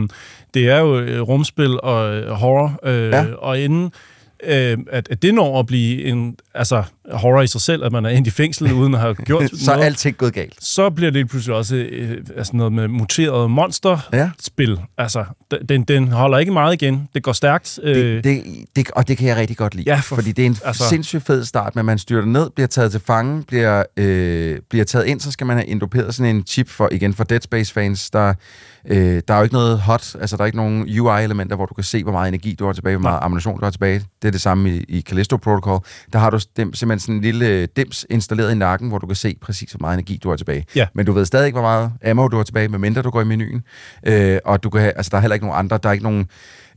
det 0.54 0.70
er 0.70 0.80
jo 0.80 1.00
øh, 1.00 1.22
rumspil 1.22 1.82
og 1.84 2.16
øh, 2.16 2.30
horror, 2.32 2.80
øh, 2.84 3.10
Ja. 3.12 3.26
og 3.38 3.60
inden 3.60 3.92
øh, 4.44 4.78
at, 4.92 5.08
at 5.12 5.22
det 5.22 5.34
når 5.34 5.60
at 5.60 5.66
blive 5.66 6.04
en 6.06 6.36
altså, 6.54 6.84
horror 7.12 7.42
i 7.42 7.48
sig 7.48 7.62
selv, 7.62 7.84
at 7.84 7.92
man 7.92 8.06
er 8.06 8.10
endt 8.10 8.28
i 8.28 8.32
fængsel 8.32 8.74
uden 8.74 8.94
at 8.94 9.00
have 9.00 9.16
gjort 9.26 9.50
Så 9.54 9.72
er 9.72 9.76
noget, 9.76 9.86
alting 9.86 10.18
gået 10.18 10.34
galt. 10.34 10.64
så 10.66 10.90
bliver 10.90 11.12
det 11.12 11.30
pludselig 11.30 11.56
også 11.56 11.76
øh, 11.76 12.18
altså 12.38 12.56
noget 12.56 12.74
med 12.74 12.88
muterede 12.88 13.50
monster-spil. 13.50 14.70
Ja. 14.72 14.78
Altså, 15.04 15.26
den, 15.70 15.84
den 15.84 16.08
holder 16.08 16.38
ikke 16.38 16.52
meget 16.52 16.82
igen. 16.82 17.08
Det 17.14 17.24
går 17.24 17.32
stærkt. 17.34 17.80
Øh, 17.84 17.96
Det, 17.96 18.24
det, 18.24 18.44
det, 18.76 18.92
og 18.92 19.08
det 19.08 19.18
kan 19.18 19.28
jeg 19.28 19.38
rigtig 19.38 19.58
godt 19.58 19.76
lide. 19.76 19.90
Ja, 19.92 19.96
for- 20.00 20.16
fordi 20.16 20.32
det 20.32 20.42
er 20.42 20.46
en 20.46 20.58
altså, 20.66 20.84
sindssygt 20.90 21.24
fed 21.26 21.46
start, 21.46 21.76
men 21.76 21.86
man 21.86 21.98
styrter 21.98 22.28
ned, 22.28 22.50
bliver 22.50 22.68
taget 22.68 22.92
til 22.92 23.02
fange, 23.06 23.44
bliver, 23.44 23.84
øh, 23.98 24.58
bliver 24.70 24.86
taget 24.86 25.06
ind, 25.06 25.20
så 25.20 25.32
skal 25.32 25.48
man 25.48 25.58
have 25.58 25.68
indoperet 25.68 26.16
sådan 26.16 26.36
en 26.36 26.44
chip 26.48 26.70
for, 26.70 26.90
igen 26.92 27.14
for 27.14 27.24
Dead 27.24 27.42
Space-fans, 27.42 28.10
der, 28.10 28.34
øh, 28.86 29.22
der 29.28 29.34
er 29.34 29.38
jo 29.38 29.44
ikke 29.44 29.56
noget 29.56 29.80
hot, 29.80 30.16
altså 30.20 30.38
der 30.38 30.42
er 30.44 30.46
ikke 30.46 30.58
nogen 30.58 31.00
UI-elementer, 31.00 31.56
hvor 31.56 31.66
du 31.66 31.74
kan 31.74 31.84
se, 31.84 32.04
hvor 32.04 32.12
meget 32.12 32.28
energi 32.28 32.56
du 32.60 32.66
har 32.66 32.74
tilbage, 32.74 32.96
hvor 32.96 33.02
meget 33.10 33.20
ammunition 33.22 33.60
du 33.60 33.66
har 33.66 33.72
tilbage. 33.72 34.00
Det 34.22 34.28
er 34.28 34.32
det 34.32 34.42
samme 34.42 34.70
i, 34.70 34.86
i 34.88 35.02
Callisto 35.02 35.38
Protocol. 35.38 35.80
Der 36.14 36.20
har 36.20 36.30
du 36.30 36.40
dem, 36.58 36.74
simpelthen 36.74 37.00
sådan 37.00 37.16
en 37.16 37.22
lille 37.22 37.48
øh, 37.48 37.68
dims 37.76 38.06
installeret 38.10 38.52
i 38.52 38.56
nakken, 38.56 38.90
hvor 38.90 38.98
du 38.98 39.08
kan 39.08 39.16
se 39.16 39.36
præcis, 39.42 39.72
hvor 39.72 39.80
meget 39.82 39.94
energi 39.94 40.20
du 40.24 40.30
har 40.30 40.36
tilbage. 40.36 40.66
Ja. 40.76 40.88
Men 40.94 41.06
du 41.06 41.12
ved 41.12 41.26
stadig 41.26 41.46
ikke, 41.46 41.60
hvor 41.60 41.68
meget 41.70 41.92
ammo 42.06 42.28
du 42.28 42.38
har 42.38 42.44
tilbage, 42.44 42.68
medmindre 42.68 43.02
du 43.02 43.10
går 43.10 43.22
i 43.22 43.26
menuen. 43.26 43.64
Øh, 44.08 44.40
og 44.46 44.64
du 44.64 44.70
kan 44.70 44.82
have, 44.82 44.94
altså, 44.98 45.10
der 45.10 45.18
er 45.18 45.22
heller 45.22 45.34
ikke 45.36 45.46
nogen 45.46 45.60
andre, 45.60 45.80
der 45.84 45.90
er 45.90 45.94
ikke 45.94 46.04
nogen 46.04 46.28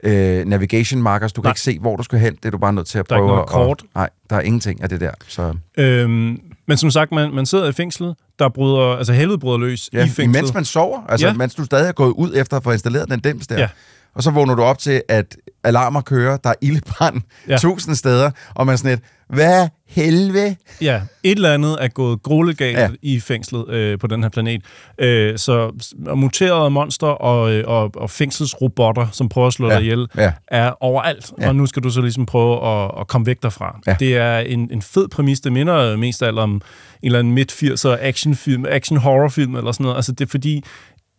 øh, 0.05 0.44
navigation 0.46 1.03
markers, 1.03 1.32
du 1.32 1.40
kan 1.42 1.46
Nej. 1.46 1.51
ikke 1.53 1.61
se, 1.61 1.78
hvor 1.78 1.96
du 1.96 2.03
skal 2.03 2.18
hen, 2.18 2.34
det 2.36 2.44
er 2.44 2.51
du 2.51 2.59
bare 2.59 2.72
nødt 2.72 2.86
til 2.86 2.98
at 2.98 3.11
Der 3.11 3.16
er 3.16 3.18
ikke 3.18 3.26
prøve 3.26 3.36
noget 3.36 3.48
kort. 3.51 3.82
Nej, 3.94 4.09
der 4.30 4.36
er 4.36 4.40
ingenting 4.40 4.82
af 4.82 4.88
det 4.88 5.01
der. 5.01 5.11
Så, 5.28 5.55
Øhm, 5.78 6.38
men 6.70 6.76
som 6.76 6.90
sagt, 6.90 7.12
man, 7.12 7.34
man 7.34 7.46
sidder 7.46 7.68
i 7.68 7.72
fængslet, 7.72 8.14
der 8.38 8.48
bryder, 8.48 8.96
altså 8.96 9.12
helvede 9.12 9.38
bryder 9.38 9.58
løs 9.58 9.90
ja, 9.92 9.98
i 9.98 10.02
fængslet. 10.02 10.24
imens 10.24 10.54
man 10.54 10.64
sover, 10.64 11.02
altså 11.08 11.26
ja. 11.26 11.32
mens 11.32 11.54
du 11.54 11.64
stadig 11.64 11.88
er 11.88 11.92
gået 11.92 12.10
ud 12.10 12.32
efter 12.36 12.56
at 12.56 12.62
få 12.62 12.72
installeret 12.72 13.10
den 13.10 13.20
dims 13.20 13.46
der. 13.46 13.58
Ja. 13.58 13.68
Og 14.14 14.22
så 14.22 14.30
vågner 14.30 14.54
du 14.54 14.62
op 14.62 14.78
til, 14.78 15.02
at 15.08 15.36
alarmer 15.64 16.00
kører, 16.00 16.36
der 16.36 16.50
er 16.50 16.54
ildebrand 16.61 17.22
Ja. 17.48 17.56
tusind 17.58 17.94
steder, 17.94 18.30
og 18.54 18.66
man 18.66 18.72
er 18.72 18.76
sådan 18.76 18.90
lidt, 18.90 19.00
hvad 19.28 19.68
helvede? 19.88 20.56
Ja, 20.80 21.00
et 21.22 21.30
eller 21.36 21.54
andet 21.54 21.76
er 21.80 21.88
gået 21.88 22.22
gruelegalt 22.22 22.78
ja. 22.78 22.88
I 23.02 23.20
fængslet 23.20 23.68
øh, 23.68 23.98
på 23.98 24.06
den 24.06 24.22
her 24.22 24.30
planet. 24.30 24.62
Øh, 24.98 25.38
så 25.38 25.72
muterede 26.14 26.70
monster 26.70 27.06
og, 27.06 27.52
øh, 27.52 27.64
og, 27.66 27.90
og 27.96 28.11
fængselsrobotter, 28.11 29.06
som 29.12 29.28
prøver 29.28 29.46
at 29.46 29.52
slå 29.52 29.68
Ja, 29.68 29.74
dig 29.74 29.82
ihjel, 29.82 30.06
ja. 30.16 30.32
er 30.48 30.72
overalt. 30.82 31.32
Ja. 31.40 31.48
Og 31.48 31.56
nu 31.56 31.66
skal 31.66 31.82
du 31.82 31.90
så 31.90 32.00
ligesom 32.00 32.26
prøve 32.26 32.66
at, 32.84 32.90
at 33.00 33.06
komme 33.06 33.26
væk 33.26 33.42
derfra. 33.42 33.80
Ja. 33.86 33.96
Det 34.00 34.16
er 34.16 34.38
en, 34.38 34.68
en 34.72 34.82
fed 34.82 35.08
præmis. 35.08 35.40
Det 35.40 35.52
minder 35.52 35.96
mest 35.96 36.22
af 36.22 36.26
alt 36.26 36.38
om 36.38 36.50
en 36.50 36.61
eller 37.02 37.18
anden 37.18 37.34
midt-80'er 37.34 37.96
actionfilm, 38.00 38.64
action-horrorfilm 38.68 39.54
eller 39.56 39.72
sådan 39.72 39.84
noget. 39.84 39.96
Altså 39.96 40.12
det 40.12 40.24
er 40.24 40.30
fordi, 40.30 40.64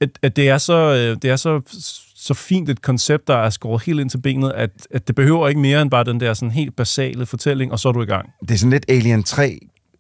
at, 0.01 0.09
at 0.21 0.35
det 0.35 0.49
er 0.49 0.57
så... 0.57 0.73
øh, 0.73 1.17
Det 1.21 1.29
er 1.29 1.35
så 1.35 1.61
så 2.23 2.33
fint 2.33 2.69
et 2.69 2.81
koncept, 2.81 3.27
der 3.27 3.35
er 3.37 3.49
skåret 3.49 3.83
helt 3.85 3.99
ind 3.99 4.09
til 4.09 4.21
benet, 4.21 4.51
at, 4.55 4.69
at 4.91 5.07
det 5.07 5.15
behøver 5.15 5.47
ikke 5.47 5.61
mere 5.61 5.81
end 5.81 5.91
bare 5.91 6.03
den 6.03 6.19
der 6.19 6.33
sådan 6.33 6.51
helt 6.51 6.75
basale 6.75 7.25
fortælling, 7.25 7.71
og 7.71 7.79
så 7.79 7.87
er 7.89 7.93
du 7.93 8.01
i 8.01 8.05
gang. 8.05 8.29
Det 8.41 8.51
er 8.51 8.57
sådan 8.57 8.71
lidt 8.71 8.85
Alien 8.89 9.23
3 9.23 9.59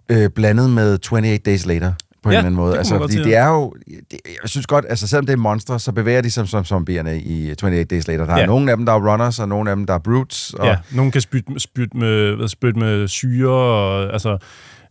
øh, 0.09 0.29
blandet 0.29 0.69
med 0.69 0.93
28 0.93 1.37
Days 1.37 1.65
Later 1.65 1.93
på 2.23 2.29
en 2.29 2.33
Ja, 2.33 2.37
eller 2.39 2.45
anden 2.45 2.55
måde. 2.55 2.77
Altså, 2.77 2.97
fordi 2.97 3.15
det 3.23 3.35
er 3.35 3.47
jo... 3.47 3.73
Det, 4.11 4.19
jeg 4.41 4.49
synes 4.49 4.67
godt, 4.67 4.85
altså 4.89 5.07
selvom 5.07 5.25
det 5.25 5.33
er 5.33 5.37
monstre, 5.37 5.79
så 5.79 5.91
bevæger 5.91 6.21
de 6.21 6.31
sig 6.31 6.47
som 6.47 6.65
zombierne 6.65 7.19
i 7.21 7.49
28 7.49 7.83
Days 7.83 8.07
Later. 8.07 8.25
Der 8.25 8.33
er 8.33 8.39
Ja. 8.39 8.45
nogle 8.45 8.71
af 8.71 8.77
dem, 8.77 8.85
der 8.85 8.93
er 8.93 9.11
runners, 9.11 9.39
og 9.39 9.47
nogle 9.49 9.69
af 9.69 9.75
dem, 9.75 9.85
der 9.85 9.93
er 9.93 9.99
brutes. 9.99 10.53
Og, 10.53 10.65
Ja, 10.65 10.75
nogen 10.91 11.11
kan 11.11 11.21
spytte, 11.21 11.59
spytte, 11.59 11.97
med, 11.97 12.47
spytte 12.47 12.79
med 12.79 13.07
syre, 13.07 13.49
og 13.51 14.13
altså, 14.13 14.37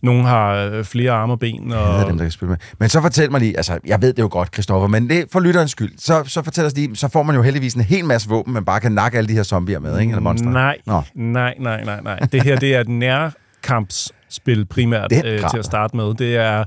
nogen 0.03 0.25
har 0.25 0.55
øh, 0.55 0.85
flere 0.85 1.13
arme 1.13 1.33
og 1.33 1.39
ben. 1.39 1.73
Og, 1.73 1.87
hader 1.87 2.07
dem, 2.07 2.17
der 2.17 2.25
kan 2.25 2.31
spille 2.31 2.51
med. 2.51 2.59
Men 2.79 2.89
så 2.89 3.01
fortæl 3.01 3.31
mig 3.31 3.41
lige, 3.41 3.57
altså, 3.57 3.79
jeg 3.87 4.03
ved 4.03 4.13
det 4.13 4.23
jo 4.23 4.29
godt, 4.31 4.49
Christoffer, 4.55 4.89
men 4.89 5.11
det 5.11 5.25
for 5.33 5.41
lytterens 5.41 5.71
skyld. 5.71 5.93
Så, 5.99 6.25
så 6.27 6.43
fortæl 6.43 6.65
os 6.65 6.75
lige, 6.75 6.97
så 6.97 7.09
får 7.09 7.23
man 7.23 7.37
jo 7.37 7.43
heldigvis 7.43 7.75
en 7.75 7.81
hel 7.81 8.05
masse 8.05 8.29
våben, 8.29 8.53
man 8.55 8.65
bare 8.65 8.81
kan 8.81 8.93
nakke 8.93 9.19
alle 9.19 9.29
de 9.29 9.35
her 9.35 9.43
zombier 9.43 9.79
med, 9.79 9.99
ikke? 9.99 10.11
Eller 10.11 10.23
monster. 10.23 10.51
Nej, 10.51 10.77
Nå. 10.87 11.03
nej, 11.15 11.55
nej, 11.59 11.85
nej, 11.85 12.01
nej. 12.01 12.19
Det 12.19 12.43
her, 12.43 12.57
det 12.57 12.75
er 12.75 12.81
et 12.81 12.89
nærkampsspil 12.89 14.65
primært 14.67 15.13
øh, 15.13 15.51
til 15.51 15.59
at 15.59 15.65
starte 15.65 15.97
med. 15.97 16.15
Det 16.15 16.37
er 16.37 16.65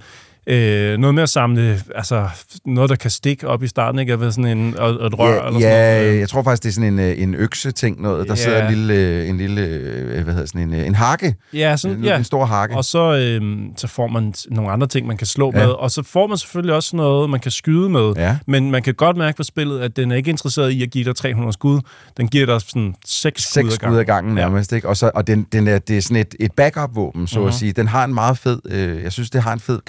øh, 0.48 0.98
noget 0.98 1.16
med 1.16 1.24
at 1.24 1.30
samle, 1.30 1.80
altså 1.96 2.30
noget, 2.66 2.90
der 2.90 2.96
kan 2.96 3.12
stikke 3.12 3.48
op 3.48 3.64
i 3.64 3.68
starten, 3.68 4.00
ikke? 4.00 4.20
Ved 4.20 4.32
sådan 4.32 4.58
en, 4.58 4.78
og, 4.78 4.98
og 5.00 5.08
et 5.08 5.20
rør 5.20 5.34
Ja, 5.34 5.48
eller 5.48 5.60
ja 5.60 5.92
sådan 5.94 6.04
noget. 6.06 6.20
jeg 6.20 6.30
tror 6.30 6.44
faktisk, 6.44 6.64
det 6.64 6.70
er 6.70 6.74
sådan 6.74 6.94
en, 6.94 7.00
øh, 7.00 7.22
en 7.22 7.36
økse-ting, 7.36 8.02
noget. 8.02 8.28
Der 8.28 8.34
Ja. 8.34 8.44
sidder 8.44 8.68
en 8.68 8.74
lille, 8.76 8.94
øh, 8.94 9.30
en 9.30 9.38
lille 9.38 9.62
øh, 9.62 10.24
hvad 10.24 10.34
hedder 10.34 10.48
sådan 10.48 10.62
en, 10.62 10.74
øh, 10.74 10.88
en 10.88 10.96
hakke. 10.96 11.36
Ja, 11.54 11.78
sådan, 11.78 11.98
en, 11.98 12.04
ja. 12.04 12.18
en 12.18 12.24
stor 12.24 12.46
hakke. 12.46 12.76
Og 12.76 12.86
så, 12.86 13.14
øhm, 13.16 13.68
så 13.78 13.88
får 13.88 14.08
man 14.08 14.34
nogle 14.52 14.72
andre 14.72 14.88
ting, 14.88 15.08
man 15.08 15.18
kan 15.18 15.28
slå 15.28 15.52
Ja. 15.54 15.60
ja. 15.60 15.66
med. 15.66 15.74
Og 15.74 15.92
så 15.92 16.04
får 16.04 16.28
man 16.28 16.38
selvfølgelig 16.38 16.76
også 16.76 16.96
noget, 16.96 17.30
man 17.30 17.40
kan 17.40 17.52
skyde 17.52 17.90
med. 17.90 18.14
Ja. 18.16 18.38
Men 18.48 18.72
man 18.72 18.84
kan 18.84 18.94
godt 18.94 19.18
mærke 19.18 19.38
på 19.38 19.44
spillet, 19.44 19.80
at 19.80 19.96
den 19.98 20.12
er 20.12 20.16
ikke 20.16 20.30
interesseret 20.30 20.72
i 20.72 20.84
at 20.84 20.90
give 20.92 21.04
dig 21.06 21.16
300 21.16 21.54
skud. 21.54 21.80
Den 22.18 22.28
giver 22.28 22.46
dig 22.46 22.62
sådan 22.62 22.96
6 23.06 23.44
skud 23.44 23.72
skud 23.72 23.98
ad 23.98 24.04
gangen 24.06 24.36
nærmest, 24.36 24.72
ikke? 24.74 24.88
Og, 24.90 24.98
så, 24.98 25.12
og 25.16 25.28
den, 25.28 25.48
den 25.52 25.68
er, 25.68 25.80
det 25.80 25.98
er 25.98 26.02
sådan 26.02 26.18
et, 26.18 26.36
et 26.40 26.52
backup-våben, 26.52 27.28
så 27.28 27.40
Mhm. 27.40 27.48
at 27.48 27.54
sige. 27.54 27.72
Den 27.72 27.88
har 27.88 28.04
en 28.06 28.14
meget 28.14 28.38
fed, 28.38 28.60
øh, 28.70 29.04
jeg 29.04 29.12
synes, 29.12 29.30
det 29.30 29.42
har 29.42 29.54
en 29.54 29.60
fed 29.60 29.80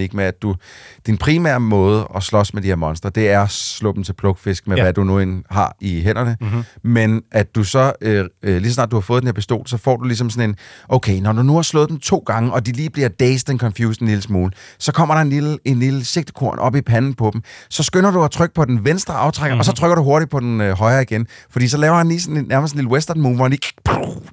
kampmekanik 0.00 0.14
med, 0.14 0.24
at 0.24 0.42
du, 0.42 0.54
din 1.06 1.16
primære 1.16 1.60
måde 1.60 2.06
at 2.16 2.22
slås 2.22 2.54
med 2.54 2.62
de 2.62 2.68
her 2.68 2.76
monstre, 2.76 3.10
det 3.10 3.30
er 3.30 3.40
at 3.42 3.50
slå 3.50 3.92
dem 3.92 4.04
til 4.04 4.12
plukfisk 4.12 4.66
med, 4.68 4.76
Ja. 4.76 4.82
hvad 4.82 4.92
du 4.92 5.04
nu 5.04 5.18
end 5.18 5.44
har 5.50 5.76
i 5.80 6.00
hænderne. 6.02 6.36
Mhm. 6.40 6.62
Men 6.82 7.22
at 7.32 7.54
du 7.54 7.64
så, 7.64 7.92
øh, 8.00 8.24
øh, 8.42 8.56
lige 8.56 8.70
så 8.70 8.74
snart 8.74 8.90
du 8.90 8.96
har 8.96 9.00
fået 9.00 9.22
den 9.22 9.26
her 9.28 9.32
pistol, 9.32 9.66
så 9.66 9.76
får 9.76 9.96
du 9.96 10.04
ligesom 10.04 10.30
sådan 10.30 10.50
en, 10.50 10.56
okay, 10.88 11.20
når 11.20 11.32
du 11.32 11.42
nu 11.42 11.54
har 11.54 11.62
slået 11.62 11.88
dem 11.88 11.98
to 11.98 12.18
gange, 12.26 12.52
og 12.52 12.66
de 12.66 12.72
lige 12.72 12.90
bliver 12.90 13.08
dazed 13.08 13.50
and 13.50 13.58
confused 13.58 14.00
en 14.02 14.06
lille 14.08 14.22
smule, 14.22 14.52
så 14.78 14.92
kommer 14.92 15.14
der 15.14 15.22
en 15.22 15.30
lille, 15.30 15.58
en 15.64 15.78
lille 15.78 16.04
sigtekorn 16.04 16.58
op 16.58 16.76
i 16.76 16.80
panden 16.80 17.14
på 17.14 17.30
dem. 17.32 17.42
Så 17.70 17.82
skynder 17.82 18.10
du 18.10 18.24
at 18.24 18.30
trykke 18.30 18.54
på 18.54 18.64
den 18.64 18.84
venstre 18.84 19.14
aftrækker, 19.14 19.54
mm-hmm. 19.54 19.58
og 19.58 19.64
så 19.64 19.72
trykker 19.72 19.94
du 19.94 20.02
hurtigt 20.02 20.30
på 20.30 20.40
den 20.40 20.60
øh, 20.60 20.78
højre 20.78 21.02
igen. 21.02 21.26
Fordi 21.50 21.68
så 21.68 21.76
laver 21.78 21.96
han 21.96 22.08
lige 22.08 22.20
sådan 22.20 22.36
en, 22.36 22.44
nærmest 22.48 22.74
en 22.74 22.78
lille 22.78 22.90
western 22.90 23.20
move, 23.20 23.34
hvor 23.34 23.44
han 23.44 23.50
lige, 23.50 23.72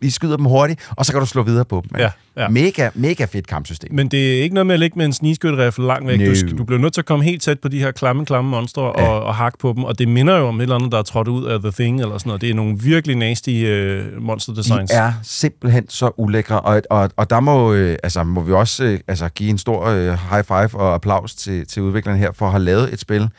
lige 0.02 0.12
skyder 0.12 0.38
dem 0.38 0.46
hurtigt, 0.46 0.90
og 0.98 1.06
så 1.06 1.12
kan 1.12 1.20
du 1.20 1.26
slå 1.28 1.44
videre 1.44 1.66
på 1.66 1.84
dem. 1.90 2.00
ikke? 2.00 2.12
Ja, 2.38 2.44
ja. 2.44 2.50
Mega, 2.50 2.90
mega 2.96 3.26
fedt 3.26 3.48
kampsystem. 3.48 3.94
Men 3.94 4.08
det 4.08 4.38
er 4.38 4.44
ikke 4.44 4.54
noget 4.54 4.68
med 4.68 4.74
at 4.76 4.80
ligge 4.80 4.98
med 4.98 5.06
en 5.06 5.14
snigskytterifle 5.58 5.88
langt 5.88 6.08
væk. 6.08 6.20
No. 6.20 6.26
Du, 6.26 6.36
skal, 6.36 6.58
du 6.58 6.64
bliver 6.64 6.80
nødt 6.80 6.94
til 6.94 7.02
at 7.02 7.06
komme 7.06 7.26
helt 7.26 7.42
tæt 7.42 7.60
på 7.60 7.68
de 7.68 7.80
her 7.80 7.92
klamme, 7.92 8.26
klamme 8.26 8.50
monstre 8.52 8.82
og, 8.84 8.96
Ja. 9.02 9.08
og 9.10 9.36
hakke 9.36 9.58
på 9.58 9.74
dem. 9.76 9.84
Og 9.84 10.00
det 10.00 10.08
minder 10.08 10.38
jo 10.38 10.48
om 10.48 10.60
et 10.60 10.62
eller 10.64 10.76
andet, 10.76 10.92
der 10.92 10.98
er 10.98 11.02
trådt 11.04 11.28
ud 11.28 11.46
af 11.46 11.60
The 11.60 11.72
Thing 11.72 12.02
eller 12.02 12.18
sådan 12.18 12.30
noget. 12.30 12.42
Det 12.42 12.50
er 12.50 12.54
nogle 12.54 12.80
virkelig 12.80 13.16
nasty 13.16 13.50
øh, 13.50 14.22
monster 14.22 14.54
designs. 14.54 14.92
De 14.92 14.96
er 14.98 15.14
simpelthen 15.24 15.90
så 15.90 16.12
ulækre, 16.18 16.62
og, 16.62 16.82
og, 16.90 17.10
og 17.18 17.30
der 17.30 17.40
må, 17.40 17.74
øh, 17.74 17.98
altså, 18.04 18.24
må 18.24 18.42
vi 18.42 18.52
også 18.54 18.84
øh, 18.84 19.00
altså, 19.08 19.30
give 19.30 19.50
en 19.50 19.58
stor 19.58 19.86
øh, 19.86 20.06
high 20.32 20.44
five 20.44 20.80
og 20.82 20.94
applaus 20.94 21.36
til, 21.36 21.68
til 21.68 21.82
udviklerne 21.82 22.18
her 22.20 22.32
for 22.32 22.46
at 22.46 22.52
have 22.52 22.64
lavet 22.64 22.94
et 22.94 23.00
spil, 23.00 23.30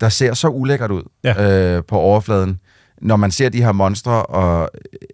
der 0.00 0.08
ser 0.08 0.34
så 0.34 0.48
ulækkert 0.48 0.90
ud 0.90 1.02
Ja. 1.24 1.76
øh, 1.76 1.82
på 1.88 1.96
overfladen. 1.98 2.60
Når 3.00 3.16
man 3.16 3.30
ser 3.30 3.48
de 3.48 3.62
her 3.62 3.72
monstre, 3.72 4.22
og 4.26 4.70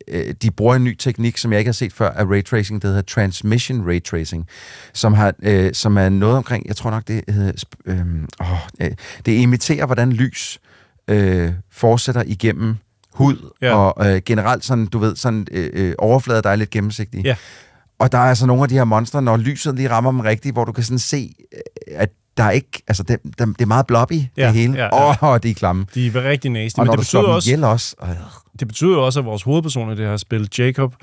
øh, 0.09 0.35
de 0.43 0.51
bruger 0.51 0.74
en 0.74 0.85
ny 0.85 0.97
teknik, 0.97 1.39
som 1.39 1.53
jeg 1.53 1.59
ikke 1.59 1.68
har 1.68 1.72
set 1.72 1.93
før, 1.93 2.11
af 2.11 2.24
raytracing, 2.24 2.82
der 2.82 2.89
hedder 2.89 3.03
transmission 3.03 3.87
raytracing, 3.89 4.47
som, 4.93 5.14
har, 5.14 5.35
øh, 5.43 5.72
som 5.72 5.97
er 5.99 6.09
noget 6.09 6.37
omkring, 6.37 6.66
jeg 6.68 6.76
tror 6.76 6.91
nok, 6.91 7.09
det 7.09 7.24
hedder, 7.28 7.64
øh, 7.87 8.07
åh, 8.41 8.47
øh, 8.80 8.91
det 9.26 9.32
imiterer, 9.32 9.87
hvordan 9.87 10.12
lys 10.12 10.61
øh, 11.09 11.53
fortsætter 11.72 12.22
igennem 12.26 12.76
hud, 13.12 13.51
Ja. 13.62 13.66
ja. 13.66 13.74
og 13.74 14.14
øh, 14.14 14.22
generelt 14.26 14.64
sådan, 14.64 14.87
du 14.87 14.99
ved, 14.99 15.16
sådan 15.16 15.47
øh, 15.53 15.70
øh, 15.72 15.95
overflader, 15.99 16.41
der 16.41 16.51
er 16.51 16.57
lidt 16.57 16.70
gennemsigtige. 16.70 17.22
Ja. 17.24 17.37
Og 17.99 18.12
der 18.12 18.18
er 18.18 18.22
altså 18.22 18.47
nogle 18.47 18.62
af 18.62 18.68
de 18.68 18.74
her 18.74 18.85
monstre, 18.85 19.22
når 19.22 19.37
lyset 19.37 19.76
lige 19.76 19.91
rammer 19.91 20.11
dem 20.11 20.20
rigtigt, 20.20 20.55
hvor 20.55 20.64
du 20.64 20.72
kan 20.72 20.85
sådan 20.85 20.99
se, 20.99 21.35
øh, 21.55 21.61
at 21.99 22.09
der 22.37 22.45
er 22.45 22.51
ikke, 22.51 22.82
altså 22.89 23.03
det, 23.03 23.18
der, 23.39 23.47
det 23.47 23.61
er 23.61 23.66
meget 23.66 23.87
blobby, 23.87 24.20
Ja, 24.37 24.47
det 24.47 24.55
hele. 24.55 24.74
ja, 24.74 24.85
ja. 24.85 25.09
Åh, 25.11 25.22
oh, 25.22 25.39
det 25.43 25.51
er 25.51 25.55
klamme. 25.55 25.87
De 25.95 26.07
er 26.07 26.24
rigtig 26.24 26.51
nasty. 26.51 26.78
Og 26.78 26.82
men 26.82 26.87
når 26.87 26.93
det 26.93 27.01
betyder 27.01 27.22
også, 27.22 27.51
ihjel 27.51 27.64
også. 27.64 27.97
Øh. 28.03 28.09
det 28.61 28.68
betyder 28.68 28.97
også, 28.97 29.20
at 29.20 29.26
vores 29.26 29.43
hovedperson 29.43 29.93
i 29.93 29.97
det 29.97 30.07
her 30.07 30.16
spil, 30.16 30.49
Jacob, 30.59 30.95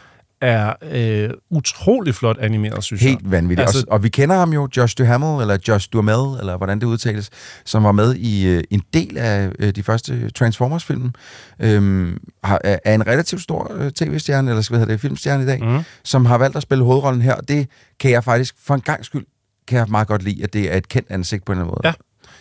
er 0.41 0.73
øh, 0.91 1.29
utrolig 1.49 2.15
flot 2.15 2.37
animeret, 2.37 2.83
synes 2.83 3.01
jeg. 3.01 3.09
Helt 3.09 3.31
vanvittigt. 3.31 3.67
Altså, 3.67 3.85
og 3.87 4.03
vi 4.03 4.09
kender 4.09 4.35
ham 4.35 4.53
jo, 4.53 4.69
Josh 4.77 4.95
Duhamel, 4.97 5.41
eller 5.41 5.57
Josh 5.67 5.89
Duhamel, 5.93 6.39
eller 6.39 6.57
hvordan 6.57 6.79
det 6.79 6.85
udtales, 6.85 7.29
som 7.65 7.83
var 7.83 7.91
med 7.91 8.15
i 8.15 8.47
øh, 8.47 8.63
en 8.69 8.81
del 8.93 9.17
af 9.17 9.51
øh, 9.59 9.71
de 9.75 9.83
første 9.83 10.29
Transformers-film. 10.29 11.11
Øhm, 11.59 12.17
har, 12.43 12.61
er 12.63 12.95
en 12.95 13.07
relativt 13.07 13.41
stor 13.41 13.71
øh, 13.75 13.91
tv-stjerne, 13.91 14.51
eller 14.51 14.61
skal 14.61 14.73
vi 14.73 14.79
hedde 14.79 14.91
det, 14.91 15.01
filmstjerne 15.01 15.43
i 15.43 15.45
dag, 15.45 15.63
mm. 15.63 15.79
som 16.03 16.25
har 16.25 16.37
valgt 16.37 16.55
at 16.57 16.63
spille 16.63 16.83
hovedrollen 16.83 17.21
her, 17.21 17.33
og 17.33 17.47
det 17.47 17.67
kan 17.99 18.11
jeg 18.11 18.23
faktisk, 18.23 18.55
for 18.63 18.73
en 18.73 18.81
gang 18.81 19.05
skyld, 19.05 19.25
kan 19.71 19.79
jeg 19.79 19.87
meget 19.89 20.07
godt 20.07 20.23
lide, 20.23 20.43
at 20.43 20.53
det 20.53 20.73
er 20.73 20.77
et 20.77 20.87
kendt 20.89 21.07
ansigt 21.11 21.45
på 21.45 21.51
en 21.51 21.57
eller 21.57 21.63
anden 21.63 21.71
måde. 21.83 21.87
Ja. 21.87 21.93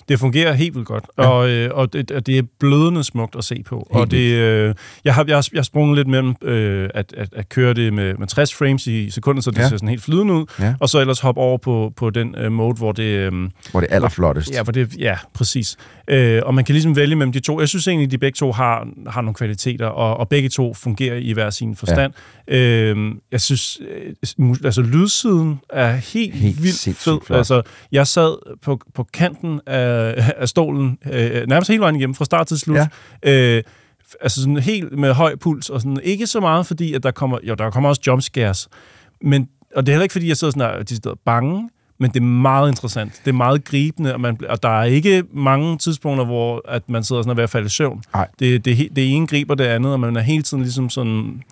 Det 0.08 0.18
fungerer 0.20 0.52
helt 0.52 0.74
vildt 0.74 0.86
godt, 0.88 1.04
ja. 1.18 1.26
og, 1.28 1.50
øh, 1.50 1.70
og, 1.74 1.92
det, 1.92 2.26
det 2.26 2.38
er 2.38 2.42
blødende 2.60 3.04
smukt 3.04 3.36
at 3.36 3.44
se 3.44 3.62
på. 3.66 3.76
Helt 3.92 4.00
og 4.00 4.10
det, 4.10 4.34
øh, 4.34 4.74
jeg, 5.04 5.14
har, 5.14 5.24
jeg, 5.28 5.36
har, 5.36 5.48
jeg 5.52 5.58
har 5.58 5.62
sprunget 5.62 5.96
lidt 5.96 6.08
mellem 6.08 6.34
øh, 6.42 6.88
at, 6.94 7.14
at, 7.16 7.28
at 7.36 7.48
køre 7.48 7.74
det 7.74 7.92
med, 7.92 8.14
med 8.14 8.26
60 8.26 8.54
frames 8.54 8.86
i 8.86 9.10
sekunder, 9.10 9.42
så 9.42 9.50
det. 9.50 9.58
Ja. 9.58 9.68
ser 9.68 9.76
sådan 9.76 9.88
helt 9.88 10.02
flydende 10.02 10.34
ud, 10.34 10.46
Ja. 10.60 10.74
og 10.80 10.88
så 10.88 11.00
ellers 11.00 11.20
hoppe 11.20 11.40
over 11.40 11.58
på, 11.58 11.92
på 11.96 12.10
den 12.10 12.34
øh, 12.38 12.52
mode, 12.52 12.74
hvor 12.74 12.92
det... 12.92 13.02
Øh, 13.02 13.32
Hvor 13.70 13.80
det 13.80 13.88
er 13.90 13.94
allerflottest. 13.94 14.50
Ja, 14.52 14.62
hvor 14.62 14.72
det, 14.72 14.96
ja 14.98 15.16
præcis. 15.34 15.76
Øh, 16.10 16.42
og 16.46 16.54
man 16.54 16.64
kan 16.64 16.72
ligesom 16.72 16.96
vælge 16.96 17.16
mellem 17.16 17.32
de 17.32 17.40
to. 17.40 17.60
Jeg 17.60 17.68
synes 17.68 17.88
egentlig, 17.88 18.06
at 18.06 18.10
de 18.10 18.18
begge 18.18 18.36
to 18.36 18.52
har, 18.52 18.88
har 19.06 19.20
nogle 19.20 19.34
kvaliteter, 19.34 19.86
og, 19.86 20.16
og 20.16 20.28
begge 20.28 20.48
to 20.48 20.74
fungerer 20.74 21.16
i 21.16 21.32
hver 21.32 21.50
sin 21.50 21.76
forstand. 21.76 22.12
Ja. 22.48 22.56
Øh, 22.56 23.14
jeg 23.32 23.40
synes, 23.40 23.80
øh, 24.38 24.54
altså 24.64 24.82
lydsiden 24.82 25.60
er 25.70 25.90
helt, 25.92 26.34
Helt 26.34 26.62
vildt 26.62 26.96
fed. 26.98 27.18
flot. 27.26 27.38
Altså, 27.38 27.62
jeg 27.92 28.06
sad 28.06 28.56
på, 28.62 28.80
på 28.94 29.06
kanten 29.14 29.60
af, 29.66 30.14
af 30.36 30.48
stolen, 30.48 30.98
øh, 31.12 31.46
nærmest 31.48 31.70
hele 31.70 31.80
vejen 31.80 31.96
igennem, 31.96 32.14
fra 32.14 32.24
start 32.24 32.46
til 32.46 32.58
slut. 32.58 32.78
Ja. 33.24 33.56
Øh, 33.56 33.62
altså 34.20 34.40
sådan 34.40 34.56
helt 34.56 34.98
med 34.98 35.12
høj 35.12 35.36
puls, 35.36 35.70
og 35.70 35.80
sådan 35.80 36.00
ikke 36.02 36.26
så 36.26 36.40
meget, 36.40 36.66
fordi 36.66 36.94
at 36.94 37.02
der 37.02 37.10
kommer, 37.10 37.38
jo, 37.42 37.54
der 37.54 37.70
kommer 37.70 37.88
også 37.88 38.00
jumpscares, 38.06 38.68
men, 39.22 39.48
og 39.76 39.86
det 39.86 39.92
er 39.92 39.94
heller 39.94 40.02
ikke, 40.02 40.12
fordi 40.12 40.28
jeg 40.28 40.36
sidder 40.36 40.52
sådan 40.52 40.76
og 40.78 40.90
de 40.90 41.16
bange, 41.26 41.68
men 42.00 42.10
det 42.10 42.16
er 42.20 42.24
meget 42.24 42.68
interessant. 42.68 43.20
Det 43.24 43.28
er 43.30 43.34
meget 43.34 43.64
gribende, 43.64 44.14
og, 44.14 44.20
man, 44.20 44.38
og 44.48 44.62
der 44.62 44.80
er 44.80 44.84
ikke 44.84 45.22
mange 45.32 45.78
tidspunkter, 45.78 46.24
hvor 46.24 46.62
at 46.68 46.82
man 46.88 47.04
sidder 47.04 47.22
sådan 47.22 47.30
og 47.30 47.32
er 47.32 47.36
ved 47.36 47.44
at 47.44 47.50
falde 47.50 47.66
i 47.66 47.68
søvn. 47.68 48.02
Nej. 48.14 48.28
Det, 48.38 48.64
det, 48.64 48.88
det 48.96 49.14
ene 49.16 49.26
griber 49.26 49.54
det 49.54 49.64
andet, 49.64 49.92
og 49.92 50.00
man 50.00 50.16
er 50.16 50.20
hele 50.20 50.42
tiden 50.42 50.62
ligesom 50.62 50.90
sådan 50.90 51.42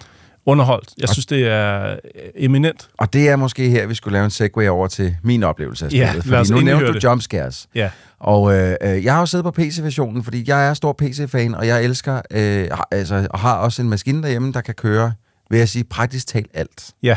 underholdt. 0.46 0.88
Jeg 1.00 1.08
synes, 1.08 1.26
det 1.26 1.46
er 1.48 1.96
eminent. 2.36 2.88
Og 2.98 3.12
det 3.12 3.28
er 3.28 3.36
måske 3.36 3.70
her, 3.70 3.86
vi 3.86 3.94
skulle 3.94 4.12
lave 4.12 4.24
en 4.24 4.30
segue 4.30 4.70
over 4.70 4.86
til 4.88 5.16
min 5.22 5.42
oplevelse 5.42 5.86
af 5.86 5.92
Ja, 5.92 6.10
spillet. 6.10 6.40
os 6.40 6.48
fordi 6.48 6.60
nu 6.60 6.64
nævnte 6.64 6.86
du 6.86 6.92
det. 6.92 7.04
jumpscares. 7.04 7.68
Ja. 7.74 7.90
Og 8.18 8.54
øh, 8.54 8.76
øh, 8.82 9.04
jeg 9.04 9.12
har 9.12 9.20
jo 9.20 9.26
siddet 9.26 9.44
på 9.44 9.50
PC-versionen, 9.50 10.24
fordi 10.24 10.44
jeg 10.46 10.68
er 10.68 10.74
stor 10.74 10.92
PC-fan, 10.92 11.54
og 11.54 11.66
jeg 11.66 11.84
elsker, 11.84 12.20
øh, 12.30 12.68
altså, 12.90 13.26
og 13.30 13.38
har 13.38 13.54
også 13.56 13.82
en 13.82 13.88
maskine 13.88 14.22
derhjemme, 14.22 14.52
der 14.52 14.60
kan 14.60 14.74
køre, 14.74 15.12
vil 15.50 15.58
jeg 15.58 15.68
sige, 15.68 15.84
praktisk 15.84 16.26
talt 16.26 16.50
alt 16.54 16.90
Ja. 17.02 17.16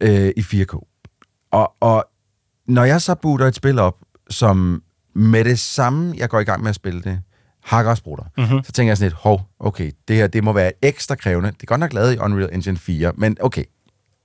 øh, 0.00 0.32
i 0.36 0.40
4K. 0.40 0.78
Og, 1.52 1.72
og 1.80 2.04
når 2.66 2.84
jeg 2.84 3.02
så 3.02 3.14
booter 3.14 3.46
et 3.46 3.54
spil 3.54 3.78
op, 3.78 3.96
som 4.30 4.82
med 5.14 5.44
det 5.44 5.58
samme, 5.58 6.14
jeg 6.16 6.28
går 6.28 6.40
i 6.40 6.44
gang 6.44 6.62
med 6.62 6.68
at 6.68 6.74
spille 6.74 7.02
det, 7.02 7.20
hakker 7.64 7.90
og 7.90 7.96
sprutter, 7.96 8.24
Mhm. 8.38 8.64
så 8.64 8.72
tænker 8.72 8.90
jeg 8.90 8.96
sådan 8.96 9.04
lidt, 9.10 9.18
hov, 9.20 9.48
okay, 9.60 9.92
det 10.08 10.16
her, 10.16 10.26
det 10.26 10.44
må 10.44 10.52
være 10.52 10.72
ekstra 10.82 11.14
krævende. 11.14 11.50
Det 11.50 11.62
er 11.62 11.66
godt 11.66 11.80
nok 11.80 11.92
lavet 11.92 12.14
i 12.14 12.18
Unreal 12.18 12.48
Engine 12.52 12.76
4, 12.78 13.12
men 13.16 13.36
okay, 13.40 13.64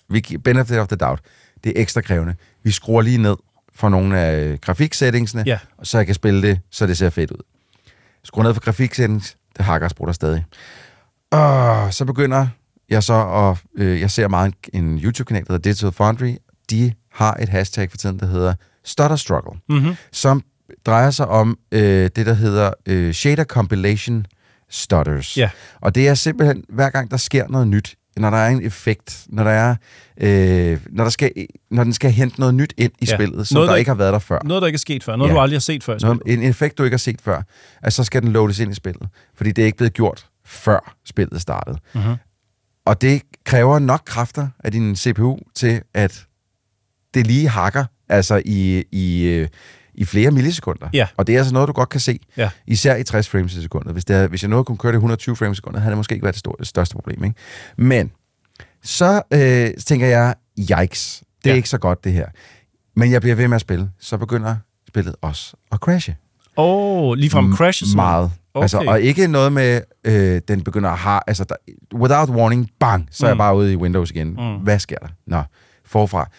vi 0.09 0.37
benefit 0.43 0.77
of 0.77 0.87
the 0.87 0.95
doubt, 0.97 1.21
det 1.63 1.77
er 1.77 1.81
ekstra 1.81 2.01
krævende. 2.01 2.35
Vi 2.63 2.71
skruer 2.71 3.01
lige 3.01 3.17
ned 3.17 3.35
for 3.75 3.89
nogle 3.89 4.19
af 4.19 4.61
grafiksettingsene, 4.61 5.43
Ja. 5.45 5.59
så 5.83 5.97
jeg 5.97 6.05
kan 6.05 6.15
spille 6.15 6.41
det, 6.41 6.59
så 6.71 6.87
det 6.87 6.97
ser 6.97 7.09
fedt 7.09 7.31
ud. 7.31 7.41
Skruer 8.23 8.43
ned 8.43 8.53
for 8.53 8.61
grafiksettings, 8.61 9.37
det 9.57 9.65
hakker 9.65 9.85
og 9.87 9.91
sprutter 9.91 10.13
stadig. 10.13 10.45
Og 11.31 11.93
så 11.93 12.05
begynder 12.05 12.47
jeg 12.89 13.03
så 13.03 13.27
at... 13.27 13.57
Øh, 13.83 13.99
jeg 14.01 14.11
ser 14.11 14.27
meget 14.27 14.53
en, 14.73 14.83
en 14.83 14.99
YouTube-kanal, 15.03 15.45
der 15.47 15.53
hedder 15.53 15.69
Digital 15.69 15.91
Foundry. 15.91 16.35
De 16.69 16.93
har 17.11 17.33
et 17.33 17.49
hashtag 17.49 17.89
for 17.89 17.97
tiden, 17.97 18.19
der 18.19 18.25
hedder 18.25 18.53
Stutter 18.85 19.15
Struggle, 19.15 19.59
Mhm. 19.69 19.95
som 20.11 20.43
drejer 20.85 21.11
sig 21.11 21.27
om 21.27 21.57
øh, 21.71 22.09
det, 22.15 22.25
der 22.25 22.33
hedder 22.33 22.71
øh, 22.85 23.13
Shader 23.13 23.43
Compilation 23.43 24.25
Stutters. 24.69 25.37
Ja. 25.37 25.49
Og 25.81 25.95
det 25.95 26.07
er 26.07 26.13
simpelthen, 26.13 26.63
hver 26.69 26.89
gang 26.89 27.11
der 27.11 27.17
sker 27.17 27.47
noget 27.47 27.67
nyt, 27.67 27.95
når 28.17 28.29
der 28.29 28.37
er 28.37 28.49
en 28.49 28.65
effekt, 28.65 29.25
når 29.29 29.43
der 29.43 29.51
er, 29.51 29.75
øh, 30.21 30.79
når, 30.89 31.03
der 31.03 31.11
skal, 31.11 31.31
når 31.71 31.83
den 31.83 31.93
skal 31.93 32.11
hente 32.11 32.39
noget 32.39 32.55
nyt 32.55 32.73
ind 32.77 32.91
i 32.99 33.05
Ja. 33.09 33.15
spillet, 33.15 33.47
som 33.47 33.55
Noget, 33.55 33.67
der, 33.67 33.73
der 33.73 33.77
ikke 33.77 33.89
har 33.89 33.95
været 33.95 34.13
der 34.13 34.19
før. 34.19 34.39
Noget, 34.43 34.61
der 34.61 34.67
ikke 34.67 34.75
er 34.75 34.79
sket 34.79 35.03
før. 35.03 35.15
Noget, 35.15 35.29
Ja. 35.29 35.35
du 35.35 35.39
aldrig 35.41 35.55
har 35.55 35.59
set 35.61 35.83
før. 35.83 35.97
Noget, 36.01 36.21
en 36.25 36.43
effekt, 36.43 36.77
du 36.77 36.83
ikke 36.83 36.93
har 36.93 36.99
set 36.99 37.21
før, 37.21 37.41
at 37.83 37.93
så 37.93 38.03
skal 38.03 38.21
den 38.21 38.31
loades 38.31 38.59
ind 38.59 38.71
i 38.71 38.75
spillet. 38.75 39.09
Fordi 39.35 39.51
det 39.51 39.61
er 39.61 39.65
ikke 39.65 39.77
blevet 39.77 39.93
gjort, 39.93 40.27
før 40.45 40.95
spillet 41.05 41.41
startede. 41.41 41.77
Mhm. 41.95 42.15
Og 42.85 43.01
det 43.01 43.21
kræver 43.45 43.79
nok 43.79 44.01
kræfter 44.05 44.47
af 44.63 44.71
din 44.71 44.95
CPU 44.95 45.37
til, 45.55 45.81
at 45.93 46.25
det 47.17 47.27
lige 47.27 47.49
hakker 47.49 47.85
altså 48.09 48.41
i, 48.45 48.83
i, 48.91 49.23
øh, 49.23 49.47
i 49.93 50.05
flere 50.05 50.31
millisekunder. 50.31 50.89
Ja. 50.93 51.07
Og 51.17 51.27
det 51.27 51.35
er 51.35 51.39
altså 51.39 51.53
noget, 51.53 51.67
du 51.67 51.73
godt 51.73 51.89
kan 51.89 51.99
se. 51.99 52.19
Ja. 52.37 52.49
Især 52.67 52.95
i 52.95 53.03
60 53.03 53.29
frames 53.29 53.53
i 53.55 53.61
sekundet. 53.61 53.93
Hvis, 53.93 54.05
det 54.05 54.29
hvis 54.29 54.43
jeg 54.43 54.49
nåede 54.49 54.59
at 54.59 54.65
kunne 54.65 54.77
køre 54.77 54.91
det 54.91 54.95
i 54.95 54.99
120 54.99 55.35
frames 55.35 55.55
i 55.55 55.59
sekundet, 55.59 55.81
havde 55.81 55.91
det 55.91 55.97
måske 55.97 56.13
ikke 56.13 56.23
været 56.23 56.35
det, 56.35 56.39
store, 56.39 56.55
det 56.59 56.67
største 56.67 56.95
problem. 56.95 57.23
Ikke? 57.23 57.35
Men 57.77 58.11
så 58.83 59.21
øh, 59.33 59.69
tænker 59.85 60.07
jeg, 60.07 60.35
yikes, 60.81 61.23
det 61.43 61.49
er 61.49 61.53
Ja. 61.53 61.55
ikke 61.55 61.69
så 61.69 61.77
godt 61.77 62.03
det 62.03 62.13
her. 62.13 62.25
Men 62.95 63.11
jeg 63.11 63.21
bliver 63.21 63.35
ved 63.35 63.47
med 63.47 63.55
at 63.55 63.61
spille. 63.61 63.89
Så 63.99 64.17
begynder 64.17 64.55
spillet 64.87 65.15
også 65.21 65.53
at 65.71 65.77
crashe. 65.79 66.15
Åh, 66.57 67.03
oh, 67.09 67.13
ligefrem 67.17 67.55
crashes. 67.55 67.95
Meget. 67.95 68.31
Okay. 68.53 68.63
Altså, 68.63 68.83
og 68.87 69.01
ikke 69.01 69.27
noget 69.27 69.53
med, 69.53 69.81
øh, 70.03 70.41
den 70.47 70.61
begynder 70.63 70.89
at 70.89 70.97
have, 70.97 71.19
altså, 71.27 71.43
der, 71.43 71.55
without 71.93 72.29
warning, 72.29 72.69
bang, 72.79 73.07
så 73.11 73.25
er 73.25 73.29
jeg 73.29 73.35
Mm. 73.35 73.37
bare 73.37 73.55
ude 73.55 73.73
i 73.73 73.75
Windows 73.75 74.11
igen. 74.11 74.27
Mm. 74.27 74.55
Hvad 74.63 74.79
sker 74.79 74.97
der? 74.97 75.07
Nå, 75.27 75.41
forfra. 75.85 76.29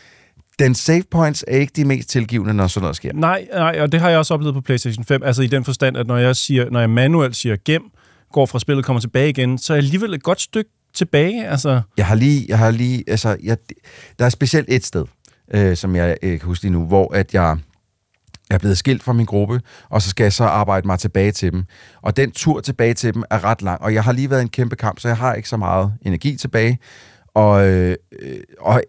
Den 0.58 0.74
save 0.74 1.02
points 1.10 1.44
er 1.48 1.56
ikke 1.56 1.72
de 1.76 1.84
mest 1.84 2.08
tilgivende, 2.08 2.54
når 2.54 2.66
sådan 2.66 2.82
noget 2.82 2.96
sker. 2.96 3.12
Nej, 3.12 3.46
nej, 3.52 3.78
og 3.80 3.92
det 3.92 4.00
har 4.00 4.10
jeg 4.10 4.18
også 4.18 4.34
oplevet 4.34 4.54
på 4.54 4.60
PlayStation 4.60 5.04
5. 5.04 5.22
Altså 5.22 5.42
i 5.42 5.46
den 5.46 5.64
forstand, 5.64 5.96
at 5.96 6.06
når 6.06 6.16
jeg, 6.16 6.36
siger, 6.36 6.70
når 6.70 6.80
jeg 6.80 6.90
manuelt 6.90 7.36
siger 7.36 7.56
gem, 7.64 7.82
går 8.32 8.46
fra 8.46 8.58
spillet 8.58 8.84
kommer 8.84 9.00
tilbage 9.00 9.28
igen, 9.28 9.58
så 9.58 9.72
er 9.72 9.76
jeg 9.76 9.84
alligevel 9.84 10.14
et 10.14 10.22
godt 10.22 10.40
stykke 10.40 10.70
tilbage. 10.94 11.48
Altså, 11.48 11.80
Jeg 11.96 12.06
har 12.06 12.14
lige, 12.14 12.46
jeg 12.48 12.58
har 12.58 12.70
lige, 12.70 13.04
altså, 13.06 13.36
jeg, 13.42 13.56
der 14.18 14.24
er 14.24 14.28
specielt 14.28 14.66
et 14.68 14.86
sted, 14.86 15.04
øh, 15.54 15.76
som 15.76 15.96
jeg 15.96 16.16
øh, 16.22 16.38
kan 16.38 16.46
huske 16.46 16.64
lige 16.64 16.72
nu, 16.72 16.86
hvor 16.86 17.14
at 17.14 17.34
jeg 17.34 17.58
er 18.50 18.58
blevet 18.58 18.78
skilt 18.78 19.02
fra 19.02 19.12
min 19.12 19.26
gruppe, 19.26 19.60
og 19.90 20.02
så 20.02 20.10
skal 20.10 20.24
jeg 20.24 20.32
så 20.32 20.44
arbejde 20.44 20.86
mig 20.86 20.98
tilbage 20.98 21.32
til 21.32 21.52
dem. 21.52 21.64
Og 22.02 22.16
den 22.16 22.30
tur 22.30 22.60
tilbage 22.60 22.94
til 22.94 23.14
dem 23.14 23.22
er 23.30 23.44
ret 23.44 23.62
lang, 23.62 23.82
og 23.82 23.94
jeg 23.94 24.04
har 24.04 24.12
lige 24.12 24.30
været 24.30 24.40
i 24.40 24.42
en 24.42 24.48
kæmpe 24.48 24.76
kamp, 24.76 25.00
så 25.00 25.08
jeg 25.08 25.16
har 25.16 25.34
ikke 25.34 25.48
så 25.48 25.56
meget 25.56 25.92
energi 26.02 26.36
tilbage, 26.36 26.78
og, 27.34 27.68
øh, 27.68 27.96
øh, 28.22 28.40
og 28.60 28.82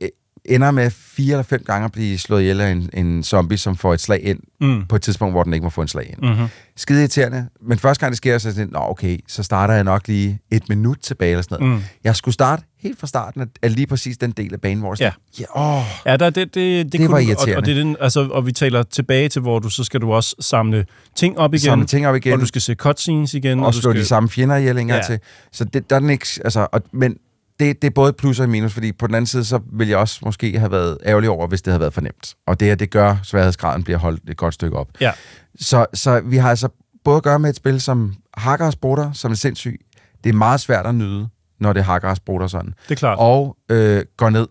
ender 0.49 0.71
med 0.71 0.91
fire 0.91 1.31
eller 1.31 1.43
fem 1.43 1.63
gange 1.65 1.85
at 1.85 1.91
blive 1.91 2.17
slået 2.17 2.41
ihjel 2.41 2.61
af 2.61 2.71
en, 2.71 2.89
en 2.93 3.23
zombie, 3.23 3.57
som 3.57 3.77
får 3.77 3.93
et 3.93 4.01
slag 4.01 4.23
ind 4.23 4.39
Mm. 4.61 4.85
på 4.89 4.95
et 4.95 5.01
tidspunkt, 5.01 5.33
hvor 5.33 5.43
den 5.43 5.53
ikke 5.53 5.63
må 5.63 5.69
få 5.69 5.81
en 5.81 5.87
slag 5.87 6.15
ind. 6.19 6.35
Mhm. 6.35 6.47
Skide 6.77 6.99
irriterende, 6.99 7.47
men 7.61 7.79
første 7.79 8.01
gang 8.01 8.11
det 8.11 8.17
sker, 8.17 8.37
så 8.37 8.47
er 8.47 8.49
det 8.49 8.55
sådan, 8.55 8.69
Nå, 8.73 8.79
okay, 8.79 9.17
så 9.27 9.43
starter 9.43 9.73
jeg 9.73 9.83
nok 9.83 10.07
lige 10.07 10.39
et 10.51 10.69
minut 10.69 10.97
tilbage 11.03 11.31
eller 11.31 11.41
sådan 11.41 11.59
noget. 11.67 11.77
Mm. 11.77 11.83
Jeg 12.03 12.15
skulle 12.15 12.33
starte 12.33 12.63
helt 12.79 12.99
fra 12.99 13.07
starten 13.07 13.49
af- 13.61 13.75
lige 13.75 13.87
præcis 13.87 14.17
den 14.17 14.31
del 14.31 14.53
af 14.53 14.61
banen, 14.61 14.79
hvor 14.79 14.89
jeg 14.91 14.97
sådan, 14.97 15.45
ja. 15.55 15.61
åh, 15.77 15.83
Ja, 16.05 16.17
der, 16.17 16.29
det, 16.29 16.35
det, 16.35 16.55
det, 16.55 16.91
Det 16.91 16.99
kunne 17.01 17.11
var 17.11 17.19
irriterende. 17.19 17.53
Og, 17.53 17.57
og, 17.57 17.65
det 17.65 17.77
er 17.77 17.83
den, 17.83 17.95
altså, 18.01 18.27
og 18.31 18.45
vi 18.45 18.51
taler 18.51 18.83
tilbage 18.83 19.29
til, 19.29 19.41
hvor 19.41 19.59
du 19.59 19.69
så 19.69 19.83
skal 19.83 20.01
du 20.01 20.13
også 20.13 20.35
samle 20.39 20.85
ting 21.15 21.37
op 21.39 21.53
igen. 21.53 21.59
Samle 21.59 21.85
ting 21.85 22.07
op 22.07 22.15
igen. 22.15 22.33
Og 22.33 22.39
du 22.39 22.45
skal 22.45 22.61
se 22.61 22.73
cutscenes 22.73 23.33
igen. 23.33 23.59
og 23.59 23.73
du 23.73 23.79
slå 23.81 23.91
skal, 23.91 24.01
de 24.01 24.07
samme 24.07 24.29
fjender 24.29 24.55
ihjel 24.55 24.77
Ja. 24.77 24.95
ja. 24.95 25.01
til. 25.03 25.19
Så 25.51 25.63
det, 25.65 25.89
der 25.89 25.95
er 25.95 25.99
den 25.99 26.09
ikke, 26.09 26.27
altså, 26.43 26.67
og, 26.71 26.81
men 26.91 27.15
det, 27.59 27.81
det 27.81 27.87
er 27.87 27.91
både 27.91 28.13
plus 28.13 28.39
og 28.39 28.49
minus, 28.49 28.73
fordi 28.73 28.91
på 28.91 29.07
den 29.07 29.15
anden 29.15 29.27
side, 29.27 29.45
så 29.45 29.59
ville 29.73 29.91
jeg 29.91 29.97
også 29.97 30.19
måske 30.25 30.59
have 30.59 30.71
været 30.71 30.97
ærgerlig 31.05 31.29
over, 31.29 31.47
hvis 31.47 31.61
det 31.61 31.71
havde 31.71 31.79
været 31.79 31.93
for 31.93 32.01
nemt. 32.01 32.35
Og 32.47 32.59
det 32.59 32.67
her, 32.67 32.75
det 32.75 32.89
gør, 32.91 33.15
sværhedsgraden 33.23 33.83
bliver 33.83 33.97
holdt 33.99 34.29
et 34.29 34.37
godt 34.37 34.53
stykke 34.53 34.77
op. 34.77 34.87
Ja. 35.01 35.11
Så, 35.59 35.85
så 35.93 36.21
vi 36.25 36.37
har 36.37 36.49
altså 36.49 36.69
både 37.03 37.17
at 37.17 37.23
gøre 37.23 37.39
med 37.39 37.49
et 37.49 37.55
spil, 37.55 37.81
som 37.81 38.13
hakker 38.37 38.65
og 38.65 38.73
sprutter, 38.73 39.11
som 39.11 39.31
er 39.31 39.35
sindssygt. 39.35 39.81
Det 40.23 40.29
er 40.29 40.33
meget 40.33 40.59
svært 40.59 40.85
at 40.85 40.95
nyde, 40.95 41.27
når 41.59 41.73
det 41.73 41.83
hakker 41.83 42.09
og 42.09 42.17
sprutter 42.17 42.47
sådan. 42.47 42.73
Det 42.83 42.91
er 42.91 42.95
klart. 42.95 43.17
Og 43.19 43.57
øh, 43.69 44.03
går 44.17 44.29
ned 44.29 44.47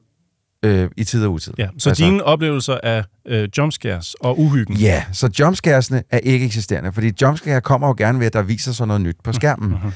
øh, 0.62 0.88
i 0.96 1.04
tid 1.04 1.24
og 1.24 1.32
utid. 1.32 1.52
Ja, 1.59 1.68
så 1.78 1.88
altså, 1.90 2.04
dine 2.04 2.24
oplevelser 2.24 2.78
af 2.82 3.04
øh, 3.26 3.48
jumpscares 3.59 4.14
og 4.14 4.38
uhyggen. 4.38 4.76
Ja, 4.76 5.04
så 5.12 5.30
jumpscaresene 5.40 6.02
er 6.11 6.18
ikke 6.18 6.46
eksisterende, 6.46 6.92
fordi 6.92 7.12
jumpscare 7.22 7.61
kommer 7.61 7.88
jo 7.88 7.94
gerne 7.98 8.18
ved, 8.18 8.26
at 8.26 8.32
der 8.32 8.42
viser 8.42 8.72
sig 8.72 8.86
noget 8.86 9.00
nyt 9.00 9.16
på 9.24 9.32
skærmen. 9.32 9.70
Mhm. 9.70 9.92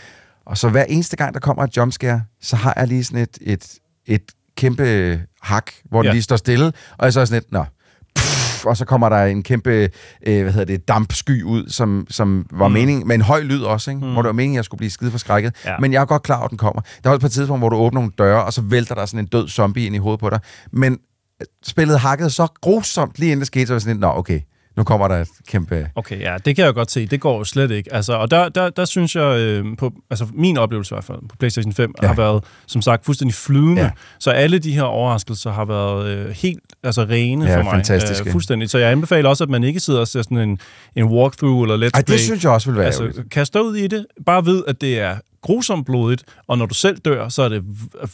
Og 0.46 0.58
så 0.58 0.68
hver 0.68 0.84
eneste 0.84 1.16
gang, 1.16 1.34
der 1.34 1.40
kommer 1.40 1.64
et 1.64 1.76
jumpscare, 1.76 2.22
så 2.40 2.56
har 2.56 2.74
jeg 2.76 2.88
lige 2.88 3.04
sådan 3.04 3.22
et, 3.22 3.38
et, 3.40 3.78
et 4.06 4.22
kæmpe 4.56 5.20
hak, 5.42 5.70
hvor 5.84 6.02
ja. 6.02 6.08
Den 6.08 6.14
lige 6.14 6.22
står 6.22 6.36
stille, 6.36 6.72
og 6.98 7.04
jeg 7.04 7.12
så 7.12 7.20
er 7.20 7.24
sådan 7.24 7.42
lidt, 7.42 7.52
nå, 7.52 7.64
Pff, 8.16 8.66
og 8.66 8.76
så 8.76 8.84
kommer 8.84 9.08
der 9.08 9.24
en 9.24 9.42
kæmpe, 9.42 9.90
øh, 10.26 10.42
hvad 10.42 10.52
hedder 10.52 10.64
det, 10.64 10.88
dampsky 10.88 11.42
ud, 11.42 11.68
som, 11.68 12.06
som 12.10 12.46
var 12.50 12.68
mm. 12.68 12.74
Meningen, 12.74 13.08
med 13.08 13.14
en 13.14 13.22
høj 13.22 13.40
lyd 13.40 13.62
også, 13.62 13.90
ikke? 13.90 14.06
Mm. 14.06 14.12
hvor 14.12 14.22
det 14.22 14.26
var 14.26 14.32
meningen, 14.32 14.56
at 14.56 14.56
jeg 14.56 14.64
skulle 14.64 14.78
blive 14.78 14.90
skide 14.90 15.10
forskrækket. 15.10 15.54
Ja. 15.64 15.78
Men 15.78 15.92
jeg 15.92 16.00
er 16.00 16.04
godt 16.04 16.22
klar 16.22 16.36
over, 16.36 16.44
at 16.44 16.50
den 16.50 16.58
kommer. 16.58 16.82
Der 17.04 17.10
er 17.10 17.14
også 17.14 17.26
et 17.26 17.32
tidspunkt, 17.32 17.60
hvor 17.60 17.68
du 17.68 17.76
åbner 17.76 18.00
nogle 18.00 18.12
døre, 18.18 18.44
og 18.44 18.52
så 18.52 18.62
vælter 18.62 18.94
der 18.94 19.06
sådan 19.06 19.20
en 19.20 19.26
død 19.26 19.48
zombie 19.48 19.86
ind 19.86 19.94
i 19.94 19.98
hovedet 19.98 20.20
på 20.20 20.30
dig. 20.30 20.40
Men 20.72 20.92
øh, 21.40 21.46
spillet 21.64 22.00
hakkede 22.00 22.30
så 22.30 22.46
grusomt 22.60 23.18
lige 23.18 23.32
inden 23.32 23.40
det 23.40 23.46
skete, 23.46 23.66
så 23.66 23.72
var 23.72 23.76
jeg 23.76 23.82
sådan 23.82 23.96
lidt, 23.96 24.00
nå 24.00 24.08
okay, 24.08 24.40
nu 24.76 24.84
kommer 24.84 25.08
der 25.08 25.14
et 25.20 25.28
kæmpe... 25.48 25.88
Okay, 25.94 26.20
ja, 26.20 26.36
det 26.44 26.56
kan 26.56 26.64
jeg 26.64 26.74
godt 26.74 26.90
se. 26.90 27.06
Det 27.06 27.20
går 27.20 27.38
jo 27.38 27.44
slet 27.44 27.70
ikke. 27.70 27.94
Altså, 27.94 28.12
og 28.12 28.30
der, 28.30 28.48
der, 28.48 28.70
der 28.70 28.84
synes 28.84 29.16
jeg, 29.16 29.38
øh, 29.40 29.64
på, 29.78 29.92
altså 30.10 30.26
min 30.34 30.58
oplevelse 30.58 30.94
i 30.94 30.96
hvert 30.96 31.04
fald 31.04 31.18
på 31.28 31.36
PlayStation 31.38 31.72
5 31.72 31.94
ja. 32.02 32.06
har 32.06 32.14
været, 32.14 32.44
som 32.66 32.82
sagt, 32.82 33.04
fuldstændig 33.04 33.34
flydende. 33.34 33.82
Ja. 33.82 33.90
Så 34.18 34.30
alle 34.30 34.58
de 34.58 34.72
her 34.72 34.82
overraskelser 34.82 35.52
har 35.52 35.64
været 35.64 36.06
øh, 36.06 36.28
helt 36.30 36.60
altså, 36.82 37.02
rene 37.02 37.44
Ja, 37.46 37.58
for 37.58 37.62
mig. 37.62 37.72
fantastiske. 37.72 38.26
Øh, 38.26 38.32
fuldstændig. 38.32 38.70
Så 38.70 38.78
jeg 38.78 38.90
anbefaler 38.92 39.28
også, 39.28 39.44
at 39.44 39.50
man 39.50 39.64
ikke 39.64 39.80
sidder 39.80 40.00
og 40.00 40.08
ser 40.08 40.22
sådan 40.22 40.38
en, 40.38 40.58
en 40.96 41.04
walkthrough 41.04 41.62
eller 41.62 41.76
let's 41.76 41.90
Ej, 41.94 41.98
det 41.98 42.06
play. 42.06 42.18
synes 42.18 42.44
jeg 42.44 42.52
også 42.52 42.70
vil 42.70 42.76
være 42.76 42.86
Altså, 42.86 43.02
ærgerligt. 43.04 43.30
kast 43.30 43.54
dig 43.54 43.62
ud 43.64 43.76
i 43.76 43.86
det. 43.86 44.06
Bare 44.26 44.46
ved, 44.46 44.62
at 44.68 44.80
det 44.80 44.98
er 45.00 45.16
grusomt 45.42 45.86
blodigt, 45.86 46.24
og 46.48 46.58
når 46.58 46.66
du 46.66 46.74
selv 46.74 46.98
dør, 46.98 47.28
så 47.28 47.42
er 47.42 47.48
det 47.48 47.64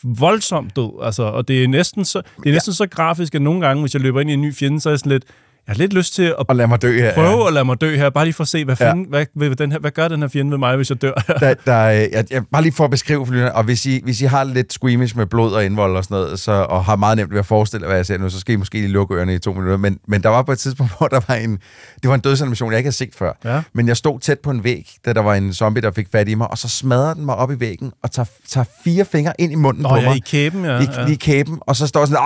voldsomt 0.02 0.76
død. 0.76 0.90
Altså, 1.02 1.22
og 1.22 1.48
det 1.48 1.64
er 1.64 1.68
næsten 1.68 2.04
så, 2.04 2.22
det 2.42 2.48
er 2.48 2.52
næsten 2.52 2.70
ja. 2.70 2.74
så 2.74 2.86
grafisk, 2.86 3.34
at 3.34 3.42
nogle 3.42 3.66
gange, 3.66 3.80
hvis 3.80 3.94
jeg 3.94 4.02
løber 4.02 4.20
ind 4.20 4.30
i 4.30 4.32
en 4.32 4.42
ny 4.42 4.54
fjende, 4.54 4.80
så 4.80 4.88
er 4.88 4.92
jeg 4.92 4.98
sådan 4.98 5.12
lidt, 5.12 5.24
jeg 5.68 5.74
har 5.74 5.78
lidt 5.78 5.92
lyst 5.92 6.14
til 6.14 6.22
at 6.22 6.34
Og 6.48 6.56
lad 6.56 6.66
mig 6.66 6.82
dø 6.82 6.98
her. 6.98 7.14
prøve 7.14 7.46
at 7.46 7.52
lade 7.52 7.64
mig 7.64 7.80
dø 7.80 7.96
her, 7.96 8.10
bare 8.10 8.24
lige 8.24 8.34
for 8.34 8.42
at 8.44 8.48
se, 8.48 8.64
hvad, 8.64 8.76
Ja. 8.80 8.88
fanden, 8.90 9.06
hvad, 9.08 9.26
hvad, 9.34 9.50
den 9.56 9.72
her, 9.72 9.78
hvad 9.78 9.90
gør 9.90 10.08
den 10.08 10.20
her 10.20 10.28
fjende 10.28 10.50
ved 10.50 10.58
mig, 10.58 10.76
hvis 10.76 10.90
jeg 10.90 11.02
dør 11.02 11.12
der, 11.40 11.54
der, 11.66 11.84
øh, 11.88 11.96
jeg, 12.12 12.24
jeg, 12.30 12.42
bare 12.52 12.62
lige 12.62 12.72
for 12.72 12.84
at 12.84 12.90
beskrive 12.90 13.26
for 13.26 13.48
og 13.48 13.64
hvis 13.64 13.86
I, 13.86 14.00
hvis 14.04 14.20
I 14.20 14.24
har 14.24 14.44
lidt 14.44 14.72
squeamish 14.72 15.16
med 15.16 15.26
blod 15.26 15.52
og 15.52 15.64
indvold 15.64 15.96
og 15.96 16.04
sådan 16.04 16.14
noget, 16.14 16.40
så, 16.40 16.52
og 16.52 16.84
har 16.84 16.96
meget 16.96 17.16
nemt 17.16 17.32
ved 17.32 17.38
at 17.38 17.46
forestille 17.46 17.86
hvad 17.86 17.96
jeg 17.96 18.06
ser 18.06 18.18
nu, 18.18 18.28
så 18.30 18.40
skal 18.40 18.52
I 18.52 18.56
måske 18.56 18.74
lige 18.74 18.88
lukke 18.88 19.14
ørerne 19.14 19.34
i 19.34 19.38
to 19.38 19.52
minutter. 19.52 19.76
Men, 19.76 19.98
men 20.08 20.22
der 20.22 20.28
var 20.28 20.42
på 20.42 20.52
et 20.52 20.58
tidspunkt, 20.58 20.92
hvor 20.98 21.08
der 21.08 21.20
var 21.28 21.34
en, 21.34 21.58
det 22.02 22.08
var 22.08 22.14
en 22.14 22.20
dødsanimation, 22.20 22.70
jeg 22.72 22.78
ikke 22.78 22.86
havde 22.86 22.96
set 22.96 23.14
før. 23.14 23.32
Ja. 23.44 23.62
Men 23.72 23.88
jeg 23.88 23.96
stod 23.96 24.20
tæt 24.20 24.38
på 24.38 24.50
en 24.50 24.64
væg, 24.64 24.86
da 25.06 25.12
der 25.12 25.22
var 25.22 25.34
en 25.34 25.52
zombie, 25.54 25.82
der 25.82 25.90
fik 25.90 26.06
fat 26.12 26.28
i 26.28 26.34
mig, 26.34 26.50
og 26.50 26.58
så 26.58 26.68
smadrer 26.68 27.14
den 27.14 27.24
mig 27.24 27.34
op 27.34 27.50
i 27.50 27.60
væggen 27.60 27.92
og 28.02 28.12
tager, 28.12 28.26
tager 28.48 28.64
fire 28.84 29.04
fingre 29.04 29.32
ind 29.38 29.52
i 29.52 29.54
munden 29.54 29.82
Nå 29.82 29.88
på 29.88 29.96
ja, 29.96 30.08
mig. 30.08 30.16
i 30.16 30.22
kæben, 30.26 30.64
ja. 30.64 30.80
I, 30.80 30.86
ja. 30.96 31.06
i 31.06 31.14
kæben, 31.14 31.58
og 31.60 31.76
så 31.76 31.86
står 31.86 32.04
sådan, 32.04 32.18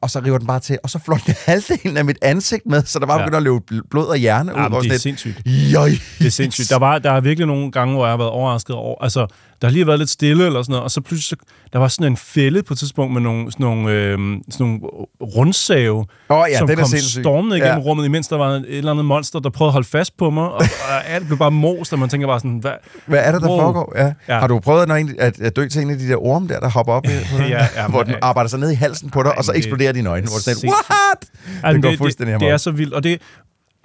og 0.00 0.10
så 0.10 0.20
river 0.24 0.38
den 0.38 0.46
bare 0.46 0.60
til, 0.60 0.78
og 0.82 0.90
så 0.90 0.98
flår 1.04 1.20
den 1.26 1.34
halvdelen 1.46 1.96
af 1.96 2.04
mit 2.04 2.18
ansigt 2.22 2.66
med, 2.72 2.82
så 2.84 2.98
der 2.98 3.06
bare 3.06 3.20
Ja. 3.20 3.36
at 3.36 3.42
løbe 3.42 3.56
bl- 3.72 3.86
blod 3.90 4.06
og 4.06 4.16
hjerne 4.16 4.52
ud. 4.52 4.56
Jamen, 4.56 4.72
og 4.76 4.82
det 4.82 4.88
er 4.88 4.92
lidt, 4.92 5.02
sindssygt. 5.02 5.42
Jøj. 5.46 5.90
Det 6.18 6.26
er 6.26 6.30
sindssygt. 6.30 6.70
Der, 6.70 6.78
var, 6.78 6.98
der 6.98 7.10
er 7.12 7.20
virkelig 7.20 7.46
nogle 7.46 7.70
gange, 7.72 7.94
hvor 7.94 8.04
jeg 8.04 8.12
har 8.12 8.16
været 8.16 8.30
overrasket 8.30 8.76
over... 8.76 9.02
Altså, 9.04 9.26
der 9.62 9.68
har 9.68 9.72
lige 9.72 9.86
været 9.86 9.98
lidt 9.98 10.10
stille 10.10 10.46
eller 10.46 10.62
sådan 10.62 10.70
noget, 10.72 10.84
og 10.84 10.90
så 10.90 11.00
pludselig... 11.00 11.38
Så, 11.40 11.46
der 11.72 11.78
var 11.78 11.88
sådan 11.88 12.12
en 12.12 12.16
fælde 12.16 12.62
på 12.62 12.72
et 12.74 12.78
tidspunkt 12.78 13.12
med 13.12 13.20
nogle, 13.20 13.52
sådan 13.52 13.64
nogle, 13.66 13.90
øh, 13.92 14.18
sådan 14.50 14.66
nogle 14.66 14.78
rundsave, 15.36 16.06
Åh 16.30 16.44
ja, 16.50 16.58
som 16.58 16.66
den 16.66 16.76
kom 16.76 16.86
stormende 16.86 17.56
igennem 17.56 17.78
Ja. 17.78 17.82
rummet, 17.84 18.04
imens 18.04 18.28
der 18.28 18.36
var 18.36 18.48
et 18.50 18.64
eller 18.68 18.90
andet 18.90 19.04
monster, 19.04 19.40
der 19.40 19.50
prøvede 19.50 19.68
at 19.68 19.72
holde 19.72 19.88
fast 19.88 20.16
på 20.16 20.30
mig, 20.30 20.44
og, 20.44 20.54
og 20.88 21.06
alt 21.08 21.26
blev 21.26 21.38
bare 21.38 21.50
most, 21.50 21.92
og 21.92 21.98
man 21.98 22.08
tænker 22.08 22.26
bare 22.26 22.40
sådan... 22.40 22.58
Hvad, 22.58 22.72
Hvad 23.06 23.18
er 23.22 23.32
det, 23.32 23.42
der 23.42 23.48
Wow. 23.48 23.58
foregår? 23.60 23.92
Ja. 23.96 24.04
Ja. 24.04 24.12
Ja. 24.28 24.38
Har 24.40 24.46
du 24.46 24.58
prøvet 24.58 24.88
når 24.88 24.94
en, 24.94 25.14
at, 25.18 25.40
at 25.40 25.56
dø 25.56 25.68
til 25.68 25.82
en 25.82 25.90
af 25.90 25.98
de 25.98 26.08
der 26.08 26.16
orme 26.26 26.48
der, 26.48 26.60
der 26.60 26.68
hopper 26.70 26.92
op, 26.92 27.04
dig? 27.06 27.26
Ja, 27.38 27.66
ja, 27.76 27.88
hvor 27.88 28.02
den 28.02 28.14
arbejder 28.22 28.48
sig 28.48 28.58
ned 28.60 28.70
i 28.70 28.74
halsen 28.74 29.10
på 29.10 29.22
dig, 29.22 29.38
og 29.38 29.44
så 29.44 29.52
det- 29.52 29.58
eksploderer 29.58 29.92
dine 29.92 30.08
øjne, 30.08 30.26
hvor 30.26 30.36
du 30.36 30.42
sindssygt. 30.42 30.70
what? 30.72 31.62
Ej, 31.64 31.72
Det 31.72 31.82
går 31.82 31.94
fuldstændig 31.98 32.32
det, 32.34 32.40
det 32.40 32.48
er 32.48 32.56
så 32.56 32.70
vildt, 32.70 32.94
og 32.94 33.02
det... 33.04 33.20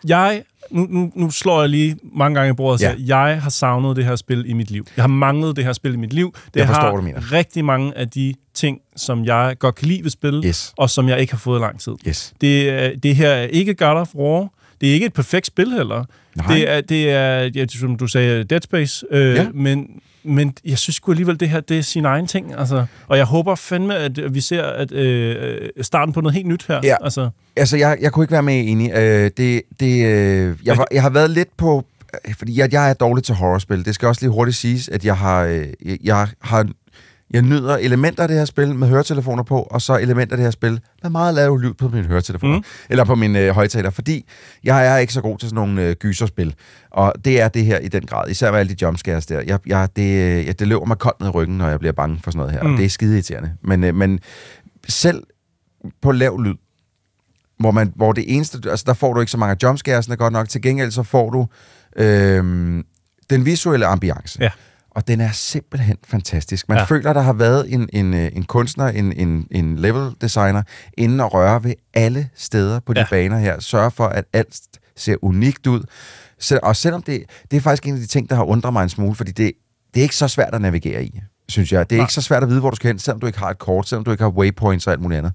Jeg, 0.08 0.44
nu, 0.72 0.88
nu, 0.90 1.12
nu 1.16 1.32
slår 1.32 1.60
jeg 1.62 1.70
lige 1.70 1.98
mange 2.14 2.36
gange 2.36 2.50
i 2.52 2.54
bordet 2.54 2.74
og 2.74 2.80
siger, 2.80 2.96
ja. 3.08 3.28
jeg 3.28 3.42
har 3.42 3.50
savnet 3.50 3.96
det 3.96 4.06
her 4.06 4.16
spil 4.16 4.50
i 4.50 4.54
mit 4.54 4.72
liv. 4.72 4.86
Jeg 4.98 5.04
har 5.04 5.08
manglet 5.08 5.56
det 5.56 5.64
her 5.66 5.74
spil 5.74 5.94
i 5.94 5.98
mit 5.98 6.14
liv. 6.14 6.34
Det 6.54 6.60
Jeg 6.60 6.68
forstår, 6.68 6.82
har 6.82 6.96
du 6.96 7.02
mener. 7.02 7.32
rigtig 7.32 7.66
mange 7.66 7.98
af 7.98 8.10
de 8.10 8.34
ting, 8.54 8.80
som 8.96 9.26
jeg 9.26 9.56
godt 9.60 9.76
kan 9.76 9.88
lide 9.88 10.04
ved 10.04 10.10
spil, 10.12 10.42
Yes. 10.46 10.74
og 10.78 10.90
som 10.90 11.10
jeg 11.10 11.20
ikke 11.20 11.34
har 11.34 11.38
fået 11.40 11.60
i 11.60 11.62
lang 11.62 11.80
tid. 11.80 11.94
Yes. 12.08 12.34
Det, 12.42 12.70
er- 12.70 12.96
det 13.04 13.16
her 13.16 13.30
er 13.30 13.44
ikke 13.44 13.74
God 13.74 13.96
of 13.96 14.16
War. 14.16 14.48
Det 14.82 14.90
er 14.90 14.94
ikke 14.94 15.06
et 15.06 15.14
perfekt 15.14 15.48
spil 15.48 15.72
heller. 15.72 16.04
Nej. 16.36 16.48
Det 16.56 16.70
er, 16.72 16.82
det 16.82 17.10
er 17.12 17.50
ja, 17.56 17.66
som 17.68 17.96
du 17.98 18.08
sagde, 18.08 18.44
Dead 18.44 18.62
Space. 18.62 19.06
Øh, 19.12 19.36
Ja. 19.36 19.48
men, 19.54 19.88
men 20.28 20.54
jeg 20.66 20.78
synes 20.78 20.96
sgu 20.96 21.12
alligevel, 21.12 21.40
det 21.40 21.50
her 21.50 21.60
det 21.60 21.78
er 21.78 21.82
sin 21.82 22.06
egen 22.06 22.28
ting. 22.28 22.54
Altså. 22.60 22.86
Og 23.08 23.18
jeg 23.18 23.26
håber 23.26 23.56
fandme, 23.56 23.96
at 23.96 24.34
vi 24.34 24.42
ser 24.42 24.64
at, 24.64 24.92
øh, 24.92 25.70
starten 25.82 26.14
på 26.14 26.22
noget 26.22 26.34
helt 26.36 26.48
nyt 26.48 26.66
her. 26.68 26.80
Ja. 26.84 26.96
Altså, 27.02 27.30
Altså, 27.56 27.78
jeg, 27.78 27.98
jeg 28.02 28.12
kunne 28.12 28.24
ikke 28.24 28.32
være 28.32 28.44
med 28.44 28.64
enig. 28.68 28.92
Øh, 28.92 29.32
det, 29.38 29.62
det, 29.80 30.06
øh, 30.06 30.56
jeg, 30.66 30.78
var, 30.78 30.88
jeg 30.92 31.02
har 31.02 31.10
været 31.10 31.30
lidt 31.30 31.58
på... 31.58 31.86
øh, 32.28 32.34
Fordi 32.36 32.60
jeg, 32.60 32.74
jeg 32.74 32.90
er 32.90 32.94
dårlig 32.94 33.24
til 33.24 33.36
horrorspil. 33.36 33.86
Det 33.86 33.96
skal 33.96 34.08
også 34.08 34.22
lige 34.22 34.32
hurtigt 34.32 34.58
siges, 34.58 34.90
at 34.90 35.06
jeg 35.06 35.18
har... 35.18 35.44
Øh, 35.44 35.66
jeg 36.04 36.28
har 36.42 36.68
jeg 37.32 37.42
nyder 37.42 37.78
elementer 37.78 38.24
af 38.24 38.28
det 38.28 38.38
her 38.38 38.46
spil 38.46 38.76
med 38.76 38.88
høretelefoner 38.88 39.44
på, 39.44 39.62
og 39.62 39.82
så 39.82 39.98
elementer 39.98 40.34
af 40.34 40.38
det 40.38 40.44
her 40.44 40.52
spil 40.52 40.80
med 41.04 41.12
meget 41.12 41.34
lav 41.34 41.58
lyd 41.58 41.74
på 41.74 41.88
mine 41.90 42.08
høretelefoner. 42.08 42.58
Mm. 42.58 42.64
Eller 42.90 43.04
på 43.04 43.16
mine 43.16 43.40
øh, 43.40 43.50
højtaler, 43.50 43.90
fordi 43.90 44.26
jeg 44.64 44.88
er 44.88 44.98
ikke 44.98 45.14
så 45.14 45.22
god 45.22 45.38
til 45.38 45.50
sådan 45.50 45.56
nogle 45.56 45.82
øh, 45.82 45.96
gyserspil. 45.96 46.56
Og 46.92 47.14
det 47.26 47.42
er 47.42 47.48
det 47.48 47.66
her 47.66 47.80
i 47.80 47.88
den 47.88 48.06
grad. 48.06 48.30
Især 48.30 48.52
med 48.52 48.60
alle 48.60 48.74
de 48.74 48.78
jumpscares 48.82 49.26
der. 49.26 49.42
Jeg, 49.42 49.60
jeg, 49.68 49.90
det, 49.96 50.02
øh, 50.02 50.46
jeg, 50.46 50.60
det 50.60 50.68
løber 50.68 50.86
mig 50.86 50.98
koldt 50.98 51.20
ned 51.20 51.28
i 51.28 51.32
ryggen, 51.32 51.58
når 51.58 51.70
jeg 51.70 51.80
bliver 51.80 51.94
bange 51.94 52.20
for 52.24 52.32
sådan 52.32 52.40
noget 52.40 52.54
her. 52.54 52.64
Mm. 52.64 52.72
Og 52.72 52.78
det 52.78 52.86
er 52.86 52.90
skide 52.90 53.14
irriterende. 53.14 53.54
Men, 53.62 53.84
øh, 53.84 53.96
men 53.96 54.20
selv 54.88 55.24
på 56.02 56.12
lav 56.12 56.42
lyd, 56.42 56.56
hvor, 57.60 57.72
man, 57.72 57.94
hvor 57.96 58.12
det 58.12 58.36
eneste, 58.36 58.70
altså 58.70 58.84
der 58.88 58.94
får 58.94 59.14
du 59.14 59.20
ikke 59.20 59.32
så 59.32 59.38
mange 59.38 59.52
af 59.52 59.58
jumpscaresene 59.64 60.16
godt 60.16 60.34
nok, 60.34 60.50
til 60.50 60.62
gengæld 60.62 60.92
så 60.92 61.04
får 61.04 61.30
du 61.30 61.48
øhm, 61.98 62.84
den 63.30 63.46
visuelle 63.46 63.86
ambiance. 63.86 64.40
Ja. 64.42 64.50
Og 64.98 65.08
den 65.08 65.22
er 65.22 65.32
simpelthen 65.32 65.98
fantastisk. 66.08 66.70
Man 66.70 66.78
ja. 66.78 66.84
Føler, 66.84 67.14
der 67.14 67.22
har 67.22 67.34
været 67.34 67.74
en, 67.74 67.90
en, 67.94 68.14
øh, 68.14 68.30
en 68.34 68.44
kunstner, 68.44 68.88
en, 68.88 69.14
en, 69.14 69.48
en 69.52 69.80
level 69.80 70.12
designer, 70.22 70.64
inden 70.98 71.20
at 71.20 71.34
røre 71.34 71.64
ved 71.64 71.74
alle 71.94 72.30
steder 72.36 72.80
på 72.80 72.94
de 72.94 73.00
Ja. 73.00 73.06
baner 73.10 73.38
her. 73.38 73.60
Sørge 73.60 73.92
for, 73.92 74.06
at 74.06 74.26
alt 74.34 74.60
ser 74.96 75.16
unikt 75.22 75.68
ud. 75.68 75.84
Så, 76.40 76.60
og 76.64 76.76
selvom 76.76 77.02
det, 77.02 77.24
det 77.52 77.58
er 77.58 77.62
faktisk 77.62 77.88
en 77.88 77.94
af 77.94 78.00
de 78.00 78.08
ting, 78.08 78.30
der 78.30 78.36
har 78.36 78.44
undret 78.44 78.74
mig 78.74 78.84
en 78.84 78.90
smule, 78.90 79.16
fordi 79.16 79.32
det, 79.32 79.52
det 79.94 80.00
er 80.00 80.04
ikke 80.04 80.16
så 80.16 80.28
svært 80.28 80.56
at 80.56 80.62
navigere 80.62 81.04
i, 81.06 81.20
synes 81.50 81.72
jeg. 81.72 81.90
Det 81.90 81.96
er 81.96 82.00
Nej. 82.00 82.04
ikke 82.06 82.14
så 82.14 82.22
svært 82.22 82.44
at 82.44 82.50
vide, 82.50 82.60
hvor 82.60 82.70
du 82.70 82.76
skal 82.76 82.88
hen, 82.88 83.00
selvom 83.00 83.20
du 83.20 83.28
ikke 83.28 83.40
har 83.40 83.50
et 83.50 83.60
kort, 83.60 83.88
selvom 83.90 84.04
du 84.04 84.12
ikke 84.12 84.24
har 84.24 84.32
waypoints 84.32 84.88
og 84.88 84.94
alt 84.94 85.02
muligt 85.02 85.18
andet. 85.18 85.34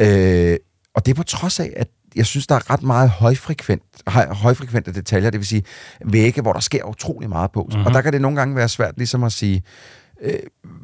Øh, 0.00 0.56
og 0.94 1.06
det 1.06 1.12
er 1.12 1.16
på 1.16 1.22
trods 1.22 1.60
af, 1.60 1.72
at 1.76 1.88
jeg 2.16 2.26
synes, 2.26 2.46
der 2.46 2.54
er 2.54 2.70
ret 2.70 2.82
meget 2.82 3.10
højfrekvent, 3.10 3.82
høj, 4.06 4.26
højfrekvente 4.26 4.92
detaljer, 4.92 5.30
det 5.30 5.40
vil 5.40 5.46
sige 5.46 5.62
vægge, 6.04 6.42
hvor 6.42 6.52
der 6.52 6.60
sker 6.60 6.84
utrolig 6.84 7.28
meget 7.28 7.50
på. 7.50 7.68
Mm-hmm. 7.70 7.86
Og 7.86 7.94
der 7.94 8.00
kan 8.00 8.12
det 8.12 8.20
nogle 8.20 8.36
gange 8.36 8.56
være 8.56 8.68
svært 8.68 8.94
ligesom 8.96 9.24
at 9.24 9.32
sige, 9.32 9.62
øh, 10.22 10.32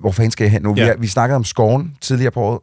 hvor 0.00 0.10
fanden 0.12 0.30
skal 0.30 0.44
jeg 0.44 0.52
hen 0.52 0.62
nu? 0.62 0.74
Ja. 0.76 0.82
Vi, 0.82 0.88
har- 0.88 0.96
vi 0.98 1.06
snakkede 1.06 1.36
om 1.36 1.44
skoven 1.44 1.96
tidligere 2.00 2.30
på 2.30 2.40
året, 2.40 2.60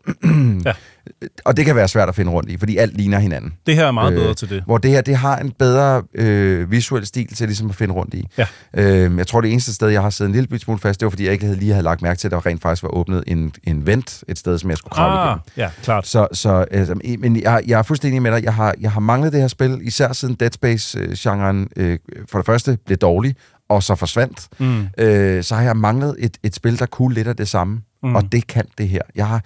Ja. 0.66 0.74
og 1.46 1.58
det 1.58 1.66
kan 1.66 1.76
være 1.76 1.88
svært 1.88 2.10
at 2.10 2.16
finde 2.16 2.32
rundt 2.32 2.50
i, 2.50 2.58
fordi 2.58 2.78
alt 2.78 2.98
ligner 2.98 3.20
hinanden. 3.20 3.54
det 3.66 3.76
her 3.76 3.86
er 3.86 3.92
meget 3.92 4.14
bedre 4.14 4.34
til 4.34 4.50
det. 4.50 4.64
Hvor 4.66 4.78
det 4.78 4.92
her, 4.92 5.02
det 5.02 5.16
har 5.16 5.38
en 5.38 5.52
bedre 5.60 6.04
øh, 6.16 6.72
visuel 6.72 7.06
stil 7.06 7.28
til 7.36 7.48
ligesom 7.48 7.70
at 7.70 7.76
finde 7.76 7.94
rundt 7.94 8.14
i. 8.14 8.28
Ja. 8.38 8.46
Øh, 8.74 9.18
jeg 9.18 9.28
tror, 9.28 9.42
det 9.42 9.52
eneste 9.52 9.74
sted, 9.74 9.88
jeg 9.90 10.02
har 10.02 10.10
siddet 10.10 10.30
en 10.36 10.42
lille 10.42 10.60
smule 10.60 10.80
fast, 10.80 11.00
det 11.00 11.06
var, 11.06 11.10
fordi 11.10 11.24
jeg 11.26 11.34
ikke 11.34 11.46
havde 11.46 11.60
lige 11.60 11.72
havde 11.72 11.84
lagt 11.84 12.02
mærke 12.02 12.18
til, 12.20 12.28
at 12.28 12.32
der 12.32 12.46
rent 12.46 12.62
faktisk 12.62 12.84
var 12.84 12.90
åbnet 12.90 13.24
en, 13.28 13.54
en 13.64 13.86
vent 13.86 14.24
et 14.28 14.38
sted, 14.40 14.58
som 14.60 14.70
jeg 14.70 14.78
skulle 14.78 14.92
kravle 14.92 15.20
Ah, 15.20 15.28
igennem. 15.28 15.42
ja, 15.58 15.70
klart. 15.84 16.08
Så, 16.08 16.28
så 16.34 16.66
i- 17.04 17.18
men 17.18 17.42
jeg, 17.42 17.62
jeg 17.68 17.80
er 17.80 17.84
fuldstændig 17.84 18.22
med 18.22 18.32
dig. 18.32 18.44
Jeg 18.44 18.54
har, 18.54 18.74
jeg 18.82 18.92
har 18.92 19.00
manglet 19.00 19.34
det 19.34 19.42
her 19.42 19.48
spil, 19.48 19.80
især 19.82 20.14
siden 20.14 20.36
Dead 20.36 20.52
Space-genren 20.52 21.68
øh, 21.76 22.00
for 22.30 22.40
det 22.40 22.46
første 22.46 22.78
blev 22.86 22.98
dårlig, 22.98 23.36
og 23.76 23.84
så 23.84 23.96
forsvandt. 23.96 24.48
Mm. 24.60 24.88
Øh, 24.98 25.44
så 25.44 25.56
har 25.56 25.62
jeg 25.64 25.78
manglet 25.78 26.16
et, 26.20 26.38
et 26.44 26.56
spil, 26.56 26.80
der 26.80 26.86
kunne 26.86 27.14
lidt 27.14 27.28
af 27.28 27.36
det 27.36 27.48
samme. 27.48 27.82
Mm. 28.04 28.16
Og 28.16 28.32
det 28.32 28.48
kan 28.48 28.66
det 28.78 28.90
her. 28.90 29.02
Jeg, 29.16 29.28
har, 29.28 29.44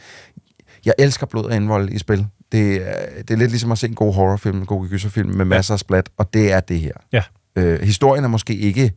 jeg 0.85 0.93
elsker 0.99 1.25
blod 1.25 1.43
og 1.45 1.55
indvold 1.55 1.89
i 1.89 1.97
spil. 1.97 2.27
Det, 2.51 2.75
er- 2.75 3.21
det 3.21 3.31
er 3.31 3.37
lidt 3.37 3.51
ligesom 3.51 3.71
at 3.71 3.77
se 3.77 3.87
en 3.87 3.95
god 3.95 4.13
horrorfilm, 4.13 4.57
en 4.57 4.65
god 4.65 4.87
gyserfilm 4.89 5.29
med 5.29 5.45
masser 5.45 5.73
af 5.73 5.79
splat, 5.79 6.09
og 6.17 6.33
det 6.33 6.51
er 6.51 6.59
det 6.59 6.79
her. 6.79 6.91
Ja. 7.13 7.23
Øh, 7.55 7.81
historien 7.81 8.23
er 8.23 8.27
måske 8.27 8.55
ikke 8.55 8.91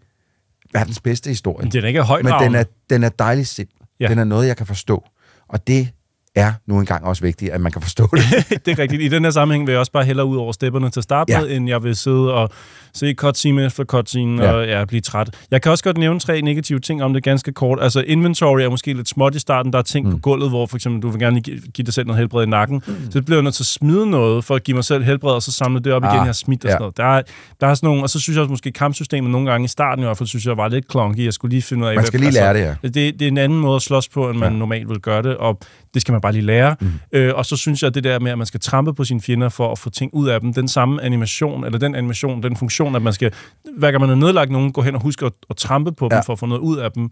verdens 0.72 1.00
bedste 1.00 1.28
historie. 1.30 1.64
Men 1.64 1.72
den 1.72 1.84
er 1.84 1.88
ikke 1.88 2.02
højt 2.02 2.24
Men 2.24 2.32
den 2.40 2.54
er, 2.54 2.64
den 2.90 3.02
er 3.04 3.08
dejligt 3.08 3.48
simpel. 3.48 3.76
Ja. 4.00 4.08
Den 4.08 4.18
er 4.18 4.24
noget, 4.24 4.46
jeg 4.46 4.56
kan 4.56 4.66
forstå. 4.66 5.04
Og 5.48 5.66
det 5.66 5.88
er 6.34 6.52
nu 6.66 6.78
engang 6.78 7.04
også 7.04 7.22
vigtigt, 7.22 7.50
at 7.52 7.60
man 7.60 7.72
kan 7.72 7.82
forstå 7.82 8.08
det. 8.12 8.22
det 8.66 8.72
er 8.72 8.78
rigtigt. 8.78 9.02
I 9.02 9.08
den 9.08 9.24
her 9.24 9.30
sammenhæng 9.30 9.66
vil 9.66 9.72
jeg 9.72 9.80
også 9.80 9.92
bare 9.92 10.04
hellere 10.04 10.26
ud 10.26 10.36
over 10.36 10.52
stepperne 10.52 10.90
til 10.90 11.00
at 11.00 11.04
starte 11.04 11.32
Ja. 11.32 11.40
med, 11.40 11.50
end 11.50 11.68
jeg 11.68 11.82
vil 11.82 11.96
sidde 11.96 12.34
og 12.34 12.50
se 12.94 13.14
cutscene 13.14 13.64
efter 13.64 13.84
cutscene 13.84 14.42
Ja. 14.44 14.52
og 14.52 14.66
ja, 14.66 14.84
blive 14.84 15.00
træt. 15.00 15.36
Jeg 15.50 15.62
kan 15.62 15.72
også 15.72 15.84
godt 15.84 15.98
nævne 15.98 16.20
tre 16.20 16.40
negative 16.42 16.78
ting 16.78 17.02
om 17.02 17.12
det 17.12 17.22
ganske 17.22 17.52
kort. 17.52 17.78
Altså 17.82 18.00
inventory 18.06 18.60
er 18.60 18.68
måske 18.70 18.92
lidt 18.92 19.08
småt 19.08 19.34
i 19.34 19.38
starten. 19.38 19.72
Der 19.72 19.78
er 19.78 19.82
ting 19.82 20.06
mm. 20.06 20.12
på 20.12 20.18
gulvet, 20.18 20.48
hvor 20.50 20.66
for 20.66 20.76
eksempel 20.76 21.02
du 21.02 21.08
vil 21.08 21.20
gerne 21.20 21.40
give, 21.40 21.84
dig 21.84 21.94
selv 21.94 22.06
noget 22.06 22.18
helbred 22.18 22.46
i 22.46 22.48
nakken. 22.50 22.82
Mm. 22.86 22.94
Så 23.10 23.18
det 23.18 23.24
bliver 23.24 23.38
jeg 23.38 23.42
nødt 23.44 23.54
til 23.54 23.62
at 23.62 23.66
smide 23.66 24.10
noget 24.10 24.44
for 24.44 24.54
at 24.54 24.62
give 24.64 24.74
mig 24.74 24.84
selv 24.84 25.04
helbred, 25.04 25.32
og 25.32 25.42
så 25.42 25.52
samle 25.52 25.80
det 25.80 25.92
op 25.92 26.02
igen, 26.02 26.10
Ah, 26.10 26.14
jeg 26.16 26.24
har 26.24 26.32
smidt 26.32 26.64
og 26.64 26.68
ja. 26.68 26.72
sådan 26.72 26.80
noget. 26.82 26.96
Der 26.96 27.04
er, 27.04 27.22
der 27.60 27.66
er 27.66 27.74
sådan 27.74 27.86
nogle, 27.86 28.02
og 28.02 28.10
så 28.10 28.20
synes 28.20 28.34
jeg 28.36 28.42
også 28.42 28.50
måske 28.50 28.72
kampsystemet 28.72 29.30
nogle 29.30 29.50
gange 29.50 29.64
i 29.64 29.68
starten 29.68 30.02
i 30.04 30.06
hvert 30.06 30.18
fald, 30.18 30.26
synes 30.28 30.46
jeg 30.46 30.56
var 30.56 30.68
lidt 30.68 30.88
klonky. 30.88 31.24
Jeg 31.24 31.32
skulle 31.32 31.50
lige 31.52 31.62
finde 31.62 31.82
ud 31.82 31.88
af, 31.88 31.94
Man 31.94 31.98
hvad- 31.98 32.06
skal 32.06 32.20
lige 32.20 32.32
lære 32.32 32.54
det, 32.54 32.60
ja. 32.60 32.74
det, 32.88 32.94
det 32.94 33.22
er 33.22 33.28
en 33.28 33.38
anden 33.38 33.58
måde 33.60 33.76
at 33.76 33.82
slås 33.82 34.08
på, 34.08 34.30
end 34.30 34.38
man 34.38 34.52
ja. 34.52 34.58
normalt 34.58 34.88
vil 34.88 35.00
gøre 35.00 35.22
det, 35.22 35.36
og 35.36 35.58
det 35.94 36.02
skal 36.02 36.12
man 36.12 36.20
bare 36.20 36.32
lige 36.32 36.42
lære. 36.42 36.76
Mm. 36.80 36.88
Øh, 37.12 37.34
og 37.34 37.46
så 37.46 37.56
synes 37.56 37.82
jeg, 37.82 37.88
at 37.88 37.94
det 37.94 38.04
der 38.04 38.18
med, 38.18 38.30
at 38.32 38.38
man 38.38 38.46
skal 38.46 38.60
trampe 38.60 38.94
på 38.94 39.04
sine 39.04 39.20
fjender 39.20 39.48
for 39.48 39.72
at 39.72 39.78
få 39.78 39.90
ting 39.90 40.14
ud 40.14 40.28
af 40.28 40.40
dem, 40.40 40.54
den 40.54 40.68
samme 40.68 41.02
animation, 41.02 41.64
eller 41.64 41.78
den 41.78 41.94
animation, 41.94 42.42
den 42.42 42.56
funktion, 42.56 42.96
at 42.96 43.02
man 43.02 43.12
skal, 43.12 43.32
hver 43.78 43.90
gang 43.90 44.00
man 44.00 44.08
har 44.08 44.16
nedlagt 44.16 44.50
nogen, 44.50 44.72
gå 44.72 44.82
hen 44.82 44.94
og 44.94 45.02
huske 45.02 45.26
at, 45.26 45.32
at 45.50 45.56
trampe 45.56 45.92
på 45.92 46.08
ja. 46.10 46.16
Dem 46.16 46.24
for 46.26 46.32
at 46.32 46.38
få 46.38 46.46
noget 46.46 46.60
ud 46.60 46.76
af 46.76 46.92
dem, 46.92 47.10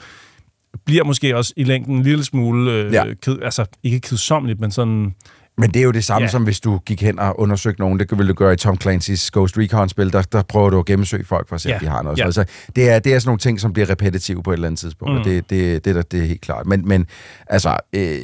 bliver 0.87 1.05
måske 1.05 1.37
også 1.37 1.53
i 1.57 1.65
længden 1.65 1.97
en 1.97 2.03
lille 2.03 2.25
smule, 2.25 2.73
øh, 2.73 2.93
Ja. 2.93 3.05
ked, 3.23 3.39
altså 3.43 3.65
ikke 3.83 4.01
kedsommeligt, 4.01 4.61
men 4.61 4.71
sådan... 4.71 5.15
Men 5.59 5.71
det 5.71 5.81
er 5.81 5.85
jo 5.85 5.91
det 5.91 6.05
samme, 6.05 6.25
ja. 6.27 6.31
som 6.31 6.45
hvis 6.45 6.61
du 6.61 6.79
gik 6.87 7.03
hen 7.03 7.19
og 7.19 7.41
undersøgte 7.41 7.81
nogen. 7.81 7.99
Det 8.01 8.19
ville 8.19 8.29
du 8.29 8.35
gøre 8.35 8.53
i 8.53 8.57
Tom 8.57 8.79
Clancy's 8.85 9.29
Ghost 9.33 9.59
Recon-spil. 9.59 10.13
Der, 10.13 10.23
der 10.23 10.43
prøver 10.43 10.71
du 10.71 10.79
at 10.79 10.85
gennemsøge 10.85 11.25
folk 11.25 11.49
for 11.49 11.55
at 11.55 11.61
se, 11.61 11.69
Ja. 11.69 11.75
om 11.75 11.81
de 11.81 11.87
har 11.87 12.03
noget. 12.03 12.19
Ja. 12.19 12.31
Så 12.31 12.45
det 12.77 12.91
er, 12.91 12.99
det 12.99 13.15
er 13.15 13.19
sådan 13.19 13.29
nogle 13.29 13.39
ting, 13.39 13.61
som 13.61 13.73
bliver 13.73 13.91
repetitive 13.91 14.43
på 14.43 14.51
et 14.51 14.55
eller 14.55 14.67
andet 14.67 14.79
tidspunkt. 14.81 15.13
Mm. 15.13 15.19
Mm. 15.19 15.25
Det, 15.25 15.51
det, 15.51 15.85
det, 15.85 15.91
er 15.91 15.95
der- 15.95 16.03
det 16.03 16.21
er 16.23 16.27
helt 16.27 16.41
klart. 16.41 16.67
Men, 16.67 16.89
men 16.89 17.07
altså, 17.47 17.77
øh, 17.93 18.17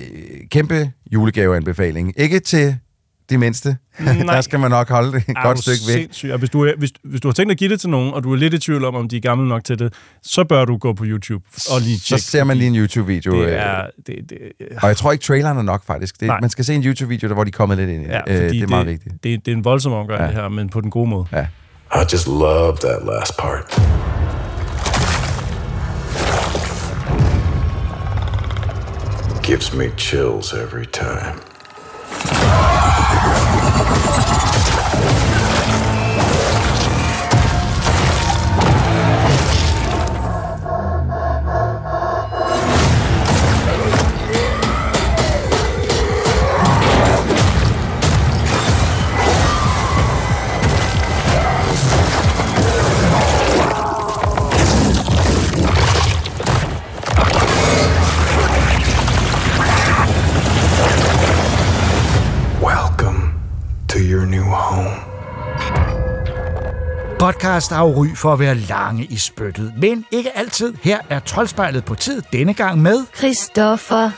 kæmpe 0.50 0.90
julegaveanbefaling. 1.12 2.12
Ikke 2.16 2.40
til 2.40 2.76
de 3.30 3.38
mindste. 3.38 3.76
Nej. 3.98 4.34
der 4.34 4.40
skal 4.40 4.60
man 4.60 4.70
nok 4.70 4.88
holde 4.88 5.12
det 5.12 5.24
et 5.28 5.36
godt 5.42 5.58
stykke 5.58 5.80
væk. 5.88 5.96
sindssyg? 5.96 6.30
Og 6.32 6.38
hvis 6.38 6.50
du, 6.50 6.64
er, 6.64 6.72
hvis, 6.78 6.90
hvis 7.04 7.20
du 7.20 7.28
har 7.28 7.32
tænkt 7.32 7.52
at 7.52 7.58
give 7.58 7.70
det 7.70 7.80
til 7.80 7.90
nogen, 7.90 8.14
og 8.14 8.24
du 8.24 8.32
er 8.32 8.36
lidt 8.36 8.54
i 8.54 8.58
tvivl 8.58 8.84
om, 8.84 8.94
om 8.94 9.08
de 9.08 9.16
er 9.16 9.20
gamle 9.20 9.48
nok 9.48 9.64
til 9.64 9.78
det, 9.78 9.92
så 10.22 10.44
bør 10.44 10.64
du 10.64 10.76
gå 10.76 10.92
på 10.92 11.04
YouTube 11.06 11.44
og 11.74 11.80
lige 11.80 11.98
Så 11.98 12.04
tjekke. 12.08 12.22
ser 12.22 12.44
man 12.44 12.56
lige 12.56 12.66
en 12.68 12.76
YouTube-video. 12.76 13.32
Det 13.32 13.46
øh, 13.46 13.52
er, 13.52 13.86
det, 14.06 14.14
det, 14.30 14.38
Og 14.82 14.88
jeg 14.88 14.96
tror 14.96 15.12
ikke, 15.12 15.22
traileren 15.24 15.58
er 15.58 15.62
nok, 15.62 15.86
faktisk. 15.86 16.20
Det, 16.20 16.26
Nej. 16.28 16.40
man 16.40 16.50
skal 16.50 16.64
se 16.64 16.74
en 16.74 16.84
YouTube-video, 16.84 17.28
der, 17.28 17.34
hvor 17.34 17.44
de 17.44 17.48
er 17.48 17.52
kommet 17.52 17.78
lidt 17.78 17.90
ind 17.90 18.02
i 18.02 18.06
det. 18.06 18.12
ja, 18.12 18.20
Øh, 18.44 18.50
det 18.50 18.62
er 18.62 18.66
meget 18.66 18.86
vigtigt. 18.86 19.14
Det, 19.24 19.46
det 19.46 19.52
er 19.52 19.56
en 19.56 19.64
voldsom 19.64 19.92
omgang, 19.92 20.18
Ja. 20.18 20.24
ja. 20.24 20.30
det 20.32 20.40
her, 20.40 20.48
men 20.48 20.68
på 20.68 20.80
den 20.80 20.90
gode 20.90 21.08
måde. 21.10 21.26
Ja. 21.32 21.46
I 21.94 22.04
just 22.12 22.26
love 22.26 22.76
that 22.76 22.98
last 23.06 23.36
part. 23.38 23.80
Gives 29.42 29.74
me 29.74 29.90
chills 29.98 30.52
every 30.54 30.86
time. 30.86 31.34
Yeah. 33.24 33.53
Podcast 67.24 67.72
har 67.72 67.86
jo 67.86 68.02
ry 68.02 68.06
for 68.16 68.32
at 68.32 68.38
være 68.38 68.54
lange 68.54 69.04
i 69.04 69.16
spyttet, 69.16 69.72
men 69.76 70.04
ikke 70.12 70.38
altid. 70.38 70.74
Her 70.82 70.98
er 71.10 71.20
Troldspejlet 71.20 71.84
på 71.84 71.94
tid 71.94 72.22
denne 72.32 72.54
gang 72.54 72.82
med... 72.82 73.06
Christoffer. 73.16 74.10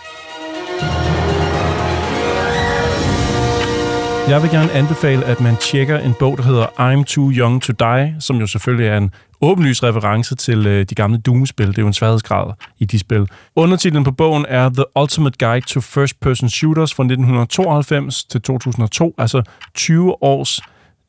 Jeg 4.30 4.42
vil 4.42 4.50
gerne 4.50 4.72
anbefale, 4.72 5.24
at 5.24 5.40
man 5.40 5.56
tjekker 5.56 5.98
en 5.98 6.14
bog, 6.18 6.38
der 6.38 6.42
hedder 6.42 6.66
I'm 6.66 7.04
Too 7.04 7.30
Young 7.32 7.62
to 7.62 7.72
Die, 7.72 8.16
som 8.20 8.36
jo 8.36 8.46
selvfølgelig 8.46 8.86
er 8.86 8.96
en 8.96 9.10
åbenlys 9.40 9.82
reference 9.82 10.34
til 10.34 10.66
øh, 10.66 10.84
de 10.84 10.94
gamle 10.94 11.18
Doom-spil. 11.18 11.66
Det 11.66 11.78
er 11.78 11.82
jo 11.82 11.88
en 11.88 11.94
sværhedsgrad 11.94 12.52
i 12.78 12.84
de 12.84 12.98
spil. 12.98 13.28
Undertitlen 13.56 14.04
på 14.04 14.12
bogen 14.12 14.46
er 14.48 14.68
The 14.68 14.84
Ultimate 15.00 15.46
Guide 15.46 15.66
to 15.66 15.80
First-Person 15.80 16.48
Shooters 16.48 16.94
fra 16.94 17.02
1992 17.02 18.24
til 18.24 18.42
2002, 18.42 19.14
altså 19.18 19.42
20 19.74 20.22
års 20.22 20.60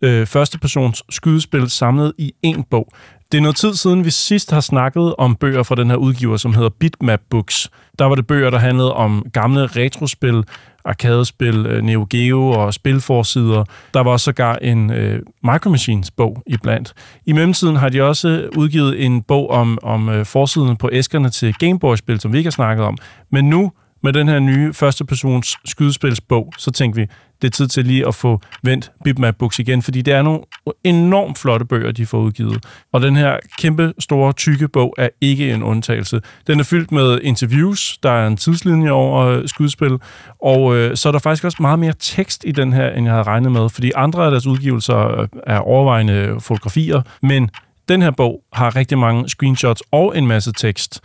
øh, 0.02 0.26
førstepersons 0.26 1.04
skydespil 1.10 1.70
samlet 1.70 2.14
i 2.18 2.34
én 2.46 2.62
bog. 2.70 2.88
Det 3.32 3.38
er 3.38 3.42
noget 3.42 3.56
tid 3.56 3.74
siden, 3.74 4.06
vi 4.06 4.12
sidst 4.12 4.52
har 4.52 4.60
snakket 4.60 5.16
om 5.18 5.36
bøger 5.36 5.64
fra 5.64 5.76
den 5.76 5.90
her 5.90 5.98
udgiver, 5.98 6.38
som 6.38 6.54
hedder 6.54 6.70
Bitmap 6.70 7.20
Books. 7.30 7.70
Der 8.00 8.06
var 8.06 8.16
det 8.16 8.28
bøger, 8.28 8.50
der 8.50 8.58
handlede 8.58 8.94
om 8.94 9.26
gamle 9.34 9.66
retrospil, 9.66 10.44
arkadespil, 10.86 11.66
øh, 11.66 11.84
Neo 11.84 12.08
Geo 12.10 12.50
og 12.50 12.74
spilforsider. 12.74 13.64
Der 13.94 14.00
var 14.00 14.12
også 14.12 14.24
sågar 14.24 14.56
en 14.56 14.92
øh, 14.92 15.22
Micro 15.44 15.70
Machines 15.70 16.12
bog 16.12 16.44
iblandt. 16.48 16.94
I 17.26 17.34
mellemtiden 17.34 17.76
har 17.76 17.90
de 17.90 18.02
også 18.02 18.50
udgivet 18.58 19.06
en 19.06 19.22
bog 19.22 19.50
om, 19.50 19.78
om 19.84 20.10
øh, 20.10 20.26
forsiden 20.26 20.78
på 20.78 20.90
æskerne 20.94 21.30
til 21.30 21.54
Game 21.54 21.80
Boy-spil, 21.80 22.20
som 22.20 22.34
vi 22.34 22.38
ikke 22.38 22.48
har 22.48 22.52
snakket 22.52 22.86
om. 22.86 22.98
Men 23.32 23.50
nu, 23.50 23.72
med 24.04 24.14
den 24.14 24.28
her 24.28 24.40
nye 24.40 24.74
førstepersons 24.74 25.58
skydespilsbog, 25.66 26.54
så 26.58 26.72
tænkte 26.72 27.02
vi, 27.02 27.08
det 27.42 27.48
er 27.48 27.52
tid 27.52 27.68
til 27.68 27.86
lige 27.86 28.08
at 28.08 28.16
få 28.16 28.42
vendt 28.64 28.92
Bitmap 29.04 29.36
Books 29.36 29.60
igen, 29.60 29.82
fordi 29.82 30.02
det 30.02 30.14
er 30.14 30.22
nogle 30.22 30.40
enormt 30.84 31.38
flotte 31.38 31.66
bøger, 31.66 31.92
de 31.92 32.06
får 32.06 32.18
udgivet. 32.18 32.66
Og 32.94 33.02
den 33.02 33.16
her 33.16 33.38
kæmpe, 33.60 33.94
store, 34.00 34.34
tykke 34.34 34.68
bog 34.68 34.96
er 34.98 35.10
ikke 35.22 35.54
en 35.54 35.64
undtagelse. 35.64 36.22
Den 36.48 36.60
er 36.60 36.64
fyldt 36.64 36.92
med 36.92 37.20
interviews, 37.24 37.98
der 38.04 38.12
er 38.12 38.28
en 38.28 38.38
tidslinje 38.38 38.92
over 38.92 39.26
øh, 39.26 39.48
skydespil, 39.48 39.98
og 40.42 40.76
øh, 40.76 40.98
så 40.98 41.10
er 41.10 41.12
der 41.12 41.20
faktisk 41.20 41.44
også 41.44 41.58
meget 41.62 41.80
mere 41.80 41.94
tekst 42.00 42.44
i 42.48 42.52
den 42.52 42.74
her, 42.74 42.90
end 42.90 43.06
jeg 43.06 43.14
havde 43.14 43.24
regnet 43.24 43.52
med, 43.52 43.70
fordi 43.70 43.92
andre 43.96 44.26
af 44.26 44.32
deres 44.32 44.48
udgivelser 44.48 45.22
øh, 45.22 45.28
er 45.48 45.60
overvejende 45.60 46.38
fotografier, 46.40 47.02
men 47.22 47.50
den 47.90 48.02
her 48.02 48.12
bog 48.12 48.42
har 48.54 48.76
rigtig 48.76 48.98
mange 48.98 49.30
screenshots 49.30 49.84
og 49.92 50.18
en 50.18 50.28
masse 50.28 50.54
tekst. 50.54 51.02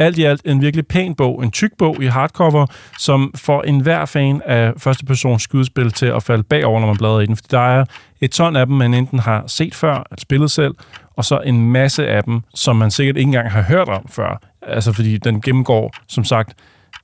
Alt 0.00 0.18
i 0.18 0.24
alt 0.24 0.40
en 0.44 0.60
virkelig 0.60 0.86
pæn 0.86 1.14
bog, 1.14 1.44
en 1.44 1.50
tyk 1.50 1.70
bog 1.78 2.02
i 2.02 2.06
hardcover, 2.06 2.66
som 2.98 3.32
får 3.34 3.62
enhver 3.62 4.04
fan 4.04 4.42
af 4.44 4.72
første 4.78 5.04
persons 5.04 5.42
skydespil 5.42 5.92
til 5.92 6.06
at 6.06 6.22
falde 6.22 6.42
bagover, 6.42 6.80
når 6.80 6.86
man 6.86 6.96
bladrer 6.96 7.20
i 7.20 7.26
den. 7.26 7.36
Fordi 7.36 7.48
der 7.50 7.60
er 7.60 7.84
et 8.20 8.30
ton 8.30 8.56
af 8.56 8.66
dem, 8.66 8.76
man 8.76 8.94
enten 8.94 9.18
har 9.18 9.44
set 9.46 9.74
før, 9.74 10.06
at 10.10 10.20
spillet 10.20 10.50
selv, 10.50 10.74
og 11.16 11.24
så 11.24 11.40
en 11.40 11.70
masse 11.70 12.08
af 12.08 12.24
dem, 12.24 12.40
som 12.54 12.76
man 12.76 12.90
sikkert 12.90 13.16
ikke 13.16 13.28
engang 13.28 13.50
har 13.50 13.62
hørt 13.62 13.88
om 13.88 14.06
før. 14.10 14.40
Altså 14.62 14.92
fordi 14.92 15.16
den 15.16 15.40
gennemgår, 15.40 15.94
som 16.08 16.24
sagt, 16.24 16.54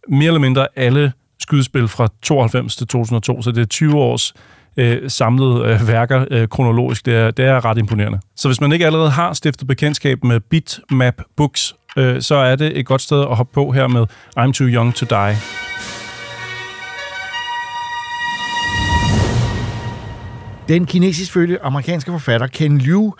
mere 0.08 0.26
eller 0.26 0.40
mindre 0.40 0.66
alle 0.76 1.12
skydespil 1.40 1.88
fra 1.88 2.08
92 2.22 2.76
til 2.76 2.86
2002, 2.86 3.42
så 3.42 3.50
det 3.50 3.60
er 3.60 3.66
20 3.66 3.94
års 3.94 4.34
øh, 4.76 5.10
samlede 5.10 5.64
øh, 5.64 5.88
værker 5.88 6.24
øh, 6.30 6.48
kronologisk. 6.48 7.06
Det 7.06 7.14
er, 7.14 7.30
det 7.30 7.44
er 7.44 7.64
ret 7.64 7.78
imponerende. 7.78 8.20
Så 8.36 8.48
hvis 8.48 8.60
man 8.60 8.72
ikke 8.72 8.86
allerede 8.86 9.10
har 9.10 9.32
stiftet 9.32 9.68
bekendtskab 9.68 10.24
med 10.24 10.40
Bitmap 10.40 11.14
Books, 11.36 11.74
øh, 11.96 12.22
så 12.22 12.34
er 12.34 12.56
det 12.56 12.78
et 12.78 12.86
godt 12.86 13.02
sted 13.02 13.20
at 13.20 13.36
hoppe 13.36 13.54
på 13.54 13.70
her 13.70 13.88
med 13.88 14.06
I'm 14.38 14.52
Too 14.52 14.66
Young 14.66 14.94
to 14.94 15.06
Die. 15.06 15.36
Den 20.68 20.86
kinesisk 20.86 21.32
fødte 21.32 21.62
amerikanske 21.62 22.10
forfatter 22.10 22.46
Ken 22.46 22.78
Liu 22.78 23.14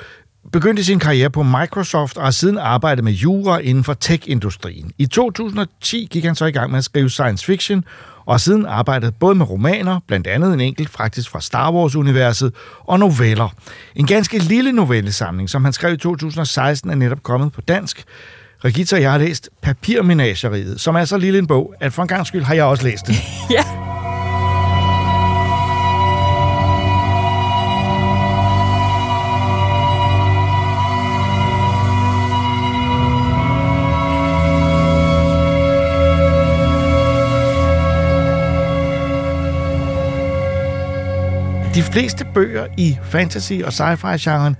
begyndte 0.52 0.84
sin 0.84 0.98
karriere 0.98 1.30
på 1.30 1.42
Microsoft 1.42 2.16
og 2.16 2.24
har 2.24 2.30
siden 2.30 2.58
arbejdet 2.58 3.04
med 3.04 3.12
jura 3.12 3.58
inden 3.58 3.84
for 3.84 3.94
tech-industrien. 3.94 4.92
I 4.98 5.06
2010 5.06 6.08
gik 6.10 6.24
han 6.24 6.34
så 6.34 6.44
i 6.44 6.50
gang 6.50 6.70
med 6.70 6.78
at 6.78 6.84
skrive 6.84 7.10
science 7.10 7.46
fiction, 7.46 7.84
og 8.26 8.34
har 8.34 8.38
siden 8.38 8.66
arbejdet 8.66 9.14
både 9.14 9.34
med 9.34 9.50
romaner, 9.50 10.00
blandt 10.06 10.26
andet 10.26 10.54
en 10.54 10.60
enkelt 10.60 10.90
faktisk 10.90 11.30
fra 11.30 11.40
Star 11.40 11.72
Wars-universet, 11.72 12.52
og 12.78 12.98
noveller. 12.98 13.48
En 13.94 14.06
ganske 14.06 14.38
lille 14.38 14.72
novellesamling, 14.72 15.50
som 15.50 15.64
han 15.64 15.72
skrev 15.72 15.94
i 15.94 15.96
2016, 15.96 16.90
er 16.90 16.94
netop 16.94 17.22
kommet 17.22 17.52
på 17.52 17.60
dansk. 17.60 18.04
Regita 18.64 19.00
jeg 19.00 19.12
har 19.12 19.18
læst 19.18 19.50
Papirmenageriet, 19.62 20.80
som 20.80 20.94
er 20.94 21.04
så 21.04 21.18
lille 21.18 21.38
en 21.38 21.46
bog, 21.46 21.74
at 21.80 21.92
for 21.92 22.02
en 22.02 22.08
gang 22.08 22.26
skyld 22.26 22.42
har 22.42 22.54
jeg 22.54 22.64
også 22.64 22.84
læst 22.84 23.06
den. 23.06 23.14
ja. 23.50 23.64
De 41.74 41.82
fleste 41.82 42.24
bøger 42.34 42.66
i 42.76 42.98
fantasy- 43.02 43.64
og 43.64 43.72
sci-fi-genren 43.72 44.56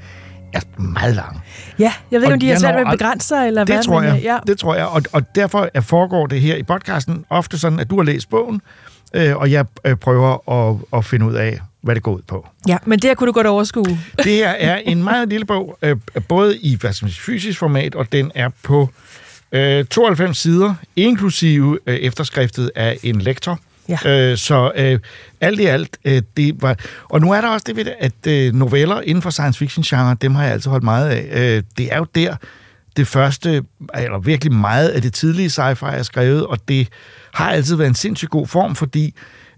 er 0.53 0.61
meget 0.79 1.15
lange. 1.17 1.41
Ja, 1.79 1.93
jeg 2.11 2.21
ved 2.21 2.27
ikke, 2.27 2.35
om 2.35 2.41
de 2.41 2.49
har 2.49 2.59
svært 2.59 2.75
ved 2.75 2.81
at 2.87 2.99
begrænse 2.99 3.29
sig, 3.29 3.47
eller 3.47 3.65
det 3.65 3.75
hvad. 3.75 3.85
Tror 3.85 4.03
jeg. 4.03 4.17
øh, 4.17 4.25
Ja. 4.25 4.39
Det 4.47 4.59
tror 4.59 4.75
jeg, 4.75 4.87
og, 4.87 5.03
og 5.13 5.35
derfor 5.35 5.69
er- 5.75 5.81
foregår 5.81 6.27
det 6.27 6.41
her 6.41 6.57
i 6.57 6.63
podcasten 6.63 7.25
ofte 7.31 7.59
sådan, 7.59 7.81
at 7.81 7.91
du 7.91 7.97
har 7.97 8.03
læst 8.03 8.31
bogen, 8.31 8.61
øh, 9.15 9.37
og 9.37 9.51
jeg 9.51 9.65
øh, 9.85 9.97
prøver 9.97 10.51
at, 10.71 10.77
at 10.99 11.05
finde 11.05 11.27
ud 11.27 11.35
af, 11.35 11.61
hvad 11.83 11.95
det 11.95 12.03
går 12.03 12.13
ud 12.13 12.23
på. 12.27 12.49
ja, 12.69 12.77
men 12.85 12.99
det 12.99 13.11
her 13.11 13.15
kunne 13.15 13.27
du 13.27 13.33
godt 13.33 13.47
overskue. 13.47 13.85
Det 14.25 14.33
her 14.33 14.49
er 14.71 14.77
en 14.77 15.05
meget 15.05 15.29
lille 15.29 15.45
bog, 15.47 15.79
øh, 15.83 15.97
både 16.29 16.59
i 16.59 16.77
hvad 16.81 16.93
sige, 16.93 17.11
fysisk 17.13 17.59
format, 17.59 17.95
og 17.95 18.13
den 18.13 18.33
er 18.35 18.49
på 18.63 18.89
øh, 19.53 19.85
92 19.85 20.39
sider, 20.39 20.75
inklusive 20.97 21.79
øh, 21.87 21.97
efterskriftet 21.97 22.71
af 22.77 22.99
en 23.03 23.21
lektor. 23.21 23.59
Ja. 23.89 24.31
Øh, 24.31 24.39
så 24.39 24.73
øh, 24.77 24.99
alt 25.41 25.61
i 25.61 25.65
alt, 25.65 25.99
øh, 26.05 26.23
det 26.37 26.63
var... 26.63 26.77
Og 27.05 27.21
nu 27.21 27.33
er 27.33 27.41
der 27.41 27.49
også 27.49 27.65
det 27.67 27.77
ved 27.77 27.85
det, 27.85 27.95
at 28.01 28.27
øh, 28.29 28.55
noveller 28.55 29.01
inden 29.01 29.23
for 29.23 29.31
science 29.31 29.59
fiction-genre, 29.59 30.17
dem 30.21 30.35
har 30.35 30.43
jeg 30.43 30.53
altid 30.53 30.71
holdt 30.71 30.85
meget 30.85 31.09
af. 31.09 31.29
Øh, 31.33 31.63
det 31.79 31.93
er 31.93 31.97
jo 31.97 32.07
der, 32.15 32.37
det 32.97 33.07
første, 33.07 33.63
eller 33.95 34.19
virkelig 34.19 34.53
meget 34.53 34.89
af 34.89 35.03
det 35.03 35.13
tidlige 35.13 35.49
sci-fi 35.49 35.87
er 35.87 36.03
skrevet, 36.03 36.47
og 36.47 36.59
det 36.69 36.89
har 37.35 37.51
altid 37.51 37.77
været 37.77 37.89
en 37.89 37.95
sindssygt 37.95 38.31
god 38.31 38.47
form, 38.47 38.75
fordi 38.75 39.15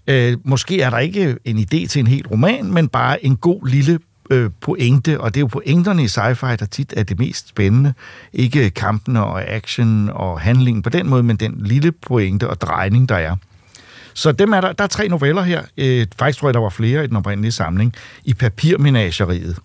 øh, 0.06 0.36
måske 0.44 0.80
er 0.80 0.90
der 0.90 0.98
ikke 0.98 1.36
en 1.44 1.59
idé 1.59 1.86
til 1.86 2.01
en 2.01 2.06
helt 2.06 2.30
roman, 2.30 2.72
men 2.72 2.88
bare 2.88 3.24
en 3.24 3.36
god 3.36 3.66
lille 3.66 3.98
øh, 4.30 4.51
pointe, 4.60 5.20
og 5.20 5.34
det 5.34 5.40
er 5.40 5.42
jo 5.42 5.46
pointerne 5.46 6.02
i 6.02 6.06
sci-fi, 6.06 6.56
der 6.56 6.66
tit 6.70 6.94
er 6.96 7.02
det 7.02 7.18
mest 7.18 7.48
spændende. 7.48 7.94
Ikke 8.32 8.70
kampene 8.70 9.24
og 9.24 9.48
action 9.48 10.10
og 10.12 10.40
handlingen 10.40 10.82
på 10.82 10.90
den 10.90 11.09
måde, 11.09 11.22
men 11.22 11.36
den 11.36 11.55
lille 11.64 11.92
pointe 11.92 12.48
og 12.48 12.60
drejning, 12.60 13.09
der 13.09 13.16
er. 13.16 13.36
Så 14.15 14.32
dem 14.32 14.53
er 14.53 14.61
der, 14.61 14.73
der 14.73 14.85
er 14.85 14.89
tre 14.89 15.09
noveller 15.09 15.43
her. 15.43 15.62
Øh, 15.77 16.07
faktisk 16.19 16.39
tror 16.39 16.49
jeg, 16.49 16.55
der 16.55 16.61
var 16.61 16.69
flere 16.69 17.05
i 17.05 17.07
den 17.07 17.16
oprindelige 17.16 17.53
samling. 17.53 17.95
I 18.24 18.35
papirmenageriet. 18.35 19.57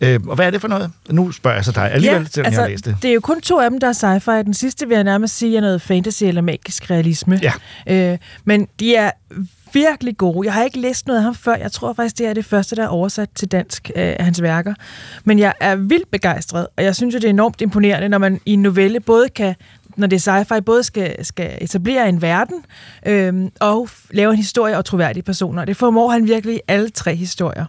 Øh, 0.00 0.20
og 0.26 0.34
hvad 0.34 0.46
er 0.46 0.50
det 0.50 0.60
for 0.60 0.68
noget? 0.68 0.90
Nu 1.10 1.32
spørger 1.32 1.56
jeg 1.56 1.64
så 1.64 1.72
dig 1.72 1.92
alligevel, 1.92 2.22
ja, 2.22 2.28
selvom 2.28 2.46
altså, 2.46 2.60
jeg 2.60 2.64
har 2.64 2.70
læst 2.70 2.84
det. 2.84 2.96
det 3.02 3.10
er 3.10 3.14
jo 3.14 3.20
kun 3.20 3.40
to 3.40 3.60
af 3.60 3.70
dem, 3.70 3.80
der 3.80 3.88
er 3.88 3.92
sci-fi. 3.92 4.42
Den 4.42 4.54
sidste 4.54 4.88
vil 4.88 4.94
jeg 4.94 5.04
nærmest 5.04 5.38
sige 5.38 5.56
er 5.56 5.60
noget 5.60 5.82
fantasy 5.82 6.24
eller 6.24 6.40
magisk 6.40 6.90
realisme. 6.90 7.40
Ja. 7.42 8.12
Øh, 8.12 8.18
men 8.44 8.68
de 8.80 8.94
er 8.94 9.10
virkelig 9.72 10.16
gode. 10.16 10.46
Jeg 10.46 10.54
har 10.54 10.64
ikke 10.64 10.80
læst 10.80 11.06
noget 11.06 11.18
af 11.18 11.24
ham 11.24 11.34
før. 11.34 11.54
Jeg 11.54 11.72
tror 11.72 11.92
faktisk, 11.92 12.18
det 12.18 12.26
er 12.26 12.32
det 12.32 12.44
første, 12.44 12.76
der 12.76 12.82
er 12.82 12.88
oversat 12.88 13.28
til 13.34 13.48
dansk 13.48 13.90
øh, 13.96 14.02
af 14.18 14.24
hans 14.24 14.42
værker. 14.42 14.74
Men 15.24 15.38
jeg 15.38 15.52
er 15.60 15.76
vildt 15.76 16.10
begejstret, 16.10 16.66
og 16.76 16.84
jeg 16.84 16.96
synes 16.96 17.14
jo, 17.14 17.18
det 17.18 17.24
er 17.24 17.30
enormt 17.30 17.60
imponerende, 17.60 18.08
når 18.08 18.18
man 18.18 18.40
i 18.46 18.52
en 18.52 18.62
novelle 18.62 19.00
både 19.00 19.28
kan 19.28 19.54
når 19.96 20.06
det 20.06 20.26
er 20.26 20.44
sci-fi, 20.44 20.60
både 20.60 20.82
skal, 20.82 21.24
skal 21.24 21.58
etablere 21.60 22.08
en 22.08 22.22
verden 22.22 22.64
øhm, 23.06 23.50
og 23.60 23.88
lave 24.10 24.30
en 24.30 24.36
historie 24.36 24.78
og 24.78 24.84
troværdige 24.84 25.22
personer. 25.22 25.64
Det 25.64 25.76
formår 25.76 26.10
han 26.10 26.26
virkelig 26.26 26.60
alle 26.68 26.90
tre 26.90 27.14
historier. 27.14 27.64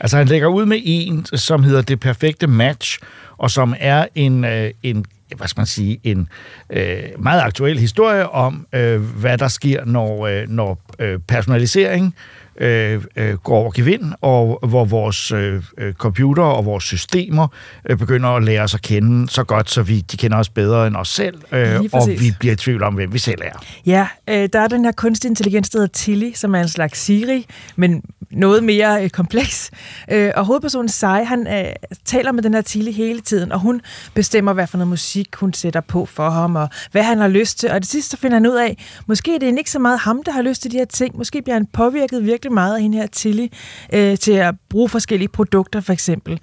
Altså 0.00 0.16
han 0.16 0.26
lægger 0.26 0.48
ud 0.48 0.66
med 0.66 0.80
en, 0.84 1.26
som 1.34 1.62
hedder 1.62 1.82
Det 1.82 2.00
Perfekte 2.00 2.46
Match, 2.46 2.98
og 3.38 3.50
som 3.50 3.74
er 3.78 4.06
en, 4.14 4.44
øh, 4.44 4.70
en 4.82 5.04
hvad 5.36 5.48
skal 5.48 5.60
man 5.60 5.66
sige, 5.66 6.00
en 6.04 6.28
øh, 6.70 7.02
meget 7.18 7.40
aktuel 7.40 7.78
historie 7.78 8.28
om, 8.28 8.66
øh, 8.72 9.00
hvad 9.00 9.38
der 9.38 9.48
sker, 9.48 9.84
når, 9.84 10.26
øh, 10.26 10.48
når 10.48 10.80
øh, 10.98 11.18
personalisering 11.28 12.14
øh, 12.60 13.02
øh, 13.16 13.34
går 13.34 13.56
over 13.56 13.70
gevind, 13.70 14.12
og 14.20 14.58
hvor 14.68 14.84
vores 14.84 15.32
øh, 15.32 15.62
øh, 15.78 15.94
computer 15.94 16.42
og 16.42 16.64
vores 16.64 16.84
systemer 16.84 17.48
øh, 17.88 17.98
begynder 17.98 18.28
at 18.28 18.44
lære 18.44 18.62
os 18.62 18.74
at 18.74 18.82
kende 18.82 19.28
så 19.28 19.44
godt, 19.44 19.70
så 19.70 19.82
vi 19.82 20.00
de 20.00 20.16
kender 20.16 20.38
os 20.38 20.48
bedre 20.48 20.86
end 20.86 20.96
os 20.96 21.08
selv, 21.08 21.42
øh, 21.52 21.80
og 21.92 22.08
vi 22.08 22.34
bliver 22.38 22.52
i 22.52 22.56
tvivl 22.56 22.82
om, 22.82 22.94
hvem 22.94 23.12
vi 23.12 23.18
selv 23.18 23.40
er. 23.44 23.64
Ja, 23.86 24.08
øh, 24.28 24.48
der 24.52 24.60
er 24.60 24.68
den 24.68 24.84
her 24.84 24.92
kunstig 24.92 25.28
intelligens, 25.28 25.70
der 25.70 25.78
hedder 25.78 25.92
Tilly, 25.92 26.32
som 26.34 26.54
er 26.54 26.60
en 26.60 26.68
slags 26.68 27.00
Siri, 27.00 27.46
men 27.76 28.02
noget 28.30 28.64
mere 28.64 29.04
øh, 29.04 29.10
kompleks. 29.10 29.70
Øh, 30.10 30.30
og 30.36 30.44
hovedpersonen 30.44 30.88
Sai, 30.88 31.24
han 31.24 31.46
øh, 31.46 31.72
taler 32.04 32.32
med 32.32 32.42
den 32.42 32.54
her 32.54 32.60
Tilly 32.60 32.90
hele 32.90 33.20
tiden, 33.20 33.52
og 33.52 33.60
hun 33.60 33.80
bestemmer, 34.14 34.52
hvad 34.52 34.66
for 34.66 34.78
noget 34.78 34.88
musik 34.88 35.36
hun 35.36 35.52
sætter 35.52 35.80
på 35.80 36.06
for 36.06 36.30
ham, 36.30 36.56
og 36.56 36.68
hvad 36.92 37.02
han 37.02 37.18
har 37.18 37.28
lyst 37.28 37.58
til. 37.58 37.70
Og 37.70 37.80
det 37.80 37.88
sidste 37.88 38.16
finder 38.16 38.36
han 38.36 38.46
ud 38.46 38.56
af, 38.56 38.86
måske 39.06 39.34
er 39.34 39.38
det 39.38 39.58
ikke 39.58 39.70
så 39.70 39.78
meget 39.78 39.98
ham, 39.98 40.22
der 40.22 40.32
har 40.32 40.42
lyst 40.42 40.62
til 40.62 40.70
de 40.70 40.76
her 40.76 40.84
ting. 40.84 41.16
Måske 41.16 41.42
bliver 41.42 41.54
han 41.54 41.66
påvirket 41.66 42.24
virkelig 42.24 42.47
meget 42.50 42.74
af 42.74 42.82
hende 42.82 42.98
her 42.98 43.06
Tilly 43.06 43.46
øh, 43.92 44.18
til 44.18 44.32
at 44.32 44.54
bruge 44.68 44.88
forskellige 44.88 45.28
produkter, 45.28 45.80
for 45.80 45.92
eksempel. 45.92 46.40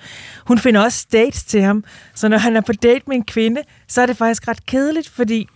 Hun 0.47 0.57
finder 0.57 0.81
også 0.81 1.07
dates 1.11 1.43
til 1.43 1.61
ham, 1.61 1.83
så 2.15 2.27
når 2.27 2.37
han 2.37 2.55
er 2.55 2.61
på 2.61 2.73
date 2.73 3.03
med 3.07 3.15
en 3.15 3.25
kvinde, 3.25 3.61
så 3.87 4.01
er 4.01 4.05
det 4.05 4.17
faktisk 4.17 4.47
ret 4.47 4.65
kedeligt, 4.65 5.09
fordi 5.09 5.47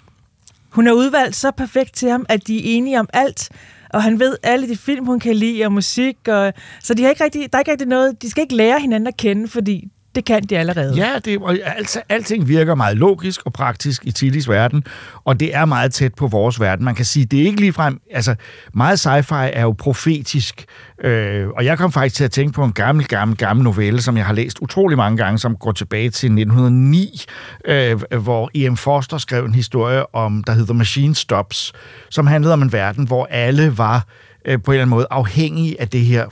hun 0.69 0.87
er 0.87 0.91
udvalgt 0.91 1.35
så 1.35 1.51
perfekt 1.51 1.95
til 1.95 2.09
ham, 2.09 2.25
at 2.29 2.47
de 2.47 2.57
er 2.57 2.61
enige 2.63 2.99
om 2.99 3.09
alt, 3.13 3.49
og 3.89 4.03
han 4.03 4.19
ved 4.19 4.37
alle 4.43 4.69
de 4.69 4.77
film, 4.77 5.05
hun 5.05 5.19
kan 5.19 5.35
lide, 5.35 5.65
og 5.65 5.71
musik, 5.71 6.17
og, 6.27 6.53
så 6.83 6.93
de 6.93 7.03
har 7.03 7.09
ikke 7.09 7.23
rigtig, 7.23 7.51
der 7.51 7.57
er 7.57 7.61
ikke 7.61 7.71
rigtig 7.71 7.87
noget, 7.87 8.21
de 8.21 8.29
skal 8.29 8.41
ikke 8.41 8.55
lære 8.55 8.79
hinanden 8.79 9.07
at 9.07 9.17
kende, 9.17 9.47
fordi 9.47 9.91
det 10.15 10.25
kan 10.25 10.43
de 10.43 10.57
allerede. 10.57 10.93
Ja, 10.95 11.19
det, 11.25 11.37
og 11.37 11.57
altså, 11.65 12.01
alting 12.09 12.47
virker 12.47 12.75
meget 12.75 12.97
logisk 12.97 13.41
og 13.45 13.53
praktisk 13.53 14.05
i 14.05 14.11
Tillys 14.11 14.49
verden, 14.49 14.83
og 15.23 15.39
det 15.39 15.55
er 15.55 15.65
meget 15.65 15.93
tæt 15.93 16.13
på 16.13 16.27
vores 16.27 16.59
verden. 16.59 16.85
Man 16.85 16.95
kan 16.95 17.05
sige, 17.05 17.25
det 17.25 17.41
er 17.41 17.43
ikke 17.43 17.59
ligefrem... 17.59 18.01
Altså, 18.11 18.35
meget 18.73 19.07
sci-fi 19.07 19.49
er 19.53 19.61
jo 19.61 19.71
profetisk, 19.71 20.65
øh, 21.03 21.47
og 21.47 21.65
jeg 21.65 21.77
kom 21.77 21.91
faktisk 21.91 22.15
til 22.15 22.23
at 22.23 22.31
tænke 22.31 22.53
på 22.53 22.63
en 22.63 22.73
gammel, 22.73 23.07
gammel, 23.07 23.37
gammel 23.37 23.63
novelle, 23.63 24.01
som 24.01 24.17
jeg 24.17 24.25
har 24.25 24.33
læst 24.33 24.59
utrolig 24.61 24.97
mange 24.97 25.17
gange, 25.17 25.39
som 25.39 25.55
går 25.55 25.71
tilbage 25.71 26.09
til 26.09 26.27
1909, 26.27 27.21
øh, 27.65 28.01
hvor 28.19 28.49
E.M. 28.55 28.75
Forster 28.75 29.17
skrev 29.17 29.45
en 29.45 29.55
historie 29.55 30.15
om, 30.15 30.43
der 30.43 30.53
hedder 30.53 30.73
Machine 30.73 31.15
Stops, 31.15 31.73
som 32.09 32.27
handlede 32.27 32.53
om 32.53 32.61
en 32.61 32.73
verden, 32.73 33.07
hvor 33.07 33.27
alle 33.31 33.77
var 33.77 34.05
øh, 34.49 34.61
på 34.61 34.71
en 34.71 34.75
eller 34.75 34.81
anden 34.81 34.89
måde 34.89 35.07
afhængig 35.09 35.75
af 35.79 35.89
det 35.89 36.01
her. 36.01 36.25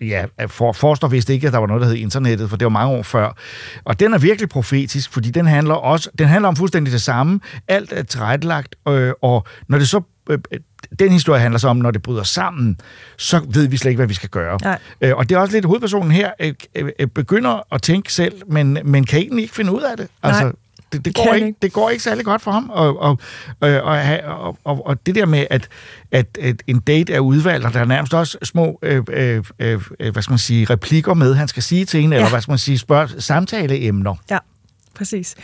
Ja, 0.00 0.24
for, 0.46 0.72
Forster 0.72 1.08
vidste 1.08 1.32
ikke, 1.34 1.46
at 1.46 1.52
der 1.52 1.58
var 1.58 1.66
noget, 1.66 1.82
der 1.82 1.88
hed 1.88 1.96
internettet, 1.96 2.50
for 2.50 2.56
det 2.56 2.64
var 2.64 2.70
mange 2.70 2.96
år 2.96 3.02
før. 3.02 3.36
Og 3.84 4.00
den 4.00 4.14
er 4.14 4.18
virkelig 4.18 4.48
profetisk, 4.48 5.12
fordi 5.12 5.30
den 5.30 5.46
handler 5.46 5.74
også, 5.74 6.10
den 6.18 6.28
handler 6.28 6.48
om 6.48 6.56
fuldstændig 6.56 6.92
det 6.92 7.02
samme. 7.02 7.40
Alt 7.68 7.92
er 7.92 8.02
tilrettelagt, 8.02 8.74
øh, 8.88 9.12
og 9.22 9.46
når 9.68 9.78
det 9.78 9.88
så 9.88 10.00
øh, 10.30 10.38
den 10.98 11.12
historie 11.12 11.40
handler 11.40 11.58
så 11.58 11.68
om, 11.68 11.76
når 11.76 11.90
det 11.90 12.02
bryder 12.02 12.22
sammen, 12.22 12.78
så 13.18 13.40
ved 13.48 13.68
vi 13.68 13.76
slet 13.76 13.90
ikke, 13.90 13.98
hvad 13.98 14.06
vi 14.06 14.14
skal 14.14 14.28
gøre. 14.28 14.58
Nej. 14.62 14.78
Øh, 15.00 15.16
og 15.16 15.28
det 15.28 15.34
er 15.34 15.38
også 15.38 15.54
lidt, 15.54 15.64
hovedpersonen 15.64 16.10
her 16.10 16.30
øh, 16.40 16.54
øh, 16.76 17.06
begynder 17.06 17.74
at 17.74 17.82
tænke 17.82 18.12
selv, 18.12 18.32
men, 18.46 18.78
men 18.84 19.04
kan 19.04 19.18
egentlig 19.20 19.42
ikke 19.42 19.54
finde 19.54 19.72
ud 19.72 19.82
af 19.82 19.96
det. 19.96 20.08
Altså, 20.22 20.42
Nej. 20.42 20.52
Det, 20.92 21.04
det, 21.04 21.14
går 21.14 21.34
ikke, 21.34 21.46
ikke. 21.46 21.58
det 21.62 21.72
går 21.72 21.90
ikke 21.90 22.04
særlig 22.04 22.24
godt 22.24 22.42
for 22.42 22.50
ham. 22.50 22.70
Og, 22.70 23.00
og, 23.00 23.18
og, 23.60 23.70
og, 24.24 24.58
og, 24.64 24.86
og 24.86 25.06
det 25.06 25.14
der 25.14 25.26
med, 25.26 25.46
at, 25.50 25.68
at, 26.12 26.38
at 26.40 26.62
en 26.66 26.80
date 26.80 27.12
er 27.12 27.20
udvalgt, 27.20 27.66
og 27.66 27.74
der 27.74 27.80
er 27.80 27.84
nærmest 27.84 28.14
også 28.14 28.38
små 28.42 28.78
øh, 28.82 29.02
øh, 29.08 29.44
øh, 29.58 29.80
hvad 30.12 30.22
skal 30.22 30.32
man 30.32 30.38
sige, 30.38 30.64
replikker 30.64 31.14
med, 31.14 31.34
han 31.34 31.48
skal 31.48 31.62
sige 31.62 31.84
til 31.84 32.00
hende, 32.00 32.16
ja. 32.16 32.20
eller 32.20 32.30
hvad 32.30 32.40
skal 32.40 32.52
man 32.52 32.58
sige, 32.58 32.78
spørg, 32.78 33.10
samtaleemner. 33.18 34.14
Ja, 34.30 34.38
præcis. 34.94 35.34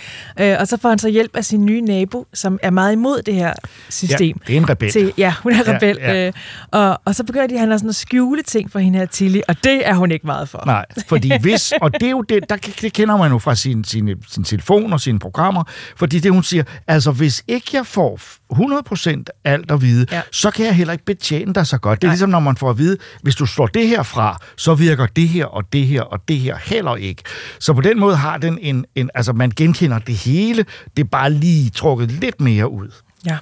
Øh, 0.40 0.56
og 0.60 0.68
så 0.68 0.76
får 0.76 0.88
han 0.88 0.98
så 0.98 1.08
hjælp 1.08 1.36
af 1.36 1.44
sin 1.44 1.66
nye 1.66 1.80
nabo, 1.80 2.26
som 2.34 2.58
er 2.62 2.70
meget 2.70 2.92
imod 2.92 3.22
det 3.22 3.34
her 3.34 3.52
system. 3.90 4.36
Ja, 4.40 4.46
det 4.46 4.56
er 4.56 4.60
en 4.60 4.70
rebel. 4.70 4.90
Til, 4.90 5.12
ja, 5.18 5.34
hun 5.42 5.52
er 5.52 5.74
rebel. 5.74 5.96
ja. 6.00 6.12
Ja. 6.12 6.26
Øh, 6.26 6.32
og, 6.70 7.00
og 7.04 7.14
så 7.14 7.24
begynder 7.24 7.46
de, 7.46 7.58
han 7.58 7.70
har 7.70 7.76
sådan 7.76 7.88
at 7.88 7.94
skjule 7.96 8.42
ting 8.42 8.72
for 8.72 8.78
hende 8.78 8.98
her 8.98 9.06
Tilly, 9.06 9.40
og 9.48 9.64
det 9.64 9.88
er 9.88 9.94
hun 9.94 10.10
ikke 10.10 10.26
meget 10.26 10.48
for. 10.48 10.62
Nej, 10.66 10.84
fordi 11.08 11.32
hvis, 11.40 11.72
og 11.80 11.92
det 11.94 12.02
er 12.02 12.10
jo 12.10 12.22
det, 12.22 12.50
der, 12.50 12.56
det 12.56 12.92
kender 12.92 13.16
man 13.16 13.32
jo 13.32 13.38
fra 13.38 13.54
sin, 13.54 13.84
sin, 13.84 14.14
sin 14.28 14.44
telefon 14.44 14.92
og 14.92 15.00
sine 15.00 15.18
programmer, 15.18 15.64
fordi 15.96 16.18
det 16.18 16.32
hun 16.32 16.42
siger, 16.42 16.62
altså 16.86 17.10
hvis 17.12 17.44
ikke 17.48 17.66
jeg 17.72 17.86
får 17.86 18.20
100% 18.54 19.24
alt 19.44 19.70
at 19.70 19.82
vide, 19.82 20.06
ja. 20.12 20.22
så 20.32 20.50
kan 20.50 20.66
jeg 20.66 20.74
heller 20.74 20.92
ikke 20.92 21.04
betjene 21.04 21.54
dig 21.54 21.66
så 21.66 21.78
godt. 21.78 22.02
Det 22.02 22.06
er 22.06 22.08
Nej. 22.08 22.14
ligesom, 22.14 22.30
når 22.30 22.40
man 22.40 22.56
får 22.56 22.70
at 22.70 22.78
vide, 22.78 22.96
hvis 23.22 23.34
du 23.34 23.46
slår 23.46 23.66
det 23.66 23.88
her 23.88 24.02
fra, 24.02 24.38
så 24.56 24.74
virker 24.74 25.06
det 25.06 25.28
her 25.28 25.44
og 25.44 25.72
det 25.72 25.86
her 25.86 26.02
og 26.02 26.20
det 26.28 26.38
her 26.38 26.56
heller 26.64 26.96
ikke. 26.96 27.22
Så 27.58 27.72
på 27.72 27.80
den 27.80 27.98
måde 27.98 28.16
har 28.16 28.38
den 28.38 28.58
en, 28.58 28.84
en 28.94 29.10
altså 29.14 29.32
man 29.32 29.50
genkender 29.50 29.98
det 29.98 30.14
hele, 30.14 30.64
det 30.96 31.04
er 31.04 31.08
bare 31.08 31.30
lige 31.32 31.70
trukket 31.70 32.10
lidt 32.10 32.40
mere 32.40 32.70
ud. 32.70 32.88
Ja. 33.26 33.38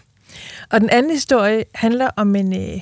Og 0.71 0.81
den 0.81 0.91
anden 0.91 1.13
historie 1.13 1.65
handler 1.75 2.11
om 2.17 2.37
en, 2.37 2.53
øh, 2.53 2.81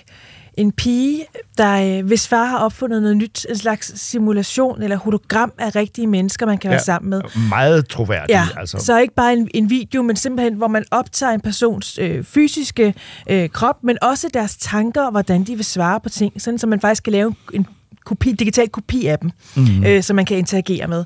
en 0.58 0.72
pige, 0.72 1.24
der, 1.58 1.98
øh, 1.98 2.06
hvis 2.06 2.28
far 2.28 2.44
har 2.44 2.58
opfundet 2.58 3.02
noget 3.02 3.16
nyt, 3.16 3.46
en 3.48 3.56
slags 3.56 4.00
simulation 4.00 4.82
eller 4.82 4.96
hologram 4.96 5.52
af 5.58 5.76
rigtige 5.76 6.06
mennesker, 6.06 6.46
man 6.46 6.58
kan 6.58 6.70
være 6.70 6.80
sammen 6.80 7.10
med. 7.10 7.20
Meget 7.48 7.88
troværdigt. 7.88 8.30
Ja, 8.30 8.46
altså. 8.56 8.78
så 8.78 8.98
ikke 8.98 9.14
bare 9.14 9.32
en, 9.32 9.48
en 9.54 9.70
video, 9.70 10.02
men 10.02 10.16
simpelthen, 10.16 10.54
hvor 10.54 10.68
man 10.68 10.84
optager 10.90 11.32
en 11.32 11.40
persons 11.40 11.98
øh, 11.98 12.24
fysiske 12.24 12.94
øh, 13.30 13.48
krop, 13.48 13.76
men 13.84 13.98
også 14.02 14.28
deres 14.34 14.56
tanker 14.56 15.02
og 15.02 15.10
hvordan 15.10 15.44
de 15.44 15.56
vil 15.56 15.64
svare 15.64 16.00
på 16.00 16.08
ting, 16.08 16.42
sådan 16.42 16.58
så 16.58 16.66
man 16.66 16.80
faktisk 16.80 17.02
kan 17.02 17.12
lave 17.12 17.34
en 17.52 17.66
kopi, 18.06 18.32
digital 18.32 18.68
kopi 18.68 19.06
af 19.06 19.18
dem, 19.18 19.30
Mhm. 19.56 19.84
øh, 19.86 20.02
som 20.02 20.16
man 20.16 20.24
kan 20.24 20.36
interagere 20.38 20.86
med. 20.88 21.04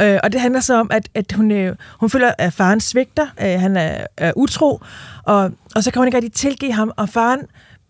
Øh, 0.00 0.18
og 0.22 0.32
det 0.32 0.40
handler 0.40 0.60
så 0.60 0.80
om, 0.80 0.88
at, 0.90 1.08
at 1.14 1.32
hun, 1.32 1.50
øh, 1.50 1.76
hun 2.00 2.10
føler, 2.10 2.32
at 2.38 2.52
faren 2.52 2.80
svigter, 2.80 3.26
øh, 3.42 3.60
han 3.60 3.76
er, 3.76 4.06
er 4.16 4.32
utro, 4.36 4.82
og, 5.24 5.50
og 5.74 5.84
så 5.84 5.90
kan 5.90 6.00
hun 6.00 6.08
ikke 6.08 6.16
rigtig 6.16 6.32
tilgive 6.32 6.72
ham, 6.72 6.92
og 6.96 7.08
faren 7.08 7.40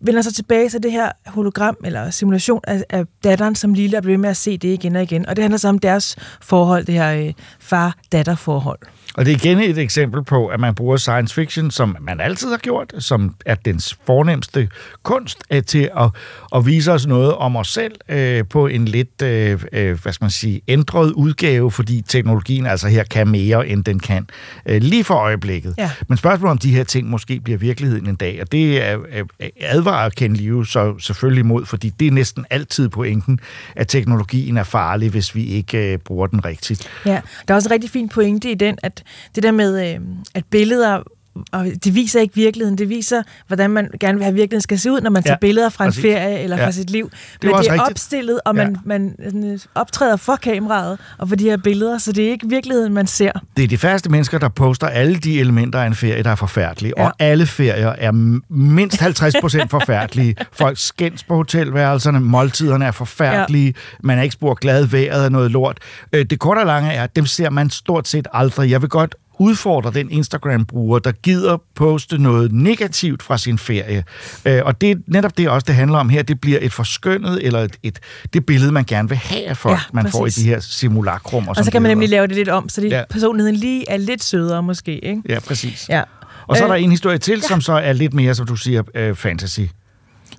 vender 0.04 0.22
sig 0.22 0.34
tilbage 0.34 0.68
til 0.68 0.82
det 0.82 0.92
her 0.92 1.12
hologram 1.26 1.76
eller 1.84 2.10
simulation 2.10 2.60
af, 2.64 2.84
af 2.90 3.04
datteren, 3.24 3.54
som 3.54 3.74
lille 3.74 3.96
er 3.96 4.00
blevet 4.00 4.20
med 4.20 4.30
at 4.30 4.36
se 4.36 4.58
det 4.58 4.68
igen 4.68 4.96
og 4.96 5.02
igen. 5.02 5.26
Og 5.26 5.36
det 5.36 5.42
handler 5.42 5.58
så 5.58 5.68
om 5.68 5.78
deres 5.78 6.16
forhold, 6.40 6.84
det 6.84 6.94
her 6.94 7.26
øh, 7.26 7.32
far-datter-forhold. 7.60 8.78
Og 9.14 9.24
det 9.24 9.32
er 9.32 9.36
igen 9.36 9.58
et 9.58 9.78
eksempel 9.78 10.24
på, 10.24 10.46
at 10.46 10.60
man 10.60 10.74
bruger 10.74 10.96
science 10.96 11.34
fiction, 11.34 11.70
som 11.70 11.96
man 12.00 12.20
altid 12.20 12.50
har 12.50 12.56
gjort, 12.56 12.92
som 12.98 13.34
er 13.46 13.54
dens 13.54 13.98
fornemmeste 14.06 14.68
kunst, 15.02 15.38
øh, 15.50 15.62
til 15.62 15.90
at, 16.00 16.10
at 16.54 16.66
vise 16.66 16.92
os 16.92 17.06
noget 17.06 17.34
om 17.34 17.56
os 17.56 17.72
selv 17.72 17.92
øh, 18.08 18.44
på 18.50 18.66
en 18.66 18.84
lidt, 18.84 19.22
øh, 19.22 19.64
øh, 19.72 20.02
hvad 20.02 20.12
skal 20.12 20.24
man 20.24 20.30
sige, 20.30 20.60
ændret 20.68 21.12
udgave, 21.12 21.70
fordi 21.70 22.02
teknologien 22.08 22.66
altså 22.66 22.88
her 22.88 23.04
kan 23.04 23.28
mere, 23.28 23.68
end 23.68 23.84
den 23.84 24.00
kan 24.00 24.26
øh, 24.66 24.82
lige 24.82 25.04
for 25.04 25.14
øjeblikket. 25.14 25.74
Ja. 25.78 25.90
Men 26.08 26.18
spørgsmålet 26.18 26.50
om 26.50 26.58
de 26.58 26.74
her 26.74 26.84
ting 26.84 27.10
måske 27.10 27.40
bliver 27.40 27.58
virkeligheden 27.58 28.08
en 28.08 28.16
dag, 28.16 28.38
og 28.40 28.52
det 28.52 28.82
er, 28.82 28.98
øh, 29.12 29.48
advarer 29.60 30.08
Ken 30.08 30.34
Liu 30.34 30.64
så 30.64 30.98
selvfølgelig 30.98 31.40
imod, 31.40 31.66
fordi 31.66 31.90
det 32.00 32.06
er 32.06 32.12
næsten 32.12 32.44
altid 32.50 32.88
pointen, 32.88 33.40
at 33.76 33.88
teknologien 33.88 34.56
er 34.56 34.62
farlig, 34.62 35.10
hvis 35.10 35.34
vi 35.34 35.44
ikke 35.44 35.92
øh, 35.92 35.98
bruger 35.98 36.26
den 36.26 36.44
rigtigt. 36.44 36.88
Ja, 37.06 37.20
der 37.48 37.54
er 37.54 37.56
også 37.56 37.68
en 37.68 37.72
rigtig 37.72 37.90
fin 37.90 38.08
pointe 38.08 38.50
i 38.50 38.54
den, 38.54 38.78
at 38.82 39.03
det 39.34 39.42
der 39.42 39.50
med, 39.50 39.94
øh, 39.94 40.00
at 40.34 40.44
billeder 40.50 41.02
og 41.52 41.66
det 41.84 41.94
viser 41.94 42.20
ikke 42.20 42.34
virkeligheden. 42.34 42.78
Det 42.78 42.88
viser, 42.88 43.22
hvordan 43.46 43.70
man 43.70 43.90
gerne 44.00 44.14
vil 44.18 44.24
have 44.24 44.34
virkeligheden 44.34 44.60
skal 44.62 44.78
se 44.78 44.92
ud, 44.92 45.00
når 45.00 45.10
man 45.10 45.22
tager 45.22 45.32
Ja, 45.34 45.38
billeder 45.46 45.68
fra 45.68 45.84
en 45.84 45.88
præcis. 45.88 46.02
ferie 46.02 46.38
eller 46.40 46.56
Ja. 46.58 46.66
fra 46.66 46.72
sit 46.72 46.90
liv. 46.90 47.10
Det 47.10 47.18
Men 47.42 47.50
det 47.50 47.54
er 47.54 47.58
rigtigt. 47.72 47.90
opstillet, 47.90 48.40
og 48.44 48.54
man, 48.54 48.76
man 48.84 49.16
sådan, 49.24 49.60
optræder 49.74 50.16
for 50.16 50.36
kameraet 50.36 50.98
og 51.18 51.28
for 51.28 51.36
de 51.36 51.44
her 51.44 51.56
billeder, 51.56 51.98
så 51.98 52.12
det 52.12 52.26
er 52.26 52.30
ikke 52.30 52.48
virkeligheden, 52.48 52.92
man 52.92 53.06
ser. 53.06 53.32
Det 53.56 53.64
er 53.64 53.68
de 53.68 53.78
færreste 53.78 54.10
mennesker, 54.10 54.38
der 54.38 54.48
poster 54.48 54.86
alle 54.86 55.16
de 55.16 55.40
elementer 55.40 55.80
af 55.82 55.86
en 55.86 55.94
ferie, 55.94 56.22
der 56.22 56.30
er 56.30 56.34
forfærdelige. 56.34 56.92
Ja. 56.96 57.04
Og 57.06 57.12
alle 57.18 57.46
ferier 57.46 57.88
er 57.98 58.12
mindst 58.52 59.00
50 59.00 59.34
procent 59.40 59.70
forfærdelige. 59.70 60.36
Folk 60.52 60.78
skændes 60.78 61.24
på 61.24 61.34
hotelværelserne, 61.36 62.20
måltiderne 62.20 62.84
er 62.84 62.90
forfærdelige, 62.92 63.66
ja. 63.66 63.96
man 64.02 64.18
er 64.18 64.22
ikke 64.22 64.32
spurgt 64.32 64.60
glad, 64.60 64.84
vejret 64.86 65.24
er 65.24 65.28
noget 65.28 65.50
lort. 65.50 65.78
Øh, 66.12 66.24
Det 66.30 66.38
korte 66.38 66.58
og 66.58 66.66
lange 66.66 66.92
er, 66.92 67.02
at 67.04 67.16
dem 67.16 67.26
ser 67.26 67.50
man 67.50 67.70
stort 67.70 68.08
set 68.08 68.28
aldrig. 68.32 68.70
Jeg 68.70 68.80
vil 68.82 68.88
godt 68.90 69.14
udfordre 69.38 69.90
den 69.92 70.10
Instagram-bruger, 70.10 70.98
der 70.98 71.12
gider 71.12 71.56
poste 71.74 72.18
noget 72.18 72.52
negativt 72.52 73.22
fra 73.22 73.38
sin 73.38 73.58
ferie. 73.58 74.04
Øh, 74.44 74.60
Og 74.64 74.80
det 74.80 74.90
er 74.90 74.94
netop 75.06 75.38
det 75.38 75.48
også, 75.48 75.64
det 75.64 75.74
handler 75.74 75.98
om 75.98 76.08
her. 76.08 76.22
Det 76.22 76.40
bliver 76.40 76.58
et 76.62 76.72
forskønnet, 76.72 77.46
eller 77.46 77.58
et, 77.60 77.76
et, 77.82 77.98
det 78.32 78.46
billede, 78.46 78.72
man 78.72 78.84
gerne 78.84 79.08
vil 79.08 79.18
have 79.18 79.46
af 79.48 79.56
folk, 79.56 79.74
Ja, 79.74 79.80
man 79.92 80.10
får 80.10 80.26
i 80.26 80.30
de 80.30 80.42
her 80.44 80.60
simulakrum. 80.60 81.48
Og 81.48 81.56
så 81.64 81.70
kan 81.70 81.82
man 81.82 81.90
nemlig 81.90 82.08
lave 82.08 82.26
det 82.26 82.36
lidt 82.36 82.48
om, 82.48 82.68
så 82.68 82.80
det, 82.80 82.90
Ja. 82.90 83.02
personligheden 83.10 83.56
lige 83.56 83.84
er 83.90 83.96
lidt 83.96 84.24
sødere 84.24 84.62
måske. 84.62 85.04
Ikke? 85.04 85.22
Ja, 85.28 85.40
præcis. 85.40 85.88
Ja. 85.88 86.02
Og 86.46 86.56
så 86.56 86.62
er 86.64 86.68
der 86.68 86.76
Øh, 86.76 86.82
en 86.82 86.90
historie 86.90 87.18
til, 87.18 87.38
ja. 87.42 87.48
som 87.48 87.60
så 87.60 87.72
er 87.72 87.92
lidt 87.92 88.14
mere, 88.14 88.34
som 88.34 88.46
du 88.46 88.56
siger, 88.56 88.82
øh, 88.94 89.14
fantasy. 89.16 89.60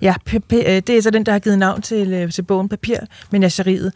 Ja, 0.02 0.14
øh, 0.34 0.40
det 0.52 0.90
er 0.90 1.02
så 1.02 1.10
den, 1.10 1.26
der 1.26 1.32
har 1.32 1.38
givet 1.38 1.58
navn 1.58 1.82
til, 1.82 2.12
øh, 2.12 2.32
til 2.32 2.42
bogen 2.42 2.68
Papir 2.68 2.96
Menageriet. 3.30 3.92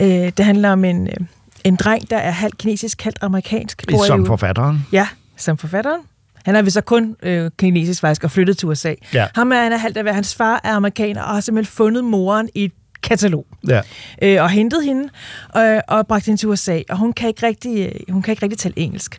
Øh, 0.00 0.06
det 0.08 0.40
handler 0.44 0.72
om 0.72 0.84
en, 0.84 1.06
øh, 1.06 1.26
en 1.64 1.76
dreng, 1.76 2.10
der 2.10 2.16
er 2.16 2.30
halvt 2.30 2.58
kinesisk, 2.58 3.02
halvt 3.02 3.18
amerikansk. 3.20 3.82
Som 4.06 4.26
forfatteren. 4.26 4.86
Ja, 4.92 5.08
som 5.36 5.58
forfatteren. 5.58 6.00
Han 6.44 6.56
er 6.56 6.62
vist 6.62 6.74
så 6.74 6.80
kun 6.80 7.16
øh, 7.22 7.50
kinesisk 7.58 8.00
faktisk 8.00 8.24
og 8.24 8.30
flyttet 8.30 8.58
til 8.58 8.68
USA. 8.68 8.94
Ja. 9.14 9.26
Ham 9.34 9.52
er 9.52 9.62
han 9.62 9.72
er 9.72 9.76
halvt 9.76 9.96
af 9.96 10.02
hvad 10.02 10.12
hans 10.12 10.34
far 10.34 10.60
er 10.64 10.74
amerikaner 10.74 11.22
og 11.22 11.34
har 11.34 11.40
simpelthen 11.40 11.72
fundet 11.72 12.04
moren 12.04 12.48
i 12.54 12.64
et 12.64 12.72
katalog. 13.02 13.46
Ja. 13.68 13.80
øh, 14.22 14.42
og 14.42 14.50
hentet 14.50 14.84
hende 14.84 15.08
øh, 15.56 15.80
og 15.88 16.06
bragt 16.06 16.26
hende 16.26 16.40
til 16.40 16.48
USA, 16.48 16.80
og 16.88 16.96
hun 16.96 17.12
kan 17.12 17.28
ikke 17.28 17.46
rigtig, 17.46 17.86
øh, 17.86 18.12
hun 18.12 18.22
kan 18.22 18.32
ikke 18.32 18.42
rigtig 18.42 18.58
tale 18.58 18.78
engelsk. 18.78 19.18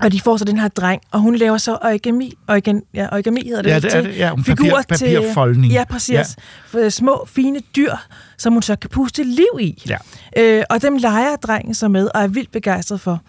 Og 0.00 0.12
de 0.12 0.20
får 0.20 0.36
så 0.36 0.44
den 0.44 0.58
her 0.58 0.68
dreng, 0.68 1.00
og 1.10 1.20
hun 1.20 1.36
laver 1.36 1.56
så 1.58 1.78
origami, 1.82 2.32
origami, 2.48 2.80
ja, 2.94 3.08
origami 3.12 3.42
hedder 3.46 3.62
det, 3.62 3.70
Ja, 3.70 3.76
det 3.76 3.84
er 3.84 4.02
til 4.02 4.04
det. 4.04 4.18
Ja, 4.18 4.32
figurer 4.44 4.82
papir- 4.82 4.98
papirfoldning. 4.98 5.64
Til, 5.72 5.72
ja, 5.72 5.84
præcis. 5.84 6.36
Ja. 6.74 6.78
Ja. 6.78 6.90
Små, 6.90 7.24
fine 7.28 7.60
dyr, 7.76 7.94
som 8.38 8.52
hun 8.52 8.62
så 8.62 8.76
kan 8.76 8.90
puste 8.90 9.22
liv 9.22 9.46
i. 9.60 9.82
Ja. 9.88 9.96
Øh, 10.38 10.64
og 10.70 10.82
dem 10.82 10.96
leger 10.96 11.36
drengen 11.36 11.74
så 11.74 11.88
med, 11.88 12.08
og 12.14 12.22
er 12.22 12.26
vildt 12.26 12.52
begejstret 12.52 13.00
for. 13.00 13.20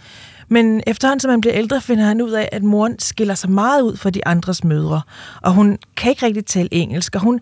Men 0.49 0.81
efterhånden, 0.87 1.19
som 1.19 1.31
han 1.31 1.41
bliver 1.41 1.55
ældre, 1.55 1.81
finder 1.81 2.05
han 2.05 2.21
ud 2.21 2.31
af, 2.31 2.49
at 2.51 2.63
moren 2.63 2.99
skiller 2.99 3.35
sig 3.35 3.49
meget 3.51 3.81
ud 3.81 3.97
fra 3.97 4.09
de 4.09 4.27
andres 4.27 4.63
mødre. 4.63 5.01
Og 5.41 5.53
hun 5.53 5.77
kan 5.97 6.09
ikke 6.09 6.25
rigtig 6.25 6.45
tale 6.45 6.69
engelsk, 6.71 7.15
og 7.15 7.21
hun, 7.21 7.39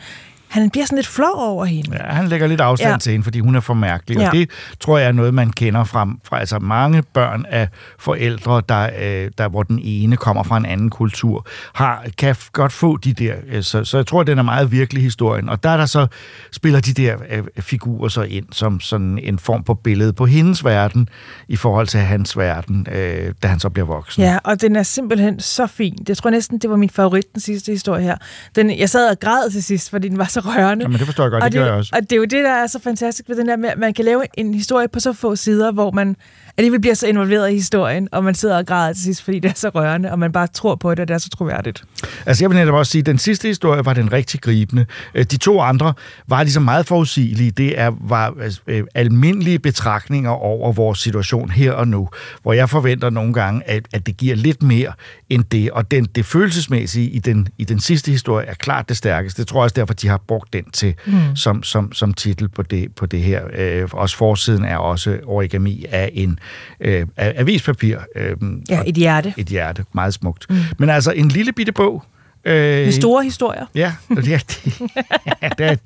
han 0.49 0.69
bliver 0.69 0.85
sådan 0.85 0.95
lidt 0.95 1.07
flov 1.07 1.35
over 1.35 1.65
hende. 1.65 1.97
Ja, 1.97 2.13
han 2.13 2.27
lægger 2.27 2.47
lidt 2.47 2.61
afstand 2.61 2.91
ja. 2.91 2.97
Til 2.97 3.11
hende, 3.11 3.23
fordi 3.23 3.39
hun 3.39 3.55
er 3.55 3.59
for 3.59 3.73
mærkelig. 3.73 4.17
Ja. 4.17 4.27
Og 4.27 4.33
det 4.33 4.49
tror 4.79 4.97
jeg 4.97 5.07
er 5.07 5.11
noget, 5.11 5.33
man 5.33 5.49
kender 5.49 5.83
fra, 5.83 6.07
fra 6.23 6.39
altså 6.39 6.59
mange 6.59 7.03
børn 7.13 7.45
af 7.49 7.67
forældre, 7.99 8.61
der, 8.69 8.89
øh, 8.99 9.31
der, 9.37 9.49
hvor 9.49 9.63
den 9.63 9.79
ene 9.83 10.17
kommer 10.17 10.43
fra 10.43 10.57
en 10.57 10.65
anden 10.65 10.89
kultur, 10.89 11.47
har, 11.73 12.05
kan 12.17 12.35
godt 12.53 12.71
få 12.71 12.97
de 12.97 13.13
der. 13.13 13.35
Øh, 13.47 13.63
så, 13.63 13.83
så 13.83 13.97
jeg 13.97 14.07
tror, 14.07 14.23
den 14.23 14.37
er 14.37 14.43
meget 14.43 14.71
virkelig 14.71 15.03
historien. 15.03 15.49
Og 15.49 15.63
der 15.63 15.69
er 15.69 15.77
der 15.77 15.85
så, 15.85 16.07
spiller 16.51 16.79
de 16.79 16.93
der 16.93 17.15
øh, 17.29 17.43
figurer 17.59 18.09
så 18.09 18.21
ind 18.21 18.45
som 18.51 18.79
sådan 18.79 19.19
en 19.23 19.39
form 19.39 19.63
på 19.63 19.73
billede 19.73 20.13
på 20.13 20.25
hendes 20.25 20.65
verden, 20.65 21.09
i 21.47 21.55
forhold 21.55 21.87
til 21.87 21.99
hans 21.99 22.37
verden, 22.37 22.87
øh, 22.91 23.33
da 23.43 23.47
han 23.47 23.59
så 23.59 23.69
bliver 23.69 23.85
voksen. 23.85 24.23
Ja, 24.23 24.37
og 24.43 24.61
den 24.61 24.75
er 24.75 24.83
simpelthen 24.83 25.39
så 25.39 25.67
fin. 25.67 25.97
Jeg 26.07 26.17
tror 26.17 26.29
næsten, 26.29 26.57
det 26.57 26.69
var 26.69 26.75
min 26.75 26.89
favorit, 26.89 27.33
den 27.33 27.41
sidste 27.41 27.71
historie 27.71 28.03
her. 28.03 28.17
Den, 28.55 28.79
jeg 28.79 28.89
sad 28.89 29.09
og 29.09 29.19
græd 29.19 29.51
til 29.51 29.63
sidst, 29.63 29.89
fordi 29.89 30.09
den 30.09 30.17
var 30.17 30.25
så 30.25 30.38
rørende. 30.45 30.83
Jamen, 30.83 30.97
det 30.97 31.05
forstår 31.05 31.23
jeg 31.23 31.31
godt, 31.31 31.43
og 31.43 31.51
det 31.51 31.59
gør 31.59 31.65
jeg 31.65 31.73
også. 31.73 31.91
Og 31.95 32.01
det 32.01 32.11
er 32.11 32.17
jo 32.17 32.23
det, 32.23 32.43
der 32.43 32.51
er 32.51 32.67
så 32.67 32.79
fantastisk 32.79 33.29
ved 33.29 33.35
den 33.35 33.47
der 33.47 33.57
med, 33.57 33.69
at 33.69 33.77
man 33.77 33.93
kan 33.93 34.05
lave 34.05 34.23
en 34.33 34.53
historie 34.53 34.87
på 34.87 34.99
så 34.99 35.13
få 35.13 35.35
sider, 35.35 35.71
hvor 35.71 35.91
man 35.91 36.15
alligevel 36.59 36.81
bliver 36.81 36.93
så 36.93 37.07
involveret 37.07 37.51
i 37.51 37.53
historien, 37.53 38.07
og 38.11 38.23
man 38.23 38.35
sidder 38.35 38.57
og 38.57 38.65
græder 38.65 38.93
til 38.93 39.03
sidst, 39.03 39.23
fordi 39.23 39.39
det 39.39 39.51
er 39.51 39.55
så 39.55 39.69
rørende, 39.69 40.11
og 40.11 40.19
man 40.19 40.31
bare 40.31 40.47
tror 40.47 40.75
på 40.75 40.91
det, 40.91 40.99
og 40.99 41.07
det 41.07 41.13
er 41.13 41.17
så 41.17 41.29
troværdigt. 41.29 41.83
Altså 42.25 42.43
jeg 42.43 42.49
vil 42.49 42.57
netop 42.57 42.73
også 42.75 42.91
sige, 42.91 42.99
at 42.99 43.05
den 43.05 43.17
sidste 43.17 43.47
historie 43.47 43.85
var 43.85 43.93
den 43.93 44.11
rigtig 44.11 44.41
gribende. 44.41 44.85
Øh, 45.15 45.25
De 45.25 45.37
to 45.37 45.61
andre 45.61 45.93
var 46.27 46.43
ligesom 46.43 46.63
meget 46.63 46.85
forudsigelige. 46.85 47.51
Det 47.51 47.79
er, 47.79 47.91
var 48.01 48.33
øh, 48.67 48.83
almindelige 48.95 49.59
betragtninger 49.59 50.29
over 50.29 50.71
vores 50.71 50.99
situation 50.99 51.49
her 51.49 51.71
og 51.71 51.87
nu, 51.87 52.09
hvor 52.41 52.53
jeg 52.53 52.69
forventer 52.69 53.09
nogle 53.09 53.33
gange, 53.33 53.69
at, 53.69 53.83
at 53.93 54.07
det 54.07 54.17
giver 54.17 54.35
lidt 54.35 54.63
mere 54.63 54.93
end 55.29 55.43
det. 55.43 55.71
Og 55.71 55.91
den, 55.91 56.05
det 56.05 56.25
følelsesmæssige 56.25 57.09
i 57.09 57.19
den, 57.19 57.47
i 57.57 57.63
den 57.63 57.79
sidste 57.79 58.11
historie 58.11 58.45
er 58.45 58.53
klart 58.53 58.89
det 58.89 58.97
stærkeste. 58.97 59.41
Det 59.41 59.47
tror 59.47 59.59
jeg 59.59 59.63
også 59.63 59.73
derfor, 59.75 59.93
de 59.93 60.07
har 60.07 60.21
brugt 60.27 60.53
den 60.53 60.63
til 60.73 60.95
mm. 61.05 61.35
som, 61.35 61.63
som, 61.63 61.93
som 61.93 62.13
titel 62.13 62.49
på 62.49 62.63
det, 62.63 62.95
på 62.95 63.05
det 63.05 63.21
her. 63.21 63.43
Øh, 63.55 63.89
også 63.91 64.17
forsiden 64.17 64.65
er 64.65 64.77
også 64.77 65.17
origami 65.25 65.85
af 65.89 66.11
en 66.13 66.39
øh, 66.81 67.05
avispapir. 67.17 67.97
Øh, 68.15 68.35
Ja, 68.69 68.81
et 68.87 68.95
hjerte. 68.95 69.33
Et 69.37 69.47
hjerte. 69.47 69.85
Meget 69.93 70.13
smukt. 70.13 70.45
Mm. 70.49 70.55
Men 70.79 70.89
altså 70.89 71.11
en 71.11 71.27
lille 71.29 71.51
bitte 71.53 71.71
bog, 71.71 72.03
Øh, 72.45 72.53
Med 72.85 72.91
store 72.91 73.23
historier. 73.23 73.65
Ja, 73.75 73.93
det, 74.09 74.25
det, 74.25 75.57
det, 75.57 75.79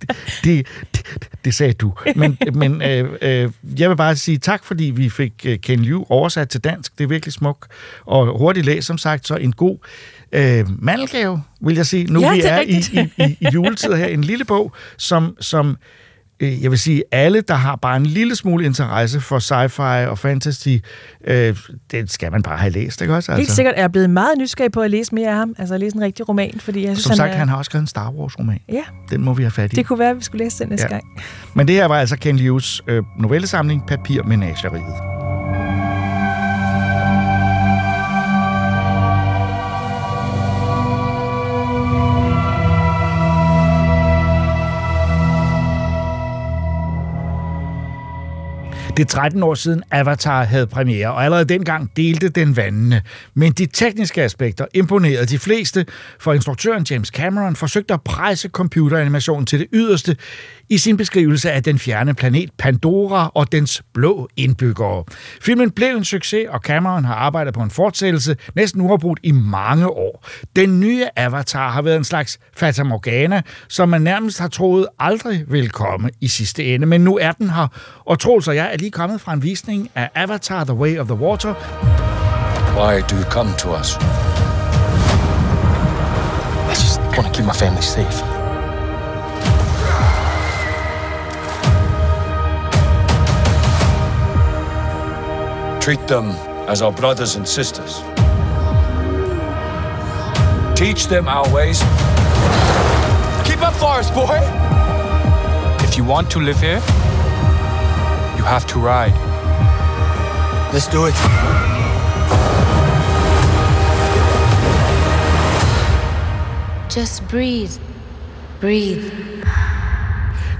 det, 0.43 0.67
det, 0.95 1.05
det 1.45 1.53
sagde 1.53 1.73
du. 1.73 1.93
Men, 2.15 2.37
men 2.53 2.81
øh, 2.81 3.09
øh, 3.21 3.51
jeg 3.79 3.89
vil 3.89 3.95
bare 3.95 4.15
sige 4.15 4.37
tak, 4.37 4.63
fordi 4.65 4.83
vi 4.83 5.09
fik 5.09 5.33
øh, 5.45 5.59
Ken 5.59 5.79
Liu 5.79 6.05
oversat 6.09 6.49
til 6.49 6.61
dansk. 6.63 6.97
Det 6.97 7.03
er 7.03 7.07
virkelig 7.07 7.33
smukt. 7.33 7.71
Og 8.05 8.37
hurtigt 8.37 8.65
læs, 8.65 8.85
som 8.85 8.97
sagt, 8.97 9.27
så 9.27 9.35
en 9.35 9.51
god 9.53 9.77
øh, 10.31 10.65
mandelgave, 10.83 11.41
vil 11.61 11.75
jeg 11.75 11.85
sige. 11.85 12.13
Nu 12.13 12.21
Ja, 12.21 12.33
vi 12.33 12.41
er 12.41 12.49
er 12.49 12.61
i, 12.61 12.77
i, 12.91 13.23
i, 13.23 13.37
i 13.41 13.47
juletid 13.53 13.93
her. 13.93 14.05
En 14.05 14.23
lille 14.23 14.45
bog, 14.45 14.71
som... 14.97 15.37
som 15.39 15.77
jeg 16.41 16.71
vil 16.71 16.79
sige, 16.79 17.03
alle, 17.11 17.41
der 17.41 17.53
har 17.53 17.75
bare 17.75 17.97
en 17.97 18.05
lille 18.05 18.35
smule 18.35 18.65
interesse 18.65 19.21
for 19.21 19.39
sci-fi 19.39 20.07
og 20.09 20.17
fantasy, 20.19 20.67
øh, 21.27 21.57
det 21.91 22.11
skal 22.11 22.31
man 22.31 22.43
bare 22.43 22.57
have 22.57 22.71
læst, 22.71 23.01
ikke 23.01 23.15
også? 23.15 23.35
Helt 23.35 23.51
sikkert 23.51 23.73
er 23.77 23.81
jeg 23.81 23.91
blevet 23.91 24.09
meget 24.09 24.37
nysgerrig 24.37 24.71
på 24.71 24.81
at 24.81 24.91
læse 24.91 25.15
mere 25.15 25.29
af 25.29 25.35
ham. 25.35 25.55
Altså 25.57 25.73
at 25.73 25.79
læse 25.79 25.95
en 25.95 26.01
rigtig 26.01 26.29
roman, 26.29 26.53
fordi 26.59 26.85
jeg 26.85 26.95
synes, 26.95 27.03
Som 27.03 27.15
sagt, 27.15 27.33
er... 27.33 27.37
han 27.37 27.49
har 27.49 27.57
også 27.57 27.69
skrevet 27.69 27.81
en 27.83 27.87
Star 27.87 28.09
Wars-roman. 28.11 28.59
Ja, 28.69 28.83
Den 29.09 29.21
må 29.21 29.33
vi 29.33 29.43
have 29.43 29.51
fat 29.51 29.73
i. 29.73 29.75
det 29.75 29.85
kunne 29.85 29.99
være, 29.99 30.09
at 30.09 30.17
vi 30.17 30.23
skulle 30.23 30.43
læse 30.45 30.59
den 30.59 30.69
næste 30.69 30.85
Ja. 30.89 30.93
gang. 30.93 31.03
Men 31.55 31.67
det 31.67 31.75
her 31.75 31.85
var 31.85 31.99
altså 31.99 32.17
Ken 32.17 32.35
Lius 32.35 32.81
øh, 32.87 33.03
novellesamling 33.19 33.85
Papir 33.87 34.23
Menageriet. 34.23 34.83
Det 48.97 49.03
er 49.03 49.07
13 49.07 49.43
år 49.43 49.53
siden 49.53 49.83
Avatar 49.91 50.43
havde 50.43 50.67
premiere, 50.67 51.13
og 51.13 51.23
allerede 51.23 51.45
dengang 51.45 51.91
delte 51.97 52.29
den 52.29 52.57
vandene. 52.57 53.01
Men 53.33 53.51
de 53.51 53.65
tekniske 53.65 54.23
aspekter 54.23 54.65
imponerede 54.73 55.25
de 55.25 55.39
fleste, 55.39 55.85
for 56.19 56.33
instruktøren 56.33 56.85
James 56.91 57.07
Cameron 57.07 57.55
forsøgte 57.55 57.93
at 57.93 58.01
presse 58.01 58.49
computeranimationen 58.49 59.45
til 59.45 59.59
det 59.59 59.67
yderste 59.73 60.15
i 60.69 60.77
sin 60.77 60.97
beskrivelse 60.97 61.51
af 61.51 61.63
den 61.63 61.79
fjerne 61.79 62.13
planet 62.13 62.49
Pandora 62.57 63.31
og 63.35 63.51
dens 63.51 63.83
blå 63.93 64.29
indbyggere. 64.37 65.03
Filmen 65.41 65.71
blev 65.71 65.97
en 65.97 66.03
succes, 66.03 66.47
og 66.49 66.59
Cameron 66.59 67.05
har 67.05 67.15
arbejdet 67.15 67.53
på 67.53 67.61
en 67.61 67.69
fortsættelse 67.69 68.35
næsten 68.55 68.81
uafbrudt 68.81 69.19
i 69.23 69.31
mange 69.31 69.87
år. 69.87 70.27
Den 70.55 70.79
nye 70.79 71.05
Avatar 71.15 71.71
har 71.71 71.81
været 71.81 71.97
en 71.97 72.03
slags 72.03 72.39
Fata 72.57 72.83
Morgana, 72.83 73.41
som 73.67 73.89
man 73.89 74.01
nærmest 74.01 74.39
har 74.39 74.47
troet 74.47 74.87
aldrig 74.99 75.43
ville 75.47 75.69
komme 75.69 76.09
i 76.21 76.27
sidste 76.27 76.65
ende, 76.65 76.85
men 76.85 77.01
nu 77.01 77.17
er 77.17 77.31
den 77.31 77.49
her, 77.49 77.67
og 78.05 78.19
Troels 78.19 78.47
og 78.47 78.55
jeg 78.55 78.69
er 78.73 78.77
lige 78.83 78.91
kommet 78.91 79.21
fra 79.21 79.33
en 79.33 79.43
visning 79.43 79.91
af 79.95 80.09
Avatar 80.15 80.63
The 80.63 80.73
Way 80.73 80.99
of 80.99 81.07
the 81.07 81.15
Water, 81.15 81.53
Why 82.77 83.01
do 83.09 83.15
you 83.15 83.25
come 83.31 83.49
to 83.57 83.69
us? 83.79 83.97
I 86.71 86.73
just 86.83 86.99
want 86.99 87.25
to 87.27 87.33
keep 87.33 87.45
my 87.45 87.53
family 87.53 87.81
safe. 87.81 88.17
Treat 95.81 96.07
them 96.07 96.25
as 96.67 96.81
our 96.81 96.91
brothers 96.91 97.35
and 97.37 97.45
sisters. 97.45 97.93
Teach 100.75 101.07
them 101.07 101.27
our 101.27 101.47
ways. 101.55 101.79
Keep 103.47 103.61
up, 103.67 103.75
Forest 103.83 104.13
Boy! 104.13 104.39
If 105.87 105.97
you 105.97 106.03
want 106.03 106.31
to 106.31 106.39
live 106.39 106.59
here, 106.59 107.02
you 108.43 108.49
have 108.49 108.67
to 108.67 108.77
ride. 108.77 109.13
Let's 110.73 110.87
do 110.87 111.05
it. 111.05 111.13
Just 116.89 117.25
breathe. 117.29 117.71
Breathe. 118.59 119.13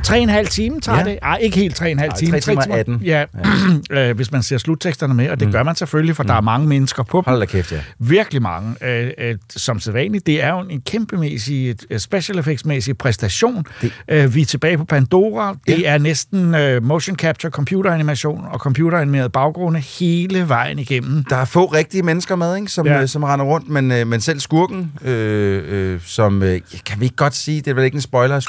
Tre 0.04 0.20
en 0.20 0.30
halv 0.30 0.48
time 0.48 0.80
tager 0.82 0.98
Ja. 1.00 1.04
det. 1.04 1.20
Ej, 1.22 1.38
ikke 1.42 1.58
helt 1.58 1.76
tre 1.76 1.92
en 1.92 2.00
halv 2.00 2.12
time. 2.20 2.32
tre 2.32 2.40
timer 2.40 2.62
og 2.74 2.80
18. 2.80 3.02
Ja, 3.04 3.26
øh, 3.92 4.16
hvis 4.16 4.32
man 4.32 4.44
ser 4.44 4.58
slutteksterne 4.58 5.14
med, 5.14 5.30
og 5.30 5.40
det 5.40 5.48
mm. 5.48 5.52
gør 5.52 5.64
man 5.64 5.76
selvfølgelig, 5.76 6.16
for 6.16 6.24
mm. 6.24 6.28
der 6.28 6.34
er 6.34 6.42
mange 6.42 6.68
mennesker 6.68 7.04
på. 7.04 7.24
Hold 7.26 7.40
da 7.40 7.46
kæft, 7.46 7.72
ja. 7.72 7.80
Virkelig 8.00 8.42
mange. 8.42 8.76
Øh, 8.82 9.12
øh, 9.18 9.36
som 9.50 9.80
sædvanligt, 9.80 10.26
det 10.28 10.44
er 10.44 10.50
jo 10.50 10.60
en 10.60 10.82
kæmpemæssig, 10.82 11.76
special 11.98 12.40
effects-mæssig 12.40 12.98
præstation. 12.98 13.66
Øh, 14.08 14.36
vi 14.36 14.42
er 14.42 14.46
tilbage 14.46 14.78
på 14.78 14.86
Pandora. 14.86 15.56
Det 15.68 15.88
er 15.88 15.98
næsten 15.98 16.56
øh, 16.56 16.84
motion 16.84 17.16
capture, 17.16 17.52
computeranimation 17.52 18.46
og 18.52 18.60
computeranimeret 18.60 19.32
baggrunde 19.32 19.80
hele 19.80 20.48
vejen 20.50 20.80
igennem. 20.80 21.24
Der 21.30 21.36
er 21.36 21.46
få 21.46 21.66
rigtige 21.66 22.04
mennesker 22.04 22.36
med, 22.36 22.56
ikke? 22.56 22.68
Som, 22.72 22.86
Ja. 22.88 22.94
ja. 22.94 23.02
øh, 23.02 23.08
som 23.08 23.24
render 23.24 23.46
rundt, 23.46 23.70
men, 23.70 23.92
øh, 23.92 24.08
men 24.08 24.22
selv 24.22 24.40
skurken, 24.40 24.92
øh, 25.04 25.94
øh, 25.94 26.02
som... 26.06 26.44
Øh, 26.44 26.60
kan 26.86 27.00
vi 27.00 27.06
ikke 27.06 27.16
godt 27.16 27.36
sige, 27.36 27.62
det 27.62 27.68
er 27.68 27.74
vel 27.76 27.84
ikke 27.84 27.96
en 27.96 28.02
spoiler? 28.02 28.40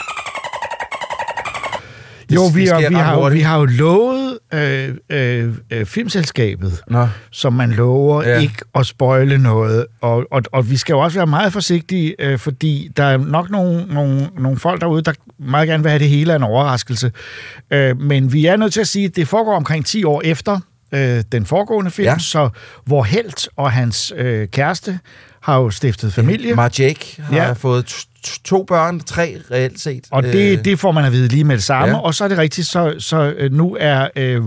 Det- 2.35 2.41
Jo, 2.41 2.47
vi, 2.55 2.67
det 2.67 2.91
vi, 2.91 2.95
har, 2.95 3.15
hurtigt. 3.17 3.39
vi 3.39 3.43
har 3.43 3.59
jo 3.59 3.65
lovet 3.65 4.39
øh, 4.55 4.95
øh, 5.11 5.55
øh, 5.71 5.87
filmselskabet, 5.87 6.81
Nå. 6.91 7.09
som 7.31 7.53
man 7.53 7.71
lover 7.71 8.23
Ja. 8.23 8.39
ikke 8.41 8.55
at 8.75 8.87
spoile 8.87 9.39
noget. 9.39 9.87
Og, 10.01 10.25
og, 10.31 10.43
og 10.53 10.71
vi 10.71 10.77
skal 10.77 10.93
jo 10.93 10.99
også 10.99 11.19
være 11.19 11.27
meget 11.27 11.53
forsigtige, 11.53 12.15
øh, 12.19 12.39
fordi 12.39 12.91
der 12.97 13.05
er 13.05 13.17
nok 13.17 13.51
nogle, 13.51 13.87
nogle, 13.95 14.29
nogle 14.39 14.59
folk 14.59 14.81
derude, 14.81 15.03
der 15.03 15.13
meget 15.39 15.69
gerne 15.69 15.83
vil 15.83 15.91
have 15.91 15.99
det 15.99 16.09
hele 16.09 16.33
af 16.33 16.37
en 16.37 16.43
overraskelse. 16.43 17.13
Øh, 17.71 18.01
men 18.01 18.33
vi 18.33 18.47
er 18.47 18.57
nødt 18.57 18.73
til 18.73 18.81
at 18.81 18.89
sige, 18.89 19.05
at 19.07 19.17
det 19.17 19.29
foregår 19.29 19.57
omkring 19.57 19.87
10 19.87 20.05
år 20.05 20.23
efter 20.25 20.61
øh, 20.95 21.23
den 21.33 21.47
foregående 21.47 21.91
film, 21.91 22.09
ja. 22.09 22.19
så 22.19 22.49
hvor 22.85 23.03
Helt 23.03 23.49
og 23.57 23.73
hans 23.73 24.13
øh, 24.17 24.49
kæreste 24.49 24.99
har 25.45 25.57
jo 25.57 25.71
stiftet 25.71 26.13
familie. 26.13 26.55
Mar 26.55 26.71
Jake 26.79 27.23
har 27.23 27.37
Ja. 27.37 27.47
ja. 27.47 27.53
fået 27.53 28.07
to 28.45 28.63
børn, 28.69 29.01
tre 29.01 29.37
reelt 29.51 29.81
set. 29.81 30.05
Og 30.11 30.23
det, 30.23 30.59
Øh, 30.59 30.65
det 30.65 30.79
får 30.79 30.93
man 30.93 31.05
at 31.05 31.13
vide 31.13 31.29
lige 31.29 31.45
med 31.45 31.57
det 31.57 31.65
samme. 31.65 31.87
Ja. 31.87 31.93
Ja. 31.93 31.99
Og 32.01 32.15
så 32.15 32.25
er 32.25 32.29
det 32.29 32.39
rigtigt, 32.39 32.67
så, 32.67 32.95
så 32.99 33.35
øh, 33.39 33.53
nu 33.53 33.77
er 33.81 34.09
øh, 34.17 34.43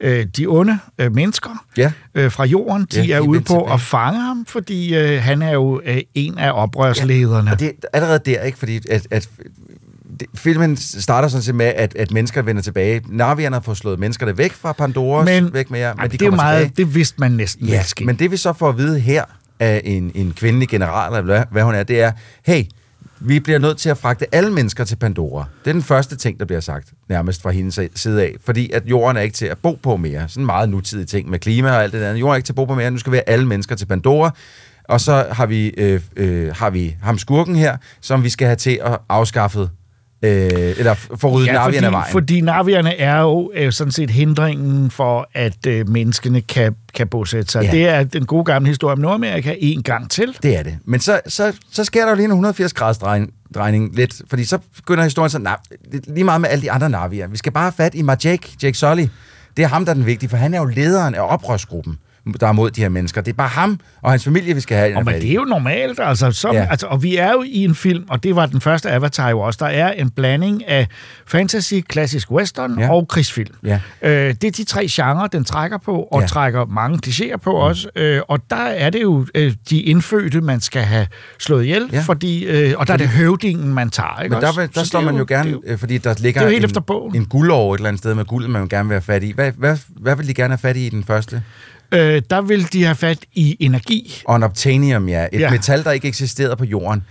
øh, 0.00 0.26
de 0.36 0.46
onde 0.46 0.78
øh, 0.98 1.14
mennesker 1.14 1.64
Ja. 1.76 1.92
øh, 2.14 2.30
fra 2.32 2.44
jorden, 2.44 2.86
de 2.92 2.96
Ja, 2.96 3.02
ja, 3.02 3.06
de 3.08 3.12
er 3.12 3.20
ude 3.20 3.40
på 3.40 3.64
at 3.64 3.80
fange 3.80 4.20
ham, 4.20 4.46
fordi 4.48 4.94
øh, 4.96 5.22
han 5.22 5.42
er 5.42 5.52
jo 5.52 5.80
øh, 5.84 5.98
en 6.14 6.38
af 6.38 6.50
oprørslederne. 6.54 7.50
Og 7.52 7.60
det 7.60 7.68
er 7.68 7.72
allerede 7.92 8.18
der, 8.26 8.42
ikke? 8.42 8.58
Fordi 8.58 8.80
at, 8.90 9.06
at 9.10 9.28
det, 10.20 10.28
filmen 10.34 10.76
starter 10.76 11.28
sådan 11.28 11.42
set 11.42 11.54
med, 11.54 11.66
at, 11.66 11.96
at 11.96 12.10
mennesker 12.10 12.42
vender 12.42 12.62
tilbage. 12.62 13.02
Navierne 13.08 13.56
har 13.56 13.60
fået 13.60 13.76
slået 13.76 13.98
menneskerne 13.98 14.38
væk 14.38 14.52
fra 14.52 14.72
Pandora, 14.72 15.24
Men- 15.24 15.52
væk 15.54 15.70
med 15.70 15.80
jer, 15.80 15.94
men 15.94 16.00
Ej, 16.00 16.06
de 16.06 16.18
det 16.18 16.26
er 16.26 16.30
meget, 16.30 16.62
tilbage. 16.66 16.84
det 16.86 16.94
vidste 16.94 17.14
man 17.20 17.32
næsten 17.32 17.66
Ja, 17.66 17.82
ske. 17.82 18.04
men 18.04 18.16
det 18.16 18.30
vi 18.30 18.36
så 18.36 18.52
får 18.52 18.68
at 18.68 18.78
vide 18.78 19.00
her 19.00 19.24
af 19.60 19.80
en, 19.84 20.12
en 20.14 20.32
kvindelig 20.36 20.68
general, 20.68 21.12
eller 21.12 21.22
hvad, 21.22 21.42
hvad 21.50 21.62
hun 21.62 21.74
er, 21.74 21.82
det 21.82 22.00
er, 22.00 22.12
hey, 22.46 22.64
vi 23.20 23.40
bliver 23.40 23.58
nødt 23.58 23.78
til 23.78 23.88
at 23.88 23.98
fragte 23.98 24.34
alle 24.34 24.52
mennesker 24.52 24.84
til 24.84 24.96
Pandora. 24.96 25.44
Det 25.64 25.70
er 25.70 25.72
den 25.72 25.82
første 25.82 26.16
ting, 26.16 26.40
der 26.40 26.46
bliver 26.46 26.60
sagt, 26.60 26.92
nærmest 27.08 27.42
fra 27.42 27.50
hendes 27.50 27.80
side 27.94 28.22
af. 28.22 28.34
Fordi 28.44 28.70
at 28.70 28.86
jorden 28.86 29.16
er 29.16 29.20
ikke 29.20 29.34
til 29.34 29.46
at 29.46 29.58
bo 29.58 29.78
på 29.82 29.96
mere. 29.96 30.28
Sådan 30.28 30.42
en 30.42 30.46
meget 30.46 30.68
nutidig 30.68 31.08
ting 31.08 31.30
med 31.30 31.38
klima 31.38 31.70
og 31.70 31.82
alt 31.82 31.92
det 31.92 32.00
der. 32.00 32.14
Jorden 32.14 32.32
er 32.32 32.36
ikke 32.36 32.46
til 32.46 32.52
at 32.52 32.56
bo 32.56 32.64
på 32.64 32.74
mere. 32.74 32.90
Nu 32.90 32.98
skal 32.98 33.12
vi 33.12 33.16
have 33.16 33.28
alle 33.28 33.46
mennesker 33.46 33.74
til 33.74 33.86
Pandora. 33.86 34.36
Og 34.84 35.00
så 35.00 35.26
har 35.30 35.46
vi, 35.46 35.68
øh, 35.68 36.00
øh, 36.16 36.54
har 36.56 36.70
vi 36.70 36.96
ham 37.02 37.18
skurken 37.18 37.56
her, 37.56 37.76
som 38.00 38.24
vi 38.24 38.28
skal 38.28 38.46
have 38.46 38.56
til 38.56 38.80
at 38.84 38.98
afskaffe, 39.08 39.68
øh, 40.26 40.74
eller 40.78 40.94
få 40.94 41.28
ryddet 41.30 41.46
ja, 41.46 41.52
Ja, 41.52 41.58
Navierne 41.58 41.86
af 41.86 41.92
fordi, 41.92 41.92
vejen. 41.92 42.12
fordi 42.12 42.40
navierne 42.40 42.96
er 42.96 43.20
jo 43.20 43.50
øh, 43.54 43.72
sådan 43.72 43.90
set 43.90 44.10
hindringen 44.10 44.90
for, 44.90 45.28
at 45.34 45.66
øh, 45.66 45.88
menneskene 45.88 46.40
kan, 46.40 46.74
kan 46.94 47.08
bosætte 47.08 47.52
sig. 47.52 47.62
Ja. 47.64 47.70
Det 47.70 47.88
er 47.88 48.04
den 48.04 48.26
gode 48.26 48.44
gamle 48.44 48.68
historie 48.68 48.92
om 48.92 48.98
Nordamerika 48.98 49.54
en 49.58 49.82
gang 49.82 50.10
til. 50.10 50.36
Det 50.42 50.58
er 50.58 50.62
det. 50.62 50.78
Men 50.84 51.00
så, 51.00 51.20
så, 51.26 51.52
så 51.72 51.84
sker 51.84 52.02
der 52.02 52.10
jo 52.10 52.14
lige 52.16 52.24
en 52.24 52.30
180 52.30 52.72
graders 52.72 52.98
drejning, 52.98 53.32
drejning 53.54 53.94
lidt, 53.96 54.22
fordi 54.30 54.44
så 54.44 54.58
begynder 54.76 55.04
historien 55.04 55.30
sådan, 55.30 55.42
nej, 55.42 55.56
lige 56.06 56.24
meget 56.24 56.40
med 56.40 56.48
alle 56.48 56.62
de 56.62 56.70
andre 56.72 56.90
navier. 56.90 57.26
Vi 57.28 57.36
skal 57.36 57.52
bare 57.52 57.62
have 57.64 57.72
fat 57.76 57.94
i 57.94 58.02
Majek, 58.02 58.62
Jake 58.62 58.78
Sully. 58.78 59.06
Det 59.56 59.62
er 59.62 59.68
ham, 59.68 59.84
der 59.84 59.90
er 59.90 59.94
den 59.94 60.06
vigtige, 60.06 60.30
for 60.30 60.36
han 60.36 60.54
er 60.54 60.58
jo 60.58 60.64
lederen 60.64 61.14
af 61.14 61.20
oprørsgruppen, 61.32 61.98
der 62.40 62.46
er 62.46 62.52
mod 62.52 62.70
de 62.70 62.80
her 62.80 62.88
mennesker. 62.88 63.20
Det 63.20 63.32
er 63.32 63.36
bare 63.36 63.48
ham 63.48 63.80
og 64.02 64.10
hans 64.10 64.24
familie, 64.24 64.54
vi 64.54 64.60
skal 64.60 64.76
have. 64.76 64.96
Og 64.96 65.04
men 65.04 65.14
det 65.14 65.30
er 65.30 65.34
jo 65.34 65.44
normalt, 65.44 66.00
altså, 66.02 66.30
som, 66.32 66.54
Ja. 66.54 66.66
altså. 66.70 66.86
Og 66.86 67.02
vi 67.02 67.16
er 67.16 67.32
jo 67.32 67.42
i 67.46 67.64
en 67.64 67.74
film, 67.74 68.04
og 68.08 68.22
det 68.22 68.36
var 68.36 68.46
den 68.46 68.60
første 68.60 68.90
Avatar 68.90 69.30
jo 69.30 69.40
også, 69.40 69.56
der 69.60 69.66
er 69.70 69.92
en 69.92 70.10
blanding 70.10 70.68
af 70.68 70.88
fantasy, 71.26 71.74
klassisk 71.88 72.30
western 72.30 72.78
Ja. 72.78 72.90
og 72.92 73.08
krigsfilm. 73.08 73.54
Ja. 73.64 73.80
Øh, 74.02 74.34
det 74.34 74.44
er 74.44 74.50
de 74.50 74.64
tre 74.64 74.86
genrer, 74.90 75.26
den 75.26 75.44
trækker 75.44 75.78
på, 75.78 76.02
og 76.02 76.20
Ja. 76.20 76.26
trækker 76.26 76.64
mange 76.64 76.98
klichéer 77.06 77.36
på 77.36 77.50
mm. 77.50 77.56
også. 77.56 77.88
Øh, 77.96 78.20
og 78.28 78.40
der 78.50 78.56
er 78.56 78.90
det 78.90 79.02
jo 79.02 79.26
øh, 79.34 79.54
de 79.70 79.80
indfødte, 79.80 80.40
man 80.40 80.60
skal 80.60 80.82
have 80.82 81.06
slået 81.38 81.62
ihjel, 81.64 81.88
Ja. 81.92 82.00
fordi, 82.00 82.44
øh, 82.44 82.74
og 82.78 82.86
der 82.86 82.92
er 82.92 82.98
det 82.98 83.08
høvdingen, 83.08 83.74
man 83.74 83.90
tager. 83.90 84.20
Ikke 84.22 84.34
Men 84.34 84.42
der, 84.42 84.48
også? 84.48 84.60
der 84.74 84.80
Så 84.80 84.86
står 84.86 85.00
man 85.00 85.14
jo 85.14 85.20
er 85.20 85.24
gerne, 85.26 85.56
øh, 85.66 85.78
fordi 85.78 85.98
der 85.98 86.14
ligger 86.18 86.40
det 86.40 86.46
er 86.46 86.50
jo 86.50 86.52
helt 86.52 86.64
en, 86.64 86.68
efter 86.68 86.80
bogen. 86.80 87.16
en 87.16 87.24
guldår 87.26 87.74
et 87.74 87.78
eller 87.78 87.88
andet 87.88 87.98
sted 87.98 88.14
med 88.14 88.24
guld, 88.24 88.48
man 88.48 88.62
vil 88.62 88.68
gerne 88.70 88.88
vil 88.88 88.94
have 88.94 89.02
fat 89.02 89.22
i. 89.22 89.32
Hvad, 89.32 89.52
hvad, 89.56 89.76
hvad 90.00 90.16
vil 90.16 90.28
de 90.28 90.34
gerne 90.34 90.52
have 90.52 90.58
fat 90.58 90.76
i 90.76 90.86
i 90.86 90.90
den 90.90 91.04
første? 91.04 91.42
Øh, 91.92 92.22
der 92.30 92.40
vil 92.40 92.72
de 92.72 92.84
have 92.84 92.94
fat 92.94 93.18
i 93.34 93.56
energi. 93.60 94.22
Og 94.24 94.36
en 94.36 94.42
obtanium, 94.42 95.08
ja. 95.08 95.26
Et 95.32 95.40
ja. 95.40 95.50
Metal, 95.50 95.84
der 95.84 95.90
ikke 95.90 96.08
eksisterede 96.08 96.56
på 96.56 96.64
jorden. 96.64 97.04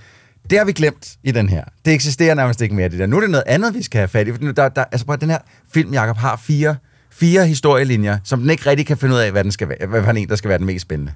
Det 0.50 0.58
har 0.58 0.66
vi 0.66 0.72
glemt 0.72 1.16
i 1.24 1.32
den 1.32 1.50
her. 1.50 1.64
Det 1.86 1.94
eksisterer 1.94 2.36
nærmest 2.36 2.62
ikke 2.62 2.76
mere, 2.76 2.90
det 2.90 3.00
der. 3.00 3.06
Nu 3.06 3.16
er 3.18 3.22
det 3.22 3.30
noget 3.30 3.44
andet, 3.48 3.74
vi 3.74 3.84
skal 3.84 4.00
have 4.00 4.08
fat 4.08 4.28
i. 4.28 4.32
Der, 4.32 4.70
der, 4.70 4.84
altså, 4.92 5.06
prøv, 5.06 5.18
den 5.18 5.30
her 5.30 5.38
film, 5.74 5.94
Jacob, 5.94 6.18
har 6.18 6.42
fire, 6.44 6.76
fire 7.20 7.48
historielinjer, 7.48 8.18
som 8.24 8.40
den 8.40 8.50
ikke 8.50 8.70
rigtig 8.70 8.86
kan 8.88 8.98
finde 8.98 9.16
ud 9.16 9.20
af, 9.20 9.32
hvad, 9.32 9.44
den 9.44 9.52
skal 9.52 9.70
være, 9.70 9.88
hvad 9.88 10.04
for 10.04 10.12
en, 10.12 10.28
der 10.28 10.36
skal 10.36 10.50
være 10.50 10.58
den 10.58 10.66
mest 10.66 10.82
spændende. 10.82 11.12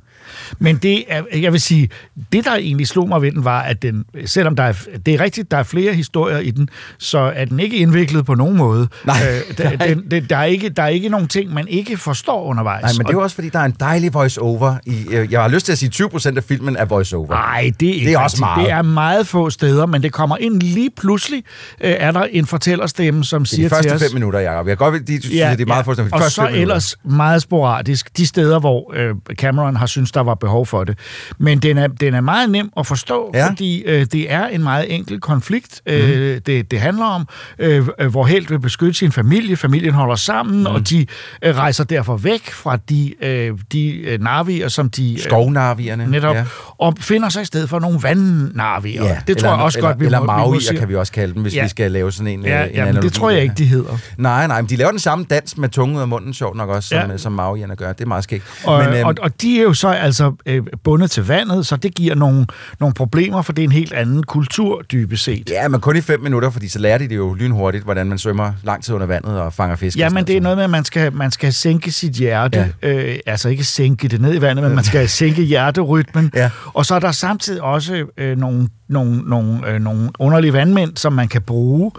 Men 0.59 0.77
det 0.77 1.03
er, 1.07 1.23
jeg 1.33 1.51
vil 1.51 1.61
sige, 1.61 1.89
det 2.31 2.45
der 2.45 2.55
egentlig 2.55 2.87
slog 2.87 3.07
mig 3.07 3.21
ved 3.21 3.31
den, 3.31 3.43
var, 3.45 3.61
at 3.61 3.81
den, 3.81 4.05
selvom 4.25 4.55
der 4.55 4.63
er, 4.63 4.73
det 5.05 5.13
er 5.13 5.19
rigtigt, 5.19 5.51
der 5.51 5.57
er 5.57 5.63
flere 5.63 5.93
historier 5.93 6.37
i 6.37 6.51
den, 6.51 6.69
så 6.97 7.19
er 7.19 7.45
den 7.45 7.59
ikke 7.59 7.77
indviklet 7.77 8.25
på 8.25 8.35
nogen 8.35 8.57
måde. 8.57 8.87
Nej, 9.05 9.15
Øh, 9.29 9.57
der, 9.57 9.77
nej. 9.77 9.87
den, 9.87 10.03
den, 10.11 10.25
der, 10.29 10.37
er 10.37 10.43
ikke, 10.43 10.69
der 10.69 10.83
er 10.83 10.87
ikke 10.87 11.09
nogen 11.09 11.27
ting, 11.27 11.53
man 11.53 11.67
ikke 11.67 11.97
forstår 11.97 12.43
undervejs. 12.43 12.81
Nej, 12.81 12.91
men 12.97 13.05
det 13.05 13.09
er 13.09 13.17
jo 13.17 13.21
også, 13.23 13.35
fordi 13.35 13.49
der 13.49 13.59
er 13.59 13.65
en 13.65 13.75
dejlig 13.79 14.13
voice-over. 14.13 14.75
I, 14.85 15.05
jeg 15.31 15.41
har 15.41 15.47
lyst 15.47 15.65
til 15.65 15.71
at 15.71 15.77
sige, 15.77 15.91
20% 16.05 16.37
af 16.37 16.43
filmen 16.43 16.75
er 16.75 16.85
voice-over. 16.85 17.27
Nej, 17.27 17.71
det 17.79 17.89
er, 17.89 17.93
ikke 17.93 18.05
det 18.05 18.13
er 18.13 18.19
også 18.19 18.37
meget. 18.39 18.65
Det 18.65 18.71
er 18.71 18.81
meget 18.81 19.27
få 19.27 19.49
steder, 19.49 19.85
men 19.85 20.03
det 20.03 20.13
kommer 20.13 20.37
ind 20.37 20.61
lige 20.61 20.89
pludselig, 20.97 21.43
øh, 21.81 21.95
er 21.99 22.11
der 22.11 22.23
en 22.23 22.45
fortællerstemme, 22.45 23.23
som 23.25 23.43
det 23.43 23.51
er 23.51 23.55
siger 23.55 23.69
de 23.69 23.75
første 23.75 23.89
til 23.89 23.95
os... 23.95 24.03
fem 24.03 24.13
minutter, 24.13 24.39
Jacob. 24.39 24.67
Jeg 24.67 24.77
kan 24.77 24.91
godt 24.91 25.07
de, 25.07 25.19
de, 25.19 25.27
ja, 25.27 25.55
de 25.55 25.61
er 25.61 25.65
meget 25.65 25.79
ja. 25.79 25.83
Og 26.11 26.31
så 26.31 26.49
ellers 26.53 26.95
meget 27.03 27.41
sporadisk, 27.41 28.17
de 28.17 28.27
steder, 28.27 28.59
hvor 28.59 28.93
øh, 28.95 29.15
Cameron 29.33 29.75
har 29.75 29.85
synes 29.85 30.11
der 30.11 30.21
var 30.21 30.35
behov 30.35 30.65
for 30.65 30.83
det. 30.83 30.97
Men 31.37 31.59
den 31.59 31.77
er, 31.77 31.87
den 31.87 32.13
er 32.13 32.21
meget 32.21 32.49
nem 32.49 32.69
at 32.77 32.87
forstå, 32.87 33.31
Ja. 33.33 33.49
fordi 33.49 33.81
øh, 33.83 34.05
det 34.11 34.31
er 34.31 34.47
en 34.47 34.63
meget 34.63 34.93
enkel 34.95 35.19
konflikt, 35.19 35.81
øh, 35.85 35.99
Mhm. 36.33 36.41
det, 36.41 36.71
det 36.71 36.79
handler 36.79 37.05
om, 37.05 37.27
øh, 37.59 37.87
øh, 37.99 38.07
hvor 38.11 38.25
Helt 38.25 38.49
vil 38.51 38.59
beskytte 38.59 38.93
sin 38.93 39.11
familie, 39.11 39.55
familien 39.57 39.93
holder 39.93 40.15
sammen, 40.15 40.57
Mhm. 40.57 40.65
og 40.67 40.89
de 40.89 41.05
øh, 41.41 41.55
rejser 41.55 41.83
derfor 41.83 42.17
væk 42.17 42.51
fra 42.51 42.77
de, 42.89 43.13
øh, 43.25 43.57
de 43.71 43.89
øh, 43.97 44.21
narvier, 44.21 44.67
som 44.67 44.89
de... 44.89 45.13
Øh, 45.13 45.19
Skovnarvierne. 45.19 46.07
Netop, 46.07 46.35
Ja. 46.35 46.43
og 46.77 46.93
finder 46.99 47.29
sig 47.29 47.41
i 47.41 47.45
stedet 47.45 47.69
for 47.69 47.79
nogle 47.79 47.99
vandnarvier. 48.03 49.03
Ja, 49.05 49.17
det 49.27 49.37
tror 49.37 49.47
eller, 49.47 49.57
jeg 49.57 49.63
også 49.65 49.79
eller, 49.79 49.89
godt, 49.89 49.99
vi 49.99 50.05
eller 50.05 50.19
må, 50.23 50.59
kan 50.79 50.89
vi 50.89 50.95
også 50.95 51.11
kalde 51.11 51.33
dem, 51.33 51.41
hvis 51.41 51.55
Ja. 51.55 51.63
vi 51.63 51.69
skal 51.69 51.91
lave 51.91 52.11
sådan 52.11 52.27
en, 52.27 52.45
Ja, 52.45 52.63
øh, 52.63 52.69
en 52.69 52.75
jamen, 52.75 52.95
det 53.01 53.13
tror 53.13 53.29
jeg 53.29 53.41
ikke, 53.43 53.55
de 53.57 53.65
hedder. 53.65 53.97
Nej, 54.17 54.47
nej, 54.47 54.61
men 54.61 54.69
de 54.69 54.75
laver 54.75 54.91
den 54.91 54.99
samme 54.99 55.25
dans 55.29 55.57
med 55.57 55.69
tungen 55.79 55.95
ud 55.97 56.01
af 56.01 56.07
munden, 56.07 56.33
sjovt 56.33 56.57
nok 56.57 56.69
også, 56.69 56.89
som, 56.89 56.97
Ja. 56.97 57.11
ja. 57.11 57.17
som 57.17 57.31
Mauierne 57.31 57.75
gør. 57.75 57.93
Det 57.93 58.01
er 58.01 58.07
meget 58.07 58.23
skægt. 58.23 58.43
Og, 58.65 58.83
men, 58.85 58.93
øhm, 58.93 59.07
og, 59.07 59.15
og 59.21 59.41
de 59.41 59.59
er 59.59 59.63
jo 59.63 59.73
så 59.73 59.87
altså 59.87 60.31
øh, 60.45 60.63
bundet 60.83 61.11
til 61.11 61.27
vandet, 61.27 61.65
så 61.65 61.75
det 61.75 61.95
giver 61.95 62.15
nogle, 62.15 62.45
nogle 62.79 62.93
problemer, 62.93 63.41
for 63.41 63.53
det 63.53 63.61
er 63.61 63.67
en 63.67 63.71
helt 63.71 63.93
anden 63.93 64.23
kultur, 64.23 64.81
dybest 64.81 65.23
set. 65.23 65.49
Ja, 65.49 65.67
men 65.67 65.81
kun 65.81 65.97
i 65.97 66.01
fem 66.01 66.21
minutter, 66.21 66.49
fordi 66.49 66.67
så 66.67 66.79
lærer 66.79 66.97
de 66.97 67.09
det 67.09 67.15
jo 67.15 67.33
lynhurtigt, 67.33 67.83
hvordan 67.83 68.07
man 68.07 68.17
svømmer 68.17 68.51
lang 68.63 68.83
tid 68.83 68.93
under 68.95 69.07
vandet 69.07 69.39
og 69.41 69.53
fanger 69.53 69.75
fisk. 69.75 69.97
Ja, 69.97 70.09
men 70.09 70.27
det 70.27 70.37
er 70.37 70.41
noget 70.41 70.57
med, 70.57 70.63
at 70.63 70.69
man 70.69 70.85
skal, 70.85 71.13
man 71.13 71.31
skal 71.31 71.53
sænke 71.53 71.91
sit 71.91 72.11
hjerte. 72.13 72.73
Ja. 72.81 72.89
Øh, 72.89 73.19
altså 73.25 73.49
ikke 73.49 73.63
sænke 73.63 74.07
det 74.07 74.21
ned 74.21 74.35
i 74.35 74.41
vandet, 74.41 74.65
men 74.65 74.75
man 74.75 74.83
skal 74.83 75.09
sænke 75.19 75.41
hjerterytmen. 75.43 76.31
Ja. 76.35 76.49
Og 76.65 76.85
så 76.85 76.95
er 76.95 76.99
der 76.99 77.11
samtidig 77.11 77.61
også 77.61 78.05
øh, 78.17 78.37
nogle, 78.37 78.67
nogle, 78.89 79.21
nogle, 79.29 79.67
øh, 79.69 79.79
nogle 79.81 80.09
underlige 80.19 80.53
vandmænd, 80.53 80.97
som 80.97 81.13
man 81.13 81.27
kan 81.27 81.41
bruge. 81.41 81.91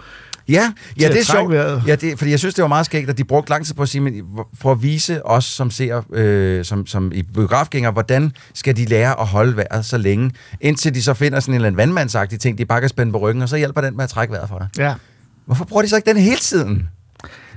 Ja, 0.49 0.73
ja 0.99 1.07
det 1.07 1.19
er 1.19 1.23
sjovt. 1.23 1.51
vejret. 1.51 1.83
Ja, 1.87 1.95
det, 1.95 2.17
fordi 2.17 2.31
jeg 2.31 2.39
synes, 2.39 2.55
det 2.55 2.61
var 2.61 2.67
meget 2.67 2.85
skægt, 2.85 3.09
at 3.09 3.17
de 3.17 3.23
brugte 3.23 3.49
lang 3.49 3.65
tid 3.65 3.73
på 3.73 3.81
at 3.81 3.89
sige, 3.89 4.01
men 4.01 4.23
for 4.53 4.71
at 4.71 4.83
vise 4.83 5.25
os, 5.25 5.45
som 5.45 5.71
ser, 5.71 6.01
øh, 6.13 6.65
som, 6.65 6.87
som 6.87 7.11
i 7.11 7.23
biografgængere, 7.23 7.91
hvordan 7.91 8.31
skal 8.53 8.77
de 8.77 8.85
lære 8.85 9.19
at 9.19 9.27
holde 9.27 9.57
vejret 9.57 9.85
så 9.85 9.97
længe, 9.97 10.31
indtil 10.61 10.95
de 10.95 11.01
så 11.01 11.13
finder 11.13 11.39
sådan 11.39 11.51
en 11.51 11.55
eller 11.55 11.67
anden 11.67 11.77
vandmandsagtig 11.77 12.39
ting, 12.39 12.57
de 12.57 12.65
bare 12.65 12.79
kan 12.79 12.89
spænde 12.89 13.11
på 13.11 13.17
ryggen, 13.17 13.41
og 13.41 13.49
så 13.49 13.57
hjælper 13.57 13.81
den 13.81 13.95
med 13.95 14.03
at 14.03 14.09
trække 14.09 14.31
vejret 14.31 14.49
for 14.49 14.57
dig. 14.57 14.67
Ja. 14.77 14.93
Hvorfor 15.45 15.65
bruger 15.65 15.81
de 15.81 15.89
så 15.89 15.95
ikke 15.95 16.09
den 16.09 16.17
hele 16.17 16.39
tiden? 16.39 16.89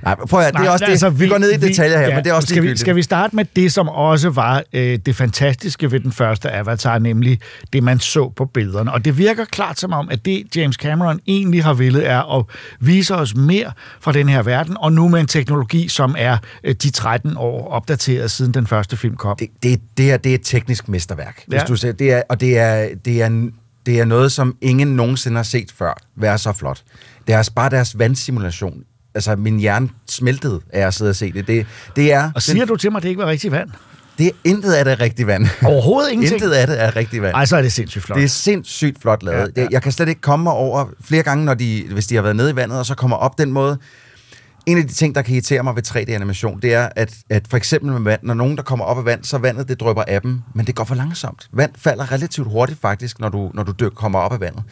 Nej, 0.03 0.15
prøv 0.15 0.39
at, 0.39 0.53
det 0.53 0.59
er 0.59 0.63
Nej, 0.63 0.73
også 0.73 0.85
det. 0.85 0.91
Altså, 0.91 1.09
vi, 1.09 1.27
går 1.27 1.37
ned 1.37 1.51
i 1.51 1.57
detaljer 1.57 1.97
her, 1.97 2.07
ja, 2.07 2.15
men 2.15 2.23
det 2.23 2.29
er 2.29 2.33
også 2.33 2.47
skal 2.47 2.63
vi, 2.63 2.77
skal 2.77 2.95
vi 2.95 3.01
starte 3.01 3.35
med 3.35 3.45
det, 3.55 3.73
som 3.73 3.89
også 3.89 4.29
var 4.29 4.63
øh, 4.73 4.99
det 5.05 5.15
fantastiske 5.15 5.91
ved 5.91 5.99
den 5.99 6.11
første 6.11 6.51
Avatar, 6.51 6.99
nemlig 6.99 7.39
det, 7.73 7.83
man 7.83 7.99
så 7.99 8.29
på 8.29 8.45
billederne. 8.45 8.91
Og 8.93 9.05
det 9.05 9.17
virker 9.17 9.45
klart 9.45 9.79
som 9.79 9.93
om, 9.93 10.09
at 10.11 10.25
det 10.25 10.55
James 10.55 10.75
Cameron 10.75 11.19
egentlig 11.27 11.63
har 11.63 11.73
ville, 11.73 12.03
er 12.03 12.37
at 12.39 12.45
vise 12.79 13.15
os 13.15 13.35
mere 13.35 13.71
fra 14.01 14.11
den 14.11 14.29
her 14.29 14.41
verden, 14.43 14.77
og 14.79 14.91
nu 14.93 15.07
med 15.07 15.19
en 15.19 15.27
teknologi, 15.27 15.87
som 15.87 16.15
er 16.17 16.37
øh, 16.63 16.75
de 16.83 16.89
13 16.91 17.33
år 17.37 17.67
opdateret, 17.71 18.31
siden 18.31 18.53
den 18.53 18.67
første 18.67 18.97
film 18.97 19.15
kom. 19.15 19.37
Det, 19.37 19.47
det, 19.63 19.81
det, 19.97 20.11
er, 20.11 20.17
det 20.17 20.29
er 20.31 20.35
et 20.35 20.41
teknisk 20.43 20.87
mesterværk, 20.89 21.43
hvis 21.47 21.59
Ja. 21.59 21.63
du 21.65 21.75
ser. 21.75 21.91
Det 21.91 22.13
er, 22.13 22.21
og 22.29 22.41
det 22.41 22.57
er, 22.59 22.87
det, 23.05 23.21
er, 23.21 23.49
det 23.85 23.99
er 23.99 24.05
noget, 24.05 24.31
som 24.31 24.55
ingen 24.61 24.87
nogensinde 24.95 25.35
har 25.35 25.43
set 25.43 25.71
før 25.77 25.93
være 26.15 26.37
så 26.37 26.53
flot. 26.53 26.81
deres, 27.27 27.49
bare 27.49 27.69
deres 27.69 27.99
vandsimulation. 27.99 28.83
Altså, 29.15 29.35
min 29.35 29.59
hjerne 29.59 29.89
smeltede 30.09 30.61
af 30.73 30.87
at 30.87 30.93
sidde 30.93 31.09
og 31.09 31.15
se 31.15 31.31
det. 31.31 31.47
Det, 31.47 31.65
det 31.95 32.13
er... 32.13 32.31
Og 32.35 32.41
siger 32.41 32.65
du 32.65 32.75
til 32.75 32.91
mig, 32.91 32.97
at 32.97 33.03
det 33.03 33.09
ikke 33.09 33.21
var 33.21 33.27
rigtig 33.27 33.51
vand? 33.51 33.69
Det 34.17 34.27
er 34.27 34.31
intet 34.43 34.73
af 34.73 34.85
det 34.85 34.91
er 34.91 34.99
rigtig 35.01 35.27
vand. 35.27 35.47
Overhovedet 35.65 36.11
ingenting? 36.13 36.41
intet 36.41 36.51
af 36.51 36.67
det 36.67 36.81
er 36.83 36.95
rigtig 36.95 37.21
vand. 37.21 37.35
Ej, 37.35 37.45
så 37.45 37.57
er 37.57 37.61
det 37.61 37.73
sindssygt 37.73 38.03
flot. 38.03 38.17
Det 38.17 38.23
er 38.23 38.27
sindssygt 38.29 39.01
flot 39.01 39.23
lavet. 39.23 39.51
Ja, 39.57 39.61
Ja. 39.61 39.67
Jeg 39.71 39.81
kan 39.81 39.91
slet 39.91 40.09
ikke 40.09 40.21
komme 40.21 40.43
mig 40.43 40.53
over 40.53 40.85
flere 41.01 41.23
gange, 41.23 41.45
når 41.45 41.53
de, 41.53 41.85
hvis 41.91 42.07
de 42.07 42.15
har 42.15 42.21
været 42.21 42.35
nede 42.35 42.49
i 42.51 42.55
vandet, 42.55 42.79
og 42.79 42.85
så 42.85 42.95
kommer 42.95 43.17
op 43.17 43.37
den 43.37 43.51
måde. 43.51 43.77
En 44.65 44.77
af 44.77 44.83
de 44.87 44.93
ting, 44.93 45.15
der 45.15 45.21
kan 45.21 45.33
irritere 45.33 45.63
mig 45.63 45.75
ved 45.75 45.83
3D-animation, 45.87 46.59
det 46.61 46.73
er, 46.73 46.89
at, 46.95 47.13
at 47.29 47.47
for 47.49 47.57
eksempel 47.57 47.91
med 47.91 48.01
vand, 48.01 48.19
når 48.23 48.33
nogen, 48.33 48.57
der 48.57 48.63
kommer 48.63 48.85
op 48.85 48.97
af 48.97 49.05
vand, 49.05 49.23
så 49.23 49.37
vandet, 49.37 49.67
det 49.69 49.79
drøber 49.79 50.03
af 50.07 50.21
dem, 50.21 50.41
men 50.55 50.67
det 50.67 50.75
går 50.75 50.83
for 50.83 50.95
langsomt. 50.95 51.47
Vand 51.53 51.71
falder 51.77 52.11
relativt 52.11 52.47
hurtigt 52.47 52.81
faktisk, 52.81 53.19
når 53.19 53.29
du, 53.29 53.51
når 53.53 53.63
du 53.63 53.71
dyk, 53.79 53.91
kommer 53.95 54.19
op 54.19 54.33
af 54.33 54.39
vandet. 54.39 54.63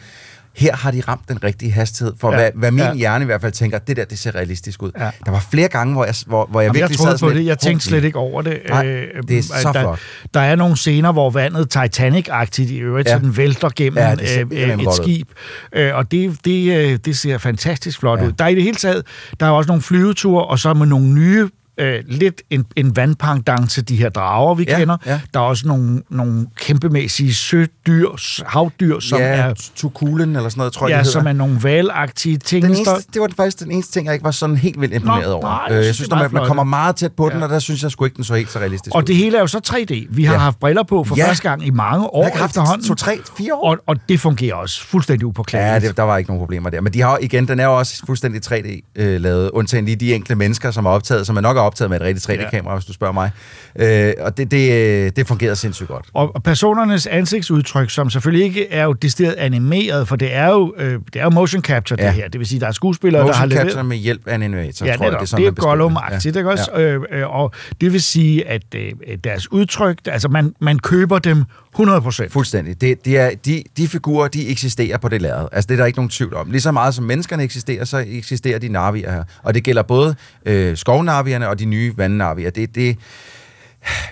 Her 0.56 0.76
har 0.76 0.90
de 0.90 1.00
ramt 1.08 1.28
den 1.28 1.44
rigtige 1.44 1.72
hastighed, 1.72 2.12
for 2.20 2.32
Ja, 2.32 2.36
ja, 2.38 2.42
hvad, 2.42 2.50
hvad 2.60 2.70
min 2.70 2.78
ja. 2.80 2.88
ja. 2.88 2.94
hjerne 2.94 3.22
i 3.22 3.26
hvert 3.26 3.40
fald 3.40 3.52
tænker, 3.52 3.78
det 3.78 3.96
der, 3.96 4.04
det 4.04 4.18
ser 4.18 4.34
realistisk 4.34 4.82
ud. 4.82 4.90
Ja. 4.98 5.10
Der 5.26 5.30
var 5.30 5.46
flere 5.50 5.68
gange, 5.68 5.92
hvor 5.94 6.04
jeg, 6.04 6.14
hvor, 6.26 6.46
hvor 6.50 6.60
jeg 6.60 6.66
Jamen, 6.68 6.76
jeg 6.80 6.82
virkelig 6.82 6.98
troede 6.98 7.10
sad 7.12 7.14
på 7.14 7.18
sådan 7.18 7.30
det. 7.30 7.36
lidt, 7.36 7.48
Jeg 7.48 7.58
tænkte 7.58 7.86
slet 7.86 8.04
ikke 8.04 8.18
over 8.18 8.42
det. 8.42 8.60
Nej, 8.68 8.86
Øh, 8.86 9.22
det 9.28 9.38
er 9.38 9.42
så 9.42 9.70
der, 9.74 9.80
flot. 9.80 9.98
Der 10.34 10.40
er 10.40 10.56
nogle 10.56 10.76
scener, 10.76 11.12
hvor 11.12 11.30
vandet 11.30 11.76
Titanic-agtigt 11.76 12.70
i 12.72 12.76
øvrigt 12.76 13.08
Ja. 13.08 13.12
sådan 13.14 13.36
vælter 13.36 13.68
gennem 13.76 13.98
Ja, 13.98 14.12
øh, 14.12 14.78
et 14.78 14.84
godt 14.84 14.96
skib. 14.96 15.28
Øh, 15.72 15.94
og 15.94 16.10
det, 16.10 16.36
det, 16.44 16.76
øh, 16.92 16.98
det 17.04 17.16
ser 17.18 17.38
fantastisk 17.38 17.98
flot 18.00 18.22
ud. 18.22 18.32
Der 18.32 18.44
er 18.44 18.48
i 18.48 18.54
det 18.54 18.62
hele 18.62 18.76
taget, 18.76 19.06
der 19.40 19.46
er 19.46 19.50
også 19.50 19.68
nogle 19.68 19.82
flyveture, 19.82 20.44
og 20.46 20.58
så 20.58 20.74
med 20.74 20.86
nogle 20.86 21.06
nye 21.14 21.48
øh, 21.78 22.02
lidt 22.06 22.42
en, 22.50 22.66
en 22.76 22.96
vandpangdang 22.96 23.70
til 23.70 23.88
de 23.88 23.96
her 23.96 24.08
drager, 24.08 24.54
vi 24.54 24.64
Ja, 24.68 24.78
kender. 24.78 24.96
ja. 25.06 25.20
Der 25.34 25.40
er 25.40 25.44
også 25.44 25.68
nogle, 25.68 26.02
nogle 26.10 26.46
kæmpemæssige 26.56 27.34
sødyr, 27.34 28.08
havdyr, 28.46 29.00
som 29.00 29.18
ja, 29.18 29.24
er 29.26 29.70
tukulen 29.76 30.36
eller 30.36 30.48
sådan 30.48 30.60
noget, 30.60 30.72
tror 30.72 30.86
jeg, 30.88 30.92
ja, 30.94 30.98
det 30.98 31.06
hedder. 31.06 31.18
som 31.20 31.26
er 31.26 31.32
nogle 31.32 31.58
valagtige 31.62 32.36
ting. 32.36 32.62
Den 32.64 32.70
eneste, 32.70 32.90
det 33.14 33.20
var 33.22 33.28
faktisk 33.36 33.60
den 33.60 33.70
eneste 33.70 33.92
ting, 33.92 34.06
jeg 34.06 34.14
ikke 34.14 34.24
var 34.24 34.30
sådan 34.30 34.56
helt 34.56 34.80
vildt 34.80 34.94
imponeret 34.94 35.24
Nå, 35.28 35.32
over. 35.32 35.42
nej, 35.42 35.60
jeg 35.68 35.78
Øh, 35.78 35.86
jeg 35.86 35.94
synes, 35.94 36.10
når 36.10 36.16
man, 36.18 36.28
man 36.32 36.46
kommer 36.46 36.64
meget 36.64 36.96
tæt 36.96 37.12
på 37.12 37.28
den, 37.28 37.42
og 37.42 37.48
der 37.48 37.58
synes 37.58 37.82
jeg 37.82 37.90
sgu 37.90 38.04
ikke, 38.04 38.16
den 38.16 38.24
så 38.24 38.34
helt 38.34 38.50
så 38.50 38.58
realistisk 38.58 38.94
Og 38.94 38.98
ud. 38.98 39.02
det 39.06 39.16
hele 39.16 39.36
er 39.36 39.40
jo 39.40 39.46
så 39.46 39.60
3D. 39.66 40.06
Vi 40.10 40.24
har 40.24 40.32
Ja. 40.34 40.38
haft 40.38 40.60
briller 40.60 40.82
på 40.82 41.04
for 41.04 41.16
Ja. 41.16 41.28
første 41.28 41.48
gang 41.48 41.66
i 41.66 41.70
mange 41.70 42.06
år 42.06 42.22
Jeg 42.24 42.32
har 42.32 42.38
haft 42.40 42.50
efterhånden. 42.50 42.86
to, 42.88 42.94
tre, 42.94 43.18
fire 43.38 43.54
år. 43.54 43.70
Og, 43.70 43.78
og 43.86 43.96
det 44.08 44.20
fungerer 44.20 44.54
også 44.54 44.84
fuldstændig 44.86 45.26
upåklageligt. 45.26 45.82
Ja, 45.84 45.88
det, 45.88 45.96
der 45.96 46.02
var 46.02 46.16
ikke 46.16 46.30
nogen 46.30 46.40
problemer 46.40 46.70
der. 46.70 46.80
Men 46.80 46.92
de 46.92 47.00
har 47.00 47.18
igen, 47.22 47.48
den 47.48 47.60
er 47.60 47.64
jo 47.64 47.78
også 47.78 48.02
fuldstændig 48.06 48.40
3D-lavet, 48.46 49.50
undtagen 49.50 49.84
lige 49.84 49.96
de 49.96 50.14
enkelte 50.14 50.34
mennesker, 50.34 50.70
som 50.70 50.86
er 50.86 50.90
optaget, 50.90 51.26
som 51.26 51.36
er 51.36 51.40
nok 51.40 51.56
optaget 51.66 51.90
med 51.90 52.00
et 52.00 52.02
rigtigt 52.06 52.30
3D-kamera, 52.30 52.74
hvis 52.74 52.84
du 52.84 52.92
spørger 52.92 53.12
mig. 53.12 53.30
Øh, 53.78 54.12
og 54.20 54.36
det, 54.36 54.50
det, 54.50 54.72
øh, 54.72 55.12
det 55.16 55.26
fungerede 55.26 55.56
sindssygt 55.56 55.88
godt. 55.88 56.06
Og 56.12 56.42
personernes 56.44 57.06
ansigtsudtryk, 57.06 57.90
som 57.90 58.10
selvfølgelig 58.10 58.44
ikke 58.46 58.72
er 58.72 58.84
jo 58.84 58.92
decideret 58.92 59.34
animeret, 59.34 60.08
for 60.08 60.16
det 60.16 60.34
er 60.34 60.48
jo, 60.50 60.74
øh, 60.78 60.92
det 61.12 61.20
er 61.20 61.24
jo 61.24 61.30
motion 61.30 61.62
capture, 61.62 61.96
ja. 62.00 62.04
Ja. 62.04 62.12
det 62.12 62.22
her. 62.22 62.28
Det 62.28 62.38
vil 62.38 62.46
sige, 62.48 62.60
der 62.60 62.66
er 62.66 62.72
skuespillere, 62.72 63.26
der 63.26 63.32
har 63.32 63.44
Motion 63.44 63.48
leveret... 63.48 63.66
capture 63.66 63.84
med 63.84 63.96
hjælp 63.96 64.26
af 64.26 64.34
en 64.34 64.42
animator, 64.42 64.86
Ja, 64.86 64.96
tror 64.96 65.04
jeg, 65.04 65.12
det 65.12 65.20
er 65.20 65.24
sådan, 65.24 65.44
det 65.44 65.58
er 65.58 65.62
Gollum-agtigt, 65.62 66.32
Ja. 66.34 66.38
ikke 66.38 66.50
også? 66.50 66.70
Ja. 66.76 66.80
Øh, 66.80 67.00
øh, 67.10 67.30
og 67.34 67.52
det 67.80 67.92
vil 67.92 68.02
sige, 68.02 68.48
at 68.48 68.62
øh, 68.76 68.92
deres 69.24 69.52
udtryk, 69.52 69.98
altså 70.06 70.28
man, 70.28 70.54
man 70.60 70.78
køber 70.78 71.18
dem 71.18 71.44
100 71.74 72.00
procent. 72.00 72.32
Fuldstændig. 72.32 72.80
Det, 72.80 73.04
det 73.04 73.18
er, 73.18 73.30
de, 73.44 73.62
de 73.76 73.88
figurer, 73.88 74.28
de 74.28 74.48
eksisterer 74.48 74.98
på 74.98 75.08
det 75.08 75.22
lærred. 75.22 75.48
Altså, 75.52 75.66
det 75.68 75.74
er 75.74 75.78
der 75.78 75.86
ikke 75.86 75.98
nogen 75.98 76.10
tvivl 76.10 76.34
om. 76.34 76.50
Ligeså 76.50 76.72
meget 76.72 76.94
som 76.94 77.04
menneskerne 77.04 77.42
eksisterer, 77.42 77.84
så 77.84 78.04
eksisterer 78.06 78.58
de 78.58 78.68
narvier 78.68 79.12
her. 79.12 79.24
Og 79.42 79.54
det 79.54 79.64
gælder 79.64 79.82
både 79.82 80.14
øh, 80.46 80.76
skovnarvierne 80.76 81.48
og 81.48 81.58
de 81.58 81.64
nye 81.64 81.92
vandnarvier. 81.96 82.50
Det, 82.50 82.74
det, 82.74 82.98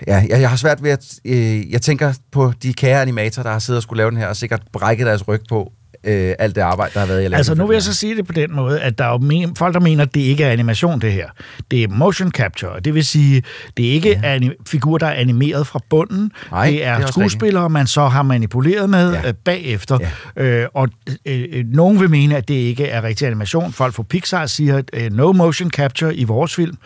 ja, 0.07 0.25
jeg, 0.29 0.41
jeg 0.41 0.49
har 0.49 0.57
svært 0.57 0.83
ved 0.83 0.91
at... 0.91 1.19
Øh, 1.25 1.71
jeg 1.71 1.81
tænker 1.81 2.13
på 2.31 2.53
de 2.63 2.73
kære 2.73 3.01
animatorer, 3.01 3.43
der 3.43 3.51
har 3.51 3.59
siddet 3.59 3.77
og 3.77 3.83
skulle 3.83 3.97
lave 3.97 4.11
den 4.11 4.17
her, 4.17 4.27
og 4.27 4.35
sikkert 4.35 4.61
brækket 4.73 5.05
deres 5.05 5.27
ryg 5.27 5.41
på 5.49 5.71
øh, 6.03 6.33
alt 6.39 6.55
det 6.55 6.61
arbejde, 6.61 6.93
der 6.93 6.99
har 6.99 7.07
været 7.07 7.21
i 7.21 7.25
at 7.25 7.31
lave 7.31 7.37
Altså 7.37 7.55
nu 7.55 7.67
vil 7.67 7.75
jeg 7.75 7.83
så 7.83 7.93
sige 7.93 8.15
det 8.15 8.27
på 8.27 8.33
den 8.33 8.55
måde, 8.55 8.81
at 8.81 8.97
der 8.97 9.05
er 9.05 9.09
jo 9.11 9.17
men, 9.17 9.55
folk, 9.55 9.73
der 9.73 9.79
mener, 9.79 10.03
at 10.03 10.13
det 10.13 10.21
ikke 10.21 10.43
er 10.43 10.51
animation, 10.51 11.01
det 11.01 11.11
her. 11.11 11.29
Det 11.71 11.83
er 11.83 11.87
motion 11.87 12.31
capture, 12.31 12.71
og 12.71 12.85
det 12.85 12.93
vil 12.93 13.05
sige, 13.05 13.43
det 13.77 13.87
er 13.87 13.91
ikke 13.91 14.19
ja. 14.23 14.37
anim- 14.37 14.63
figurer, 14.67 14.97
der 14.97 15.07
er 15.07 15.13
animeret 15.13 15.67
fra 15.67 15.79
bunden. 15.89 16.31
Nej, 16.51 16.65
det 16.65 16.73
det 16.73 16.85
er 16.85 16.91
er, 16.93 17.05
skuespillere, 17.05 17.69
man 17.69 17.87
så 17.87 18.07
har 18.07 18.23
manipuleret 18.23 18.89
med 18.89 19.13
ja. 19.13 19.27
øh, 19.27 19.33
bagefter. 19.33 19.97
Ja. 20.35 20.43
Øh, 20.43 20.67
og 20.73 20.89
øh, 21.25 21.43
øh, 21.51 21.65
nogen 21.65 21.99
vil 21.99 22.09
mene, 22.09 22.37
at 22.37 22.47
det 22.47 22.53
ikke 22.53 22.85
er 22.87 23.03
rigtig 23.03 23.27
animation. 23.27 23.73
Folk 23.73 23.93
fra 23.93 24.03
Pixar 24.03 24.45
siger, 24.45 24.81
øh, 24.93 25.11
no 25.11 25.31
motion 25.31 25.69
capture 25.69 26.15
i 26.15 26.23
vores 26.23 26.55
film. 26.55 26.77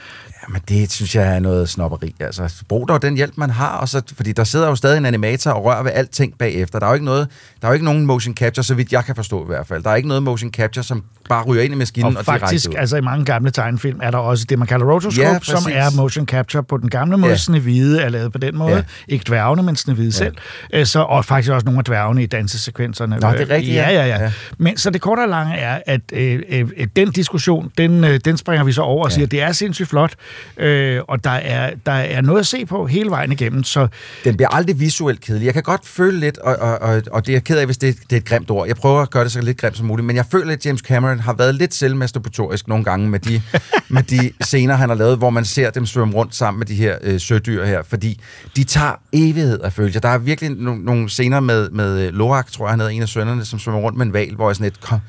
Jamen, 0.48 0.62
det 0.70 0.92
synes 0.92 1.16
jeg 1.16 1.36
er 1.36 1.40
noget 1.40 1.70
snopperi. 1.70 2.16
Altså, 2.20 2.64
brug 2.70 2.88
dog 2.88 3.02
den 3.02 3.16
hjælp, 3.16 3.34
man 3.38 3.50
har, 3.50 3.78
og 3.78 3.90
så, 3.90 4.02
fordi 4.16 4.32
der 4.32 4.44
sidder 4.44 4.68
jo 4.68 4.76
stadig 4.76 4.98
en 4.98 5.06
animator 5.06 5.52
og 5.52 5.64
rører 5.66 5.84
ved 5.84 5.92
alting 5.94 6.38
bagefter. 6.38 6.80
Der 6.80 6.86
er 6.86 6.90
jo 6.90 6.94
ikke, 6.94 7.06
noget, 7.06 7.28
der 7.62 7.68
er 7.68 7.72
jo 7.72 7.74
ikke 7.74 7.86
nogen 7.86 8.06
motion 8.06 8.36
capture, 8.36 8.64
så 8.64 8.74
vidt 8.74 8.92
jeg 8.92 9.06
kan 9.06 9.16
forstå 9.16 9.44
i 9.44 9.48
hvert 9.48 9.68
fald. 9.68 9.84
Der 9.84 9.90
er 9.90 9.96
ikke 9.96 10.08
noget 10.08 10.24
motion 10.24 10.52
capture, 10.52 10.84
som 10.84 11.04
bare 11.30 11.44
ryger 11.44 11.64
ind 11.64 11.74
i 11.74 11.78
maskinen 11.78 12.12
og, 12.14 12.20
Og 12.20 12.26
faktisk, 12.26 12.70
ud. 12.70 12.76
altså 12.78 12.98
i 12.98 13.02
mange 13.02 13.26
gamle 13.26 13.52
tegnefilm, 13.52 14.00
er 14.04 14.12
der 14.12 14.18
også 14.18 14.46
det, 14.50 14.60
man 14.60 14.68
kalder 14.68 14.86
rotoscope, 14.86 15.28
Ja, 15.28 15.40
som 15.42 15.72
er 15.72 15.96
motion 15.96 16.26
capture 16.26 16.64
på 16.64 16.78
den 16.78 16.90
gamle 16.90 17.18
måde. 17.18 17.32
Ja. 17.32 17.38
Snehvide 17.38 18.02
er 18.02 18.10
lavet 18.10 18.32
på 18.32 18.38
den 18.38 18.58
måde. 18.58 18.76
Ja. 18.76 18.82
Ikke 19.08 19.24
dværgene, 19.28 19.64
men 19.64 19.76
Snehvide 19.76 20.08
Ja. 20.08 20.12
selv. 20.12 20.36
Øh, 20.74 20.86
Så, 20.86 21.00
og 21.00 21.26
faktisk 21.26 21.52
også 21.52 21.66
nogle 21.66 21.78
af 21.80 21.84
dværgene 21.86 22.24
i 22.24 22.26
dansesekvenserne. 22.26 23.18
Nå, 23.20 23.32
det 23.32 23.42
er 23.42 23.50
rigtigt, 23.50 23.76
ja. 23.76 23.90
ja. 23.90 24.06
Ja, 24.08 24.24
ja. 24.24 24.32
Men 24.58 24.78
så 24.78 24.90
det 24.90 25.02
korte 25.02 25.20
og 25.20 25.30
lange 25.30 25.56
er, 25.56 25.80
at 25.86 26.02
øh, 26.14 26.40
øh, 26.50 26.88
den 26.96 27.12
diskussion, 27.12 27.72
den, 27.78 28.04
øh, 28.04 28.20
den 28.26 28.38
springer 28.38 28.64
vi 28.64 28.72
så 28.72 28.82
over 28.82 29.04
og 29.04 29.10
Ja. 29.10 29.16
siger, 29.16 29.28
det 29.28 29.42
er 29.42 29.52
sindssygt 29.52 29.90
flot, 29.90 30.14
øh, 30.58 31.02
og 31.08 31.24
der 31.24 31.30
er, 31.30 31.74
der 31.86 31.92
er 31.92 32.22
noget 32.22 32.40
at 32.40 32.48
se 32.48 32.66
på 32.66 32.88
hele 32.88 33.10
vejen 33.10 33.32
igennem. 33.32 33.64
Så 33.64 33.88
Den 34.24 34.38
bliver 34.38 34.50
aldrig 34.50 34.80
visuelt 34.80 35.22
kedelig. 35.22 35.46
Jeg 35.46 35.54
kan 35.54 35.64
godt 35.64 35.88
føle 35.88 36.20
lidt, 36.20 36.38
og, 36.38 36.56
og, 36.56 36.82
og, 36.82 37.02
og 37.12 37.26
det 37.26 37.32
er 37.32 37.36
jeg 37.36 37.44
ked 37.44 37.58
af, 37.58 37.66
hvis 37.66 37.78
det, 37.78 37.98
det 38.10 38.16
er 38.16 38.18
et 38.18 38.26
grimt 38.26 38.52
ord. 38.52 38.68
Jeg 38.68 38.76
prøver 38.76 39.02
at 39.02 39.10
gøre 39.10 39.24
det 39.24 39.32
så 39.32 39.42
lidt 39.42 39.58
grimt 39.58 39.78
som 39.78 39.86
muligt, 39.86 40.06
men 40.06 40.16
jeg 40.16 40.26
føler, 40.32 40.54
at 40.54 40.66
James 40.66 40.82
Cameron 40.82 41.20
har 41.20 41.34
været 41.34 41.56
lidt 41.56 41.74
selvmasturbatorisk 41.74 42.68
nogle 42.68 42.84
gange 42.84 43.10
med 43.10 43.20
de, 43.20 43.42
med 43.90 44.04
de 44.04 44.32
scener, 44.42 44.76
han 44.76 44.90
har 44.90 44.96
lavet, 44.96 45.18
hvor 45.18 45.30
man 45.30 45.46
ser 45.46 45.70
dem 45.70 45.86
svømme 45.86 46.14
rundt 46.14 46.36
sammen 46.36 46.60
med 46.60 46.68
de 46.68 46.76
her 46.76 46.98
øh, 47.02 47.20
sødyr 47.20 47.66
her, 47.66 47.84
fordi 47.84 48.22
de 48.56 48.64
tager 48.64 49.00
evighed 49.14 49.62
at 49.62 49.74
følge. 49.74 50.00
Der 50.00 50.10
er 50.10 50.18
virkelig 50.18 50.52
nogle, 50.52 50.86
nogle 50.86 51.10
scener 51.10 51.40
med, 51.40 51.70
med 51.70 52.08
øh, 52.08 52.14
Lorak, 52.14 52.52
tror 52.52 52.66
jeg, 52.66 52.72
han 52.72 52.80
hedder 52.80 52.94
en 52.94 53.02
af 53.02 53.08
sønnerne, 53.08 53.46
som 53.46 53.60
svømmer 53.60 53.82
rundt 53.82 53.98
med 53.98 54.06
en 54.06 54.14
val, 54.14 54.36
hvor 54.36 54.50
jeg 54.50 54.56
sådan 54.56 54.64
lidt, 54.64 54.82
kom, 54.82 55.00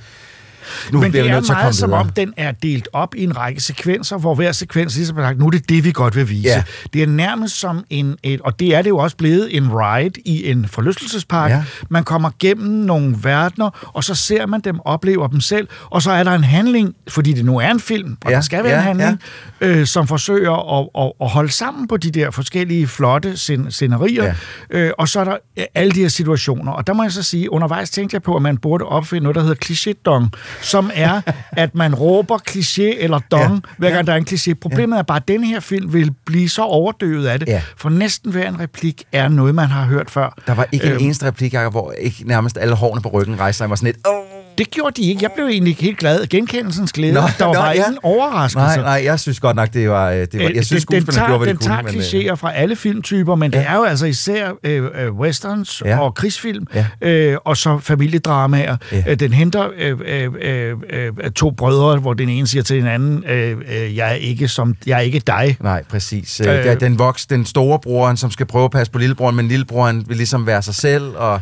nu 0.93 1.01
Men 1.01 1.13
det 1.13 1.21
er 1.21 1.25
at 1.25 1.31
komme 1.45 1.61
meget 1.61 1.75
som 1.75 1.93
om, 1.93 2.09
den 2.09 2.35
er 2.37 2.53
delt 2.53 2.89
op 2.93 3.15
i 3.15 3.25
en 3.25 3.37
række 3.37 3.61
sekvenser, 3.61 4.19
hvor 4.19 4.35
hver 4.35 4.53
sekvens 4.53 4.97
ligesom 4.97 5.19
er 5.19 5.23
sagt, 5.23 5.39
nu 5.39 5.47
er 5.47 5.51
det 5.51 5.69
det, 5.69 5.85
vi 5.85 5.93
godt 5.93 6.17
vil 6.17 6.29
vise. 6.29 6.49
Ja. 6.49 6.63
Det 6.93 7.03
er 7.03 7.07
nærmest 7.07 7.61
som 7.61 7.85
en, 7.91 8.17
et, 8.23 8.41
og 8.41 8.61
det 8.61 8.75
er 8.75 8.83
det 8.83 8.91
jo 8.91 8.99
også 8.99 9.17
blevet, 9.17 9.57
en 9.57 9.69
ride 9.73 10.21
i 10.25 10.51
en 10.51 10.69
forlystelsespark. 10.69 11.51
Ja. 11.51 11.63
Man 11.91 12.05
kommer 12.05 12.31
gennem 12.39 12.67
nogle 12.71 13.17
verdener, 13.23 13.91
og 13.95 14.05
så 14.05 14.15
ser 14.15 14.47
man 14.47 14.61
dem, 14.61 14.81
oplever 14.85 15.27
dem 15.29 15.41
selv, 15.41 15.69
og 15.91 16.03
så 16.03 16.11
er 16.11 16.25
der 16.25 16.33
en 16.33 16.45
handling, 16.45 16.95
fordi 17.09 17.33
det 17.33 17.45
nu 17.45 17.59
er 17.59 17.71
en 17.71 17.81
film, 17.81 18.17
og 18.25 18.31
Ja, 18.31 18.37
der 18.37 18.43
skal 18.43 18.65
være 18.65 18.73
ja, 18.73 18.79
en 18.91 19.01
handling, 19.01 19.21
øh, 19.61 19.87
som 19.87 20.07
forsøger 20.07 20.79
at, 20.81 20.89
at, 21.05 21.13
at 21.21 21.29
holde 21.29 21.51
sammen 21.53 21.89
på 21.89 21.97
de 21.97 22.11
der 22.11 22.31
forskellige 22.31 22.87
flotte 22.87 23.33
scen- 23.33 23.71
scenerier, 23.71 24.25
Ja. 24.25 24.35
øh, 24.71 24.91
og 24.99 25.09
så 25.09 25.21
er 25.21 25.25
der 25.25 25.37
øh, 25.59 25.65
alle 25.75 25.93
de 25.93 26.01
her 26.01 26.09
situationer. 26.09 26.73
Og 26.73 26.87
der 26.87 26.93
må 26.93 27.03
jeg 27.03 27.13
så 27.13 27.23
sige, 27.23 27.53
undervejs 27.53 27.91
tænkte 27.91 28.15
jeg 28.15 28.23
på, 28.23 28.37
at 28.37 28.43
man 28.43 28.57
burde 28.57 28.85
opfinde 28.85 29.23
noget, 29.23 29.35
der 29.35 29.43
hedder 29.43 29.55
cliché-dong, 29.65 30.29
som 30.63 30.91
er, 30.95 31.21
at 31.53 31.75
man 31.75 31.95
råber 31.95 32.39
cliché 32.51 33.03
eller 33.03 33.21
dong, 33.31 33.55
ja. 33.55 33.61
hver 33.79 33.91
gang 33.91 34.07
der 34.07 34.13
er 34.13 34.17
en 34.17 34.27
cliché. 34.31 34.53
Problemet 34.61 34.97
ja. 34.97 34.99
er 34.99 35.03
bare, 35.03 35.17
at 35.17 35.29
denne 35.29 35.47
her 35.47 35.61
film 35.61 35.93
vil 35.93 36.11
blive 36.27 36.49
så 36.49 36.63
overdøvet 36.63 37.27
af 37.27 37.39
det, 37.39 37.49
Ja. 37.49 37.63
for 37.77 37.89
næsten 37.89 38.33
hver 38.33 38.49
en 38.49 38.61
replik 38.61 39.03
er 39.13 39.29
noget, 39.29 39.55
man 39.55 39.69
har 39.69 39.85
hørt 39.85 40.11
før. 40.11 40.35
Der 40.47 40.55
var 40.55 40.67
ikke 40.73 40.87
en 40.87 40.93
Øhm, 40.93 41.05
eneste 41.05 41.27
replik, 41.27 41.55
Jacob, 41.55 41.73
hvor 41.73 41.93
ikke 41.93 42.23
nærmest 42.27 42.59
alle 42.59 42.75
hårene 42.75 43.03
på 43.03 43.09
ryggen 43.09 43.41
rejste 43.41 43.59
sig. 43.59 43.65
Jeg 43.65 43.71
var 43.71 43.77
sådan 43.77 43.87
lidt, 43.87 44.07
åh, 44.09 44.15
Det 44.59 44.71
gjorde 44.71 45.03
de 45.03 45.09
ikke. 45.09 45.23
Jeg 45.23 45.31
blev 45.37 45.47
egentlig 45.47 45.77
helt 45.77 45.99
glad. 45.99 46.27
Genkendelsens 46.27 46.93
glæde. 46.93 47.13
Nå, 47.13 47.21
der 47.39 47.45
var 47.45 47.55
nå, 47.55 47.61
bare 47.61 47.69
ja. 47.69 47.75
ingen 47.75 47.99
overraskelse. 48.03 48.59
Nej, 48.67 48.77
nej, 48.77 49.01
jeg 49.05 49.21
synes 49.21 49.41
godt 49.41 49.57
nok, 49.57 49.73
det 49.75 49.91
var... 49.91 50.11
øh, 50.11 50.17
Det 50.21 50.29
var 50.35 50.49
Øh, 50.49 50.57
jeg 50.57 50.65
synes, 50.65 50.85
den, 50.85 50.95
den 50.95 51.03
skuespillerne 51.03 51.29
tager, 51.29 51.39
gjorde, 51.39 51.51
den 51.51 51.57
de 51.57 51.65
tager 51.65 51.83
kunne. 51.83 51.93
men, 51.93 52.01
øh, 52.01 52.31
klichéer 52.33 52.35
fra 52.35 52.53
alle 52.55 52.77
filmtyper, 52.77 53.35
men 53.35 53.53
ja. 53.53 53.59
det 53.59 53.67
er 53.69 53.75
jo 53.77 53.83
altså 53.83 54.07
især 54.07 54.51
øh, 54.65 54.85
øh, 54.99 55.13
westerns 55.13 55.83
Ja. 55.85 55.99
og 55.99 56.15
krigsfilm, 56.15 56.67
Ja. 56.75 56.87
øh, 57.01 57.37
og 57.45 57.57
så 57.57 57.79
familiedramaer. 57.79 58.77
Ja. 58.93 59.03
Øh, 59.09 59.21
den 59.21 59.33
henter 59.33 59.69
øh, 59.79 59.99
øh, 60.07 60.29
øh, 60.41 60.77
øh, 60.91 61.31
to 61.31 61.51
brødre, 61.51 61.97
hvor 61.99 62.15
den 62.15 62.29
ene 62.29 62.47
siger 62.47 62.63
til 62.63 62.77
den 62.77 62.87
anden, 62.87 63.25
øh, 63.29 63.57
øh, 63.83 63.97
jeg, 63.97 64.09
er 64.11 64.15
ikke 64.15 64.49
som, 64.49 64.75
jeg 64.87 64.97
er 64.97 65.01
ikke 65.03 65.23
dig. 65.27 65.57
Nej, 65.61 65.83
præcis. 65.91 66.41
Øh, 66.41 66.47
Øh. 66.59 66.67
ja, 66.67 66.75
den 66.75 66.99
voks, 66.99 67.27
den 67.27 67.47
store 67.47 67.79
broren, 67.79 68.17
som 68.17 68.31
skal 68.31 68.47
prøve 68.47 68.65
at 68.65 68.71
passe 68.71 68.93
på 68.93 68.99
lillebroren, 68.99 69.37
men 69.37 69.49
lillebroren 69.49 70.05
vil 70.09 70.17
ligesom 70.17 70.47
være 70.47 70.63
sig 70.63 70.75
selv, 70.75 71.03
og... 71.17 71.41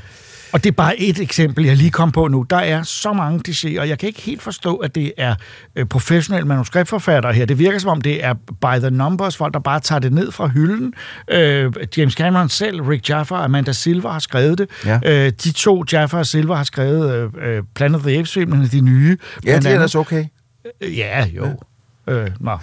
Og 0.52 0.64
det 0.64 0.70
er 0.70 0.74
bare 0.74 1.00
et 1.00 1.20
eksempel, 1.20 1.64
jeg 1.64 1.76
lige 1.76 1.90
kom 1.90 2.12
på 2.12 2.28
nu. 2.28 2.42
Der 2.50 2.56
er 2.56 2.82
så 2.82 3.12
mange 3.12 3.40
klichéer, 3.48 3.80
og 3.80 3.88
jeg 3.88 3.98
kan 3.98 4.06
ikke 4.06 4.22
helt 4.22 4.42
forstå, 4.42 4.76
at 4.76 4.94
det 4.94 5.12
er 5.16 5.34
øh, 5.76 5.86
professionelle 5.86 6.48
manuskriptforfattere 6.48 7.32
her. 7.32 7.46
Det 7.46 7.58
virker 7.58 7.78
som 7.78 7.90
om, 7.90 8.00
det 8.00 8.24
er 8.24 8.34
by 8.34 8.80
the 8.80 8.90
numbers, 8.90 9.36
folk 9.36 9.54
der 9.54 9.60
bare 9.60 9.80
tager 9.80 9.98
det 9.98 10.12
ned 10.12 10.32
fra 10.32 10.46
hylden. 10.46 10.94
Øh, 11.30 11.72
James 11.96 12.14
Cameron 12.14 12.48
selv, 12.48 12.82
Rick 12.82 13.10
Jaffa 13.10 13.34
og 13.34 13.44
Amanda 13.44 13.72
Silver 13.72 14.10
har 14.10 14.18
skrevet 14.18 14.58
det. 14.58 14.68
Ja. 14.86 14.98
Øh, 15.04 15.32
de 15.44 15.52
to, 15.52 15.84
Jaffa 15.92 16.16
og 16.16 16.26
Silver, 16.26 16.54
har 16.56 16.64
skrevet 16.64 17.30
øh, 17.44 17.56
øh, 17.56 17.62
Planet 17.74 17.96
of 17.96 18.02
the 18.02 18.18
Apes-filmene, 18.18 18.68
de 18.68 18.80
nye. 18.80 19.18
Ja, 19.46 19.56
det 19.56 19.66
er 19.66 19.70
ellers 19.74 19.94
okay. 19.94 20.24
Øh, 20.82 20.98
Ja, 20.98 21.26
jo. 21.26 21.46
Øh, 22.08 22.30
nå. 22.40 22.52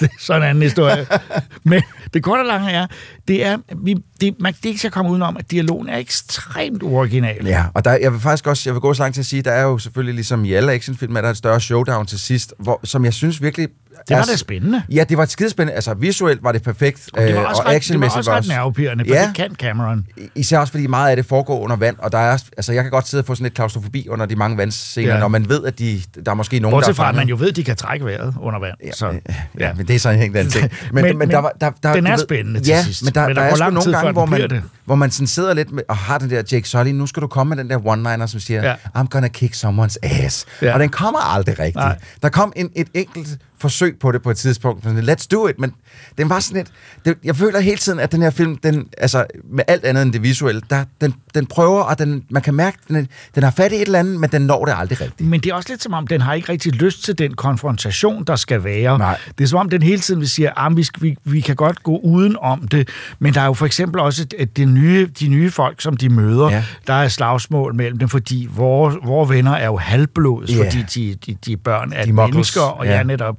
det 0.00 0.10
er 0.10 0.18
sådan 0.20 0.42
en 0.42 0.48
anden 0.48 0.62
historie. 0.62 1.06
Men 1.64 1.82
det 2.14 2.22
korte 2.22 2.40
og 2.40 2.46
lange 2.46 2.70
er, 2.70 2.86
det 3.28 3.46
er, 3.46 3.58
vi, 3.76 3.96
det, 4.20 4.34
man, 4.40 4.52
det 4.52 4.64
er 4.64 4.68
ikke 4.68 4.86
at 4.86 4.92
komme 4.92 5.10
udenom, 5.10 5.36
at 5.36 5.50
dialogen 5.50 5.88
er 5.88 5.98
ekstremt 5.98 6.82
original. 6.82 7.46
Ja, 7.46 7.64
og 7.74 7.84
der, 7.84 7.92
jeg 7.92 8.12
vil 8.12 8.20
faktisk 8.20 8.46
også, 8.46 8.62
jeg 8.68 8.74
vil 8.74 8.80
gå 8.80 8.94
så 8.94 9.02
langt 9.02 9.14
til 9.14 9.22
at 9.22 9.26
sige, 9.26 9.42
der 9.42 9.52
er 9.52 9.62
jo 9.62 9.78
selvfølgelig 9.78 10.14
ligesom 10.14 10.44
i 10.44 10.52
alle 10.52 10.72
actionfilm, 10.72 11.16
at 11.16 11.22
der 11.22 11.28
er 11.28 11.30
et 11.30 11.36
større 11.36 11.60
showdown 11.60 12.06
til 12.06 12.18
sidst, 12.18 12.54
hvor, 12.58 12.80
som 12.84 13.04
jeg 13.04 13.12
synes 13.12 13.42
virkelig... 13.42 13.68
Det 14.08 14.16
var 14.16 14.22
er- 14.22 14.26
da 14.26 14.36
spændende. 14.36 14.82
Ja, 14.90 15.04
det 15.08 15.18
var 15.18 15.24
skidespændende. 15.24 15.74
Altså, 15.74 15.94
visuelt 15.94 16.42
var 16.42 16.52
det 16.52 16.62
perfekt. 16.62 17.10
Og 17.12 17.22
det 17.22 17.34
var 17.34 17.40
øh, 17.42 17.48
også 17.48 17.62
og 17.62 17.68
ret, 17.68 17.88
det 17.88 18.00
var 18.00 18.06
også 18.16 18.30
ret 18.30 18.48
nervepirrende, 18.48 19.04
for 19.08 19.14
Ja. 19.14 19.26
det 19.26 19.34
kan 19.34 19.54
Cameron. 19.58 20.06
Især 20.34 20.58
også 20.58 20.70
fordi 20.70 20.86
meget 20.86 21.10
af 21.10 21.16
det 21.16 21.26
foregår 21.26 21.60
under 21.60 21.76
vand, 21.76 21.96
og 21.98 22.12
der 22.12 22.18
er, 22.18 22.38
altså 22.56 22.72
jeg 22.72 22.82
kan 22.84 22.90
godt 22.90 23.08
sidde 23.08 23.20
og 23.22 23.26
få 23.26 23.34
sådan 23.34 23.44
lidt 23.44 23.54
klaustrofobi 23.54 24.08
under 24.08 24.26
de 24.26 24.36
mange 24.36 24.56
vandscener, 24.56 25.08
Ja. 25.08 25.14
ja. 25.14 25.20
når 25.20 25.28
man 25.28 25.48
ved, 25.48 25.64
at 25.64 25.78
de, 25.78 26.00
der 26.24 26.30
er 26.30 26.34
måske 26.34 26.60
nogen, 26.60 26.72
Bortset 26.74 26.96
der 26.96 27.02
er 27.02 27.04
fra, 27.04 27.08
at 27.10 27.14
man 27.16 27.28
jo 27.28 27.36
ved, 27.38 27.48
at 27.48 27.56
de 27.56 27.64
kan 27.64 27.76
trække 27.76 28.04
vejret 28.06 28.34
under 28.40 28.60
vand. 28.60 28.74
Ja, 28.84 28.92
så, 28.92 29.20
ja, 29.60 29.72
men 29.74 29.88
det 29.88 29.94
er 29.96 30.00
så 30.00 30.10
en 30.10 30.18
helt 30.18 30.36
anden 30.36 30.52
ting. 30.60 30.70
Men- 30.92 31.18
men 31.18 31.28
den 31.94 32.06
er 32.06 32.16
spændende 32.16 32.60
til 32.60 32.66
ja, 32.68 32.82
sidst. 32.82 33.04
Men 33.04 33.14
der, 33.14 33.26
Men 33.28 33.36
der, 33.36 33.42
der 33.42 33.50
er 33.50 33.54
sgu 33.56 33.70
nogle 33.70 33.92
gange, 33.92 34.12
hvor 34.12 34.26
man, 34.26 34.40
det. 34.50 34.62
hvor 34.84 34.94
man 34.94 35.10
sådan 35.10 35.26
sidder 35.26 35.54
lidt 35.54 35.72
med, 35.72 35.82
og 35.88 35.96
har 35.96 36.18
den 36.18 36.30
der 36.30 36.42
Jake 36.52 36.68
Sully, 36.68 36.90
nu 36.90 37.06
skal 37.06 37.22
du 37.22 37.26
komme 37.26 37.48
med 37.56 37.64
den 37.64 37.70
der 37.70 37.78
one-liner, 37.78 38.26
som 38.26 38.40
siger, 38.40 38.62
Ja. 38.68 38.74
I'm 38.96 39.06
gonna 39.08 39.28
kick 39.28 39.54
someone's 39.54 39.96
ass. 40.02 40.46
Ja. 40.62 40.74
Og 40.74 40.80
den 40.80 40.88
kommer 40.88 41.34
aldrig 41.34 41.58
rigtigt. 41.58 41.76
Nej. 41.76 41.98
Der 42.22 42.28
kom 42.28 42.52
en, 42.56 42.70
et 42.76 42.88
enkelt 42.94 43.28
forsøg 43.60 43.96
på 44.00 44.12
det 44.12 44.22
på 44.22 44.30
et 44.30 44.36
tidspunkt, 44.36 44.84
sådan, 44.84 45.08
let's 45.08 45.26
do 45.32 45.46
it, 45.48 45.58
men 45.58 45.72
den 46.18 46.28
var 46.30 46.40
sådan 46.40 46.56
lidt, 46.56 46.68
det, 47.04 47.14
jeg 47.24 47.36
føler 47.36 47.60
hele 47.60 47.76
tiden, 47.76 47.98
at 48.00 48.12
den 48.12 48.22
her 48.22 48.30
film, 48.30 48.56
den, 48.56 48.86
altså 48.98 49.24
med 49.52 49.64
alt 49.68 49.84
andet 49.84 50.02
end 50.02 50.12
det 50.12 50.22
visuelle, 50.22 50.62
der, 50.70 50.84
den, 51.00 51.14
den 51.34 51.46
prøver, 51.46 51.80
og 51.82 51.98
den, 51.98 52.24
man 52.30 52.42
kan 52.42 52.54
mærke, 52.54 52.78
den, 52.88 52.96
er- 52.96 53.04
den 53.34 53.42
har 53.42 53.50
fat 53.50 53.72
i 53.72 53.74
et 53.74 53.80
eller 53.82 53.98
andet, 53.98 54.20
men 54.20 54.30
den 54.30 54.42
når 54.42 54.64
det 54.64 54.74
aldrig 54.76 55.00
rigtigt. 55.00 55.28
Men 55.30 55.40
det 55.40 55.50
er 55.50 55.54
også 55.54 55.68
lidt 55.72 55.82
som 55.82 55.92
om, 55.94 56.06
den 56.06 56.20
har 56.20 56.34
ikke 56.34 56.52
rigtig 56.52 56.72
lyst 56.74 57.04
til 57.04 57.18
den 57.18 57.34
konfrontation, 57.34 58.24
der 58.24 58.36
skal 58.36 58.64
være. 58.64 58.98
Nej. 58.98 59.18
Det 59.38 59.44
er 59.44 59.48
som 59.48 59.58
om, 59.58 59.68
den 59.70 59.82
hele 59.82 60.00
tiden 60.00 60.20
vil 60.20 60.28
sige, 60.28 60.58
at 60.58 60.76
vi, 60.76 60.82
skal- 60.82 61.02
vi, 61.02 61.16
vi 61.24 61.40
kan 61.40 61.56
godt 61.56 61.82
gå 61.82 61.96
uden 61.98 62.36
om 62.40 62.68
det. 62.68 62.88
Men 63.18 63.34
der 63.34 63.40
er 63.40 63.46
jo 63.46 63.54
for 63.54 63.66
eksempel 63.66 64.00
også 64.00 64.26
et- 64.38 64.56
det 64.56 64.68
nye, 64.68 65.08
de 65.20 65.28
nye 65.28 65.50
folk, 65.50 65.80
som 65.80 65.96
de 65.96 66.08
møder. 66.08 66.50
Ja. 66.50 66.64
Der 66.86 66.92
er 66.94 67.08
slagsmål 67.08 67.74
mellem 67.74 67.98
dem, 67.98 68.08
fordi 68.08 68.48
vores, 68.54 68.96
vores 69.04 69.30
venner 69.30 69.52
er 69.52 69.66
jo 69.66 69.76
halvblods, 69.76 70.50
Ja. 70.50 70.64
fordi 70.64 70.82
de, 70.94 71.14
de, 71.26 71.36
de 71.46 71.52
er 71.52 71.56
børn 71.56 71.92
af 71.92 72.06
De 72.06 72.12
mennesker. 72.12 72.60
Og 72.60 72.86
ja. 72.86 72.96
ja, 72.96 73.02
netop. 73.02 73.36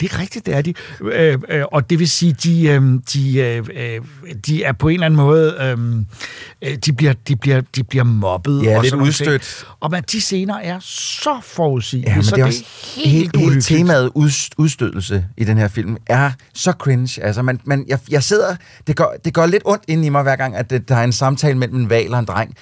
Det 0.00 0.12
er 0.12 0.18
rigtigt, 0.20 0.46
det 0.46 0.54
er 0.54 0.62
de. 0.62 0.74
Øh, 1.00 1.38
øh, 1.48 1.64
og 1.72 1.90
det 1.90 1.98
vil 1.98 2.08
sige, 2.10 2.32
de, 2.32 2.66
øh, 2.68 2.82
de, 3.12 3.38
øh, 3.38 4.00
de 4.46 4.64
er 4.64 4.72
på 4.72 4.88
en 4.88 4.94
eller 4.94 5.06
anden 5.06 5.16
måde, 5.16 5.56
øh, 5.60 6.70
øh, 6.70 6.76
de, 6.76 6.92
bliver, 6.92 7.12
de, 7.28 7.36
bliver, 7.36 7.60
de 7.76 7.84
bliver 7.84 8.04
mobbet. 8.04 8.62
Ja, 8.62 8.76
og 8.76 8.82
lidt 8.82 8.94
udstødt. 8.94 9.64
Og 9.80 9.90
man, 9.90 10.02
de 10.12 10.20
scener 10.20 10.58
er 10.58 10.78
så 10.80 11.40
forudsigelige, 11.42 12.10
Ja, 12.10 12.16
men 12.16 12.24
så 12.24 12.36
det 12.36 12.42
er 12.42 12.46
også 12.46 12.64
helt, 12.94 13.06
hele, 13.06 13.18
hele 13.18 13.30
uhyggeligt. 13.36 13.66
temaet 13.66 14.10
ud, 14.14 14.30
udstødelse 14.58 15.24
i 15.36 15.44
den 15.44 15.58
her 15.58 15.68
film 15.68 15.96
er 16.06 16.30
så 16.54 16.72
cringe. 16.72 17.22
Altså, 17.22 17.42
man, 17.42 17.60
man, 17.64 17.84
jeg, 17.88 17.98
jeg 18.10 18.22
sidder, 18.22 18.56
det 18.86 18.96
gør, 18.96 19.06
det 19.24 19.34
gør 19.34 19.46
lidt 19.46 19.62
ondt 19.66 19.84
ind 19.88 20.04
i 20.04 20.08
mig 20.08 20.22
hver 20.22 20.36
gang, 20.36 20.56
at 20.56 20.70
det, 20.70 20.88
der 20.88 20.96
er 20.96 21.04
en 21.04 21.12
samtale 21.12 21.58
mellem 21.58 21.76
en 21.80 21.90
val 21.90 22.12
og 22.12 22.18
en 22.18 22.24
dreng. 22.24 22.54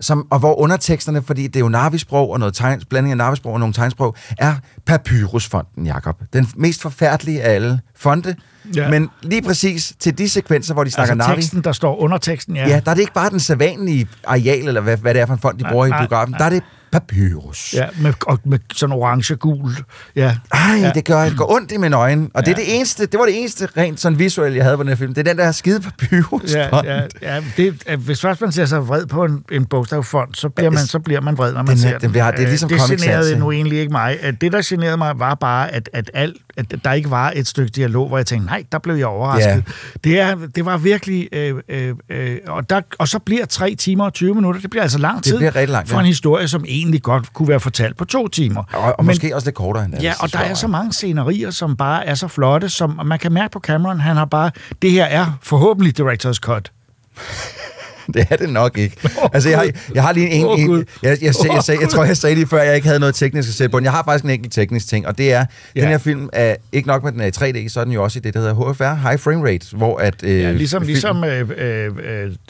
Som, 0.00 0.26
og 0.30 0.38
hvor 0.38 0.58
underteksterne, 0.60 1.22
fordi 1.22 1.46
det 1.46 1.56
er 1.56 1.60
jo 1.60 1.68
narvisprog 1.68 2.30
og 2.30 2.38
noget 2.38 2.54
tegn, 2.54 2.82
blanding 2.90 3.10
af 3.10 3.16
narvisprog 3.16 3.52
og 3.52 3.60
nogle 3.60 3.72
tegnsprog, 3.72 4.14
er 4.38 4.54
Papyrusfonden, 4.86 5.86
Jakob. 5.86 6.16
Den 6.32 6.48
mest 6.56 6.82
forfærdelige 6.82 7.42
af 7.42 7.54
alle 7.54 7.80
fonde. 7.96 8.34
Ja. 8.76 8.90
Men 8.90 9.10
lige 9.22 9.42
præcis 9.42 9.94
til 9.98 10.18
de 10.18 10.28
sekvenser, 10.28 10.74
hvor 10.74 10.84
de 10.84 10.90
snakker 10.90 11.12
Altså 11.12 11.28
narvi, 11.28 11.40
teksten, 11.40 11.64
der 11.64 11.72
står 11.72 11.96
under 11.96 12.18
teksten, 12.18 12.56
ja. 12.56 12.68
ja. 12.68 12.80
der 12.84 12.90
er 12.90 12.94
det 12.94 13.00
ikke 13.00 13.12
bare 13.12 13.30
den 13.30 13.40
sædvanlige 13.40 14.08
areal, 14.26 14.68
eller 14.68 14.80
hvad, 14.80 14.96
hvad 14.96 15.14
det 15.14 15.22
er 15.22 15.26
for 15.26 15.32
en 15.34 15.40
fond, 15.40 15.58
de 15.58 15.62
Nej, 15.62 15.72
bruger 15.72 15.86
i 15.86 15.90
nej, 15.90 16.00
biografen. 16.00 16.30
nej. 16.30 16.38
Der 16.38 16.44
er 16.44 16.50
det 16.50 16.62
papyrus. 16.92 17.74
Ja, 17.74 17.86
med, 18.00 18.12
og 18.26 18.38
med 18.44 18.58
sådan 18.74 18.92
orange-gul. 18.92 19.70
Ja. 20.16 20.36
Ej, 20.52 20.60
ja. 20.80 20.90
det 20.94 21.04
gør, 21.04 21.24
det 21.24 21.36
går 21.36 21.52
ondt 21.52 21.72
i 21.72 21.76
mine 21.76 21.96
øjne. 21.96 22.28
Og 22.34 22.42
ja. 22.42 22.44
det, 22.44 22.50
er 22.50 22.64
det, 22.64 22.76
eneste, 22.76 23.06
det 23.06 23.18
var 23.20 23.26
det 23.26 23.38
eneste 23.40 23.68
rent 23.76 24.00
sådan 24.00 24.18
visuelle, 24.18 24.56
jeg 24.56 24.64
havde 24.64 24.76
på 24.76 24.82
den 24.82 24.88
her 24.88 24.96
film. 24.96 25.14
Det 25.14 25.28
er 25.28 25.32
den 25.32 25.38
der 25.38 25.52
skide 25.52 25.80
papyrus. 25.80 26.54
Ja, 26.54 26.76
ja, 26.84 27.02
ja 27.22 27.42
det, 27.56 27.82
øh, 27.88 28.00
hvis 28.00 28.20
først 28.20 28.40
man 28.40 28.52
ser 28.52 28.64
sig 28.64 28.88
vred 28.88 29.06
på 29.06 29.24
en, 29.24 29.44
en 29.52 29.66
bogstavfond, 29.66 30.34
så 30.34 30.48
bliver, 30.48 30.70
man, 30.70 30.86
så 30.86 30.98
bliver 30.98 31.20
man 31.20 31.38
vred, 31.38 31.52
når 31.52 31.62
man 31.62 31.66
Den 31.76 31.84
er- 31.84 31.90
ser 31.90 31.98
den 31.98 32.10
bliver- 32.10 32.30
det 32.30 32.38
er 32.38 32.42
Øh, 32.42 32.48
ligesom 32.48 32.68
det 32.68 32.80
Comic 32.80 33.00
generede 33.00 33.38
nu 33.38 33.52
egentlig 33.52 33.78
ikke 33.78 33.92
mig. 33.92 34.18
Det, 34.40 34.52
der 34.52 34.62
generede 34.64 34.96
mig, 34.96 35.18
var 35.18 35.34
bare, 35.34 35.72
at, 35.72 35.90
at, 35.92 36.10
alt, 36.14 36.36
at 36.56 36.74
der 36.84 36.92
ikke 36.92 37.10
var 37.10 37.32
et 37.36 37.46
stykke 37.46 37.70
dialog, 37.70 38.08
hvor 38.08 38.16
jeg 38.16 38.26
tænkte, 38.26 38.46
nej, 38.46 38.64
der 38.72 38.78
blev 38.78 38.94
jeg 38.94 39.06
overrasket. 39.06 39.50
Ja. 39.50 39.62
Det, 40.04 40.20
er, 40.20 40.36
det 40.54 40.64
var 40.64 40.76
virkelig... 40.76 41.28
Øh, 41.32 41.54
øh, 41.68 41.94
øh, 42.08 42.38
og, 42.46 42.70
der, 42.70 42.80
og 42.98 43.08
så 43.08 43.18
bliver 43.18 43.44
3 43.44 43.74
timer 43.74 44.04
og 44.04 44.12
20 44.12 44.34
minutter, 44.34 44.60
det 44.60 44.70
bliver 44.70 44.82
altså 44.82 44.98
lang 44.98 45.16
Det 45.16 45.24
tid 45.24 45.36
bliver 45.36 45.56
rigtig 45.56 45.72
langt, 45.72 45.88
for 45.88 45.96
ja. 45.96 46.00
en 46.00 46.06
historie, 46.06 46.48
som 46.48 46.64
egentlig 46.68 47.02
godt 47.02 47.32
kunne 47.32 47.48
være 47.48 47.60
fortalt 47.60 47.96
på 47.96 48.04
to 48.04 48.28
timer. 48.28 48.62
Og, 48.72 48.98
og 48.98 49.04
måske 49.04 49.34
også 49.34 49.46
lidt 49.46 49.56
kortere 49.56 49.84
end 49.84 49.92
det. 49.92 50.02
Ja, 50.02 50.12
og 50.20 50.32
der 50.32 50.38
er 50.38 50.54
så 50.54 50.68
mange 50.68 50.92
scenerier, 50.92 51.50
som 51.50 51.76
bare 51.76 52.06
er 52.06 52.14
så 52.14 52.28
flotte, 52.28 52.68
som 52.68 53.00
man 53.04 53.18
kan 53.18 53.32
mærke 53.32 53.52
på 53.52 53.60
Cameron, 53.60 54.00
han 54.00 54.16
har 54.16 54.24
bare, 54.24 54.50
det 54.82 54.90
her 54.90 55.04
er 55.04 55.38
forhåbentlig 55.42 56.00
Director's 56.00 56.38
Cut. 56.40 56.72
Det 58.14 58.26
er 58.30 58.36
det 58.36 58.48
nok 58.50 58.78
ikke. 58.78 58.96
Altså, 59.32 59.48
jeg, 59.48 59.58
har- 59.58 59.70
jeg 59.94 60.02
har 60.02 60.12
lige 60.12 60.30
en... 60.30 60.46
En 60.60 60.66
Gud. 60.66 60.78
jeg, 61.02 61.10
jeg, 61.10 61.18
jeg, 61.22 61.34
jeg, 61.44 61.62
jeg, 61.68 61.80
jeg, 61.80 61.88
tror, 61.88 62.04
jeg 62.04 62.16
sagde 62.16 62.34
lige 62.34 62.46
før, 62.46 62.58
at 62.60 62.66
jeg 62.66 62.74
ikke 62.76 62.86
havde 62.86 63.00
noget 63.00 63.14
teknisk 63.14 63.48
at 63.48 63.54
sætte 63.54 63.70
på 63.72 63.78
den. 63.78 63.84
Jeg 63.84 63.92
har 63.92 64.02
faktisk 64.04 64.24
en 64.24 64.30
enkelt 64.30 64.52
teknisk 64.52 64.88
ting, 64.88 65.06
og 65.06 65.18
det 65.18 65.32
er, 65.32 65.44
Ja. 65.76 65.80
den 65.80 65.88
her 65.88 65.98
film 65.98 66.28
er 66.32 66.54
ikke 66.72 66.88
nok 66.88 67.04
med, 67.04 67.12
den 67.12 67.20
er 67.20 67.26
i 67.26 67.30
3D, 67.64 67.68
så 67.68 67.80
er 67.80 67.84
den 67.84 67.92
jo 67.92 68.02
også 68.02 68.18
i 68.18 68.22
det, 68.22 68.34
der 68.34 68.40
hedder 68.40 68.72
HFR, 68.72 69.08
High 69.08 69.18
Frame 69.20 69.48
Rate, 69.48 69.76
hvor 69.76 69.98
at... 69.98 70.14
Øh, 70.22 70.40
Ja, 70.40 70.52
ligesom, 70.52 70.82
film- 70.82 70.88
ligesom 70.88 71.24
øh, 71.24 71.50
øh, 71.56 71.90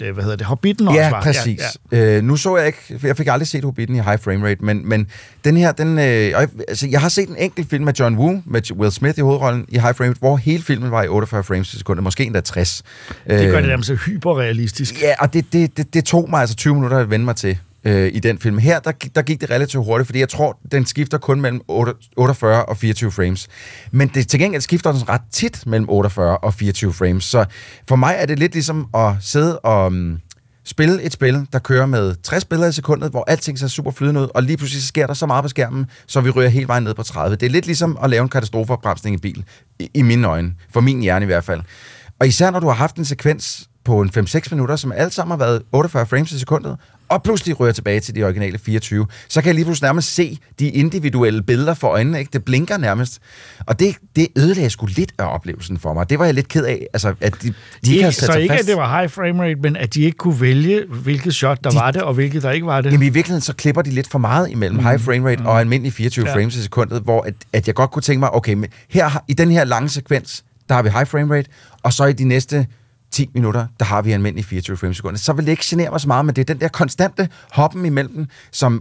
øh, 0.02 0.14
hvad 0.14 0.22
hedder 0.24 0.36
det, 0.36 0.46
Hobbiten 0.46 0.88
også 0.88 1.00
Ja, 1.00 1.10
var. 1.10 1.22
præcis. 1.22 1.60
Ja, 1.92 1.98
ja. 1.98 2.16
Øh, 2.16 2.22
nu 2.24 2.36
så 2.36 2.56
jeg 2.56 2.66
ikke, 2.66 2.78
jeg 3.02 3.16
fik 3.16 3.26
aldrig 3.26 3.48
set 3.48 3.64
Hobbiten 3.64 3.96
i 3.96 4.00
high 4.00 4.20
frame 4.20 4.46
rate, 4.48 4.64
men, 4.64 4.88
men 4.88 5.06
den 5.44 5.56
her, 5.56 5.72
den, 5.72 5.98
øh, 5.98 6.40
altså, 6.68 6.86
jeg 6.90 7.00
har 7.00 7.08
set 7.08 7.28
en 7.28 7.36
enkelt 7.38 7.70
film 7.70 7.84
med 7.84 7.92
John 8.00 8.16
Woo, 8.18 8.42
med 8.46 8.72
Will 8.72 8.92
Smith 8.92 9.18
i 9.18 9.22
hovedrollen 9.22 9.64
i 9.68 9.78
high 9.78 9.94
frame 9.94 10.08
rate, 10.10 10.18
hvor 10.18 10.36
hele 10.36 10.62
filmen 10.62 10.90
var 10.90 11.02
i 11.02 11.08
48 11.08 11.44
frames 11.44 11.74
i 11.74 11.78
sekundet, 11.78 12.02
måske 12.04 12.24
endda 12.24 12.40
60. 12.40 12.82
Det 13.08 13.26
gør 13.26 13.36
Øh, 13.56 13.60
det 13.62 13.68
nærmest 13.68 13.90
hyperrealistisk. 13.90 15.02
Ja, 15.02 15.14
og 15.18 15.32
det, 15.32 15.45
det, 15.52 15.76
det, 15.76 15.94
det 15.94 16.04
tog 16.04 16.30
mig 16.30 16.40
altså 16.40 16.56
20 16.56 16.74
minutter 16.74 16.98
at 16.98 17.10
vende 17.10 17.24
mig 17.24 17.36
til 17.36 17.58
øh, 17.86 18.10
i 18.14 18.18
den 18.18 18.38
film. 18.38 18.58
Her, 18.58 18.80
der, 18.80 18.92
der 19.14 19.22
gik 19.22 19.40
det 19.40 19.50
relativt 19.50 19.84
hurtigt, 19.84 20.06
fordi 20.06 20.18
jeg 20.18 20.28
tror, 20.28 20.58
den 20.72 20.86
skifter 20.86 21.18
kun 21.18 21.40
mellem 21.40 21.60
8 21.68 21.92
48 22.16 22.64
og 22.64 22.76
24 22.76 23.12
frames. 23.12 23.48
Men 23.90 24.08
det, 24.08 24.28
til 24.28 24.40
gengæld 24.40 24.62
skifter 24.62 24.92
den 24.92 25.08
ret 25.08 25.20
tit 25.32 25.66
mellem 25.66 25.90
48 25.90 26.38
og 26.38 26.54
24 26.54 26.92
frames. 26.92 27.24
Så 27.24 27.44
for 27.88 27.96
mig 27.96 28.16
er 28.18 28.26
det 28.26 28.38
lidt 28.38 28.52
ligesom 28.52 28.88
at 28.94 29.12
sidde 29.20 29.58
og 29.58 29.86
um, 29.86 30.18
spille 30.64 31.02
et 31.02 31.12
spil, 31.12 31.46
der 31.52 31.58
kører 31.58 31.86
med 31.86 32.14
60 32.22 32.44
billeder 32.44 32.68
i 32.68 32.72
sekundet, 32.72 33.10
hvor 33.10 33.24
alting 33.26 33.58
ser 33.58 33.68
super 33.68 33.90
flydende 33.90 34.20
ud, 34.20 34.28
og 34.34 34.42
lige 34.42 34.56
pludselig 34.56 34.82
så 34.82 34.88
sker 34.88 35.06
der 35.06 35.14
så 35.14 35.26
meget 35.26 35.44
på 35.44 35.48
skærmen, 35.48 35.86
så 36.06 36.20
vi 36.20 36.30
ryger 36.30 36.48
helt 36.48 36.68
vejen 36.68 36.84
ned 36.84 36.94
på 36.94 37.02
30. 37.02 37.36
Det 37.36 37.46
er 37.46 37.50
lidt 37.50 37.66
ligesom 37.66 37.98
at 38.02 38.10
lave 38.10 38.22
en 38.22 38.28
katastrofeopbremsning 38.28 39.16
i 39.16 39.18
bil, 39.18 39.44
i, 39.78 39.90
i 39.94 40.02
mine 40.02 40.28
øjne, 40.28 40.54
for 40.72 40.80
min 40.80 41.00
hjerne 41.00 41.24
i 41.24 41.26
hvert 41.26 41.44
fald. 41.44 41.60
Og 42.20 42.26
især 42.26 42.50
når 42.50 42.60
du 42.60 42.66
har 42.66 42.74
haft 42.74 42.96
en 42.96 43.04
sekvens 43.04 43.68
på 43.86 44.00
en 44.02 44.10
5-6 44.18 44.40
minutter, 44.50 44.76
som 44.76 44.92
alle 44.92 45.10
sammen 45.10 45.38
har 45.38 45.46
været 45.46 45.62
48 45.72 46.06
frames 46.06 46.32
i 46.32 46.38
sekundet, 46.38 46.76
og 47.08 47.22
pludselig 47.22 47.60
rører 47.60 47.72
tilbage 47.72 48.00
til 48.00 48.14
de 48.14 48.24
originale 48.24 48.58
24, 48.58 49.06
så 49.28 49.40
kan 49.40 49.46
jeg 49.46 49.54
lige 49.54 49.64
pludselig 49.64 49.86
nærmest 49.86 50.14
se 50.14 50.38
de 50.58 50.68
individuelle 50.68 51.42
billeder 51.42 51.74
for 51.74 51.88
øjnene. 51.88 52.18
Ikke? 52.18 52.30
Det 52.32 52.44
blinker 52.44 52.76
nærmest. 52.76 53.18
Og 53.66 53.80
det, 53.80 53.96
det 54.16 54.28
ødelagde 54.38 54.70
sgu 54.70 54.86
lidt 54.86 55.12
af 55.18 55.34
oplevelsen 55.34 55.78
for 55.78 55.94
mig. 55.94 56.10
Det 56.10 56.18
var 56.18 56.24
jeg 56.24 56.34
lidt 56.34 56.48
ked 56.48 56.64
af, 56.64 56.86
altså, 56.92 57.14
at 57.20 57.42
de, 57.42 57.48
de 57.48 57.52
ikke 57.84 57.94
Ikke, 57.94 58.04
sat 58.12 58.14
så 58.14 58.32
sig 58.32 58.42
ikke, 58.42 58.52
fast. 58.52 58.62
at 58.62 58.68
det 58.68 58.76
var 58.76 58.98
high 58.98 59.10
frame 59.10 59.42
rate, 59.42 59.54
men 59.54 59.76
at 59.76 59.94
de 59.94 60.02
ikke 60.02 60.16
kunne 60.18 60.40
vælge, 60.40 60.84
hvilket 61.02 61.34
shot 61.34 61.64
der 61.64 61.70
de, 61.70 61.76
var 61.76 61.90
det, 61.90 62.02
og 62.02 62.14
hvilket 62.14 62.42
der 62.42 62.50
ikke 62.50 62.66
var 62.66 62.80
det. 62.80 62.92
Jamen 62.92 63.06
i 63.06 63.10
virkeligheden, 63.10 63.42
så 63.42 63.52
klipper 63.54 63.82
de 63.82 63.90
lidt 63.90 64.08
for 64.10 64.18
meget 64.18 64.50
imellem 64.50 64.78
mm. 64.78 64.84
high 64.86 65.00
frame 65.00 65.28
rate 65.30 65.40
mm. 65.40 65.46
og 65.46 65.60
almindelig 65.60 65.92
24 65.92 66.26
Ja. 66.28 66.34
frames 66.34 66.56
i 66.56 66.62
sekundet, 66.62 67.02
hvor 67.02 67.22
at, 67.22 67.34
at 67.52 67.66
jeg 67.66 67.74
godt 67.74 67.90
kunne 67.90 68.02
tænke 68.02 68.20
mig, 68.20 68.34
okay, 68.34 68.54
men 68.54 68.70
her, 68.90 69.22
i 69.28 69.34
den 69.34 69.50
her 69.50 69.64
lange 69.64 69.88
sekvens, 69.88 70.44
der 70.68 70.74
har 70.74 70.82
vi 70.82 70.88
high 70.88 71.06
frame 71.06 71.34
rate, 71.36 71.48
og 71.82 71.92
så 71.92 72.04
i 72.04 72.12
de 72.12 72.24
næste 72.24 72.66
10 73.12 73.30
minutter, 73.34 73.66
der 73.78 73.84
har 73.84 74.02
vi 74.02 74.12
almindelig 74.12 74.44
24 74.44 74.76
frames 74.76 74.96
i 74.96 74.98
sekundet. 74.98 75.20
Så 75.20 75.32
vil 75.32 75.44
det 75.44 75.50
ikke 75.50 75.62
genere 75.66 75.90
mig 75.90 76.00
så 76.00 76.08
meget, 76.08 76.24
men 76.24 76.36
det 76.36 76.40
er 76.50 76.54
den 76.54 76.60
der 76.60 76.68
konstante 76.68 77.28
hoppen 77.52 77.86
imellem 77.86 78.26
som 78.52 78.80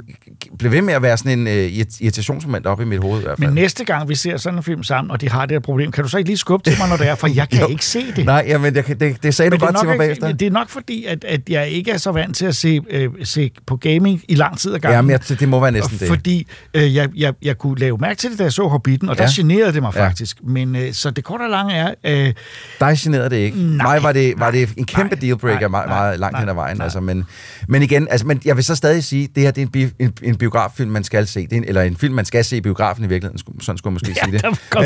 bliver 0.57 0.71
ved 0.71 0.81
med 0.81 0.93
at 0.93 1.01
være 1.01 1.17
sådan 1.17 1.39
en 1.39 1.47
uh, 1.47 1.53
irritationsmoment 2.01 2.65
op 2.65 2.81
i 2.81 2.85
mit 2.85 2.99
hoved 3.03 3.19
i 3.19 3.23
hvert 3.23 3.37
fald. 3.39 3.47
Men 3.49 3.55
næste 3.55 3.85
gang, 3.85 4.09
vi 4.09 4.15
ser 4.15 4.37
sådan 4.37 4.59
en 4.59 4.63
film 4.63 4.83
sammen, 4.83 5.11
og 5.11 5.21
de 5.21 5.29
har 5.29 5.45
det 5.45 5.51
her 5.55 5.59
problem, 5.59 5.91
kan 5.91 6.03
du 6.03 6.09
så 6.09 6.17
ikke 6.17 6.29
lige 6.29 6.37
skubbe 6.37 6.69
til 6.69 6.79
mig, 6.79 6.89
når 6.89 6.97
det 6.97 7.07
er, 7.09 7.15
for 7.15 7.27
jeg 7.27 7.49
kan 7.49 7.61
Jo. 7.65 7.67
ikke 7.67 7.85
se 7.85 8.11
det. 8.15 8.25
Nej, 8.25 8.45
jamen, 8.47 8.75
det, 8.75 8.99
det, 8.99 9.23
det 9.23 9.35
sagde 9.35 9.49
Men 9.49 9.59
du 9.59 9.65
godt 9.65 9.77
til 9.79 9.87
mig 9.87 9.97
bagefter. 9.97 10.31
det 10.31 10.45
er 10.45 10.51
nok 10.51 10.69
fordi, 10.69 11.05
at, 11.05 11.23
at 11.23 11.41
jeg 11.49 11.67
ikke 11.69 11.91
er 11.91 11.97
så 11.97 12.11
vant 12.11 12.35
til 12.35 12.45
at 12.45 12.55
se, 12.55 12.81
øh, 12.89 13.09
se 13.23 13.51
på 13.67 13.75
gaming 13.75 14.21
i 14.27 14.35
lang 14.35 14.57
tid 14.57 14.73
ad 14.73 14.79
gangen. 14.79 14.95
Jamen, 14.95 15.11
jeg, 15.29 15.39
det 15.39 15.49
må 15.49 15.59
være 15.59 15.71
næsten 15.71 15.97
det. 15.99 16.07
Fordi 16.07 16.47
øh, 16.73 16.95
jeg, 16.95 17.09
jeg, 17.15 17.33
jeg 17.41 17.57
kunne 17.57 17.79
lave 17.79 17.97
mærke 17.97 18.17
til 18.17 18.29
det, 18.31 18.39
da 18.39 18.43
jeg 18.43 18.53
så 18.53 18.67
Hobbiten, 18.67 19.09
og 19.09 19.17
der 19.17 19.23
Ja. 19.23 19.29
generede 19.35 19.73
det 19.73 19.81
mig 19.81 19.91
Ja. 19.95 20.05
faktisk. 20.07 20.37
Men 20.43 20.75
øh, 20.75 20.93
så 20.93 21.11
det 21.11 21.23
korte 21.23 21.41
og 21.41 21.49
lange 21.49 21.73
er... 21.73 21.93
Øh, 22.03 22.33
Dig 22.79 22.95
generede 22.99 23.29
det 23.29 23.35
ikke. 23.37 23.57
Nej, 23.63 23.93
Mig 23.93 24.03
var 24.03 24.11
det, 24.11 24.24
var 24.37 24.51
det 24.51 24.69
en 24.77 24.85
kæmpe 24.85 25.15
dealbreaker 25.15 25.67
meget, 25.67 25.89
meget 25.89 26.19
langt 26.19 26.33
nej, 26.33 26.39
hen 26.41 26.49
ad 26.49 26.53
vejen. 26.53 26.77
nej. 26.77 26.83
Altså, 26.83 26.99
men, 26.99 27.25
men 27.67 27.81
igen, 27.81 28.07
altså, 28.11 28.27
men 28.27 28.41
jeg 28.45 28.55
vil 28.55 28.63
så 28.63 28.75
stadig 28.75 29.03
sige, 29.03 29.29
det 29.35 29.43
her 29.43 29.51
det 29.51 29.61
er 29.61 29.65
en, 29.65 29.71
bi, 29.71 29.89
en, 29.99 30.13
en 30.23 30.35
biograffilm, 30.35 30.91
man 30.91 31.03
skal 31.03 31.27
se. 31.27 31.41
Det 31.41 31.53
er 31.53 31.57
en, 31.57 31.63
eller 31.67 31.81
en 31.81 31.95
film, 31.97 32.13
man 32.13 32.25
skal 32.25 32.45
se 32.45 32.57
i 32.57 32.61
biografen 32.61 33.05
i 33.05 33.07
virkeligheden. 33.07 33.61
Sådan 33.61 33.77
skulle 33.77 33.91
man 33.91 33.93
måske 33.93 34.07
Ja, 34.07 34.39
sige 34.39 34.49
det. 34.49 34.61
kom 34.69 34.83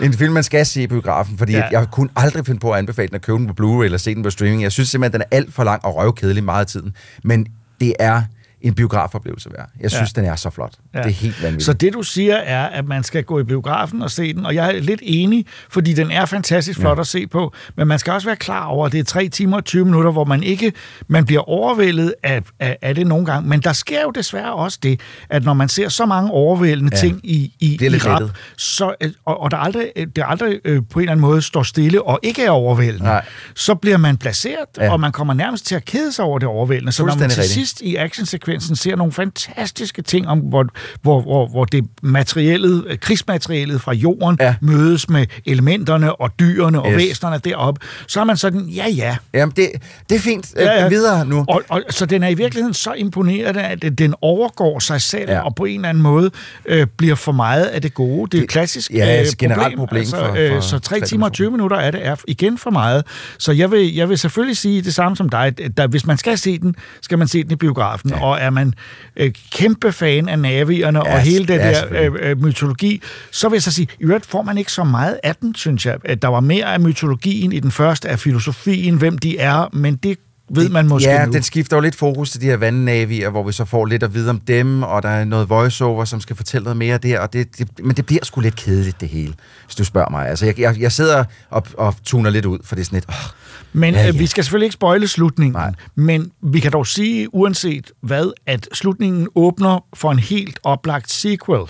en 0.06 0.12
film, 0.14 0.32
man 0.32 0.42
skal 0.42 0.66
se 0.66 0.82
i 0.82 0.86
biografen, 0.86 1.38
fordi 1.38 1.52
ja. 1.52 1.64
jeg 1.70 1.86
kunne 1.92 2.08
aldrig 2.16 2.46
finde 2.46 2.60
på 2.60 2.70
at 2.72 2.78
anbefale 2.78 3.08
den 3.08 3.14
at 3.14 3.22
købe 3.22 3.38
den 3.38 3.46
på 3.46 3.54
Blu-ray 3.62 3.84
eller 3.84 3.98
se 3.98 4.14
den 4.14 4.22
på 4.22 4.30
streaming. 4.30 4.62
Jeg 4.62 4.72
synes 4.72 4.88
simpelthen, 4.88 5.20
den 5.20 5.26
er 5.30 5.36
alt 5.36 5.54
for 5.54 5.64
lang 5.64 5.84
og 5.84 5.96
røvkedelig 5.96 6.44
meget 6.44 6.60
af 6.60 6.66
tiden. 6.66 6.92
Men 7.24 7.46
det 7.80 7.94
er 7.98 8.22
en 8.60 8.74
biografoplevelse 8.74 9.50
værd. 9.58 9.68
Jeg 9.80 9.90
synes, 9.90 10.12
Ja. 10.16 10.20
den 10.20 10.30
er 10.30 10.36
så 10.36 10.50
flot. 10.50 10.72
Ja. 10.94 10.98
Det 10.98 11.06
er 11.06 11.10
helt 11.10 11.42
vanvittigt. 11.42 11.64
Så 11.64 11.72
det, 11.72 11.92
du 11.92 12.02
siger, 12.02 12.34
er, 12.36 12.66
at 12.66 12.84
man 12.88 13.02
skal 13.04 13.24
gå 13.24 13.40
i 13.40 13.44
biografen 13.44 14.02
og 14.02 14.10
se 14.10 14.32
den, 14.34 14.46
og 14.46 14.54
jeg 14.54 14.76
er 14.76 14.80
lidt 14.80 15.00
enig, 15.02 15.46
fordi 15.70 15.92
den 15.92 16.10
er 16.10 16.26
fantastisk 16.26 16.78
flot 16.80 16.96
Ja. 16.96 17.00
at 17.00 17.06
se 17.06 17.26
på, 17.26 17.52
men 17.76 17.88
man 17.88 17.98
skal 17.98 18.12
også 18.12 18.28
være 18.28 18.36
klar 18.36 18.64
over, 18.66 18.86
at 18.86 18.92
det 18.92 19.00
er 19.00 19.04
3 19.04 19.28
timer 19.28 19.56
og 19.56 19.64
20 19.64 19.84
minutter, 19.84 20.10
hvor 20.10 20.24
man 20.24 20.42
ikke 20.42 20.72
man 21.08 21.24
bliver 21.24 21.48
overvældet 21.48 22.14
af, 22.22 22.42
af, 22.60 22.78
af 22.82 22.94
det 22.94 23.06
nogle 23.06 23.26
gange, 23.26 23.48
men 23.48 23.60
der 23.60 23.72
sker 23.72 24.02
jo 24.02 24.10
desværre 24.10 24.54
også 24.54 24.78
det, 24.82 25.00
at 25.30 25.44
når 25.44 25.54
man 25.54 25.68
ser 25.68 25.88
så 25.88 26.06
mange 26.06 26.30
overvældende 26.30 26.90
Ja. 26.96 27.00
ting 27.00 27.20
i, 27.24 27.54
i, 27.60 27.78
i 27.84 27.88
rap, 27.98 28.22
så, 28.56 28.94
øh, 29.00 29.10
og, 29.24 29.40
og 29.40 29.50
der 29.50 29.56
aldrig, 29.56 29.86
øh, 29.96 30.06
det 30.16 30.24
aldrig 30.26 30.58
øh, 30.64 30.82
på 30.90 30.98
en 30.98 31.02
eller 31.02 31.12
anden 31.12 31.20
måde 31.20 31.42
står 31.42 31.62
stille 31.62 32.02
og 32.02 32.20
ikke 32.22 32.44
er 32.44 32.50
overvældende, 32.50 33.04
Nej. 33.04 33.24
så 33.54 33.74
bliver 33.74 33.96
man 33.96 34.16
placeret, 34.16 34.56
Ja. 34.78 34.92
og 34.92 35.00
man 35.00 35.12
kommer 35.12 35.34
nærmest 35.34 35.66
til 35.66 35.74
at 35.74 35.84
kede 35.84 36.12
sig 36.12 36.24
over 36.24 36.38
det 36.38 36.48
overvældende. 36.48 36.92
Så 36.92 37.02
når 37.06 37.14
man 37.14 37.30
til 37.30 37.40
rigtigt. 37.40 37.54
sidst 37.54 37.80
i 37.80 37.96
actionsekvensen 38.52 38.76
ser 38.76 38.96
nogle 38.96 39.12
fantastiske 39.12 40.02
ting 40.02 40.28
om, 40.28 40.38
hvor, 40.38 40.66
hvor, 41.02 41.20
hvor, 41.22 41.46
hvor 41.48 41.64
det 41.64 41.84
materiellet, 42.02 42.84
øh, 42.88 42.98
krigsmateriellet 42.98 43.80
fra 43.80 43.92
jorden 43.92 44.36
ja. 44.40 44.54
mødes 44.60 45.08
med 45.08 45.26
elementerne 45.46 46.20
og 46.20 46.30
dyrene 46.40 46.82
og 46.82 46.90
Yes. 46.92 46.96
væsnerne 46.96 47.38
deroppe, 47.44 47.80
så 48.06 48.20
er 48.20 48.24
man 48.24 48.36
sådan, 48.36 48.60
ja 48.60 48.86
ja. 48.88 49.16
Jamen, 49.34 49.52
det, 49.56 49.68
det 50.10 50.14
er 50.16 50.20
fint. 50.20 50.52
Ja, 50.56 50.82
ja. 50.82 50.88
Videre 50.88 51.26
nu. 51.26 51.44
Og, 51.48 51.62
og, 51.68 51.82
så 51.90 52.06
den 52.06 52.22
er 52.22 52.28
i 52.28 52.34
virkeligheden 52.34 52.74
så 52.74 52.92
imponerende, 52.92 53.62
at 53.62 53.98
den- 53.98 54.14
overgår 54.20 54.78
sig 54.78 55.00
selv, 55.02 55.30
Ja. 55.30 55.40
og 55.40 55.54
på 55.54 55.64
en 55.64 55.74
eller 55.80 55.88
anden 55.88 56.02
måde 56.02 56.30
øh, 56.66 56.86
bliver 56.96 57.14
for 57.14 57.32
meget 57.32 57.64
af 57.64 57.82
det 57.82 57.94
gode. 57.94 58.30
Det 58.30 58.38
er 58.38 58.42
et 58.42 58.48
klassisk 58.48 58.90
ja, 58.90 59.20
øh, 59.20 59.26
generelt 59.38 59.76
problem 59.76 59.98
altså, 60.00 60.16
for- 60.16 60.26
for 60.26 60.56
øh, 60.56 60.62
Så 60.62 60.78
3 60.78 61.00
timer 61.00 61.26
og 61.26 61.32
20 61.32 61.50
minutter 61.50 61.76
er 61.76 61.90
det 61.90 62.06
er 62.06 62.16
igen 62.28 62.58
for 62.58 62.70
meget. 62.70 63.04
Så 63.38 63.52
jeg 63.52 63.70
vil, 63.70 63.94
jeg 63.94 64.08
vil 64.08 64.18
selvfølgelig 64.18 64.56
sige 64.56 64.82
det 64.82 64.94
samme 64.94 65.16
som 65.16 65.28
dig. 65.28 65.54
at 65.64 65.76
Der, 65.76 65.86
hvis 65.86 66.06
man 66.06 66.18
skal 66.18 66.38
se 66.38 66.58
den, 66.58 66.74
skal 67.02 67.18
man 67.18 67.28
se 67.28 67.42
den 67.42 67.52
i 67.52 67.56
biografen. 67.56 68.10
Ja. 68.10 68.24
Og 68.24 68.37
er 68.38 68.50
man 68.50 68.72
øh, 69.16 69.32
kæmpe 69.52 69.92
fan 69.92 70.28
af 70.28 70.38
navierne 70.38 70.98
Ja, 70.98 71.14
og 71.14 71.20
hele 71.20 71.46
det 71.46 71.54
ja, 71.54 71.70
der 71.70 71.84
øh, 71.90 72.12
øh, 72.20 72.42
mytologi, 72.42 73.02
så 73.30 73.48
vil 73.48 73.56
jeg 73.56 73.62
så 73.62 73.72
sige, 73.72 73.88
i 74.00 74.04
øvrigt 74.04 74.26
får 74.26 74.42
man 74.42 74.58
ikke 74.58 74.72
så 74.72 74.84
meget 74.84 75.18
af 75.22 75.36
den, 75.36 75.54
synes 75.54 75.86
jeg. 75.86 75.96
At 76.04 76.22
der 76.22 76.28
var 76.28 76.40
mere 76.40 76.64
af 76.64 76.80
mytologien 76.80 77.52
i 77.52 77.60
den 77.60 77.70
første, 77.70 78.08
af 78.08 78.18
filosofien, 78.18 78.96
hvem 78.96 79.18
de 79.18 79.38
er, 79.38 79.68
men 79.72 79.96
det 79.96 80.18
ved 80.50 80.68
man 80.68 80.88
måske 80.88 81.10
ja, 81.10 81.26
nu. 81.26 81.32
den 81.32 81.42
skifter 81.42 81.76
jo 81.76 81.80
lidt 81.80 81.94
fokus 81.94 82.30
til 82.30 82.40
de 82.40 82.46
her 82.46 82.56
vandnavier, 82.56 83.30
hvor 83.30 83.42
vi 83.42 83.52
så 83.52 83.64
får 83.64 83.86
lidt 83.86 84.02
at 84.02 84.14
vide 84.14 84.30
om 84.30 84.40
dem, 84.40 84.82
og 84.82 85.02
der 85.02 85.08
er 85.08 85.24
noget 85.24 85.48
voiceover, 85.48 86.04
som 86.04 86.20
skal 86.20 86.36
fortælle 86.36 86.64
noget 86.64 86.76
mere 86.76 86.98
der, 86.98 87.20
og 87.20 87.32
det, 87.32 87.58
det, 87.58 87.68
men 87.84 87.96
det 87.96 88.06
bliver 88.06 88.24
sgu 88.24 88.40
lidt 88.40 88.56
kedeligt, 88.56 89.00
det 89.00 89.08
hele, 89.08 89.34
hvis 89.64 89.74
du 89.74 89.84
spørger 89.84 90.10
mig. 90.10 90.28
Altså, 90.28 90.46
jeg, 90.46 90.58
jeg, 90.58 90.80
jeg 90.80 90.92
sidder 90.92 91.24
og, 91.50 91.66
og 91.78 91.94
tuner 92.04 92.30
lidt 92.30 92.44
ud, 92.44 92.58
for 92.64 92.74
det 92.74 92.82
er 92.82 92.84
sådan 92.84 92.96
lidt... 92.96 93.08
Oh, 93.08 93.30
Men 93.72 93.94
Ja, 93.94 94.00
ja, 94.00 94.06
ja. 94.06 94.12
ja. 94.12 94.18
vi 94.18 94.26
skal 94.26 94.44
selvfølgelig 94.44 94.66
ikke 94.66 94.72
spoile 94.74 95.08
slutningen, 95.08 95.52
Nej. 95.52 95.72
men 95.94 96.30
vi 96.42 96.60
kan 96.60 96.72
dog 96.72 96.86
sige, 96.86 97.34
uanset 97.34 97.90
hvad, 98.00 98.32
at 98.46 98.68
slutningen 98.72 99.28
åbner 99.34 99.84
for 99.94 100.10
en 100.12 100.18
helt 100.18 100.60
oplagt 100.64 101.10
sequel. 101.12 101.62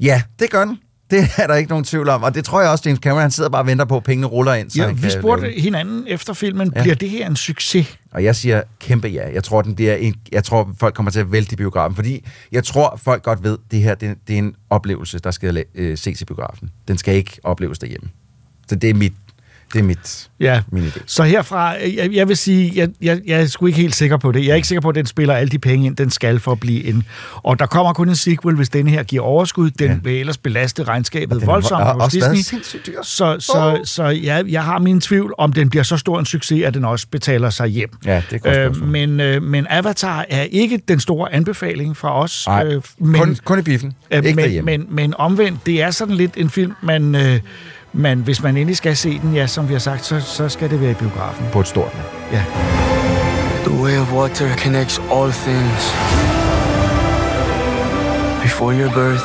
ja, 0.00 0.22
det 0.38 0.50
gør 0.50 0.64
den. 0.64 0.78
Det 1.10 1.18
er 1.36 1.46
der 1.46 1.54
ikke 1.54 1.68
nogen 1.70 1.84
tvivl 1.84 2.08
om, 2.08 2.22
og 2.22 2.34
det 2.34 2.44
tror 2.44 2.60
jeg 2.60 2.70
også, 2.70 2.82
James 2.86 3.00
Cameron 3.00 3.20
han 3.22 3.30
sidder 3.30 3.50
bare 3.50 3.62
og 3.62 3.66
venter 3.66 3.84
på, 3.84 3.96
at 3.96 4.02
pengene 4.04 4.26
ruller 4.26 4.54
ind. 4.54 4.70
Så 4.70 4.82
Ja, 4.82 4.92
vi 4.92 5.10
spurgte 5.10 5.42
lave 5.42 5.54
den. 5.54 5.62
hinanden 5.62 6.04
efter 6.06 6.32
filmen, 6.32 6.72
ja. 6.76 6.82
bliver 6.82 6.94
det 6.94 7.10
her 7.10 7.26
en 7.26 7.36
succes? 7.36 7.98
Og 8.12 8.24
jeg 8.24 8.36
siger 8.36 8.62
kæmpe 8.80 9.08
ja. 9.08 9.32
Jeg 9.32 9.44
tror, 9.44 9.62
den 9.62 9.74
bliver 9.74 9.94
en, 9.94 10.14
jeg 10.32 10.44
tror, 10.44 10.70
folk 10.80 10.94
kommer 10.94 11.10
til 11.12 11.20
at 11.20 11.32
vælte 11.32 11.52
i 11.52 11.56
biografen, 11.56 11.94
fordi 11.94 12.24
jeg 12.52 12.64
tror, 12.64 13.00
folk 13.04 13.22
godt 13.22 13.42
ved, 13.42 13.52
at 13.52 13.70
det 13.70 13.82
her 13.82 13.94
det, 13.94 14.16
det 14.28 14.34
er 14.34 14.38
en 14.38 14.54
oplevelse, 14.70 15.18
der 15.18 15.30
skal 15.30 15.64
øh, 15.74 15.98
ses 15.98 16.20
i 16.20 16.24
biografen. 16.24 16.70
Den 16.88 16.98
skal 16.98 17.14
ikke 17.14 17.38
opleves 17.42 17.78
derhjemme. 17.78 18.08
Så 18.68 18.74
det 18.76 18.90
er 18.90 18.94
mit, 18.94 19.12
det 19.72 19.78
er 19.78 19.82
mit, 19.82 20.28
Ja, 20.40 20.62
min 20.72 20.84
idé. 20.84 21.00
så 21.06 21.22
herfra, 21.22 21.68
jeg, 21.96 22.10
jeg 22.12 22.28
vil 22.28 22.36
sige, 22.36 22.72
jeg, 22.74 22.88
jeg, 23.02 23.20
jeg 23.26 23.40
er 23.42 23.46
sgu 23.46 23.66
ikke 23.66 23.80
helt 23.80 23.94
sikker 23.94 24.16
på 24.16 24.32
det. 24.32 24.44
Jeg 24.44 24.50
er 24.50 24.54
ikke 24.54 24.68
sikker 24.68 24.80
på, 24.80 24.88
at 24.88 24.94
den 24.94 25.06
spiller 25.06 25.34
alle 25.34 25.50
de 25.50 25.58
penge 25.58 25.86
ind, 25.86 25.96
den 25.96 26.10
skal 26.10 26.40
for 26.40 26.52
at 26.52 26.60
blive 26.60 26.84
en. 26.84 27.04
Og 27.34 27.58
der 27.58 27.66
kommer 27.66 27.92
kun 27.92 28.08
en 28.08 28.16
sequel, 28.16 28.56
hvis 28.56 28.68
denne 28.68 28.90
her 28.90 29.02
giver 29.02 29.22
overskud. 29.22 29.70
Den 29.70 29.90
ja. 29.90 29.96
vil 30.02 30.20
ellers 30.20 30.38
belaste 30.38 30.84
regnskabet 30.84 31.46
voldsomt 31.46 31.84
hos 31.84 32.02
også 32.02 32.30
Disney. 32.34 32.80
dyr. 32.86 33.02
Så, 33.02 33.36
så, 33.38 33.80
så 33.84 34.04
ja, 34.04 34.42
jeg 34.48 34.64
har 34.64 34.78
min 34.78 35.00
tvivl, 35.00 35.34
om 35.38 35.52
den 35.52 35.70
bliver 35.70 35.82
så 35.82 35.96
stor 35.96 36.18
en 36.18 36.26
succes, 36.26 36.64
at 36.64 36.74
den 36.74 36.84
også 36.84 37.06
betaler 37.10 37.50
sig 37.50 37.66
hjem. 37.68 37.90
Ja, 38.04 38.22
det 38.30 38.40
er 38.44 38.66
øh, 38.68 38.82
men, 38.82 39.20
øh, 39.20 39.42
men 39.42 39.66
Avatar 39.70 40.26
er 40.28 40.42
ikke 40.42 40.80
den 40.88 41.00
store 41.00 41.34
anbefaling 41.34 41.96
fra 41.96 42.22
os. 42.22 42.44
Nej, 42.46 42.64
men, 42.98 43.20
kun, 43.20 43.36
kun 43.44 43.58
i 43.58 43.62
biffen. 43.62 43.94
Øh, 44.10 44.18
ikke 44.18 44.36
men, 44.36 44.44
derhjemme. 44.44 44.70
men, 44.78 44.86
men 44.90 45.14
omvendt, 45.18 45.66
det 45.66 45.82
er 45.82 45.90
sådan 45.90 46.14
lidt 46.14 46.32
en 46.36 46.50
film, 46.50 46.72
man, 46.82 47.14
øh, 47.14 47.40
man, 47.92 48.18
hvis 48.18 48.42
man 48.42 48.56
endelig 48.56 48.76
skal 48.76 48.96
se 48.96 49.18
den, 49.18 49.34
ja, 49.34 49.46
som 49.46 49.68
vi 49.68 49.74
har 49.74 49.80
sagt, 49.80 50.04
så, 50.04 50.20
så 50.20 50.48
skal 50.48 50.70
det 50.70 50.80
være 50.80 50.90
i 50.90 50.94
biografen. 50.94 51.46
På 51.52 51.60
et 51.60 51.68
stort 51.68 51.92
Ja. 52.32 52.44
The 53.64 53.82
way 53.82 53.98
of 53.98 54.12
water 54.12 54.56
connects 54.56 55.00
all 55.12 55.32
things. 55.32 55.94
Before 58.42 58.72
your 58.72 58.90
birth 58.90 59.24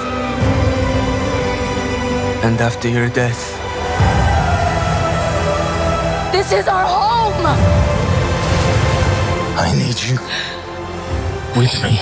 and 2.44 2.62
after 2.62 2.90
your 2.90 3.08
death. 3.08 3.42
This 6.34 6.52
is 6.52 6.68
our 6.68 6.86
home! 6.86 7.48
I 9.58 9.72
need 9.76 9.98
you 10.10 10.18
with 11.56 11.84
me. 11.84 12.00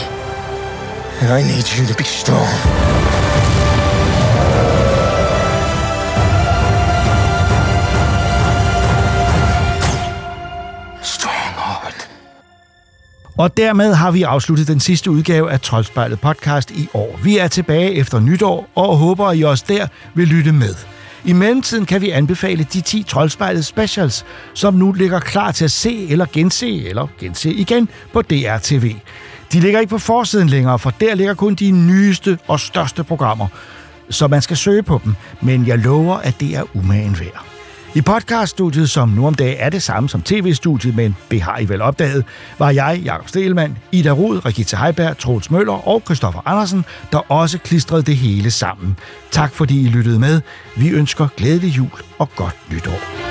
And 1.22 1.32
I 1.32 1.42
need 1.44 1.68
you 1.78 1.86
to 1.86 1.96
be 1.96 2.04
strong. 2.04 3.21
Stronghold. 11.04 12.08
Og 13.38 13.58
dermed 13.58 13.94
har 13.94 14.12
vi 14.12 14.24
afsluttet 14.24 14.68
den 14.68 14.80
sidste 14.80 15.12
udgave 15.12 15.52
af 15.52 15.62
Troldspejlet 15.62 16.22
podcast 16.22 16.72
i 16.72 16.90
år. 16.94 17.20
Vi 17.24 17.38
er 17.38 17.48
tilbage 17.48 17.94
efter 17.94 18.20
nytår 18.20 18.68
og 18.76 18.98
håber, 18.98 19.26
at 19.26 19.38
I 19.38 19.42
også 19.42 19.66
der 19.68 19.88
vil 20.14 20.28
lytte 20.28 20.52
med. 20.52 20.76
I 21.26 21.34
mellemtiden 21.34 21.86
kan 21.86 22.02
vi 22.02 22.10
anbefale 22.10 22.68
de 22.74 22.82
10 22.82 23.04
Troldspejlet 23.04 23.66
specials, 23.66 24.26
som 24.54 24.74
nu 24.74 24.92
ligger 24.92 25.20
klar 25.20 25.52
til 25.52 25.66
at 25.66 25.72
se 25.72 26.08
eller 26.10 26.26
gense 26.34 26.88
eller 26.88 27.08
gense 27.20 27.54
igen 27.54 27.90
på 28.14 28.22
DRTV. 28.22 28.96
De 29.54 29.60
ligger 29.60 29.80
ikke 29.80 29.90
på 29.90 29.98
forsiden 29.98 30.50
længere, 30.50 30.80
for 30.80 30.90
der 30.90 31.16
ligger 31.16 31.34
kun 31.34 31.56
de 31.56 31.72
nyeste 31.72 32.40
og 32.48 32.60
største 32.60 33.04
programmer. 33.04 33.48
Så 34.10 34.28
man 34.28 34.42
skal 34.42 34.58
søge 34.58 34.84
på 34.84 35.02
dem, 35.04 35.16
men 35.42 35.68
jeg 35.68 35.78
lover, 35.78 36.18
at 36.18 36.40
det 36.40 36.56
er 36.56 36.64
umagen 36.74 37.20
værd. 37.20 37.51
I 37.96 38.02
podcaststudiet, 38.02 38.90
som 38.90 39.10
nu 39.10 39.28
om 39.28 39.34
dagen 39.34 39.58
er 39.60 39.70
det 39.70 39.84
samme 39.84 40.10
som 40.10 40.22
tv-studiet, 40.22 40.96
men 40.96 41.16
det 41.32 41.42
har 41.42 41.60
I 41.60 41.70
vel 41.70 41.82
opdaget, 41.82 42.26
var 42.60 42.70
jeg, 42.70 43.02
Jakob 43.06 43.30
Stelmann, 43.30 43.78
Ida 43.92 44.12
Rud, 44.12 44.46
Rikita 44.46 44.78
Heiberg, 44.78 45.18
Troels 45.18 45.52
Møller 45.52 45.88
og 45.88 46.02
Christoffer 46.06 46.42
Andersen, 46.46 46.86
der 47.12 47.32
også 47.32 47.58
klistrede 47.58 48.04
det 48.04 48.18
hele 48.18 48.52
sammen. 48.52 48.98
Tak 49.32 49.54
fordi 49.54 49.82
I 49.86 49.90
lyttede 49.90 50.20
med. 50.20 50.42
Vi 50.78 50.90
ønsker 50.90 51.28
glædelig 51.38 51.78
jul 51.78 52.02
og 52.20 52.30
godt 52.36 52.56
nytår. 52.72 53.31